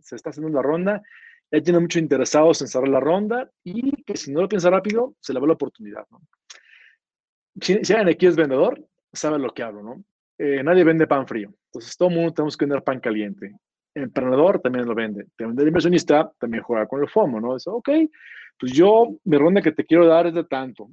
Se 0.00 0.16
está 0.16 0.30
haciendo 0.30 0.50
la 0.50 0.62
ronda, 0.62 1.02
ya 1.50 1.60
tiene 1.60 1.78
muchos 1.78 2.00
interesados 2.00 2.60
en 2.62 2.68
cerrar 2.68 2.88
la 2.88 3.00
ronda 3.00 3.50
y 3.64 4.02
que 4.02 4.16
si 4.16 4.32
no 4.32 4.40
lo 4.40 4.48
piensa 4.48 4.70
rápido, 4.70 5.14
se 5.20 5.32
le 5.32 5.40
va 5.40 5.46
la 5.46 5.52
oportunidad. 5.54 6.06
¿no? 6.10 6.20
Si, 7.60 7.84
si 7.84 7.92
alguien 7.92 8.14
aquí 8.14 8.26
es 8.26 8.36
vendedor, 8.36 8.84
sabe 9.12 9.38
lo 9.38 9.52
que 9.52 9.62
hablo, 9.62 9.82
¿no? 9.82 10.04
Eh, 10.38 10.62
nadie 10.62 10.84
vende 10.84 11.06
pan 11.06 11.26
frío. 11.26 11.54
Entonces, 11.66 11.96
todo 11.96 12.10
el 12.10 12.14
mundo 12.14 12.34
tenemos 12.34 12.56
que 12.56 12.66
vender 12.66 12.82
pan 12.82 13.00
caliente 13.00 13.54
emprendedor 14.02 14.60
también 14.60 14.86
lo 14.86 14.94
vende. 14.94 15.26
También 15.36 15.58
el 15.60 15.68
inversionista 15.68 16.30
también 16.38 16.62
juega 16.62 16.86
con 16.86 17.02
el 17.02 17.08
FOMO, 17.08 17.40
¿no? 17.40 17.54
Dice, 17.54 17.70
ok, 17.70 17.88
pues 18.58 18.72
yo, 18.72 19.16
mi 19.24 19.36
ronda 19.36 19.62
que 19.62 19.72
te 19.72 19.84
quiero 19.84 20.06
dar 20.06 20.26
es 20.26 20.34
de 20.34 20.44
tanto. 20.44 20.90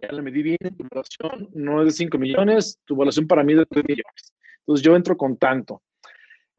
Ya 0.00 0.12
le 0.12 0.22
medí 0.22 0.42
bien, 0.42 0.58
tu 0.58 0.84
evaluación 0.84 1.48
no 1.54 1.80
es 1.82 1.86
de 1.86 1.92
5 1.92 2.18
millones, 2.18 2.78
tu 2.84 2.94
evaluación 2.94 3.26
para 3.26 3.42
mí 3.42 3.52
es 3.52 3.60
de 3.60 3.66
3 3.66 3.84
millones. 3.88 4.34
Entonces 4.60 4.84
yo 4.84 4.94
entro 4.94 5.16
con 5.16 5.36
tanto. 5.36 5.82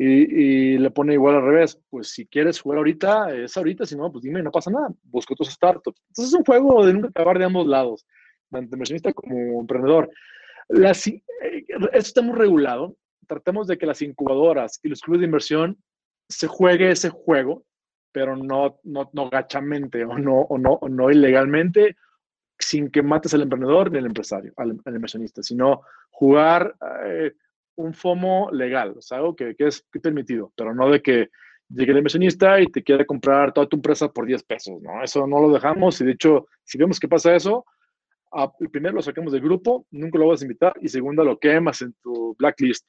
Y, 0.02 0.06
y, 0.06 0.78
le 0.78 0.92
pone 0.92 1.14
igual 1.16 1.36
al 1.36 1.42
revés, 1.42 1.78
pues 1.90 2.12
si 2.12 2.26
quieres 2.26 2.62
jugar 2.62 2.78
ahorita, 2.78 3.36
es 3.36 3.58
ahorita, 3.58 3.86
si 3.86 3.98
no, 3.98 4.10
pues 4.10 4.24
dime, 4.24 4.42
no 4.42 4.50
pasa 4.50 4.72
nada, 4.72 4.88
busco 5.04 5.36
tus 5.36 5.50
startups. 5.50 6.02
Entonces 6.08 6.34
es 6.34 6.40
un 6.40 6.46
juego 6.46 6.86
de 6.86 6.94
nunca 6.94 7.10
acabar 7.10 7.38
de 7.38 7.44
ambos 7.44 7.68
lados, 7.68 8.06
tanto 8.50 8.78
inversionista 8.78 9.12
como 9.12 9.60
emprendedor. 9.60 10.10
La, 10.70 10.92
eh, 10.92 11.66
esto 11.68 11.90
está 11.92 12.22
muy 12.22 12.38
regulado, 12.38 12.96
tratemos 13.28 13.68
de 13.68 13.78
que 13.78 13.86
las 13.86 14.02
incubadoras 14.02 14.80
y 14.84 14.88
los 14.88 15.02
clubes 15.02 15.20
de 15.20 15.26
inversión 15.26 15.78
se 16.30 16.48
juegue 16.48 16.92
ese 16.92 17.10
juego, 17.10 17.66
pero 18.14 18.38
no, 18.38 18.80
no, 18.84 19.10
no 19.12 19.30
gachamente 19.30 20.06
o 20.06 20.18
no, 20.18 20.44
o 20.44 20.58
no, 20.58 20.76
o 20.76 20.88
no 20.88 21.12
ilegalmente, 21.12 21.98
sin 22.58 22.90
que 22.90 23.02
mates 23.02 23.34
al 23.34 23.42
emprendedor 23.42 23.92
ni 23.92 23.98
al 23.98 24.06
empresario, 24.06 24.54
al, 24.56 24.80
al 24.86 24.96
inversionista, 24.96 25.44
sino 25.44 25.82
jugar 26.10 26.76
eh, 27.06 27.34
un 27.80 27.94
FOMO 27.94 28.50
legal, 28.52 28.94
o 28.98 29.02
sea, 29.02 29.20
algo 29.20 29.36
que, 29.36 29.56
es 29.58 29.86
permitido, 30.04 30.52
pero 30.56 30.76
no 30.76 30.90
de 30.90 31.02
que 31.02 31.30
llegue 31.70 31.92
el 31.92 32.00
inversionista 32.00 32.60
y 32.60 32.68
te 32.68 32.84
quiere 32.84 33.06
comprar 33.06 33.54
toda 33.54 33.68
tu 33.68 33.78
empresa 33.78 34.12
por 34.12 34.26
10 34.26 34.44
pesos, 34.44 34.82
¿no? 34.82 35.02
Eso 35.02 35.26
no 35.26 35.40
lo 35.40 35.54
dejamos 35.54 36.00
y 36.02 36.06
de 36.06 36.12
hecho, 36.12 36.48
si 36.64 36.78
vemos 36.78 37.00
que 37.00 37.08
pasa 37.08 37.36
eso, 37.36 37.66
a, 38.32 38.52
primero 38.72 38.96
lo 38.96 39.02
sacamos 39.02 39.32
del 39.32 39.42
grupo, 39.42 39.86
nunca 39.92 40.20
lo 40.20 40.28
vas 40.28 40.42
a 40.42 40.46
invitar 40.46 40.74
y 40.82 40.90
segundo 40.90 41.24
lo 41.24 41.40
quemas 41.40 41.82
en 41.82 41.94
tu 42.04 42.36
blacklist. 42.38 42.86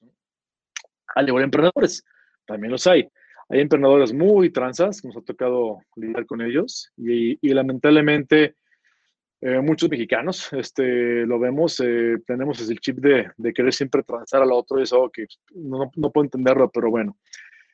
al 1.14 1.28
igual 1.28 1.44
emprendedores, 1.44 2.04
también 2.44 2.72
los 2.72 2.86
hay. 2.86 3.08
Hay 3.48 3.60
emprendedores 3.60 4.12
muy 4.12 4.50
transas, 4.50 5.04
nos 5.04 5.16
ha 5.16 5.22
tocado 5.22 5.80
lidiar 5.96 6.26
con 6.26 6.40
ellos 6.40 6.92
y 6.96 7.36
lamentablemente 7.52 8.56
eh, 9.42 9.60
muchos 9.60 9.88
mexicanos 9.88 10.52
este, 10.52 11.24
lo 11.26 11.38
vemos, 11.38 11.80
eh, 11.80 12.16
tenemos 12.26 12.68
el 12.68 12.78
chip 12.78 12.98
de, 12.98 13.30
de, 13.36 13.52
querer 13.52 13.72
siempre 13.72 14.02
transar 14.02 14.42
al 14.42 14.52
otro 14.52 14.78
y 14.78 14.82
eso 14.82 15.10
que 15.10 15.26
no, 15.54 15.90
no, 15.96 16.10
puedo 16.10 16.24
entenderlo, 16.24 16.70
pero 16.70 16.90
bueno, 16.90 17.16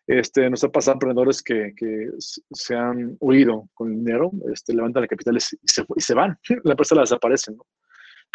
este, 0.07 0.49
nos 0.49 0.63
ha 0.63 0.69
pasado 0.69 0.95
emprendedores 0.95 1.43
que, 1.43 1.75
que 1.77 2.11
se 2.19 2.75
han 2.75 3.17
huido 3.19 3.69
con 3.75 3.93
dinero, 3.97 4.31
este, 4.53 4.75
levantan 4.75 5.03
el 5.03 5.09
capital 5.09 5.37
y 5.37 5.41
se, 5.41 5.57
y 5.97 6.01
se 6.01 6.15
van, 6.15 6.39
la 6.63 6.73
empresa 6.73 6.95
la 6.95 7.01
desaparece. 7.01 7.53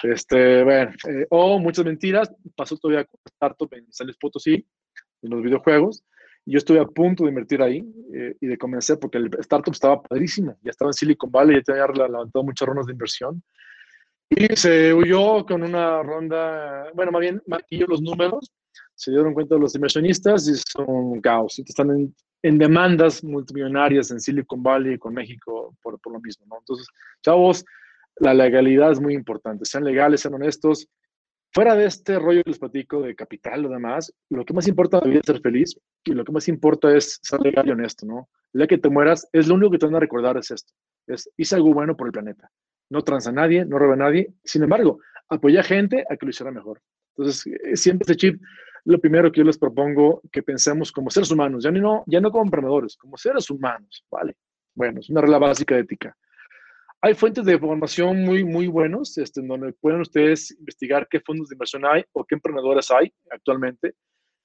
Este, 0.04 0.64
bueno, 0.64 0.92
eh, 1.08 1.28
o 1.30 1.60
muchas 1.60 1.86
mentiras, 1.86 2.34
pasó 2.56 2.76
todavía 2.78 3.06
con 3.06 3.20
Startup 3.26 3.70
en 3.74 3.92
San 3.94 4.08
Luis 4.08 4.18
Potosí, 4.18 4.66
en 5.22 5.30
los 5.30 5.42
videojuegos. 5.42 6.04
Y 6.46 6.54
yo 6.54 6.58
estuve 6.58 6.80
a 6.80 6.86
punto 6.86 7.24
de 7.24 7.30
invertir 7.30 7.62
ahí 7.62 7.84
eh, 8.14 8.36
y 8.40 8.48
de 8.48 8.58
convencer 8.58 8.98
porque 9.00 9.18
el 9.18 9.30
startup 9.40 9.74
estaba 9.74 10.02
padrísimo. 10.02 10.58
Ya 10.64 10.72
estaba 10.72 10.90
en 10.90 10.94
Silicon 10.94 11.32
Valley, 11.32 11.58
ya 11.58 11.62
tenía 11.62 11.88
levantado 11.88 12.44
muchas 12.44 12.68
rondas 12.68 12.88
de 12.88 12.94
inversión. 12.94 13.44
Y 14.30 14.56
se 14.56 14.94
huyó 14.94 15.46
con 15.46 15.62
una 15.62 16.02
ronda, 16.02 16.90
bueno, 16.94 17.12
más 17.12 17.20
bien 17.20 17.42
maquilló 17.48 17.86
los 17.86 18.02
números, 18.02 18.50
se 18.96 19.12
dieron 19.12 19.34
cuenta 19.34 19.56
de 19.56 19.62
los 19.62 19.76
inversionistas 19.76 20.48
y 20.48 20.56
son 20.56 20.86
un 20.88 21.22
caos. 21.22 21.60
Están 21.60 21.92
en, 21.92 22.16
en, 22.42 22.58
demandas 22.58 23.24
multimillonarias 23.24 24.10
en 24.12 24.22
Silicon 24.22 24.64
Valley 24.64 24.98
con 24.98 25.14
México 25.14 25.76
por, 25.82 26.00
por 26.00 26.14
lo 26.14 26.22
mismo. 26.22 26.46
¿no? 26.48 26.60
Entonces, 26.60 26.88
chavos, 27.22 27.66
la 28.18 28.34
legalidad 28.34 28.92
es 28.92 29.02
muy 29.02 29.16
importante. 29.16 29.66
Sean 29.66 29.84
legales, 29.84 30.22
sean 30.22 30.36
honestos, 30.36 30.88
Fuera 31.54 31.76
de 31.76 31.86
este 31.86 32.18
rollo 32.18 32.44
que 32.44 32.52
les 32.52 32.60
platico 32.60 33.02
de 33.02 33.14
capital, 33.14 33.64
lo 33.64 33.70
demás, 33.70 34.14
lo 34.30 34.46
que 34.46 34.54
más 34.54 34.70
importa 34.70 35.02
en 35.04 35.18
es 35.18 35.26
ser 35.26 35.42
feliz 35.42 35.78
y 36.06 36.14
lo 36.14 36.24
que 36.24 36.32
más 36.32 36.48
importa 36.48 36.96
es 36.96 37.20
ser 37.22 37.42
legal 37.42 37.68
y 37.68 37.72
honesto, 37.72 38.06
¿no? 38.06 38.30
La 38.54 38.68
que 38.68 38.78
te 38.78 38.90
mueras, 38.90 39.28
es 39.34 39.50
lo 39.50 39.56
único 39.56 39.72
que 39.72 39.78
te 39.78 39.86
van 39.86 39.96
a 39.96 40.00
recordar 40.00 40.38
es 40.38 40.50
esto, 40.52 40.74
es 41.08 41.30
hice 41.36 41.56
algo 41.56 41.74
bueno 41.74 41.98
por 41.98 42.08
el 42.08 42.14
planeta. 42.14 42.50
No 42.90 43.02
transa 43.02 43.32
a 43.32 43.34
nadie, 43.34 43.66
no 43.66 43.78
roba 43.78 43.96
a 43.96 43.98
nadie, 43.98 44.34
sin 44.46 44.64
embargo, 44.64 45.00
apoya 45.28 45.60
a 45.60 45.64
gente 45.64 46.06
a 46.10 46.16
que 46.16 46.26
lo 46.26 46.30
hiciera 46.30 46.52
mejor. 46.52 46.82
Entonces, 47.18 47.46
eh, 47.48 47.76
siempre 47.76 48.04
este 48.04 48.16
chip, 48.16 48.42
lo 48.86 49.00
primero 49.00 49.30
que 49.30 49.40
yo 49.40 49.44
les 49.44 49.58
propongo 49.58 50.22
que 50.32 50.44
pensemos 50.44 50.90
como 50.90 51.10
seres 51.10 51.32
humanos, 51.32 51.66
ya 51.66 51.72
no, 51.72 52.06
ya 52.08 52.22
no 52.22 52.32
como 52.32 52.46
emprendedores, 52.46 52.96
como 52.96 53.18
seres 53.18 53.50
humanos, 53.50 54.06
¿vale? 54.10 54.38
Bueno, 54.74 55.02
es 55.02 55.10
una 55.10 55.20
regla 55.20 55.38
básica 55.38 55.76
de 55.76 55.82
ética 55.82 56.16
hay 57.02 57.16
fuentes 57.16 57.46
de 57.46 57.54
información 57.54 58.24
muy, 58.24 58.44
muy 58.44 58.68
buenos, 58.68 59.18
este, 59.18 59.42
donde 59.42 59.74
pueden 59.74 60.02
ustedes 60.02 60.52
investigar 60.52 61.08
qué 61.10 61.20
fondos 61.20 61.50
de 61.50 61.56
inversión 61.56 61.84
hay 61.86 62.04
o 62.14 62.24
qué 62.24 62.36
emprendedores 62.36 62.92
hay 62.92 63.12
actualmente. 63.32 63.96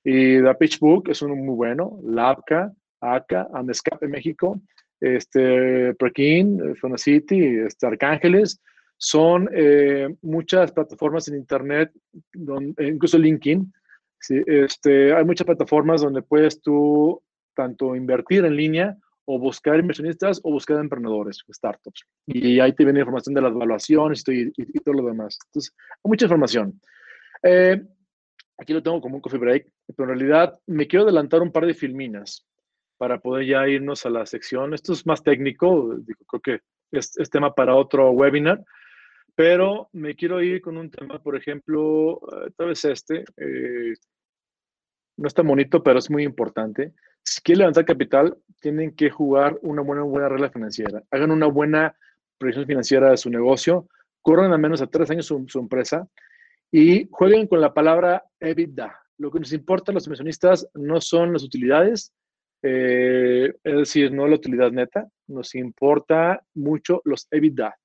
Y 0.02 0.40
The 0.40 0.54
PitchBook 0.54 1.09
es 1.11 1.20
uno 1.20 1.36
muy 1.36 1.54
bueno, 1.54 1.98
LABCA, 2.02 2.72
ACA, 3.00 3.48
Andescape 3.52 4.09
México, 4.09 4.59
este, 5.00 5.94
Prekin, 5.94 6.76
Fonacity, 6.76 7.59
este, 7.66 7.86
Arcángeles. 7.86 8.62
Son 8.96 9.50
eh, 9.52 10.09
muchas 10.22 10.72
plataformas 10.72 11.28
en 11.28 11.36
Internet, 11.36 11.92
donde, 12.32 12.88
incluso 12.88 13.18
LinkedIn. 13.18 13.70
¿sí? 14.20 14.42
Este, 14.47 15.12
hay 15.12 15.24
muchas 15.26 15.44
plataformas 15.44 16.01
donde 16.01 16.22
puedes 16.22 16.62
tú 16.62 17.20
tanto 17.55 17.94
invertir 17.94 18.47
en 18.47 18.56
línea 18.56 18.97
o 19.27 19.39
buscar 19.39 19.78
inversionistas 19.78 20.40
o 20.43 20.53
buscar 20.53 20.78
emprendedores, 20.78 21.44
startups. 21.53 22.07
Y 22.27 22.61
ahí 22.61 22.73
te 22.73 22.85
viene 22.85 23.01
información 23.01 23.35
de 23.35 23.43
las 23.43 23.53
evaluaciones 23.53 24.24
y, 24.28 24.53
y, 24.57 24.81
todo 24.81 24.94
lo 24.94 25.09
demás. 25.09 25.39
Entonces, 25.47 25.74
hay 26.03 26.09
mucha 26.09 26.27
información. 26.27 26.81
Eh, 27.43 27.82
aquí 28.57 28.73
lo 28.73 28.82
tengo 28.82 29.01
como 29.01 29.16
un 29.16 29.20
coffee 29.20 29.39
break, 29.39 29.73
pero 29.94 30.12
en 30.12 30.19
realidad 30.19 30.59
me 30.66 30.86
quiero 30.86 31.05
adelantar 31.05 31.43
un 31.43 31.53
par 31.53 31.66
de 31.66 31.74
filminas 31.74 32.47
para 32.97 33.20
poder 33.20 33.47
ya 33.47 33.69
irnos 33.69 34.07
a 34.07 34.11
la 34.11 34.24
sección. 34.27 34.73
Esto 34.74 34.93
es 34.93 35.05
más 35.07 35.23
técnico, 35.23 35.97
creo 36.28 36.40
que 36.40 36.61
es, 36.93 37.19
es 37.19 37.28
tema 37.28 37.55
para 37.55 37.74
otro 37.74 38.11
webinar, 38.12 38.65
pero 39.35 39.90
me 39.93 40.15
quiero 40.15 40.43
ir 40.43 40.62
con 40.62 40.78
un 40.78 40.90
tema, 40.90 41.23
por 41.23 41.36
ejemplo, 41.36 42.20
eh, 42.47 42.51
tal 42.57 42.69
vez 42.69 42.85
este, 42.85 43.24
eh, 43.36 43.94
no 45.19 45.28
está 45.28 45.43
bonito, 45.43 45.82
pero 45.82 45.98
es 45.98 46.11
muy 46.11 46.23
importante. 46.24 46.94
Si 47.28 47.40
quieren 47.43 47.61
levantar 47.61 47.85
capital, 47.85 48.36
tienen 48.61 48.94
que 48.94 49.11
jugar 49.11 49.59
una 49.62 49.82
buena, 49.82 50.03
buena 50.03 50.28
regla 50.28 50.48
financiera. 50.48 51.03
Hagan 51.11 51.32
una 51.32 51.47
buena 51.47 51.97
proyección 52.39 52.66
financiera 52.66 53.11
de 53.11 53.16
su 53.16 53.31
negocio, 53.31 53.89
corran 54.23 54.53
al 54.53 54.61
menos 54.61 54.81
a 54.81 54.86
tres 54.86 55.11
años 55.11 55.27
su, 55.27 55.44
su, 55.48 55.59
empresa 55.59 56.09
y 56.70 57.09
jueguen 57.11 57.48
con 57.48 57.61
la 57.61 57.74
palabra 57.74 58.24
EBITDA. 58.39 58.97
Lo 59.19 59.32
que 59.32 59.40
nos 59.40 59.53
importa 59.53 59.90
a 59.90 59.94
los 59.94 60.07
inversionistas 60.07 60.69
no 60.74 61.01
son 61.01 61.32
las 61.32 61.43
utilidades, 61.43 62.12
eh, 62.62 63.53
es 63.65 63.77
decir, 63.77 64.12
no 64.12 64.28
la 64.28 64.36
utilidad 64.36 64.70
neta, 64.70 65.09
nos 65.27 65.55
importa 65.57 66.43
mucho 66.55 67.03
los 67.05 67.27
EBITDA. 67.31 67.77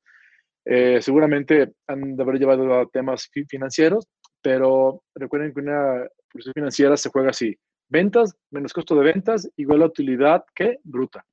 Eh, 0.65 1.01
seguramente 1.01 1.73
han 1.87 2.15
de 2.15 2.23
haber 2.23 2.37
llevado 2.37 2.79
a 2.79 2.85
temas 2.87 3.27
financieros, 3.49 4.07
pero 4.41 5.03
recuerden 5.15 5.51
que 5.51 5.61
una 5.61 6.07
proyección 6.29 6.53
financiera 6.53 6.95
se 6.95 7.09
juega 7.09 7.31
así. 7.31 7.57
Ventas 7.91 8.37
menos 8.51 8.71
costo 8.71 8.95
de 8.95 9.03
ventas 9.03 9.51
igual 9.57 9.81
a 9.81 9.87
utilidad 9.87 10.45
que 10.55 10.79
bruta. 10.81 11.25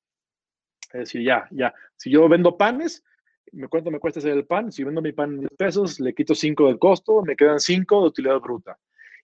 Es 0.93 1.01
decir, 1.01 1.23
ya, 1.23 1.47
ya. 1.53 1.73
Si 1.97 2.11
yo 2.11 2.29
vendo 2.29 2.57
panes, 2.57 3.05
me 3.53 3.69
cuánto 3.69 3.93
me 3.93 4.01
cuesta 4.01 4.19
hacer 4.19 4.33
el 4.33 4.45
pan. 4.45 4.73
Si 4.73 4.83
vendo 4.83 5.01
mi 5.01 5.13
pan 5.13 5.35
en 5.35 5.41
10 5.41 5.53
pesos, 5.57 6.01
le 6.01 6.13
quito 6.13 6.35
5 6.35 6.67
del 6.67 6.81
costo, 6.81 7.23
me 7.23 7.37
quedan 7.37 7.61
5 7.61 8.01
de 8.01 8.09
utilidad 8.09 8.41
bruta. 8.41 8.77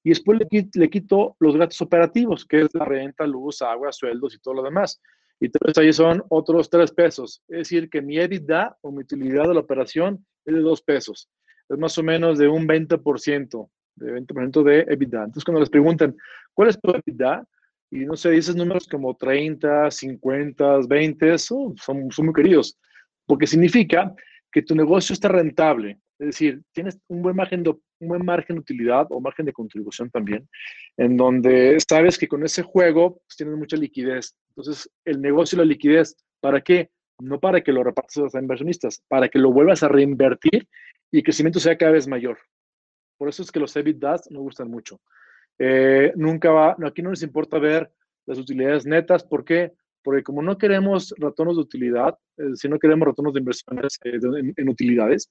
Y 0.05 0.11
después 0.11 0.39
le, 0.39 0.69
le, 0.73 0.91
quito 0.91 1.35
los 1.41 1.57
gastos 1.57 1.81
operativos, 1.83 2.45
que 2.45 2.61
es 2.61 2.69
la 2.73 2.85
renta, 2.85 3.27
luz, 3.27 3.63
agua, 3.63 3.91
sueldos 3.91 4.37
y 4.37 4.39
todo 4.39 4.55
lo 4.55 4.63
demás. 4.63 5.03
Y 5.41 5.47
entonces 5.47 5.77
ahí 5.77 5.93
son 5.93 6.23
otros 6.29 6.71
3 6.71 6.93
pesos. 6.93 7.43
Es 7.49 7.59
decir, 7.59 7.91
que 7.91 8.01
mi 8.01 8.17
EBITDA 8.17 8.79
o 8.83 8.93
mi 8.93 9.03
utilidad 9.03 9.49
de 9.49 9.55
la 9.55 9.61
operación 9.61 10.25
es 10.45 10.55
de 10.55 10.61
2 10.61 10.83
pesos. 10.83 11.29
Es 11.69 11.79
más 11.79 11.99
o 11.99 12.05
menos 12.05 12.39
de 12.39 12.47
un 12.47 12.69
20% 12.69 13.71
de 13.97 14.21
20% 14.21 14.63
de 14.63 14.81
EBITDA. 14.81 15.25
Entonces, 15.25 15.45
cuando 15.45 15.61
les 15.61 15.71
preguntan, 15.71 16.17
¿cuál 16.53 16.69
es 16.69 16.81
tu 16.81 16.91
EBITDA? 16.91 17.45
Y 17.91 18.07
no 18.07 18.17
sé, 18.17 18.31
dices 18.31 18.57
números 18.57 18.89
como 18.89 19.15
30, 19.15 19.91
50, 19.91 20.81
20, 20.89 21.39
son, 21.39 21.77
son 21.77 22.25
muy 22.25 22.35
queridos, 22.35 22.79
porque 23.27 23.47
significa 23.47 24.13
que 24.51 24.63
tu 24.63 24.75
negocio 24.75 25.13
está 25.13 25.29
rentable, 25.29 25.99
es 26.19 26.27
decir, 26.27 26.63
tienes 26.73 26.99
un 27.09 27.23
buen 27.23 27.35
margen 27.35 27.63
de, 27.63 27.71
un 27.71 28.09
buen 28.09 28.25
margen 28.25 28.57
de 28.57 28.61
utilidad 28.61 29.07
o 29.11 29.21
margen 29.21 29.47
de 29.47 29.53
contribución 29.53 30.11
también, 30.11 30.49
en 30.97 31.17
donde 31.17 31.77
sabes 31.89 32.17
que 32.17 32.29
con 32.29 32.45
ese 32.45 32.63
juego 32.63 33.21
pues, 33.27 33.37
tienes 33.37 33.57
mucha 33.57 33.77
liquidez. 33.77 34.37
Entonces, 34.51 34.89
el 35.05 35.21
negocio 35.21 35.57
y 35.57 35.59
la 35.59 35.65
liquidez, 35.65 36.17
¿para 36.41 36.61
qué? 36.61 36.91
No 37.19 37.41
para 37.41 37.63
que 37.63 37.73
lo 37.73 37.83
repartas 37.83 38.17
a 38.19 38.21
los 38.23 38.35
inversionistas, 38.35 39.03
para 39.09 39.29
que 39.29 39.39
lo 39.39 39.53
vuelvas 39.53 39.83
a 39.83 39.89
reinvertir 39.89 40.69
y 41.11 41.19
el 41.19 41.25
crecimiento 41.25 41.59
sea 41.59 41.77
cada 41.77 41.93
vez 41.93 42.07
mayor. 42.07 42.39
Por 43.25 43.31
eso 43.31 43.43
es 43.43 43.51
que 43.51 43.59
los 43.59 43.75
EBITDAs 43.75 44.31
me 44.31 44.39
gustan 44.39 44.71
mucho. 44.71 45.01
Eh, 45.59 46.13
nunca 46.15 46.51
va, 46.51 46.77
aquí 46.85 47.01
no 47.01 47.09
les 47.09 47.23
importa 47.23 47.59
ver 47.59 47.91
las 48.27 48.37
utilidades 48.37 48.85
netas. 48.85 49.25
¿Por 49.25 49.47
qué? 49.47 49.73
Porque 50.03 50.23
como 50.23 50.43
no 50.43 50.59
queremos 50.59 51.15
retornos 51.17 51.57
de 51.57 51.63
utilidad, 51.63 52.19
si 52.53 52.69
no 52.69 52.79
queremos 52.79 53.09
retornos 53.09 53.33
de 53.33 53.41
inversiones 53.41 53.99
eh, 54.05 54.19
en, 54.59 54.69
utilidades, 54.69 55.31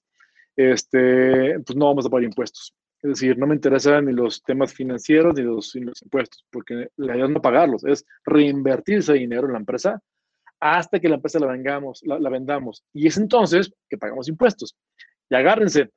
este, 0.56 1.60
pues 1.60 1.76
no 1.78 1.86
vamos 1.86 2.07
a 2.07 2.10
pagar 2.10 2.24
impuestos. 2.24 2.74
Es 3.03 3.11
decir, 3.11 3.38
no 3.38 3.45
me 3.45 3.53
interesan 3.53 4.06
ni 4.06 4.14
los 4.14 4.41
temas 4.41 4.74
financieros 4.74 5.36
ni 5.36 5.44
los, 5.44 5.76
impuestos, 5.76 6.44
porque 6.49 6.88
la 6.95 7.15
idea 7.15 7.26
es 7.26 7.30
no 7.32 7.44
pagarlos, 7.44 7.86
es 7.86 8.03
reinvertir 8.26 8.98
ese 8.98 9.14
dinero 9.14 9.45
en 9.45 9.53
la 9.53 9.60
empresa 9.60 10.02
hasta 10.60 10.99
que 10.99 11.10
la 11.10 11.18
empresa 11.18 11.38
la, 11.38 11.45
vengamos, 11.45 12.02
la, 12.03 12.30
vendamos. 12.32 12.84
Y 12.91 13.06
es 13.06 13.18
entonces 13.18 13.72
que 13.88 13.99
pagamos 13.99 14.28
impuestos. 14.30 14.76
Y 15.30 15.36
agárrense, 15.36 15.91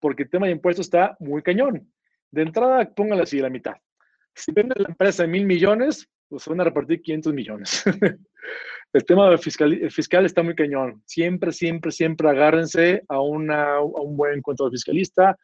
porque 0.00 0.24
el 0.24 0.30
tema 0.30 0.46
de 0.46 0.52
impuestos 0.52 0.86
está 0.86 1.16
muy 1.20 1.42
cañón. 1.42 1.90
De 2.30 2.42
entrada, 2.42 2.88
pónganle 2.94 3.22
así 3.22 3.38
la 3.38 3.50
mitad. 3.50 3.74
Si 4.34 4.52
vende 4.52 4.74
la 4.76 4.88
empresa 4.88 5.26
mil 5.26 5.46
millones, 5.46 6.08
pues 6.28 6.46
van 6.46 6.60
a 6.60 6.64
repartir 6.64 7.00
500 7.00 7.32
millones. 7.32 7.84
el 8.92 9.04
tema 9.04 9.36
fiscal, 9.38 9.90
fiscal 9.90 10.26
está 10.26 10.42
muy 10.42 10.54
cañón. 10.54 11.02
Siempre, 11.06 11.52
siempre, 11.52 11.90
siempre 11.90 12.28
agárrense 12.28 13.02
a, 13.08 13.20
una, 13.20 13.76
a 13.76 13.80
un 13.80 14.16
buen 14.16 14.42
contador 14.42 14.72
fiscalista. 14.72 15.36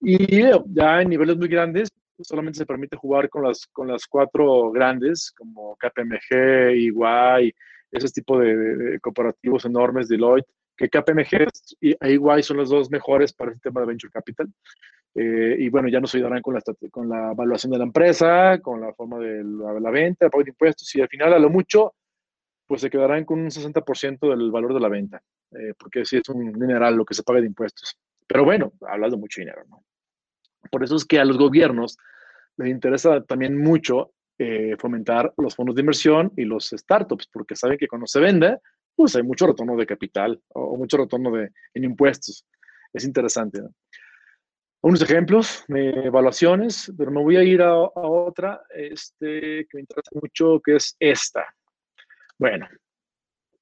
Y 0.00 0.42
ya 0.66 1.02
en 1.02 1.08
niveles 1.08 1.36
muy 1.36 1.48
grandes, 1.48 1.90
solamente 2.20 2.58
se 2.58 2.66
permite 2.66 2.96
jugar 2.96 3.28
con 3.28 3.42
las, 3.42 3.66
con 3.66 3.88
las 3.88 4.06
cuatro 4.06 4.70
grandes, 4.70 5.32
como 5.36 5.76
KPMG, 5.76 6.32
EY, 6.32 7.54
ese 7.90 8.08
tipo 8.08 8.38
de, 8.38 8.56
de, 8.56 9.00
cooperativos 9.00 9.64
enormes, 9.64 10.08
Deloitte, 10.08 10.48
que 10.76 10.88
KPMG 10.88 11.48
y 11.80 11.96
EY 12.00 12.42
son 12.42 12.56
los 12.56 12.70
dos 12.70 12.90
mejores 12.90 13.32
para 13.32 13.52
el 13.52 13.60
tema 13.60 13.80
de 13.80 13.86
Venture 13.86 14.10
Capital. 14.10 14.48
Eh, 15.14 15.56
y 15.58 15.68
bueno, 15.68 15.88
ya 15.88 16.00
nos 16.00 16.14
ayudarán 16.14 16.40
con 16.40 16.54
la, 16.54 16.62
con 16.90 17.08
la 17.08 17.32
evaluación 17.32 17.72
de 17.72 17.78
la 17.78 17.84
empresa, 17.84 18.58
con 18.60 18.80
la 18.80 18.94
forma 18.94 19.18
de 19.18 19.44
la, 19.44 19.90
venta, 19.90 20.24
el 20.24 20.30
pago 20.30 20.44
de 20.44 20.50
impuestos 20.50 20.94
y 20.94 21.02
al 21.02 21.08
final 21.08 21.34
a 21.34 21.38
lo 21.38 21.50
mucho, 21.50 21.94
pues 22.66 22.80
se 22.80 22.88
quedarán 22.88 23.24
con 23.24 23.40
un 23.40 23.50
60% 23.50 24.30
del 24.30 24.50
valor 24.50 24.72
de 24.72 24.80
la 24.80 24.88
venta, 24.88 25.22
eh, 25.50 25.74
porque 25.78 26.06
sí 26.06 26.16
es 26.16 26.28
un 26.30 26.52
mineral 26.52 26.96
lo 26.96 27.04
que 27.04 27.14
se 27.14 27.22
paga 27.22 27.40
de 27.40 27.46
impuestos. 27.46 27.98
Pero 28.26 28.44
bueno, 28.44 28.72
hablas 28.88 29.10
de 29.10 29.18
mucho 29.18 29.40
dinero. 29.40 29.62
Por 30.70 30.82
eso 30.82 30.96
es 30.96 31.04
que 31.04 31.20
a 31.20 31.24
los 31.24 31.36
gobiernos 31.36 31.98
les 32.56 32.68
interesa 32.68 33.22
también 33.24 33.58
mucho 33.58 34.12
eh, 34.38 34.76
fomentar 34.78 35.32
los 35.36 35.54
fondos 35.54 35.74
de 35.74 35.82
inversión 35.82 36.32
y 36.36 36.44
los 36.44 36.70
startups, 36.70 37.28
porque 37.30 37.54
saben 37.54 37.76
que 37.76 37.86
cuando 37.86 38.06
se 38.06 38.20
vende, 38.20 38.58
pues 38.94 39.16
hay 39.16 39.22
mucho 39.22 39.46
retorno 39.46 39.76
de 39.76 39.86
capital 39.86 40.40
o, 40.48 40.76
mucho 40.76 40.96
retorno 40.96 41.30
de, 41.30 41.50
en 41.74 41.84
impuestos. 41.84 42.46
Es 42.92 43.04
interesante, 43.04 43.60
¿no? 43.60 43.70
unos 44.82 45.00
ejemplos 45.00 45.64
de 45.68 45.90
evaluaciones, 46.06 46.92
pero 46.98 47.10
me 47.10 47.22
voy 47.22 47.36
a 47.36 47.44
ir 47.44 47.62
a, 47.62 47.76
otra 47.76 48.62
este, 48.74 49.64
que 49.66 49.74
me 49.74 49.80
interesa 49.80 50.10
mucho, 50.20 50.60
que 50.60 50.76
es 50.76 50.96
esta. 50.98 51.44
Bueno, 52.36 52.66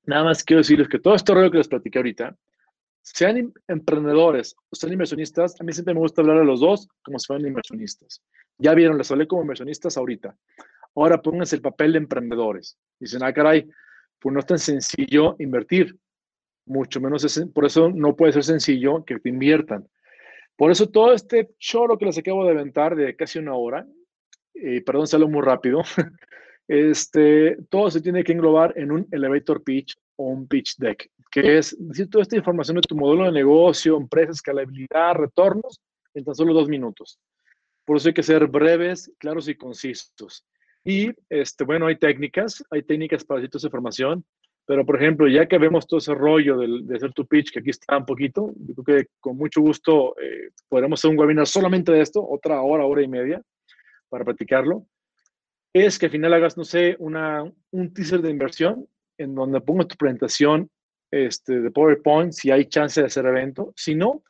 nada 0.05 0.24
más 0.24 0.43
quiero 0.43 0.61
decirles 0.61 0.89
que 0.89 0.98
todo 0.98 1.15
este 1.15 1.35
rollo 1.35 1.51
que 1.51 1.59
les 1.59 1.69
platiqué 1.69 1.98
ahorita, 1.98 2.35
sean 3.02 3.36
em, 3.36 3.52
emprendedores 3.69 4.57
o 4.70 4.77
sean 4.77 4.93
inversionistas, 4.93 5.61
a 5.61 5.65
mí 5.65 5.73
siempre 5.73 5.94
me 5.94 6.01
gusta 6.01 6.23
hablar 6.23 6.39
a 6.39 6.44
los 6.44 6.61
dos 6.61 6.89
como 7.02 7.19
si 7.19 7.27
fueran 7.27 7.47
inversionistas. 7.47 8.23
Ya 8.59 8.74
vieron, 8.74 8.97
les 8.97 9.11
hablé 9.11 9.27
como 9.27 9.43
inversionistas 9.43 9.97
ahorita. 9.98 10.35
Ahora 10.94 11.20
pónganse 11.20 11.57
el 11.57 11.62
papel 11.62 11.93
de 11.93 11.98
emprendedores. 11.98 12.78
Dicen, 12.98 13.23
ah, 13.23 13.32
caray, 13.32 13.69
pues 14.21 14.33
no 14.33 14.41
es 14.41 14.47
tan 14.47 14.59
sencillo 14.59 15.37
invertir. 15.39 15.97
Mucho 16.67 17.01
menos, 17.01 17.25
es, 17.25 17.45
por 17.53 17.65
eso 17.65 17.91
no 17.91 18.15
puede 18.15 18.33
ser 18.33 18.45
sencillo 18.45 19.05
que 19.05 19.19
te 19.19 19.29
inviertan. 19.29 19.89
Por 20.57 20.71
eso 20.71 20.89
todo 20.89 21.13
este 21.13 21.51
choro 21.59 21.97
que 21.97 22.05
les 22.05 22.19
acabo 22.19 22.45
de 22.45 22.51
aventar 22.51 22.95
de 22.95 23.17
casi 23.17 23.39
una 23.39 23.55
hora, 23.55 23.87
eh, 24.55 24.83
perdón, 24.83 25.07
salió 25.07 25.27
muy 25.27 25.43
rápido, 25.43 25.83
este, 26.69 27.57
todo 27.71 27.91
se 27.91 28.01
tiene 28.01 28.23
que 28.23 28.33
englobar 28.33 28.75
en 28.77 28.93
un 28.93 29.09
elevator 29.11 29.65
pitch 29.65 29.97
o 30.17 30.25
un 30.25 30.47
pitch 30.47 30.77
deck, 30.77 31.11
que 31.31 31.59
es 31.59 31.75
decir 31.79 32.11
toda 32.11 32.23
esta 32.23 32.37
información 32.37 32.77
de 32.77 32.83
tu 32.83 32.95
modelo 32.95 33.25
de 33.25 33.33
negocio, 33.33 33.97
empresa, 33.97 34.33
escalabilidad, 34.33 35.15
retornos, 35.15 35.81
en 36.13 36.25
tan 36.25 36.35
solo 36.35 36.53
dos 36.53 36.69
minutos. 36.69 37.19
Por 37.85 37.97
eso 37.97 38.09
hay 38.09 38.15
que 38.15 38.23
ser 38.23 38.47
breves, 38.47 39.11
claros 39.19 39.49
y 39.49 39.55
concisos. 39.55 40.45
Y, 40.85 41.12
este, 41.28 41.65
bueno, 41.65 41.86
hay 41.86 41.97
técnicas, 41.97 42.65
hay 42.70 42.82
técnicas 42.82 43.24
para 43.24 43.40
decir 43.40 43.51
toda 43.51 43.61
esa 43.61 43.69
información. 43.69 44.24
Pero, 44.66 44.86
por 44.86 44.97
ejemplo, 44.97 45.27
ya 45.27 45.47
que 45.47 45.59
vemos 45.59 45.86
todo 45.86 45.98
ese 45.98 46.15
rollo 46.15 46.59
de, 46.59 46.82
de 46.85 46.97
hacer 46.97 47.12
tu 47.12 47.27
pitch, 47.27 47.51
que 47.51 47.59
aquí 47.59 47.70
está 47.70 47.98
un 47.98 48.07
poquito, 48.07 48.52
yo 48.57 48.74
creo 48.74 48.98
que 48.98 49.09
con 49.19 49.36
mucho 49.36 49.61
gusto 49.61 50.15
eh, 50.20 50.51
podremos 50.69 51.01
hacer 51.01 51.11
un 51.11 51.19
webinar 51.19 51.47
solamente 51.47 51.90
de 51.90 52.01
esto, 52.01 52.24
otra 52.27 52.62
hora, 52.62 52.85
hora 52.85 53.02
y 53.02 53.09
media, 53.09 53.43
para 54.09 54.24
practicarlo. 54.24 54.86
Es 55.73 55.98
que 55.98 56.07
al 56.07 56.12
final 56.12 56.35
hagas, 56.35 56.57
no 56.57 56.65
sé, 56.65 56.97
una, 56.98 57.51
un 57.70 57.94
teaser 57.94 58.23
de 58.23 58.31
inversión 58.31 58.86
en 59.19 59.35
donde 59.35 59.61
pongas 59.61 59.89
tu 59.89 59.97
presentación 59.97 60.70
este, 61.11 61.61
de 61.61 61.70
PowerPoint, 61.70 62.32
si 62.32 62.51
hay 62.51 62.66
chance 62.66 63.01
de 63.01 63.07
hacer 63.07 63.27
evento. 63.27 63.73
Si 63.77 63.94
no, 63.94 64.23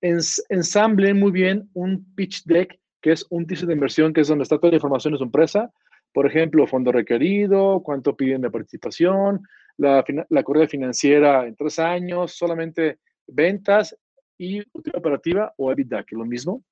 ens, 0.00 0.44
ensamble 0.48 1.14
muy 1.14 1.30
bien 1.30 1.70
un 1.74 2.14
pitch 2.14 2.44
deck, 2.44 2.78
que 3.00 3.12
es 3.12 3.26
un 3.30 3.46
teaser 3.46 3.68
de 3.68 3.74
inversión, 3.74 4.12
que 4.12 4.22
es 4.22 4.28
donde 4.28 4.42
está 4.42 4.58
toda 4.58 4.70
la 4.70 4.76
información 4.76 5.12
de 5.12 5.18
su 5.18 5.24
empresa. 5.24 5.72
Por 6.14 6.26
ejemplo, 6.26 6.68
fondo 6.68 6.92
requerido, 6.92 7.82
cuánto 7.82 8.16
piden 8.16 8.40
de 8.40 8.50
participación, 8.50 9.42
la, 9.76 10.04
la 10.28 10.42
corrida 10.44 10.68
financiera 10.68 11.44
en 11.44 11.56
tres 11.56 11.80
años, 11.80 12.32
solamente 12.32 13.00
ventas 13.26 13.96
y 14.38 14.60
utilidad 14.72 15.00
operativa 15.00 15.54
o 15.56 15.72
EBITDA, 15.72 16.04
que 16.04 16.14
es 16.14 16.18
lo 16.18 16.24
mismo. 16.24 16.62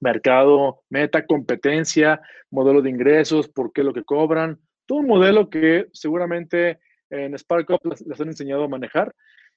Mercado, 0.00 0.82
meta, 0.90 1.24
competencia, 1.24 2.20
modelo 2.50 2.82
de 2.82 2.90
ingresos, 2.90 3.48
por 3.48 3.72
qué 3.72 3.82
lo 3.82 3.94
que 3.94 4.04
cobran. 4.04 4.58
Todo 4.84 4.98
un 4.98 5.06
modelo 5.06 5.48
que 5.48 5.86
seguramente 5.94 6.78
en 7.08 7.38
SparkUp 7.38 7.80
les, 7.86 8.20
han 8.20 8.28
enseñado 8.28 8.64
a 8.64 8.68
manejar, 8.68 9.14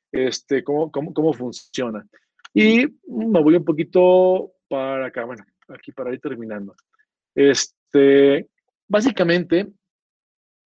este, 0.10 0.64
cómo, 0.64 0.90
cómo, 0.90 1.14
cómo 1.14 1.34
funciona. 1.34 2.08
Y 2.54 2.86
me 3.08 3.42
voy 3.42 3.56
un 3.56 3.66
poquito 3.66 4.54
para 4.70 5.08
acá, 5.08 5.26
bueno, 5.26 5.44
aquí 5.68 5.92
para 5.92 6.14
ir 6.14 6.22
terminando. 6.22 6.76
Este, 7.36 8.48
básicamente, 8.92 9.72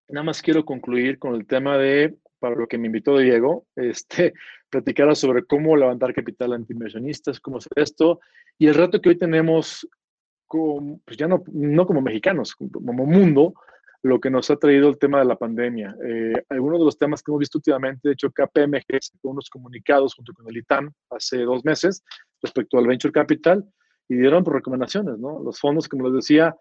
nada 0.08 0.24
más 0.24 0.42
quiero 0.42 0.64
concluir 0.64 1.18
con 1.18 1.36
el 1.36 1.46
tema 1.46 1.78
de, 1.78 2.16
para 2.40 2.56
lo 2.56 2.66
que 2.66 2.76
me 2.76 2.86
invitó 2.86 3.16
Diego, 3.16 3.66
este, 3.76 4.34
platicar 4.70 5.14
sobre 5.14 5.44
cómo 5.44 5.76
levantar 5.76 6.12
capital 6.12 6.52
ante 6.52 6.72
inversionistas, 6.72 7.38
cómo 7.38 7.58
hacer 7.58 7.72
esto, 7.76 8.20
y 8.58 8.66
el 8.66 8.74
reto 8.74 9.00
que 9.00 9.10
hoy 9.10 9.16
tenemos, 9.16 9.88
como, 10.48 11.00
pues 11.04 11.16
ya 11.16 11.28
no, 11.28 11.44
no 11.52 11.86
como 11.86 12.00
mexicanos, 12.02 12.56
como 12.56 13.06
mundo, 13.06 13.54
lo 14.02 14.20
que 14.20 14.30
nos 14.30 14.50
ha 14.50 14.56
traído 14.56 14.88
el 14.88 14.98
tema 14.98 15.20
de 15.20 15.24
la 15.24 15.36
pandemia. 15.36 15.96
Eh, 16.04 16.44
algunos 16.50 16.78
de 16.80 16.84
los 16.84 16.98
temas 16.98 17.22
que 17.22 17.30
hemos 17.30 17.40
visto 17.40 17.58
últimamente, 17.58 18.08
de 18.08 18.14
hecho, 18.14 18.30
KPMG 18.30 19.00
sacó 19.00 19.30
unos 19.30 19.48
comunicados 19.50 20.14
junto 20.14 20.32
con 20.32 20.48
el 20.48 20.56
ITAM 20.56 20.92
hace 21.10 21.38
dos 21.38 21.64
meses 21.64 22.04
respecto 22.42 22.78
al 22.78 22.86
Venture 22.86 23.12
Capital 23.12 23.64
y 24.08 24.16
dieron 24.16 24.44
recomendaciones, 24.44 25.18
¿no? 25.18 25.42
Los 25.42 25.58
fondos, 25.58 25.88
como 25.88 26.08
les 26.08 26.14
decía, 26.14 26.54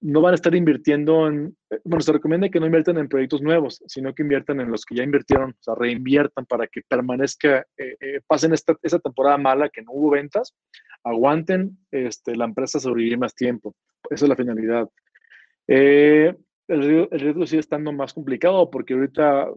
no 0.00 0.20
van 0.20 0.32
a 0.32 0.34
estar 0.36 0.54
invirtiendo 0.54 1.26
en, 1.26 1.56
eh, 1.70 1.80
bueno, 1.84 2.00
se 2.00 2.12
recomienda 2.12 2.48
que 2.48 2.60
no 2.60 2.66
inviertan 2.66 2.98
en 2.98 3.08
proyectos 3.08 3.42
nuevos, 3.42 3.82
sino 3.86 4.14
que 4.14 4.22
inviertan 4.22 4.60
en 4.60 4.70
los 4.70 4.84
que 4.84 4.94
ya 4.94 5.02
invirtieron, 5.02 5.50
o 5.50 5.62
sea, 5.62 5.74
reinviertan 5.74 6.46
para 6.46 6.66
que 6.68 6.82
permanezca, 6.86 7.66
eh, 7.76 7.96
eh, 8.00 8.20
pasen 8.26 8.52
esta, 8.52 8.76
esa 8.82 8.98
temporada 8.98 9.38
mala 9.38 9.68
que 9.68 9.82
no 9.82 9.92
hubo 9.92 10.10
ventas, 10.10 10.54
aguanten 11.02 11.78
este, 11.90 12.36
la 12.36 12.44
empresa 12.44 12.78
sobrevivir 12.78 13.18
más 13.18 13.34
tiempo. 13.34 13.74
Esa 14.10 14.24
es 14.24 14.28
la 14.28 14.36
finalidad. 14.36 14.88
el, 15.66 16.36
riesgo 17.10 17.46
sigue 17.46 17.60
estando 17.60 17.92
más 17.92 18.12
complicado 18.12 18.70
porque 18.70 18.94
ahorita 18.94 19.48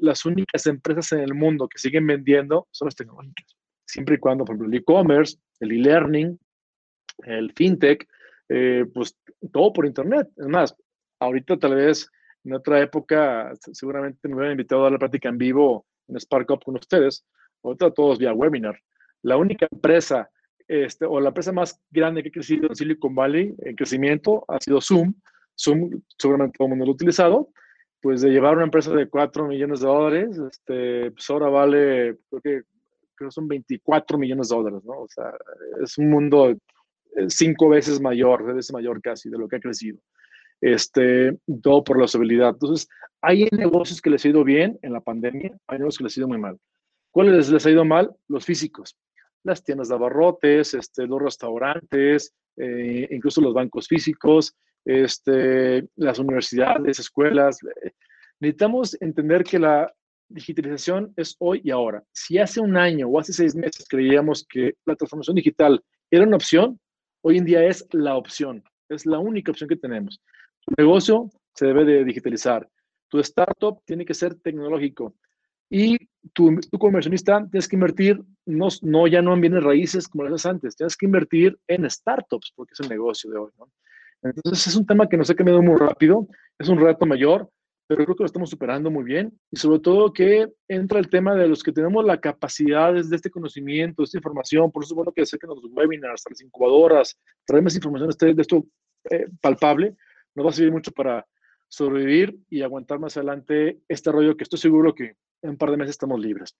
las 0.00 0.24
únicas 0.24 0.66
empresas 0.66 1.12
en 1.12 1.20
el 1.20 1.34
mundo 1.34 1.68
que 1.68 1.78
siguen 1.78 2.06
vendiendo 2.06 2.66
son 2.72 2.86
las 2.86 2.96
tecnológicas. 2.96 3.56
Siempre 3.86 4.16
y 4.16 4.18
cuando, 4.18 4.44
por 4.44 4.54
ejemplo, 4.54 4.68
el 4.68 4.80
e-commerce, 4.80 5.38
el 5.60 5.72
e-learning, 5.72 6.38
el 7.24 7.52
fintech, 7.52 8.07
eh, 8.48 8.84
pues 8.92 9.16
todo 9.52 9.72
por 9.72 9.86
internet. 9.86 10.28
Es 10.36 10.46
más, 10.46 10.74
ahorita 11.20 11.58
tal 11.58 11.74
vez 11.74 12.10
en 12.44 12.54
otra 12.54 12.80
época 12.80 13.52
seguramente 13.72 14.28
me 14.28 14.36
hubieran 14.36 14.52
invitado 14.52 14.82
a 14.82 14.84
dar 14.84 14.92
la 14.92 14.98
práctica 14.98 15.28
en 15.28 15.38
vivo 15.38 15.86
en 16.08 16.18
SparkUp 16.18 16.64
con 16.64 16.76
ustedes. 16.76 17.26
Ahorita 17.62 17.90
todos 17.90 18.18
vía 18.18 18.32
webinar. 18.32 18.78
La 19.22 19.36
única 19.36 19.66
empresa 19.70 20.30
este, 20.68 21.06
o 21.06 21.18
la 21.18 21.28
empresa 21.28 21.50
más 21.50 21.80
grande 21.90 22.22
que 22.22 22.28
ha 22.28 22.32
crecido 22.32 22.68
en 22.68 22.76
Silicon 22.76 23.14
Valley 23.14 23.54
en 23.58 23.74
crecimiento 23.74 24.44
ha 24.48 24.60
sido 24.60 24.80
Zoom. 24.80 25.14
Zoom, 25.58 26.02
seguramente 26.18 26.58
todo 26.58 26.66
el 26.66 26.70
mundo 26.70 26.84
lo 26.84 26.92
ha 26.92 26.94
utilizado. 26.94 27.50
Pues 28.00 28.20
de 28.20 28.30
llevar 28.30 28.54
una 28.54 28.64
empresa 28.64 28.92
de 28.92 29.08
4 29.08 29.48
millones 29.48 29.80
de 29.80 29.86
dólares, 29.86 30.38
este, 30.38 31.10
pues 31.10 31.28
ahora 31.30 31.48
vale, 31.48 32.18
creo 32.28 32.40
que, 32.40 32.62
creo 33.16 33.28
que 33.28 33.32
son 33.32 33.48
24 33.48 34.18
millones 34.18 34.50
de 34.50 34.56
dólares, 34.56 34.84
¿no? 34.84 35.00
O 35.00 35.08
sea, 35.08 35.32
es 35.82 35.98
un 35.98 36.08
mundo 36.08 36.54
cinco 37.28 37.68
veces 37.68 38.00
mayor, 38.00 38.46
de 38.46 38.54
veces 38.54 38.72
mayor 38.72 39.00
casi 39.00 39.28
de 39.28 39.38
lo 39.38 39.48
que 39.48 39.56
ha 39.56 39.60
crecido. 39.60 39.98
Este, 40.60 41.36
todo 41.62 41.84
por 41.84 41.98
la 41.98 42.04
usabilidad. 42.04 42.50
Entonces, 42.50 42.88
hay 43.20 43.48
negocios 43.52 44.00
que 44.00 44.10
les 44.10 44.24
ha 44.24 44.28
ido 44.28 44.44
bien 44.44 44.78
en 44.82 44.92
la 44.92 45.00
pandemia, 45.00 45.56
hay 45.66 45.78
negocios 45.78 45.98
que 45.98 46.04
les 46.04 46.16
ha 46.16 46.20
ido 46.20 46.28
muy 46.28 46.38
mal. 46.38 46.58
¿Cuáles 47.10 47.48
les 47.48 47.66
ha 47.66 47.70
ido 47.70 47.84
mal? 47.84 48.10
Los 48.28 48.44
físicos. 48.44 48.96
Las 49.44 49.62
tiendas 49.62 49.88
de 49.88 49.94
abarrotes, 49.94 50.74
este, 50.74 51.06
los 51.06 51.22
restaurantes, 51.22 52.34
eh, 52.56 53.08
incluso 53.10 53.40
los 53.40 53.54
bancos 53.54 53.86
físicos, 53.86 54.54
este, 54.84 55.86
las 55.96 56.18
universidades, 56.18 56.98
escuelas. 56.98 57.58
Necesitamos 58.40 58.96
entender 59.00 59.44
que 59.44 59.58
la 59.58 59.92
digitalización 60.28 61.12
es 61.16 61.36
hoy 61.38 61.60
y 61.64 61.70
ahora. 61.70 62.02
Si 62.12 62.38
hace 62.38 62.60
un 62.60 62.76
año 62.76 63.08
o 63.08 63.18
hace 63.18 63.32
seis 63.32 63.54
meses 63.54 63.86
creíamos 63.88 64.46
que 64.48 64.74
la 64.84 64.94
transformación 64.94 65.36
digital 65.36 65.82
era 66.10 66.24
una 66.24 66.36
opción, 66.36 66.78
hoy 67.28 67.36
en 67.36 67.44
día 67.44 67.62
es 67.64 67.86
la 67.92 68.16
opción, 68.16 68.64
es 68.88 69.04
la 69.04 69.18
única 69.18 69.50
opción 69.50 69.68
que 69.68 69.76
tenemos. 69.76 70.18
Tu 70.64 70.74
negocio 70.78 71.30
se 71.54 71.66
debe 71.66 71.84
de 71.84 72.02
digitalizar. 72.02 72.66
Tu 73.10 73.20
startup 73.20 73.82
tiene 73.84 74.06
que 74.06 74.14
ser 74.14 74.34
tecnológico. 74.36 75.14
Y 75.68 75.98
tú, 76.32 76.58
como 76.78 76.88
inversionista 76.88 77.46
tienes 77.50 77.68
que 77.68 77.76
invertir, 77.76 78.18
no, 78.46 78.68
no, 78.80 79.06
ya 79.06 79.20
no 79.20 79.34
en 79.34 79.42
bienes 79.42 79.62
raíces 79.62 80.08
como 80.08 80.24
lo 80.24 80.34
hacías 80.34 80.46
antes, 80.46 80.74
tienes 80.74 80.96
que 80.96 81.04
invertir 81.04 81.58
en 81.66 81.88
startups 81.90 82.50
porque 82.56 82.72
es 82.72 82.80
el 82.80 82.88
negocio 82.88 83.30
de 83.30 83.38
hoy. 83.38 83.50
¿no? 83.58 83.70
Entonces 84.22 84.66
es 84.66 84.76
un 84.76 84.86
tema 84.86 85.06
que 85.06 85.18
nos 85.18 85.28
ha 85.28 85.34
cambiado 85.34 85.62
muy 85.62 85.76
rápido, 85.76 86.26
es 86.58 86.70
un 86.70 86.80
reto 86.80 87.04
mayor, 87.04 87.50
pero 87.88 88.04
creo 88.04 88.14
que 88.14 88.22
lo 88.22 88.26
estamos 88.26 88.50
superando 88.50 88.90
muy 88.90 89.02
bien 89.02 89.32
y 89.50 89.56
sobre 89.56 89.80
todo 89.80 90.12
que 90.12 90.46
entra 90.68 90.98
el 90.98 91.08
tema 91.08 91.34
de 91.34 91.48
los 91.48 91.62
que 91.62 91.72
tenemos 91.72 92.04
la 92.04 92.20
capacidad 92.20 92.92
de 92.92 93.16
este 93.16 93.30
conocimiento, 93.30 94.02
de 94.02 94.04
esta 94.04 94.18
información, 94.18 94.70
por 94.70 94.84
eso 94.84 94.92
es 94.92 94.96
bueno 94.96 95.10
que 95.10 95.22
acerquen 95.22 95.48
los 95.48 95.64
webinars, 95.72 96.22
las 96.28 96.42
incubadoras, 96.42 97.18
traemos 97.46 97.74
información 97.74 98.10
de 98.10 98.42
esto 98.42 98.66
eh, 99.10 99.26
palpable, 99.40 99.96
nos 100.34 100.44
va 100.44 100.50
a 100.50 100.52
servir 100.52 100.70
mucho 100.70 100.92
para 100.92 101.26
sobrevivir 101.66 102.38
y 102.50 102.60
aguantar 102.60 102.98
más 102.98 103.16
adelante 103.16 103.80
este 103.88 104.12
rollo 104.12 104.36
que 104.36 104.44
estoy 104.44 104.58
seguro 104.58 104.94
que 104.94 105.14
en 105.40 105.50
un 105.50 105.56
par 105.56 105.70
de 105.70 105.78
meses 105.78 105.92
estamos 105.92 106.20
libres. 106.20 106.54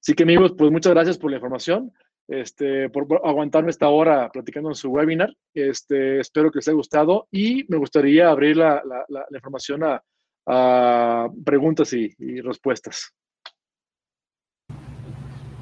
Así 0.00 0.14
que 0.14 0.24
amigos, 0.24 0.54
pues 0.58 0.72
muchas 0.72 0.92
gracias 0.92 1.18
por 1.18 1.30
la 1.30 1.36
información, 1.36 1.92
este, 2.26 2.90
por 2.90 3.06
aguantarme 3.24 3.70
esta 3.70 3.88
hora 3.88 4.28
platicando 4.30 4.70
en 4.70 4.74
su 4.74 4.90
webinar. 4.90 5.32
Este, 5.54 6.18
espero 6.18 6.50
que 6.50 6.58
les 6.58 6.68
haya 6.68 6.76
gustado 6.76 7.28
y 7.30 7.64
me 7.68 7.76
gustaría 7.76 8.28
abrir 8.28 8.56
la, 8.56 8.82
la, 9.08 9.26
información 9.30 9.84
a, 9.84 10.02
a 10.46 11.28
preguntas 11.44 11.92
y, 11.92 12.14
y, 12.18 12.40
respuestas. 12.40 13.12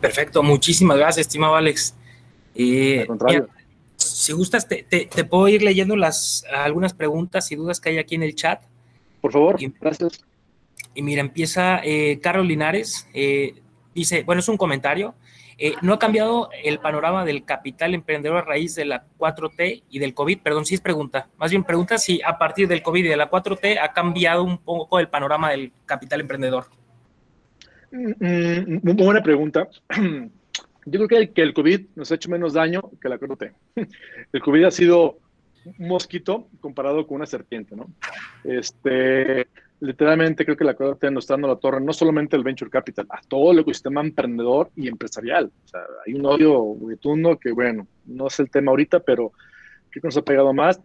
Perfecto, 0.01 0.43
muchísimas 0.43 0.99
gracias, 0.99 1.27
estimado 1.27 1.55
Alex. 1.55 1.95
Eh, 2.55 3.07
Al 3.09 3.49
si 3.97 4.33
gustas, 4.33 4.69
te, 4.69 4.83
te, 4.83 5.07
te, 5.07 5.25
puedo 5.25 5.49
ir 5.49 5.63
leyendo 5.63 5.97
las, 5.97 6.45
algunas 6.53 6.93
preguntas 6.93 7.51
y 7.53 7.57
dudas 7.57 7.81
que 7.81 7.91
hay 7.91 7.99
aquí 7.99 8.15
en 8.15 8.23
el 8.23 8.35
chat. 8.35 8.63
Por 9.21 9.33
favor, 9.33 9.57
gracias. 9.81 10.25
Y 10.95 11.03
mira, 11.03 11.21
empieza 11.21 11.81
eh, 11.85 12.21
Carlos 12.21 12.47
Linares, 12.47 13.07
eh, 13.15 13.55
dice, 13.95 14.25
bueno, 14.25 14.41
es 14.41 14.49
un 14.49 14.57
comentario, 14.57 15.15
eh, 15.65 15.77
no 15.81 15.93
ha 15.93 15.99
cambiado 16.01 16.49
el 16.65 16.81
panorama 16.81 17.25
del 17.25 17.45
capital 17.45 17.95
emprendedor 17.95 18.39
a 18.39 18.43
raíz 18.43 18.75
de 18.75 18.85
la 18.85 19.07
4T 19.17 19.85
y 19.89 20.01
del 20.01 20.13
COVID, 20.13 20.41
perdón, 20.41 20.67
sí 20.67 20.75
es 20.75 20.81
pregunta, 20.81 21.29
más 21.37 21.53
bien 21.53 21.63
pregunta 21.63 21.99
si 21.99 22.21
a 22.21 22.37
partir 22.37 22.67
del 22.67 22.83
COVID 22.83 23.05
y 23.05 23.09
de 23.09 23.17
la 23.17 23.31
4T 23.31 23.79
ha 23.81 23.93
cambiado 23.93 24.43
un 24.43 24.59
poco 24.59 24.99
el 24.99 25.07
panorama 25.07 25.53
del 25.53 25.71
capital 25.87 26.21
emprendedor. 26.21 26.65
Mm, 27.93 28.81
muy 28.83 28.95
buena 28.95 29.23
pregunta. 29.23 29.69
Yo 30.85 31.07
creo 31.07 31.07
que, 31.07 31.31
que 31.31 31.43
el 31.43 31.55
COVID 31.55 31.81
nos 31.95 32.11
ha 32.11 32.17
hecho 32.17 32.29
menos 32.29 32.55
daño 32.55 32.91
que 33.01 33.09
la 33.09 33.21
4T. 33.21 33.53
El 34.33 34.43
COVID 34.43 34.65
ha 34.65 34.71
sido 34.73 35.19
un 35.79 35.87
mosquito 35.87 36.49
comparado 36.61 37.07
con 37.07 37.19
una 37.19 37.27
serpiente, 37.27 37.77
¿no? 37.77 37.87
Este, 38.43 39.47
literalmente 39.83 40.45
creo 40.45 40.57
que 40.57 40.65
la 40.65 40.75
cosa 40.75 41.11
nos 41.11 41.25
está 41.25 41.35
dando 41.35 41.49
la 41.49 41.57
torre, 41.57 41.81
no 41.81 41.93
solamente 41.93 42.37
el 42.37 42.45
venture 42.45 42.71
capital, 42.71 43.05
a 43.11 43.21
todo 43.23 43.51
el 43.51 43.59
ecosistema 43.59 44.01
emprendedor 44.01 44.71
y 44.77 44.87
empresarial. 44.87 45.51
O 45.65 45.69
sea, 45.69 45.81
hay 46.07 46.15
un 46.15 46.25
odio 46.25 46.77
rotundo 46.81 47.37
que, 47.37 47.51
bueno, 47.51 47.89
no 48.07 48.29
es 48.29 48.39
el 48.39 48.49
tema 48.49 48.71
ahorita, 48.71 49.01
pero 49.01 49.33
creo 49.91 50.03
que 50.03 50.07
nos 50.07 50.17
ha 50.17 50.23
pegado 50.23 50.55
más. 50.55 50.81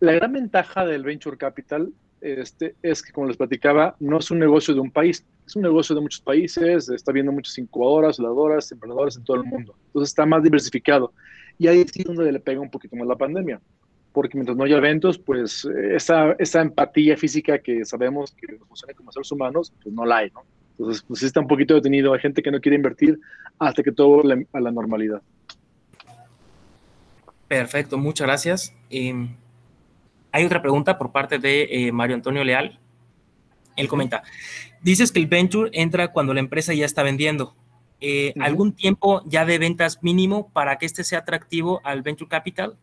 La 0.00 0.12
gran 0.12 0.34
ventaja 0.34 0.84
del 0.84 1.02
venture 1.02 1.38
capital 1.38 1.90
este, 2.20 2.74
es 2.82 3.02
que, 3.02 3.10
como 3.10 3.26
les 3.26 3.38
platicaba, 3.38 3.96
no 4.00 4.18
es 4.18 4.30
un 4.30 4.38
negocio 4.38 4.74
de 4.74 4.80
un 4.80 4.90
país, 4.90 5.24
es 5.46 5.56
un 5.56 5.62
negocio 5.62 5.94
de 5.94 6.02
muchos 6.02 6.20
países, 6.20 6.90
está 6.90 7.12
viendo 7.12 7.32
muchas 7.32 7.56
incubadoras, 7.56 8.18
lavadoras, 8.18 8.70
emprendedores 8.70 9.16
en 9.16 9.24
todo 9.24 9.38
el 9.38 9.44
mundo. 9.44 9.74
Entonces 9.86 10.10
está 10.10 10.26
más 10.26 10.42
diversificado. 10.42 11.14
Y 11.56 11.68
ahí 11.68 11.86
sí 11.88 12.00
es 12.00 12.04
donde 12.04 12.30
le 12.30 12.40
pega 12.40 12.60
un 12.60 12.70
poquito 12.70 12.96
más 12.96 13.08
la 13.08 13.16
pandemia 13.16 13.62
porque 14.16 14.38
mientras 14.38 14.56
no 14.56 14.64
haya 14.64 14.78
eventos, 14.78 15.18
pues 15.18 15.68
esa, 15.92 16.32
esa 16.38 16.62
empatía 16.62 17.18
física 17.18 17.58
que 17.58 17.84
sabemos 17.84 18.32
que 18.32 18.56
funciona 18.66 18.94
como 18.94 19.12
seres 19.12 19.30
humanos, 19.30 19.74
pues 19.82 19.94
no 19.94 20.06
la 20.06 20.16
hay, 20.16 20.30
¿no? 20.30 20.42
Entonces, 20.70 21.04
pues 21.06 21.20
sí 21.20 21.26
está 21.26 21.40
un 21.40 21.46
poquito 21.46 21.74
detenido. 21.74 22.14
Hay 22.14 22.20
gente 22.20 22.42
que 22.42 22.50
no 22.50 22.58
quiere 22.58 22.76
invertir 22.76 23.20
hasta 23.58 23.82
que 23.82 23.92
todo 23.92 24.22
a 24.54 24.60
la 24.60 24.70
normalidad. 24.70 25.20
Perfecto, 27.46 27.98
muchas 27.98 28.26
gracias. 28.26 28.74
Eh, 28.88 29.28
hay 30.32 30.44
otra 30.46 30.62
pregunta 30.62 30.96
por 30.96 31.12
parte 31.12 31.38
de 31.38 31.64
eh, 31.70 31.92
Mario 31.92 32.16
Antonio 32.16 32.42
Leal. 32.42 32.80
Él 33.76 33.86
comenta, 33.86 34.22
dices 34.80 35.12
que 35.12 35.18
el 35.18 35.26
venture 35.26 35.68
entra 35.74 36.08
cuando 36.08 36.32
la 36.32 36.40
empresa 36.40 36.72
ya 36.72 36.86
está 36.86 37.02
vendiendo. 37.02 37.54
Eh, 38.00 38.32
¿Algún 38.40 38.72
tiempo 38.72 39.20
ya 39.26 39.44
de 39.44 39.58
ventas 39.58 40.02
mínimo 40.02 40.48
para 40.54 40.78
que 40.78 40.86
este 40.86 41.04
sea 41.04 41.18
atractivo 41.18 41.82
al 41.84 42.00
venture 42.00 42.30
capital? 42.30 42.78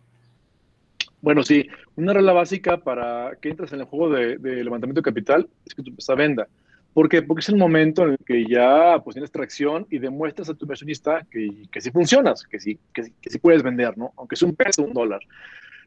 Bueno, 1.23 1.41
sí, 1.41 1.65
una 1.95 2.11
regla 2.11 2.33
básica 2.33 2.75
para 2.83 3.37
que 3.41 3.47
entres 3.47 3.71
en 3.71 3.79
el 3.79 3.85
juego 3.85 4.09
de, 4.13 4.37
levantamiento 4.61 4.99
de 4.99 5.05
capital 5.05 5.49
es 5.65 5.73
que 5.73 5.81
tu 5.81 5.91
empresa 5.91 6.15
venda. 6.15 6.49
¿Por 6.93 7.07
qué? 7.07 7.21
Porque 7.21 7.39
es 7.39 7.47
el 7.47 7.55
momento 7.55 8.03
en 8.03 8.09
el 8.09 8.17
que 8.17 8.45
ya 8.45 8.99
pues, 9.01 9.13
tienes 9.13 9.31
tracción 9.31 9.87
y 9.89 9.99
demuestras 9.99 10.49
a 10.49 10.53
tu 10.53 10.65
inversionista 10.65 11.25
que, 11.31 11.63
que 11.71 11.79
sí 11.79 11.91
funcionas, 11.91 12.43
que 12.43 12.59
sí, 12.59 12.77
que, 12.93 13.13
que 13.21 13.39
puedes 13.39 13.63
vender, 13.63 13.97
¿no? 13.97 14.11
Aunque 14.17 14.35
es 14.35 14.41
un 14.41 14.53
peso, 14.53 14.83
un 14.83 14.91
dólar. 14.91 15.21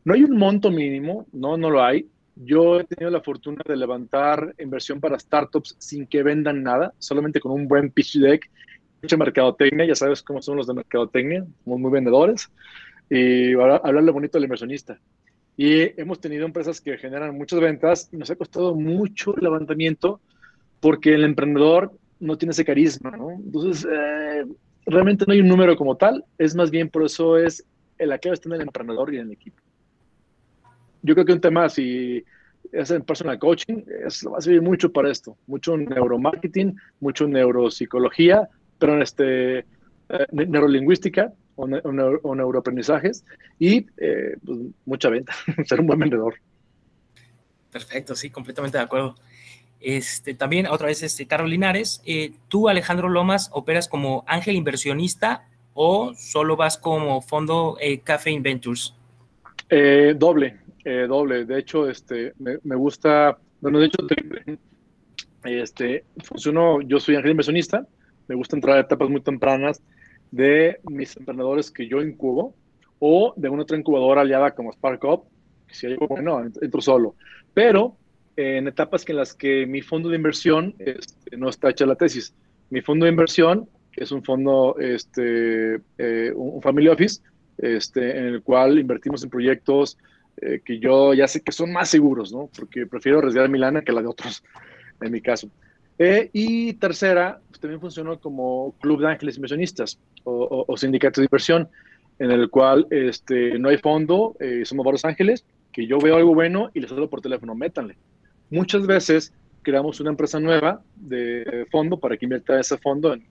No 0.07 0.15
hay 0.15 0.25
un 0.25 0.39
monto 0.39 0.71
mínimo, 0.71 1.27
no, 1.35 1.59
no 1.59 1.69
lo 1.69 1.85
hay. 1.85 2.09
Yo 2.35 2.81
he 2.81 2.85
tenido 2.85 3.11
la 3.11 3.21
fortuna 3.21 3.61
de 3.69 3.77
levantar 3.77 4.55
inversión 4.59 5.01
para 5.01 5.19
startups 5.19 5.77
sin 5.79 6.07
que 6.07 6.23
vendan 6.23 6.63
nada, 6.63 6.95
solamente 6.99 7.41
con 7.41 7.53
un 7.53 7.69
buen 7.69 7.91
pitch 7.91 8.21
deck, 8.21 8.51
mucha 9.03 9.19
mercadotecnia, 9.19 9.85
ya 9.85 9.95
sabes 9.95 10.23
cómo 10.23 10.41
son 10.41 10.57
los 10.57 10.67
de 10.67 10.73
mercadotecnia, 10.73 11.45
somos 11.63 11.79
muy 11.79 11.91
vendedores, 11.91 12.51
y 13.11 13.53
hablarle 13.53 14.11
bonito 14.13 14.39
al 14.39 14.45
inversionista. 14.45 14.99
Y 15.57 16.01
hemos 16.01 16.20
tenido 16.20 16.45
empresas 16.45 16.81
que 16.81 16.99
generan 16.99 17.37
muchas 17.37 17.61
ventas 17.61 18.09
y 18.12 18.16
nos 18.16 18.31
ha 18.31 18.37
costado 18.37 18.74
mucho 18.74 19.35
el 19.37 19.45
levantamiento 19.45 20.20
porque 20.81 21.15
el 21.15 21.24
emprendedor 21.24 21.93
no 22.20 22.37
tiene 22.37 22.53
ese 22.53 22.65
carisma. 22.65 23.16
Entonces, 23.45 23.87
eh, 23.91 24.45
realmente 24.87 25.24
no 25.27 25.33
hay 25.33 25.41
un 25.41 25.49
número 25.49 25.77
como 25.77 25.97
tal, 25.97 26.24
es 26.39 26.55
más 26.55 26.70
bien 26.70 26.91
por 26.91 27.05
eso 27.05 27.39
es 27.39 27.65
la 27.99 28.19
clave 28.19 28.35
está 28.35 28.49
en 28.49 28.57
el 28.57 28.61
emprendedor 28.62 29.12
y 29.12 29.19
en 29.19 29.27
el 29.27 29.33
equipo. 29.33 29.62
Yo 31.03 31.15
creo 31.15 31.24
que 31.24 31.33
un 31.33 31.41
tema, 31.41 31.69
si 31.69 32.24
es 32.73 32.91
en 32.91 33.03
personal 33.03 33.39
coaching, 33.39 33.83
es, 34.05 34.27
va 34.27 34.39
a 34.39 34.41
servir 34.41 34.62
mucho 34.62 34.93
para 34.93 35.11
esto, 35.11 35.37
mucho 35.47 35.77
neuromarketing, 35.77 36.77
mucho 37.01 37.27
neuropsicología, 37.27 38.49
pero 38.78 38.95
en 38.95 39.03
este, 39.03 39.59
eh, 39.59 39.65
neurolingüística, 40.33 41.33
o, 41.57 42.35
neuroaprendizajes 42.35 43.24
y 43.59 43.87
eh, 43.97 44.37
pues, 44.45 44.59
mucha 44.85 45.09
venta, 45.09 45.35
ser 45.65 45.81
un 45.81 45.87
buen 45.87 45.99
vendedor. 45.99 46.35
Perfecto, 47.70 48.15
sí, 48.15 48.31
completamente 48.31 48.78
de 48.78 48.85
acuerdo. 48.85 49.16
Este, 49.81 50.35
también, 50.35 50.66
otra 50.66 50.87
vez, 50.87 51.03
este, 51.03 51.27
Carlos 51.27 51.51
Linares, 51.51 52.03
eh, 52.07 52.33
¿tú, 52.49 52.69
Alejandro 52.69 53.09
Lomas, 53.09 53.51
operas 53.53 53.89
como 53.89 54.24
ángel 54.27 54.57
inversionista 54.57 55.49
o 55.74 56.15
solo 56.15 56.57
vas 56.57 56.78
como 56.78 57.20
fondo 57.20 57.77
eh, 57.81 58.01
Cafe 58.01 58.31
Inventures? 58.31 58.95
doble, 60.16 60.59
doble. 61.09 61.45
De 61.45 61.59
hecho, 61.59 61.91
este, 61.91 62.33
me, 62.39 62.77
gusta, 62.77 63.37
bueno, 63.61 63.81
de 63.81 63.87
hecho, 63.87 64.07
este, 65.45 66.05
funciono, 66.24 66.81
yo 66.83 67.01
soy 67.01 67.16
ángel 67.16 67.33
inversionista, 67.33 67.87
me 68.28 68.35
gusta 68.35 68.57
entrar 68.57 68.77
a 68.77 68.81
etapas 68.81 69.11
muy 69.11 69.20
tempranas 69.20 69.83
de 70.37 70.81
mis 70.91 71.17
emprendedores 71.17 71.71
que 71.71 71.89
yo 71.89 72.03
incubo 72.03 72.55
o 72.99 73.33
de 73.37 73.49
una 73.49 73.63
otra 73.63 73.79
incubadora 73.79 74.21
aliada 74.21 74.53
como 74.53 74.73
SparkUp, 74.73 75.25
que 75.67 75.75
si 75.75 75.87
hay 75.87 75.97
bueno, 75.97 76.45
entro 76.61 76.81
solo. 76.81 77.15
Pero 77.55 77.97
en 78.37 78.69
etapas 78.69 79.09
en 79.09 79.17
las 79.17 79.35
que 79.35 79.67
mi 79.67 79.81
fondo 79.81 80.11
de 80.11 80.17
inversión 80.17 80.75
este, 80.79 81.37
no 81.37 81.49
está 81.49 81.71
hecha 81.71 81.87
la 81.87 81.97
tesis. 81.97 82.35
Mi 82.69 82.83
fondo 82.83 83.07
de 83.07 83.13
inversión, 83.13 83.69
es 83.95 84.13
un 84.13 84.23
fondo, 84.23 84.77
este, 84.79 85.81
eh, 85.97 86.33
un 86.35 86.61
family 86.61 86.89
office, 86.89 87.23
este, 87.57 88.19
en 88.19 88.27
el 88.27 88.43
cual 88.43 88.79
invertimos 88.79 89.25
en 89.25 89.31
proyectos 89.31 89.97
eh, 90.43 90.61
que 90.63 90.79
yo 90.79 91.15
ya 91.15 91.27
sé 91.27 91.41
que 91.41 91.53
son 91.53 91.73
más 91.73 91.89
seguros, 91.89 92.31
¿no? 92.31 92.51
Porque 92.55 92.87
prefiero 92.87 93.19
arriesgar 93.19 93.49
mi 93.49 93.59
lana 93.59 93.81
que 93.81 93.93
la 93.93 94.03
de 94.03 94.09
otros, 94.09 94.45
en 95.01 95.13
mi 95.13 95.23
caso. 95.23 95.49
Eh, 95.98 96.31
y 96.32 96.74
tercera, 96.74 97.40
pues, 97.48 97.60
también 97.60 97.81
funcionó 97.81 98.18
como 98.20 98.74
club 98.81 99.01
de 99.01 99.09
ángeles 99.09 99.36
inversionistas 99.36 99.98
o, 100.24 100.77
sindicato 100.77 101.20
de 101.20 101.27
inversión, 101.27 101.68
en 102.18 102.31
el 102.31 102.51
cual 102.51 102.86
este, 102.90 103.59
no 103.59 103.68
hay 103.68 103.78
fondo, 103.78 104.36
eh, 104.40 104.62
somos 104.64 104.85
varios 104.85 105.05
ángeles, 105.05 105.44
que 105.73 105.86
yo 105.86 105.98
veo 105.98 106.16
algo 106.16 106.35
bueno 106.35 106.70
y 106.74 106.81
les 106.81 106.90
hablo 106.90 107.09
por 107.09 107.20
teléfono, 107.20 107.55
métanle. 107.55 107.97
Muchas 108.51 108.86
veces 108.86 109.32
creamos 109.62 110.01
una 110.01 110.10
empresa 110.10 110.40
nueva 110.40 110.82
de 110.94 111.66
fondo 111.70 111.98
para 111.98 112.16
que 112.16 112.24
invierta 112.24 112.59
ese 112.59 112.78
fondo 112.78 113.12
en, 113.12 113.27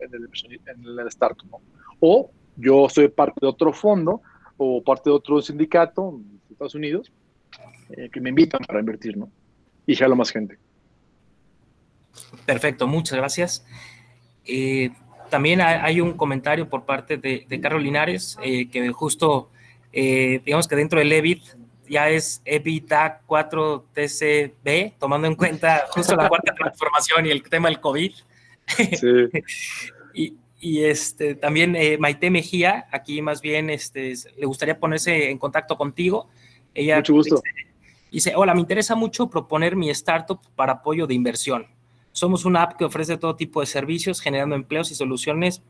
el, 0.00 1.08
startup. 1.08 1.60
O 2.00 2.30
yo 2.56 2.88
soy 2.88 3.08
parte 3.08 3.38
de 3.40 3.46
otro 3.46 3.72
fondo 3.72 4.20
o 4.56 4.82
parte 4.82 5.10
de 5.10 5.16
otro 5.16 5.40
sindicato 5.40 6.10
en 6.10 6.40
Estados 6.50 6.74
Unidos 6.74 7.10
eh, 7.90 8.10
que 8.12 8.20
me 8.20 8.28
invitan 8.28 8.60
para 8.66 8.80
invertir, 8.80 9.16
¿no? 9.16 9.30
Y 9.86 9.94
jalo 9.94 10.14
más 10.14 10.30
gente. 10.30 10.58
Perfecto, 12.44 12.86
muchas 12.86 13.18
gracias. 13.18 13.66
Eh, 14.44 14.90
también 15.30 15.60
hay 15.60 16.00
un 16.00 16.14
comentario 16.14 16.68
por 16.68 16.84
parte 16.84 17.18
de, 17.18 17.60
Carlos 17.60 17.82
Linares, 17.82 18.38
eh, 18.42 18.70
que 18.70 18.90
justo, 18.92 19.50
digamos 19.92 20.66
que 20.66 20.76
dentro 20.76 20.98
del 20.98 21.12
EBIT 21.12 21.42
ya 21.88 22.08
es 22.10 22.42
EBITDA 22.44 23.22
4TCB, 23.26 24.98
tomando 24.98 25.26
en 25.26 25.34
cuenta 25.34 25.86
justo 25.90 26.14
la 26.16 26.28
cuarta 26.28 26.54
transformación 26.58 27.26
y 27.26 27.30
el 27.30 27.42
tema 27.42 27.68
del 27.68 27.80
COVID. 27.80 28.12
Sí. 28.66 29.08
y, 30.60 30.82
este, 30.82 31.34
también 31.34 31.76
eh, 31.76 31.98
Maite 31.98 32.30
Mejía, 32.30 32.86
aquí 32.90 33.22
más 33.22 33.40
bien 33.40 33.70
este, 33.70 34.14
le 34.36 34.46
gustaría 34.46 34.78
ponerse 34.78 35.30
en 35.30 35.38
contacto 35.38 35.76
contigo. 35.76 36.28
Ella 36.74 36.96
Mucho 36.96 37.14
gusto. 37.14 37.42
Dice, 38.10 38.34
hola, 38.34 38.54
me 38.54 38.60
interesa 38.60 38.94
mucho 38.94 39.28
proponer 39.28 39.76
mi 39.76 39.90
startup 39.90 40.40
para 40.56 40.72
apoyo 40.72 41.06
de 41.06 41.14
inversión. 41.14 41.66
Somos 42.18 42.44
una 42.44 42.64
app 42.64 42.76
que 42.76 42.84
ofrece 42.84 43.16
todo 43.16 43.36
tipo 43.36 43.60
de 43.60 43.66
servicios, 43.66 44.20
generando 44.20 44.56
empleos 44.56 44.90
y 44.90 44.96
soluciones, 44.96 45.62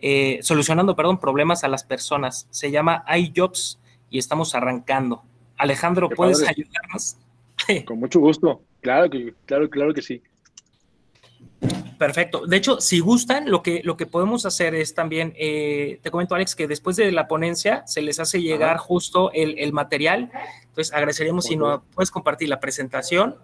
eh, 0.00 0.38
solucionando, 0.40 0.94
perdón, 0.94 1.18
problemas 1.18 1.64
a 1.64 1.68
las 1.68 1.82
personas. 1.82 2.46
Se 2.50 2.70
llama 2.70 3.04
iJobs 3.18 3.80
y 4.08 4.20
estamos 4.20 4.54
arrancando. 4.54 5.24
Alejandro, 5.56 6.08
¿puedes 6.08 6.46
ayudarnos? 6.46 7.16
Con 7.86 7.98
mucho 7.98 8.20
gusto. 8.20 8.62
Claro 8.82 9.10
que, 9.10 9.34
claro, 9.46 9.68
claro 9.68 9.92
que 9.92 10.00
sí. 10.00 10.22
Perfecto. 11.98 12.46
De 12.46 12.56
hecho, 12.56 12.80
si 12.80 13.00
gustan, 13.00 13.50
lo 13.50 13.60
que, 13.60 13.80
lo 13.82 13.96
que 13.96 14.06
podemos 14.06 14.46
hacer 14.46 14.76
es 14.76 14.94
también, 14.94 15.34
eh, 15.36 15.98
te 16.04 16.12
comento, 16.12 16.36
Alex, 16.36 16.54
que 16.54 16.68
después 16.68 16.94
de 16.94 17.10
la 17.10 17.26
ponencia 17.26 17.84
se 17.88 18.00
les 18.00 18.20
hace 18.20 18.40
llegar 18.40 18.76
justo 18.76 19.32
el, 19.32 19.72
material. 19.72 20.30
Entonces, 20.68 20.94
agradeceríamos 20.94 21.46
si 21.46 21.56
nos 21.56 21.80
puedes 21.92 22.12
compartir 22.12 22.48
la 22.48 22.60
presentación. 22.60 23.34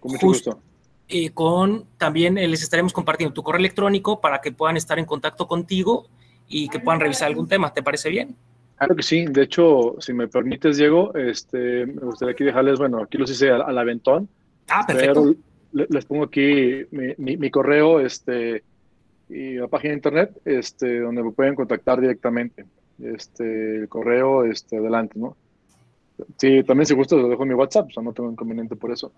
Con 0.00 0.12
mucho 0.12 0.26
gusto. 0.28 0.62
Y 1.06 1.30
con 1.30 1.84
también 1.98 2.38
eh, 2.38 2.48
les 2.48 2.62
estaremos 2.62 2.92
compartiendo 2.92 3.34
tu 3.34 3.42
correo 3.42 3.58
electrónico 3.58 4.20
para 4.20 4.40
que 4.40 4.52
puedan 4.52 4.76
estar 4.76 4.98
en 4.98 5.04
contacto 5.04 5.46
contigo 5.46 6.08
y 6.48 6.68
que 6.68 6.80
puedan 6.80 7.00
revisar 7.00 7.28
algún 7.28 7.48
tema. 7.48 7.72
¿Te 7.72 7.82
parece 7.82 8.08
bien? 8.08 8.34
Claro 8.78 8.96
que 8.96 9.02
sí. 9.02 9.24
De 9.26 9.42
hecho, 9.42 9.96
si 10.00 10.12
me 10.12 10.28
permites, 10.28 10.76
Diego, 10.76 11.14
este, 11.14 11.86
me 11.86 12.02
gustaría 12.02 12.32
aquí 12.32 12.44
dejarles, 12.44 12.78
bueno, 12.78 13.02
aquí 13.02 13.18
los 13.18 13.30
hice 13.30 13.50
al, 13.50 13.78
aventón. 13.78 14.28
Ah, 14.68 14.84
perfecto. 14.86 15.34
Pero 15.72 15.86
les 15.90 16.04
pongo 16.04 16.24
aquí 16.24 16.86
mi, 16.90 17.50
correo 17.50 18.00
este, 18.00 18.62
y 19.28 19.54
la 19.54 19.68
página 19.68 19.90
de 19.90 19.96
internet 19.96 20.40
este, 20.44 21.00
donde 21.00 21.22
me 21.22 21.32
pueden 21.32 21.54
contactar 21.54 22.00
directamente. 22.00 22.64
Este, 23.02 23.76
el 23.76 23.88
correo, 23.88 24.44
este, 24.44 24.76
adelante, 24.78 25.18
¿no? 25.18 25.36
Sí, 26.36 26.62
también 26.62 26.86
si 26.86 26.94
gusta, 26.94 27.16
lo 27.16 27.28
dejo 27.28 27.42
en 27.42 27.48
mi 27.48 27.54
WhatsApp, 27.54 27.88
o 27.88 27.90
sea, 27.90 28.02
no 28.02 28.12
tengo 28.12 28.30
inconveniente 28.30 28.76
por 28.76 28.92
eso. 28.92 29.12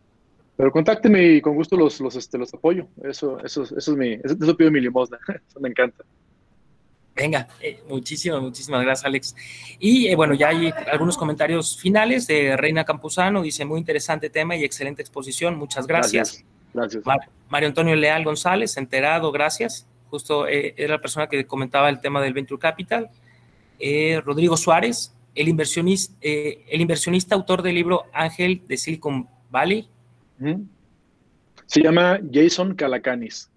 Pero 0.56 0.72
contáctenme 0.72 1.22
y 1.34 1.40
con 1.40 1.54
gusto 1.54 1.76
los, 1.76 2.00
los, 2.00 2.16
este, 2.16 2.38
los 2.38 2.52
apoyo. 2.54 2.86
Eso, 3.04 3.38
eso, 3.44 3.64
eso 3.64 3.76
es 3.76 3.88
mi, 3.88 4.14
eso, 4.14 4.36
eso 4.40 4.56
pido 4.56 4.70
mi 4.70 4.80
limosna. 4.80 5.18
eso 5.48 5.60
me 5.60 5.68
encanta. 5.68 6.04
Venga, 7.16 7.48
eh, 7.62 7.82
muchísimas, 7.88 8.42
muchísimas 8.42 8.82
gracias, 8.82 9.06
Alex. 9.06 9.34
Y 9.78 10.08
eh, 10.08 10.16
bueno, 10.16 10.34
ya 10.34 10.48
hay 10.48 10.70
algunos 10.92 11.16
comentarios 11.16 11.78
finales 11.78 12.26
de 12.26 12.58
Reina 12.58 12.84
Campuzano. 12.84 13.40
Dice, 13.40 13.64
muy 13.64 13.78
interesante 13.78 14.28
tema 14.28 14.54
y 14.54 14.64
excelente 14.64 15.00
exposición. 15.00 15.56
Muchas 15.56 15.86
gracias. 15.86 16.44
Gracias. 16.74 17.02
Mario 17.48 17.68
Antonio 17.68 17.96
Leal 17.96 18.22
González, 18.22 18.76
enterado, 18.76 19.32
gracias. 19.32 19.86
Justo 20.10 20.46
eh, 20.46 20.74
era 20.76 20.94
la 20.94 21.00
persona 21.00 21.26
que 21.26 21.46
comentaba 21.46 21.88
el 21.88 22.00
tema 22.00 22.20
del 22.20 22.34
Venture 22.34 22.60
Capital. 22.60 23.08
Rodrigo 24.24 24.56
Suárez, 24.56 25.14
el 25.34 25.48
inversionista, 25.48 26.14
el 26.22 26.80
inversionista 26.80 27.34
autor 27.34 27.62
del 27.62 27.74
libro 27.74 28.04
Ángel 28.12 28.62
de 28.66 28.76
Silicon 28.76 29.28
Valley. 29.50 29.88
Se 31.66 31.82
llama 31.82 32.20
Jason 32.32 32.74
Calacanis. 32.74 33.50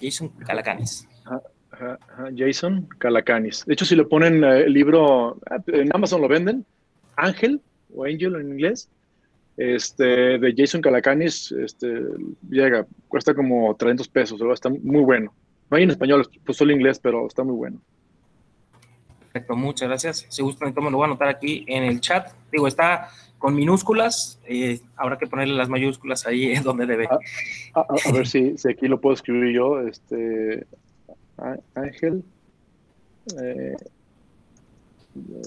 Jason 0.00 0.28
Calacanis. 0.46 1.08
Jason 2.36 2.88
Calacanis. 2.98 3.64
De 3.64 3.74
hecho, 3.74 3.84
si 3.84 3.96
lo 3.96 4.08
ponen 4.08 4.44
eh, 4.44 4.62
el 4.62 4.72
libro, 4.72 5.38
ah, 5.50 5.58
en 5.66 5.94
Amazon 5.94 6.20
lo 6.20 6.28
venden, 6.28 6.64
Ángel 7.16 7.60
o 7.94 8.04
Angel 8.04 8.36
en 8.36 8.50
inglés, 8.50 8.88
este, 9.56 10.38
de 10.38 10.54
Jason 10.56 10.80
Calacanis, 10.80 11.52
este, 11.52 12.00
llega, 12.48 12.86
cuesta 13.08 13.34
como 13.34 13.74
300 13.74 14.08
pesos, 14.08 14.40
está 14.52 14.68
muy 14.68 15.02
bueno. 15.02 15.32
No 15.70 15.76
hay 15.76 15.84
en 15.84 15.90
español, 15.90 16.28
pues 16.44 16.58
solo 16.58 16.72
inglés, 16.72 16.98
pero 16.98 17.26
está 17.26 17.42
muy 17.42 17.54
bueno. 17.54 17.80
Perfecto, 19.32 19.56
muchas 19.56 19.88
gracias. 19.88 20.26
Si 20.28 20.42
gustan, 20.42 20.72
me 20.76 20.90
lo 20.90 20.98
voy 20.98 21.04
a 21.04 21.06
anotar 21.06 21.28
aquí 21.28 21.64
en 21.66 21.82
el 21.82 22.00
chat. 22.00 22.32
Digo, 22.52 22.68
está 22.68 23.08
con 23.44 23.54
minúsculas, 23.54 24.40
eh, 24.46 24.80
habrá 24.96 25.18
que 25.18 25.26
ponerle 25.26 25.52
las 25.52 25.68
mayúsculas 25.68 26.26
ahí 26.26 26.54
donde 26.64 26.86
debe. 26.86 27.06
A, 27.74 27.80
a 27.80 28.12
ver 28.12 28.26
si, 28.26 28.56
si, 28.56 28.70
aquí 28.70 28.88
lo 28.88 28.98
puedo 28.98 29.12
escribir 29.12 29.54
yo. 29.54 29.80
Este, 29.80 30.66
Ángel 31.74 32.24
eh, 33.38 33.76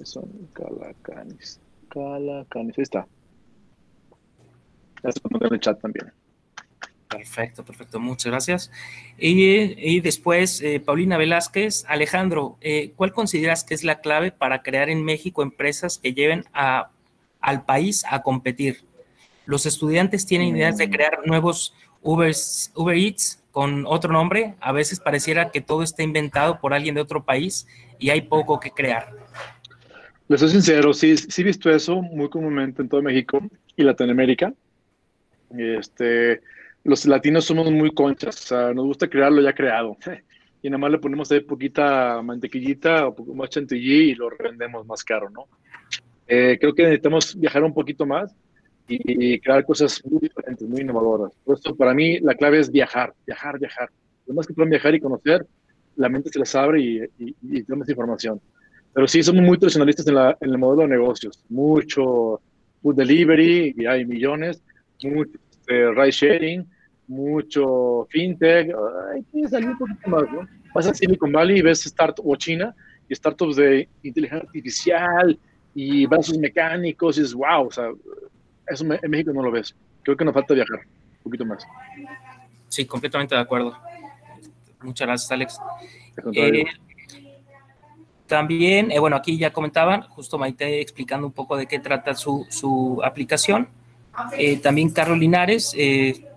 son 0.03 0.29
Calacanis. 0.53 1.59
Calacanis, 1.89 2.77
ahí 2.77 2.83
está. 2.83 3.07
Eso 5.01 5.19
en 5.31 5.53
el 5.55 5.59
chat 5.59 5.81
también. 5.81 6.13
Perfecto, 7.09 7.65
perfecto, 7.65 7.99
muchas 7.99 8.31
gracias. 8.31 8.71
Y, 9.17 10.01
después, 10.01 10.61
eh, 10.61 10.79
Paulina 10.79 11.17
Velázquez, 11.17 11.83
Alejandro, 11.87 12.57
eh, 12.61 12.93
¿cuál 12.95 13.11
consideras 13.11 13.63
que 13.63 13.73
es 13.73 13.83
la 13.83 14.01
clave 14.01 14.31
para 14.31 14.61
crear 14.61 14.87
en 14.91 15.03
México 15.03 15.41
empresas 15.41 15.97
que 15.97 16.13
lleven 16.13 16.45
a, 16.53 16.91
al 17.47 17.63
país 17.65 18.03
a 18.09 18.21
competir? 18.21 18.83
Los 19.45 19.65
estudiantes 19.65 20.25
tienen 20.25 20.55
ideas 20.55 20.77
de 20.77 20.87
mm. 20.87 20.91
crear 20.91 21.19
nuevos 21.25 21.73
Uber 22.01 22.31
Eats, 22.95 23.41
con 23.51 23.85
otro 23.87 24.13
nombre, 24.13 24.53
a 24.59 24.71
veces 24.71 24.99
pareciera 24.99 25.49
que 25.49 25.61
todo 25.61 25.81
está 25.81 26.03
inventado 26.03 26.59
por 26.59 26.75
alguien 26.75 26.93
de 26.93 27.01
otro 27.01 27.23
país 27.23 27.65
y 27.97 28.11
hay 28.11 28.21
poco 28.21 28.59
que 28.59 28.69
crear. 28.69 29.11
Les 30.27 30.39
soy 30.39 30.49
sincero, 30.49 30.93
sí, 30.93 31.17
sí 31.17 31.41
he 31.41 31.45
visto 31.45 31.71
eso 31.71 32.01
muy 32.01 32.29
comúnmente 32.29 32.83
en 32.83 32.89
todo 32.89 33.01
México 33.01 33.39
y 33.75 33.81
Latinoamérica. 33.81 34.53
Este, 35.57 36.41
los 36.83 37.05
latinos 37.07 37.45
somos 37.45 37.71
muy 37.71 37.91
conchas, 37.95 38.43
o 38.43 38.47
sea, 38.47 38.73
nos 38.73 38.85
gusta 38.85 39.07
crearlo 39.07 39.41
ya 39.41 39.53
creado. 39.53 39.97
Y 40.59 40.69
nada 40.71 40.79
más 40.79 40.91
le 40.91 40.97
ponemos 40.97 41.31
ahí 41.31 41.39
poquita 41.41 42.19
mantequillita 42.23 43.07
o 43.07 43.15
poco 43.15 43.35
más 43.35 43.51
chantilly 43.51 44.09
y 44.09 44.15
lo 44.15 44.27
revendemos 44.27 44.85
más 44.87 45.03
caro, 45.03 45.29
¿no? 45.29 45.47
Eh, 46.27 46.57
creo 46.59 46.73
que 46.73 46.83
necesitamos 46.83 47.35
viajar 47.39 47.63
un 47.63 47.73
poquito 47.73 48.05
más 48.05 48.35
y, 48.87 49.39
crear 49.39 49.65
cosas 49.65 50.01
muy 50.05 50.19
diferentes, 50.19 50.67
muy 50.67 50.81
innovadoras. 50.81 51.33
Por 51.43 51.57
eso, 51.57 51.75
para 51.75 51.93
mí, 51.93 52.19
la 52.19 52.35
clave 52.35 52.59
es 52.59 52.71
viajar, 52.71 53.13
viajar, 53.25 53.59
viajar. 53.59 53.89
Lo 54.25 54.33
más 54.33 54.47
que 54.47 54.53
puedan 54.53 54.69
viajar 54.69 54.95
y 54.95 54.99
conocer, 54.99 55.45
la 55.95 56.09
mente 56.09 56.29
se 56.29 56.39
les 56.39 56.53
abre 56.55 56.81
y, 56.81 57.01
y, 57.19 57.35
y 57.41 57.63
tenemos 57.63 57.89
información. 57.89 58.39
Pero 58.93 59.07
sí, 59.07 59.21
somos 59.21 59.43
muy 59.43 59.57
tradicionalistas 59.57 60.07
en, 60.07 60.15
la, 60.15 60.37
en 60.41 60.49
el 60.49 60.57
modelo 60.57 60.83
de 60.83 60.87
negocios. 60.87 61.43
Mucho 61.49 62.41
food 62.81 62.95
delivery, 62.95 63.75
y 63.77 63.85
hay 63.85 64.05
millones, 64.05 64.61
mucho 65.03 65.37
este, 65.51 65.91
ride 65.91 66.11
sharing, 66.11 66.67
mucho 67.07 68.07
fintech. 68.09 68.73
Hay 69.13 69.23
que 69.31 69.47
salir 69.47 69.69
un 69.69 69.77
poquito 69.77 70.09
más, 70.09 70.23
¿no? 70.31 70.47
Vas 70.73 70.87
a 70.87 70.93
Silicon 70.93 71.31
Valley 71.31 71.59
y 71.59 71.61
ves 71.61 71.83
startups, 71.83 72.27
o 72.27 72.35
China, 72.35 72.75
y 73.09 73.15
startups 73.15 73.55
de 73.55 73.87
inteligencia 74.03 74.47
artificial 74.47 75.39
y 75.79 76.07
brazos 76.07 76.39
mecánicos, 76.39 77.19
y 77.19 77.21
es 77.21 77.35
wow, 77.35 77.67
o 77.67 77.71
sea, 77.71 77.91
eso 78.67 78.83
en 78.83 79.11
México 79.11 79.31
no 79.31 79.43
lo 79.43 79.51
ves. 79.51 79.75
Creo 80.01 80.17
que 80.17 80.25
nos 80.25 80.33
falta 80.33 80.55
viajar 80.55 80.79
un 80.79 81.23
poquito 81.23 81.45
más. 81.45 81.63
Sí, 82.67 82.87
completamente 82.87 83.35
de 83.35 83.41
acuerdo. 83.41 83.77
Muchas 84.81 85.07
gracias, 85.07 85.31
Alex. 85.31 85.59
Eh, 86.33 86.65
también, 88.25 88.89
eh, 88.89 88.97
bueno, 88.97 89.17
aquí 89.17 89.37
ya 89.37 89.53
comentaban, 89.53 90.01
justo 90.01 90.39
Maite 90.39 90.81
explicando 90.81 91.27
un 91.27 91.33
poco 91.33 91.55
de 91.55 91.67
qué 91.67 91.77
trata 91.77 92.15
su, 92.15 92.47
su 92.49 92.99
aplicación. 93.03 93.67
Eh, 94.35 94.57
también 94.57 94.89
Carlos 94.89 95.19
Linares, 95.19 95.75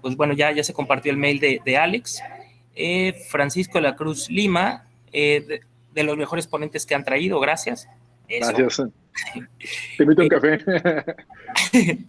pues 0.02 0.16
bueno, 0.16 0.34
ya, 0.34 0.52
ya 0.52 0.62
se 0.62 0.74
compartió 0.74 1.10
el 1.12 1.16
mail 1.16 1.40
de, 1.40 1.62
de 1.64 1.78
Alex. 1.78 2.22
Francisco 3.30 3.78
de 3.78 3.82
la 3.82 3.96
Cruz 3.96 4.28
Lima, 4.28 4.84
de 5.10 5.62
los 5.94 6.18
mejores 6.18 6.46
ponentes 6.46 6.84
que 6.84 6.94
han 6.94 7.04
traído, 7.04 7.40
gracias. 7.40 7.88
Gracias. 8.30 8.82
Te 9.96 10.02
invito 10.02 10.22
a 10.22 10.24
un 10.24 10.28
café. 10.28 10.58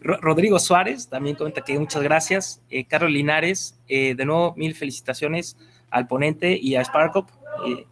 Rodrigo 0.00 0.58
Suárez 0.58 1.08
también 1.08 1.36
comenta 1.36 1.62
que 1.62 1.78
muchas 1.78 2.02
gracias. 2.02 2.62
Eh, 2.70 2.84
Carlos 2.84 3.10
Linares, 3.10 3.78
eh, 3.88 4.14
de 4.14 4.24
nuevo, 4.24 4.54
mil 4.56 4.74
felicitaciones 4.74 5.56
al 5.90 6.06
ponente 6.06 6.56
y 6.56 6.76
a 6.76 6.84
Sparkop. 6.84 7.28
Eh, 7.66 7.86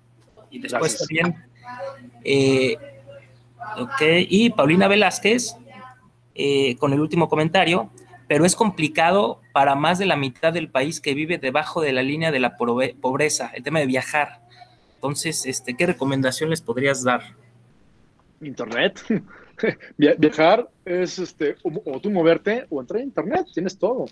y 0.51 0.61
después 0.61 0.99
también. 0.99 1.37
ok, 3.79 4.03
y 4.29 4.51
Paulina 4.51 4.89
Velázquez, 4.89 5.57
con 6.79 6.93
el 6.93 7.01
último 7.01 7.29
comentario, 7.29 7.91
pero 8.29 8.45
es 8.45 8.55
complicado 8.55 9.41
para 9.53 9.75
más 9.75 9.99
de 9.99 10.07
la 10.07 10.17
mitad 10.17 10.53
del 10.53 10.71
país 10.71 11.01
que 11.01 11.15
vive 11.15 11.39
debajo 11.39 11.81
de 11.81 11.93
la 11.93 12.03
línea 12.03 12.31
de 12.31 12.41
la 12.41 12.57
pobreza, 12.57 13.51
el 13.55 13.63
tema 13.63 13.81
de 13.81 13.87
viajar. 13.87 14.41
Entonces, 14.95 15.47
este, 15.47 15.75
¿qué 15.75 15.87
recomendación 15.87 16.51
les 16.51 16.61
podrías 16.61 17.03
dar? 17.03 17.42
Internet. 18.43 19.01
Viajar 20.19 20.69
es, 20.85 21.19
este, 21.19 21.57
o, 21.63 22.01
tú 22.01 22.11
moverte 22.11 22.67
o 22.71 22.81
entrar 22.81 23.01
a 23.01 23.05
Internet, 23.05 23.47
tienes 23.55 23.79
todo. 23.79 24.07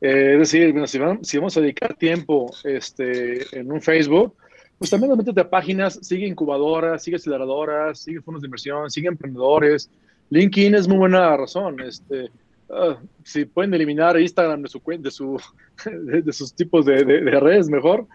Eh, 0.00 0.32
es 0.34 0.52
decir, 0.52 0.74
si, 1.22 1.38
vamos, 1.38 1.56
a 1.56 1.60
dedicar 1.60 1.94
tiempo 1.94 2.50
este, 2.64 3.58
en 3.58 3.70
un 3.70 3.80
Facebook, 3.80 4.34
pues 4.78 4.90
también 4.90 5.16
métete 5.16 5.40
a 5.40 5.50
páginas, 5.50 5.98
sigue 6.02 6.26
incubadoras, 6.26 7.02
sigue 7.02 7.16
aceleradoras, 7.16 7.98
sigue 8.00 8.20
fondos 8.20 8.42
de 8.42 8.46
inversión, 8.46 8.90
sigue 8.90 9.08
emprendedores. 9.08 9.90
LinkedIn 10.30 10.74
es 10.74 10.86
muy 10.86 10.98
buena 10.98 11.36
razón. 11.36 11.80
Este, 11.80 12.30
ah, 12.70 12.96
si 13.24 13.44
pueden 13.44 13.74
eliminar 13.74 14.18
Instagram 14.18 14.62
de, 14.62 14.68
su, 14.68 14.80
de, 14.98 15.10
su, 15.10 15.40
de, 16.24 16.32
sus 16.32 16.54
tipos 16.54 16.84
de 16.86 17.04
redes, 17.40 17.68
mejor 17.68 18.06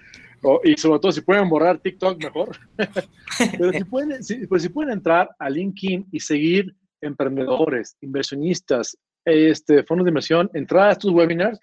y 0.63 0.77
sobre 0.77 0.99
todo 0.99 1.11
si 1.11 1.21
pueden 1.21 1.49
borrar 1.49 1.79
TikTok 1.79 2.21
mejor. 2.21 2.57
Pero 3.57 3.71
si 3.71 3.83
pueden, 3.83 4.19
pues 4.47 4.61
si 4.61 4.69
pueden 4.69 4.93
entrar 4.93 5.29
a 5.39 5.49
LinkedIn 5.49 6.07
y 6.11 6.19
seguir 6.19 6.75
emprendedores, 7.01 7.97
inversionistas, 8.01 8.97
este, 9.25 9.83
fondos 9.83 10.05
de 10.05 10.11
inversión, 10.11 10.49
entrar 10.53 10.89
a 10.89 10.91
estos 10.91 11.11
webinars, 11.11 11.59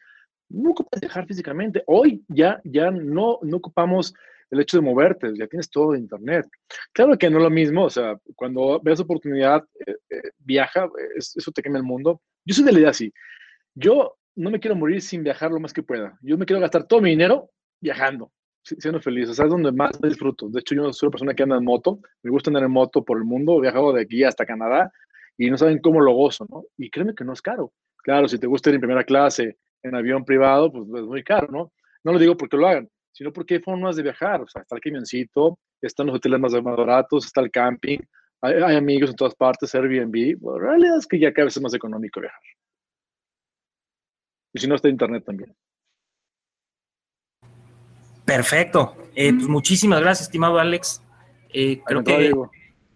no 0.48 0.70
ocupas 0.70 1.00
dejar 1.00 1.26
físicamente. 1.26 1.82
Hoy 1.86 2.24
ya, 2.28 2.60
ya 2.64 2.90
no, 2.90 3.38
no 3.42 3.56
ocupamos 3.56 4.14
el 4.50 4.60
hecho 4.60 4.78
de 4.78 4.82
moverte, 4.82 5.32
ya 5.36 5.46
tienes 5.46 5.70
todo 5.70 5.92
de 5.92 5.98
internet. 5.98 6.46
Claro 6.92 7.16
que 7.16 7.30
no 7.30 7.38
es 7.38 7.44
lo 7.44 7.50
mismo, 7.50 7.84
o 7.84 7.90
sea, 7.90 8.18
cuando 8.34 8.80
ves 8.82 8.98
oportunidad, 8.98 9.64
eh, 9.86 9.94
eh, 10.10 10.30
viaja, 10.38 10.88
eso 11.16 11.52
te 11.52 11.62
quema 11.62 11.78
el 11.78 11.84
mundo. 11.84 12.20
Yo 12.44 12.54
soy 12.54 12.64
de 12.64 12.72
la 12.72 12.78
idea 12.80 12.90
así. 12.90 13.12
Yo 13.74 14.16
no 14.34 14.50
me 14.50 14.58
quiero 14.58 14.74
morir 14.74 15.00
sin 15.02 15.22
viajar 15.22 15.52
lo 15.52 15.60
más 15.60 15.72
que 15.72 15.84
pueda. 15.84 16.18
Yo 16.22 16.36
me 16.36 16.46
quiero 16.46 16.60
gastar 16.60 16.86
todo 16.86 17.00
mi 17.00 17.10
dinero 17.10 17.50
viajando 17.80 18.32
siendo 18.62 19.00
feliz, 19.00 19.28
o 19.28 19.34
sea, 19.34 19.46
es 19.46 19.50
donde 19.50 19.72
más 19.72 20.00
disfruto. 20.00 20.48
De 20.48 20.60
hecho, 20.60 20.74
yo 20.74 20.92
soy 20.92 21.06
una 21.06 21.12
persona 21.12 21.34
que 21.34 21.42
anda 21.42 21.56
en 21.56 21.64
moto, 21.64 22.00
me 22.22 22.30
gusta 22.30 22.50
andar 22.50 22.64
en 22.64 22.70
moto 22.70 23.04
por 23.04 23.18
el 23.18 23.24
mundo, 23.24 23.58
he 23.58 23.62
viajado 23.62 23.92
de 23.92 24.02
aquí 24.02 24.24
hasta 24.24 24.46
Canadá 24.46 24.92
y 25.38 25.50
no 25.50 25.56
saben 25.56 25.78
cómo 25.78 26.00
lo 26.00 26.12
gozo, 26.12 26.46
¿no? 26.50 26.64
Y 26.76 26.90
créeme 26.90 27.14
que 27.14 27.24
no 27.24 27.32
es 27.32 27.42
caro. 27.42 27.72
Claro, 27.98 28.28
si 28.28 28.38
te 28.38 28.46
gusta 28.46 28.70
ir 28.70 28.74
en 28.74 28.80
primera 28.80 29.04
clase, 29.04 29.56
en 29.82 29.94
avión 29.94 30.24
privado, 30.24 30.70
pues 30.70 30.84
es 30.84 31.06
muy 31.06 31.22
caro, 31.22 31.48
¿no? 31.50 31.72
No 32.04 32.12
lo 32.12 32.18
digo 32.18 32.36
porque 32.36 32.56
lo 32.56 32.66
hagan, 32.66 32.88
sino 33.12 33.32
porque 33.32 33.54
hay 33.54 33.60
formas 33.60 33.96
de 33.96 34.02
viajar, 34.02 34.42
o 34.42 34.48
sea, 34.48 34.62
está 34.62 34.76
el 34.76 34.80
camioncito, 34.80 35.58
están 35.80 36.06
los 36.06 36.16
hoteles 36.16 36.40
más, 36.40 36.52
baratos, 36.62 37.26
está 37.26 37.40
el 37.40 37.50
camping, 37.50 37.98
hay, 38.42 38.74
amigos 38.74 39.10
en 39.10 39.16
todas 39.16 39.34
partes, 39.34 39.74
Airbnb, 39.74 40.38
bueno, 40.38 40.60
la 40.60 40.70
realidad 40.70 40.98
es 40.98 41.06
que 41.06 41.18
ya 41.18 41.32
cada 41.32 41.46
vez 41.46 41.56
es 41.56 41.62
más 41.62 41.74
económico 41.74 42.20
viajar. 42.20 42.40
Y 44.52 44.60
si 44.60 44.66
no, 44.66 44.74
está 44.74 44.88
internet 44.88 45.24
también. 45.24 45.54
Perfecto. 48.30 48.94
Eh, 49.16 49.32
pues 49.32 49.48
muchísimas 49.48 50.00
gracias, 50.00 50.28
estimado 50.28 50.60
Alex. 50.60 51.02
Eh, 51.52 51.80
creo, 51.84 52.04
que, 52.04 52.32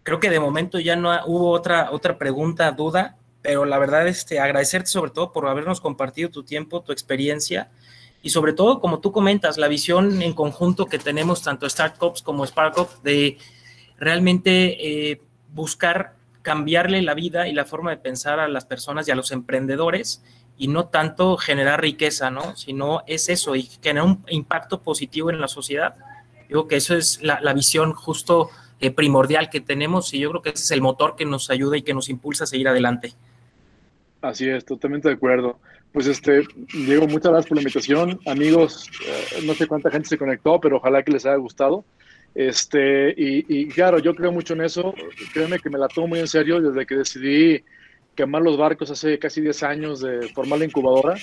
creo 0.01 0.19
que 0.21 0.29
de 0.29 0.39
momento 0.39 0.79
ya 0.79 0.95
no 0.95 1.11
hubo 1.25 1.49
otra, 1.51 1.91
otra 1.91 2.17
pregunta, 2.17 2.71
duda, 2.71 3.17
pero 3.41 3.65
la 3.65 3.77
verdad, 3.77 4.07
este, 4.07 4.39
agradecerte 4.39 4.87
sobre 4.87 5.11
todo 5.11 5.33
por 5.33 5.45
habernos 5.49 5.81
compartido 5.81 6.29
tu 6.29 6.43
tiempo, 6.43 6.81
tu 6.81 6.93
experiencia 6.93 7.69
y 8.21 8.29
sobre 8.29 8.53
todo, 8.53 8.79
como 8.79 9.01
tú 9.01 9.11
comentas, 9.11 9.57
la 9.57 9.67
visión 9.67 10.21
en 10.21 10.31
conjunto 10.31 10.85
que 10.85 10.99
tenemos 10.99 11.43
tanto 11.43 11.69
Startups 11.69 12.21
como 12.21 12.47
SparkUp 12.47 13.03
de 13.03 13.37
realmente 13.97 15.11
eh, 15.11 15.21
buscar 15.53 16.15
cambiarle 16.43 17.01
la 17.01 17.13
vida 17.13 17.49
y 17.49 17.53
la 17.53 17.65
forma 17.65 17.89
de 17.91 17.97
pensar 17.97 18.39
a 18.39 18.47
las 18.47 18.65
personas 18.65 19.05
y 19.09 19.11
a 19.11 19.15
los 19.15 19.31
emprendedores 19.33 20.23
y 20.57 20.67
no 20.67 20.87
tanto 20.87 21.37
generar 21.37 21.81
riqueza, 21.81 22.29
¿no? 22.31 22.55
Sino 22.55 23.03
es 23.07 23.29
eso 23.29 23.55
y 23.55 23.63
generar 23.63 24.07
un 24.07 24.23
impacto 24.29 24.81
positivo 24.81 25.29
en 25.29 25.41
la 25.41 25.47
sociedad. 25.47 25.95
Digo 26.47 26.67
que 26.67 26.77
eso 26.77 26.95
es 26.95 27.21
la, 27.21 27.53
visión 27.53 27.93
justo 27.93 28.49
eh, 28.79 28.91
primordial 28.91 29.49
que 29.49 29.61
tenemos 29.61 30.13
y 30.13 30.19
yo 30.19 30.29
creo 30.29 30.41
que 30.41 30.49
ese 30.49 30.63
es 30.63 30.71
el 30.71 30.81
motor 30.81 31.15
que 31.15 31.25
nos 31.25 31.49
ayuda 31.49 31.77
y 31.77 31.81
que 31.81 31.93
nos 31.93 32.09
impulsa 32.09 32.45
a 32.45 32.47
seguir 32.47 32.67
adelante. 32.67 33.13
Así 34.21 34.47
es, 34.49 34.63
totalmente 34.65 35.09
de 35.09 35.15
acuerdo. 35.15 35.59
Pues 35.91 36.07
este, 36.07 36.45
Diego, 36.73 37.07
muchas 37.07 37.31
gracias 37.31 37.47
por 37.47 37.57
la 37.57 37.61
invitación. 37.61 38.19
Amigos, 38.25 38.89
eh, 39.05 39.41
no 39.45 39.53
sé 39.53 39.67
cuánta 39.67 39.91
gente 39.91 40.09
se 40.09 40.17
conectó, 40.17 40.59
pero 40.59 40.77
ojalá 40.77 41.03
que 41.03 41.11
les 41.11 41.25
haya 41.25 41.35
gustado. 41.35 41.85
Este, 42.33 43.11
y, 43.11 43.45
y, 43.47 43.67
claro, 43.67 43.99
yo 43.99 44.13
creo 44.13 44.31
mucho 44.31 44.53
en 44.53 44.61
eso. 44.61 44.93
Créeme 45.33 45.59
que 45.59 45.69
me 45.69 45.79
la 45.79 45.87
tomo 45.87 46.07
muy 46.07 46.19
en 46.19 46.27
serio 46.27 46.59
desde 46.59 46.85
que 46.85 46.95
decidí 46.95 47.63
quemar 48.15 48.41
los 48.41 48.57
barcos 48.57 48.89
hace 48.91 49.19
casi 49.19 49.41
10 49.41 49.63
años 49.63 50.01
de 50.01 50.29
formar 50.29 50.59
la 50.59 50.65
incubadora. 50.65 51.15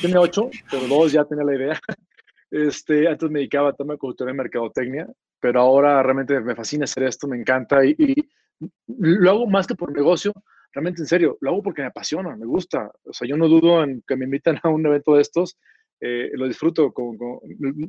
Tenía 0.00 0.20
8, 0.20 0.50
pero 0.70 0.86
dos 0.88 1.12
ya 1.12 1.24
tenía 1.24 1.44
la 1.44 1.54
idea. 1.54 1.80
Este, 2.50 3.08
antes 3.08 3.28
me 3.30 3.40
dedicaba 3.40 3.70
a 3.70 3.72
tema 3.72 3.96
cultura 3.96 4.30
y 4.30 4.34
mercadotecnia, 4.34 5.08
pero 5.40 5.60
ahora 5.60 6.00
realmente 6.04 6.38
me 6.38 6.54
fascina 6.54 6.84
hacer 6.84 7.02
esto, 7.02 7.26
me 7.26 7.36
encanta 7.36 7.84
y, 7.84 7.96
y, 7.98 8.14
lo 8.86 9.28
hago 9.28 9.46
más 9.48 9.66
que 9.66 9.74
por 9.74 9.90
negocio, 9.90 10.32
realmente 10.72 11.02
en 11.02 11.08
serio, 11.08 11.36
lo 11.40 11.50
hago 11.50 11.62
porque 11.64 11.82
me 11.82 11.88
apasiona, 11.88 12.36
me 12.36 12.46
gusta. 12.46 12.92
O 13.04 13.12
sea, 13.12 13.26
yo 13.26 13.36
no 13.36 13.48
dudo 13.48 13.82
en 13.82 14.04
que 14.06 14.16
me 14.16 14.26
invitan 14.26 14.60
a 14.62 14.68
un 14.68 14.86
evento 14.86 15.14
de 15.14 15.22
estos, 15.22 15.58
eh, 16.00 16.30
lo 16.34 16.46
disfruto, 16.46 16.92
con, 16.92 17.16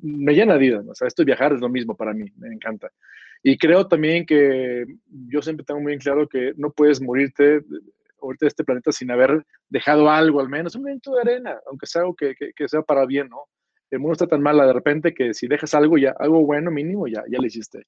me 0.02 0.34
llena 0.34 0.54
de 0.54 0.60
vida. 0.60 0.84
O 0.88 0.96
sea, 0.96 1.08
esto 1.08 1.22
de 1.22 1.28
viajar 1.28 1.54
es 1.54 1.60
lo 1.60 1.70
mismo 1.70 1.96
para 1.96 2.14
mí, 2.14 2.26
me 2.38 2.48
encanta. 2.48 2.90
Y 3.44 3.58
creo 3.58 3.88
también 3.88 4.26
que 4.26 4.86
yo 5.28 5.42
siempre 5.42 5.66
tengo 5.66 5.82
muy 5.82 5.98
claro 5.98 6.28
que 6.28 6.54
no 6.58 6.72
puedes 6.72 7.02
morirte 7.02 7.62
ahorita 8.26 8.46
de 8.46 8.50
este 8.50 8.64
planeta 8.64 8.92
sin 8.92 9.12
haber 9.12 9.46
dejado 9.70 10.10
algo 10.10 10.40
al 10.40 10.50
menos, 10.50 10.76
un 10.76 10.84
momento 10.84 11.14
de 11.14 11.22
arena, 11.22 11.60
aunque 11.68 11.88
sea 11.88 12.02
algo 12.02 12.16
que, 12.16 12.36
que, 12.36 12.68
sea 12.68 12.82
para 12.82 13.06
bien, 13.06 13.30
¿no? 13.30 13.46
El 13.92 14.00
mundo 14.00 14.14
está 14.14 14.28
tan 14.28 14.42
mal 14.42 14.58
de 14.58 14.74
repente 14.74 15.14
que 15.14 15.34
si 15.34 15.48
dejas 15.48 15.74
algo 15.74 15.98
ya, 15.98 16.16
algo 16.20 16.46
bueno 16.46 16.72
mínimo, 16.72 17.08
ya, 17.08 17.24
ya 17.30 17.40
lo 17.40 17.46
hiciste. 17.46 17.86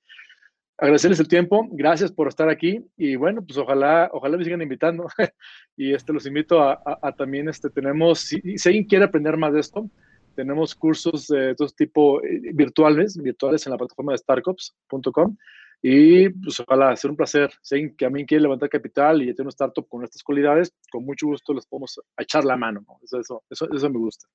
Agradecerles 0.77 1.19
el 1.19 1.27
tiempo, 1.27 1.67
gracias 1.71 2.11
por 2.11 2.27
estar 2.27 2.49
aquí 2.49 2.85
y 2.95 3.15
bueno, 3.15 3.43
pues 3.43 3.57
ojalá, 3.57 4.09
ojalá 4.13 4.37
me 4.37 4.43
sigan 4.43 4.61
invitando 4.61 5.07
y 5.75 5.93
este, 5.93 6.13
los 6.13 6.25
invito 6.27 6.61
a, 6.61 6.79
a, 7.01 7.11
también, 7.13 7.49
este, 7.49 7.71
tenemos, 7.71 8.19
si, 8.19 8.39
si, 8.57 8.69
alguien 8.69 8.85
quiere 8.85 9.05
aprender 9.05 9.37
más 9.37 9.53
de 9.53 9.59
esto, 9.59 9.89
tenemos 10.35 10.75
cursos 10.75 11.27
de 11.27 11.55
todo 11.55 11.67
tipo 11.69 12.23
eh, 12.23 12.51
virtuales, 12.53 13.17
virtuales 13.17 13.65
en 13.65 13.71
la 13.71 13.77
plataforma 13.77 14.11
de 14.11 14.19
startups.com 14.19 15.35
y 15.81 16.29
pues 16.29 16.59
ojalá, 16.59 16.95
ser 16.95 17.11
un 17.11 17.17
placer. 17.17 17.51
Si 17.61 17.93
que 17.95 18.05
a 18.05 18.09
mí 18.09 18.25
quiere 18.25 18.43
levantar 18.43 18.69
capital 18.69 19.21
y 19.21 19.25
tener 19.27 19.41
una 19.41 19.49
startup 19.49 19.87
con 19.87 20.03
estas 20.03 20.23
cualidades, 20.23 20.73
con 20.91 21.05
mucho 21.05 21.27
gusto 21.27 21.53
les 21.53 21.65
podemos 21.65 21.99
echar 22.17 22.43
la 22.43 22.57
mano. 22.57 22.83
Eso, 23.03 23.19
eso, 23.19 23.43
eso, 23.49 23.89
me 23.89 23.99
gusta. 23.99 24.27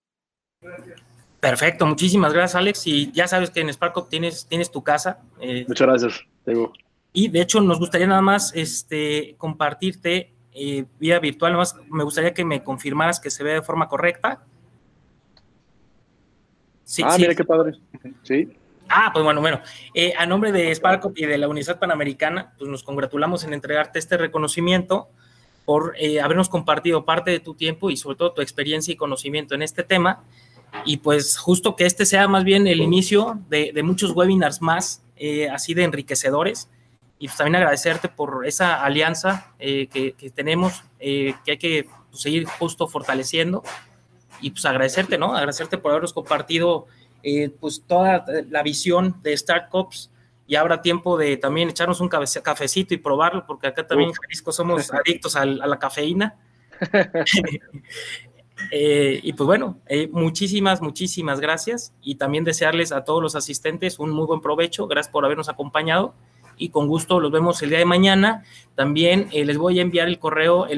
Perfecto, 1.41 1.85
muchísimas 1.87 2.33
gracias 2.33 2.55
Alex. 2.55 2.87
Y 2.87 3.11
ya 3.13 3.27
sabes 3.27 3.51
que 3.51 3.61
en 3.61 3.73
SparkUp 3.73 4.09
tienes, 4.09 4.47
tienes 4.47 4.71
tu 4.71 4.83
casa. 4.83 5.21
Eh, 5.41 5.65
Muchas 5.67 5.89
gracias, 5.89 6.21
Diego. 6.47 6.73
Y 7.13 7.29
de 7.29 7.41
hecho 7.43 7.61
nos 7.61 7.79
gustaría 7.79 8.07
nada 8.07 8.23
más 8.23 8.55
este, 8.55 9.35
compartirte 9.37 10.33
eh, 10.53 10.85
vía 11.01 11.19
virtual. 11.19 11.53
Nada 11.53 11.63
más 11.63 11.77
me 11.91 12.05
gustaría 12.05 12.33
que 12.33 12.45
me 12.45 12.63
confirmaras 12.63 13.19
que 13.19 13.31
se 13.31 13.43
ve 13.43 13.55
de 13.55 13.63
forma 13.63 13.89
correcta. 13.89 14.45
Sí, 16.85 17.03
ah, 17.05 17.17
mira 17.19 17.35
qué 17.35 17.45
padre. 17.45 17.73
Sí. 18.23 18.49
Ah, 18.95 19.11
pues 19.11 19.25
bueno, 19.25 19.41
bueno. 19.41 19.63
Eh, 19.95 20.13
a 20.19 20.27
nombre 20.27 20.53
de 20.53 20.71
Sparkop 20.75 21.17
y 21.17 21.25
de 21.25 21.39
la 21.39 21.49
Universidad 21.49 21.79
Panamericana, 21.79 22.53
pues 22.59 22.71
nos 22.71 22.83
congratulamos 22.83 23.43
en 23.43 23.55
entregarte 23.55 23.99
este 23.99 24.19
reconocimiento 24.19 25.09
por 25.65 25.95
eh, 25.97 26.21
habernos 26.21 26.51
compartido 26.51 27.07
parte 27.07 27.31
de 27.31 27.41
tu 27.41 27.55
tiempo 27.55 27.89
y 27.89 27.97
sobre 27.97 28.17
todo 28.17 28.33
tu 28.33 28.43
experiencia 28.43 28.93
y 28.93 28.97
conocimiento 28.97 29.55
en 29.55 29.63
este 29.63 29.83
tema. 29.83 30.23
Y 30.85 30.99
pues 30.99 31.39
justo 31.39 31.75
que 31.75 31.87
este 31.87 32.05
sea 32.05 32.29
más 32.29 32.45
bien 32.45 32.67
el 32.67 32.83
inicio 32.83 33.41
de, 33.49 33.73
muchos 33.83 34.11
webinars 34.11 34.61
más, 34.61 35.03
eh, 35.17 35.49
así 35.49 35.73
de 35.73 35.85
enriquecedores. 35.85 36.69
Y 37.19 37.29
pues 37.29 37.39
también 37.39 37.57
agradecerte 37.57 38.11
por 38.11 38.47
esa 38.47 38.85
alianza 38.85 39.55
que, 39.59 40.33
tenemos, 40.35 40.83
que 40.99 41.35
hay 41.47 41.57
que 41.57 41.87
pues, 42.11 42.21
seguir 42.21 42.45
justo 42.45 42.89
fortaleciendo. 42.89 43.63
Y 44.43 44.51
pues 44.51 44.67
agradecerte, 44.67 45.17
¿no? 45.17 45.35
Agradecerte 45.35 45.79
por 45.79 45.93
habernos 45.93 46.13
compartido 46.13 46.89
eh, 47.23 47.51
pues 47.61 47.83
toda 47.87 48.25
la 48.51 48.63
visión 48.63 49.17
de 49.23 49.37
Startups 49.37 50.11
y 50.47 50.57
habrá 50.57 50.83
tiempo 50.83 51.17
de 51.17 51.37
también 51.37 51.71
echarnos 51.71 52.01
un 52.01 52.09
cafecito 52.09 52.95
y 52.95 52.99
probarlo, 52.99 53.47
porque 53.47 53.69
acá 53.69 53.87
también 53.87 54.11
en 54.11 54.15
Jalisco 54.15 54.53
somos 54.53 54.93
adictos 54.93 55.37
a, 55.37 55.47
la 55.47 55.79
cafeína. 55.79 56.37
Eh, 58.71 59.19
y 59.25 59.33
pues 59.33 59.45
bueno, 59.45 59.81
eh, 59.89 60.09
muchísimas, 60.13 60.81
muchísimas 60.81 61.41
gracias 61.41 61.93
y 62.01 62.15
también 62.15 62.45
desearles 62.45 62.93
a 62.93 63.03
todos 63.03 63.21
los 63.21 63.35
asistentes 63.35 63.99
un 63.99 64.11
muy 64.11 64.25
buen 64.25 64.41
provecho. 64.41 64.87
Gracias 64.87 65.11
por 65.11 65.25
habernos 65.25 65.49
acompañado 65.49 66.15
y 66.57 66.69
con 66.69 66.87
gusto 66.87 67.19
los 67.19 67.33
vemos 67.33 67.61
el 67.63 67.71
día 67.71 67.81
de 67.81 67.85
mañana. 67.85 68.45
También 68.77 69.29
eh, 69.33 69.45
les 69.45 69.59
voy 69.59 69.81
a 69.81 69.83
enviar 69.83 70.07
el 70.07 70.21
correo 70.21 70.69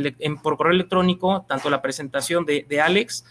por 0.42 0.56
correo 0.56 0.72
electrónico, 0.72 1.44
tanto 1.46 1.68
la 1.68 1.82
presentación 1.82 2.46
de, 2.46 2.64
de 2.66 2.80
Alex 2.80 3.26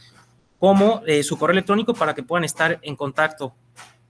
como 0.64 1.02
su 1.24 1.38
correo 1.38 1.52
electrónico 1.52 1.94
para 1.94 2.16
que 2.16 2.24
puedan 2.24 2.46
estar 2.46 2.80
en 2.84 2.96
contacto. 2.96 3.54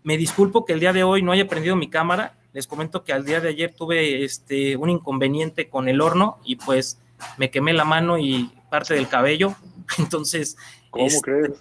Me 0.04 0.18
disculpo 0.18 0.66
que 0.66 0.74
el 0.74 0.80
día 0.80 0.94
de 0.94 1.04
hoy 1.04 1.24
no 1.24 1.32
haya 1.32 1.48
prendido 1.48 1.76
mi 1.76 1.90
cámara. 1.90 2.36
Les 2.54 2.68
comento 2.68 3.04
que 3.04 3.12
al 3.12 3.26
día 3.26 3.42
de 3.42 3.50
ayer 3.50 3.74
tuve 3.74 4.24
este, 4.24 4.78
un 4.78 4.92
inconveniente 4.92 5.68
con 5.68 5.90
el 5.90 6.00
horno 6.00 6.38
y 6.46 6.58
pues 6.58 7.02
me 7.40 7.50
quemé 7.50 7.74
la 7.74 7.86
mano 7.86 8.20
y 8.20 8.52
parte 8.70 8.94
del 8.94 9.08
cabello. 9.08 9.56
Entonces. 9.98 10.56
¿Cómo 10.92 11.08
este, 11.08 11.22
crees? 11.22 11.60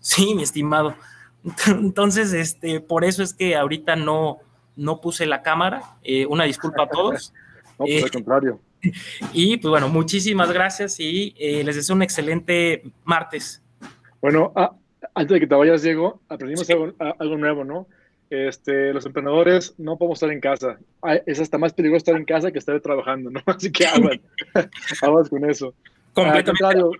Sí, 0.00 0.34
mi 0.34 0.42
estimado. 0.42 0.94
Entonces, 1.66 2.34
este, 2.34 2.80
por 2.80 3.06
eso 3.06 3.22
es 3.22 3.32
que 3.32 3.56
ahorita 3.56 3.96
no, 3.96 4.40
no 4.76 5.00
puse 5.00 5.24
la 5.24 5.40
cámara. 5.40 5.96
Eh, 6.02 6.26
una 6.26 6.44
disculpa 6.44 6.82
a 6.82 6.88
todos. 6.90 7.32
no, 7.78 7.86
pues 7.86 8.02
al 8.02 8.08
eh, 8.08 8.12
contrario. 8.12 8.60
Y 9.32 9.56
pues 9.56 9.70
bueno, 9.70 9.88
muchísimas 9.88 10.52
gracias 10.52 11.00
y 11.00 11.34
eh, 11.38 11.64
les 11.64 11.76
deseo 11.76 11.96
un 11.96 12.02
excelente 12.02 12.82
martes. 13.02 13.62
Bueno, 14.26 14.52
ah, 14.56 14.74
antes 15.14 15.34
de 15.34 15.38
que 15.38 15.46
te 15.46 15.54
vayas, 15.54 15.82
Diego, 15.82 16.20
aprendimos 16.28 16.68
algo, 16.68 16.92
algo, 16.98 17.38
nuevo, 17.38 17.62
¿no? 17.62 17.86
Este, 18.28 18.92
los 18.92 19.06
emprendedores 19.06 19.76
no 19.78 19.96
podemos 19.96 20.16
estar 20.16 20.32
en 20.32 20.40
casa. 20.40 20.80
Es 21.26 21.38
hasta 21.38 21.58
más 21.58 21.72
peligroso 21.72 21.98
estar 21.98 22.16
en 22.16 22.24
casa 22.24 22.50
que 22.50 22.58
estar 22.58 22.80
trabajando, 22.80 23.30
¿no? 23.30 23.40
Así 23.46 23.70
que 23.70 23.86
aguas, 23.86 24.18
aguas 25.02 25.28
con 25.30 25.48
eso. 25.48 25.74
Completamente. 26.12 26.98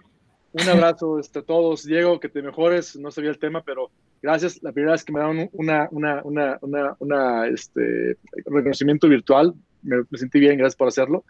un 0.53 0.69
abrazo 0.69 1.19
este, 1.19 1.40
a 1.40 1.43
todos. 1.43 1.85
Diego, 1.85 2.20
que 2.20 2.28
te 2.28 2.43
mejores. 2.43 2.94
No 2.94 3.11
sabía 3.11 3.31
el 3.31 3.40
tema, 3.40 3.61
pero 3.61 3.90
gracias. 4.23 4.62
La 4.62 4.70
primera 4.70 4.93
vez 4.93 5.03
que 5.03 5.12
me 5.12 5.19
dan 5.19 5.51
una, 5.53 5.89
una, 5.90 6.20
una, 6.23 6.59
una, 6.61 6.97
una 7.01 7.48
este, 7.48 8.19
reconocimiento 8.44 9.09
virtual, 9.09 9.53
me, 9.82 10.05
sentí 10.12 10.39
bien, 10.39 10.59
gracias 10.59 10.77
por 10.77 10.86
hacerlo. 10.86 11.24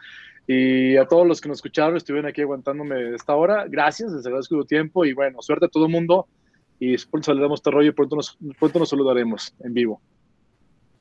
Y 0.46 0.96
a 0.96 1.06
todos 1.06 1.26
los 1.26 1.40
que 1.40 1.48
nos 1.48 1.58
escucharon, 1.58 1.96
estuvieron 1.96 2.28
aquí 2.28 2.40
aguantándome 2.42 3.14
esta 3.14 3.34
hora, 3.34 3.66
gracias, 3.68 4.12
les 4.12 4.24
agradezco 4.24 4.56
tu 4.56 4.64
tiempo 4.64 5.04
y 5.04 5.12
bueno, 5.12 5.42
suerte 5.42 5.66
a 5.66 5.68
todo 5.68 5.86
el 5.86 5.92
mundo 5.92 6.28
y 6.78 6.96
pronto 6.98 7.26
saludamos 7.26 7.58
este 7.58 7.70
rollo 7.70 7.88
y 7.88 7.92
pronto 7.92 8.16
nos, 8.16 8.38
pronto 8.58 8.78
nos 8.78 8.88
saludaremos 8.90 9.52
en 9.60 9.74
vivo. 9.74 10.00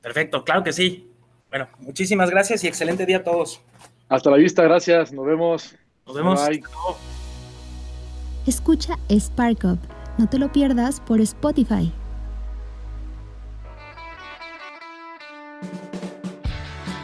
Perfecto, 0.01 0.43
claro 0.43 0.63
que 0.63 0.73
sí. 0.73 1.11
Bueno, 1.49 1.67
muchísimas 1.79 2.31
gracias 2.31 2.63
y 2.63 2.67
excelente 2.67 3.05
día 3.05 3.17
a 3.17 3.23
todos. 3.23 3.61
Hasta 4.09 4.31
la 4.31 4.37
vista, 4.37 4.63
gracias, 4.63 5.13
nos 5.13 5.25
vemos. 5.25 5.75
Nos 6.07 6.15
vemos. 6.15 6.47
Bye. 6.47 6.63
Escucha 8.47 8.97
Spark 9.09 9.63
Up, 9.63 9.79
no 10.17 10.27
te 10.27 10.39
lo 10.39 10.51
pierdas 10.51 10.99
por 11.01 11.21
Spotify. 11.21 11.91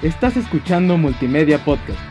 Estás 0.01 0.35
escuchando 0.35 0.97
Multimedia 0.97 1.63
Podcast. 1.63 2.10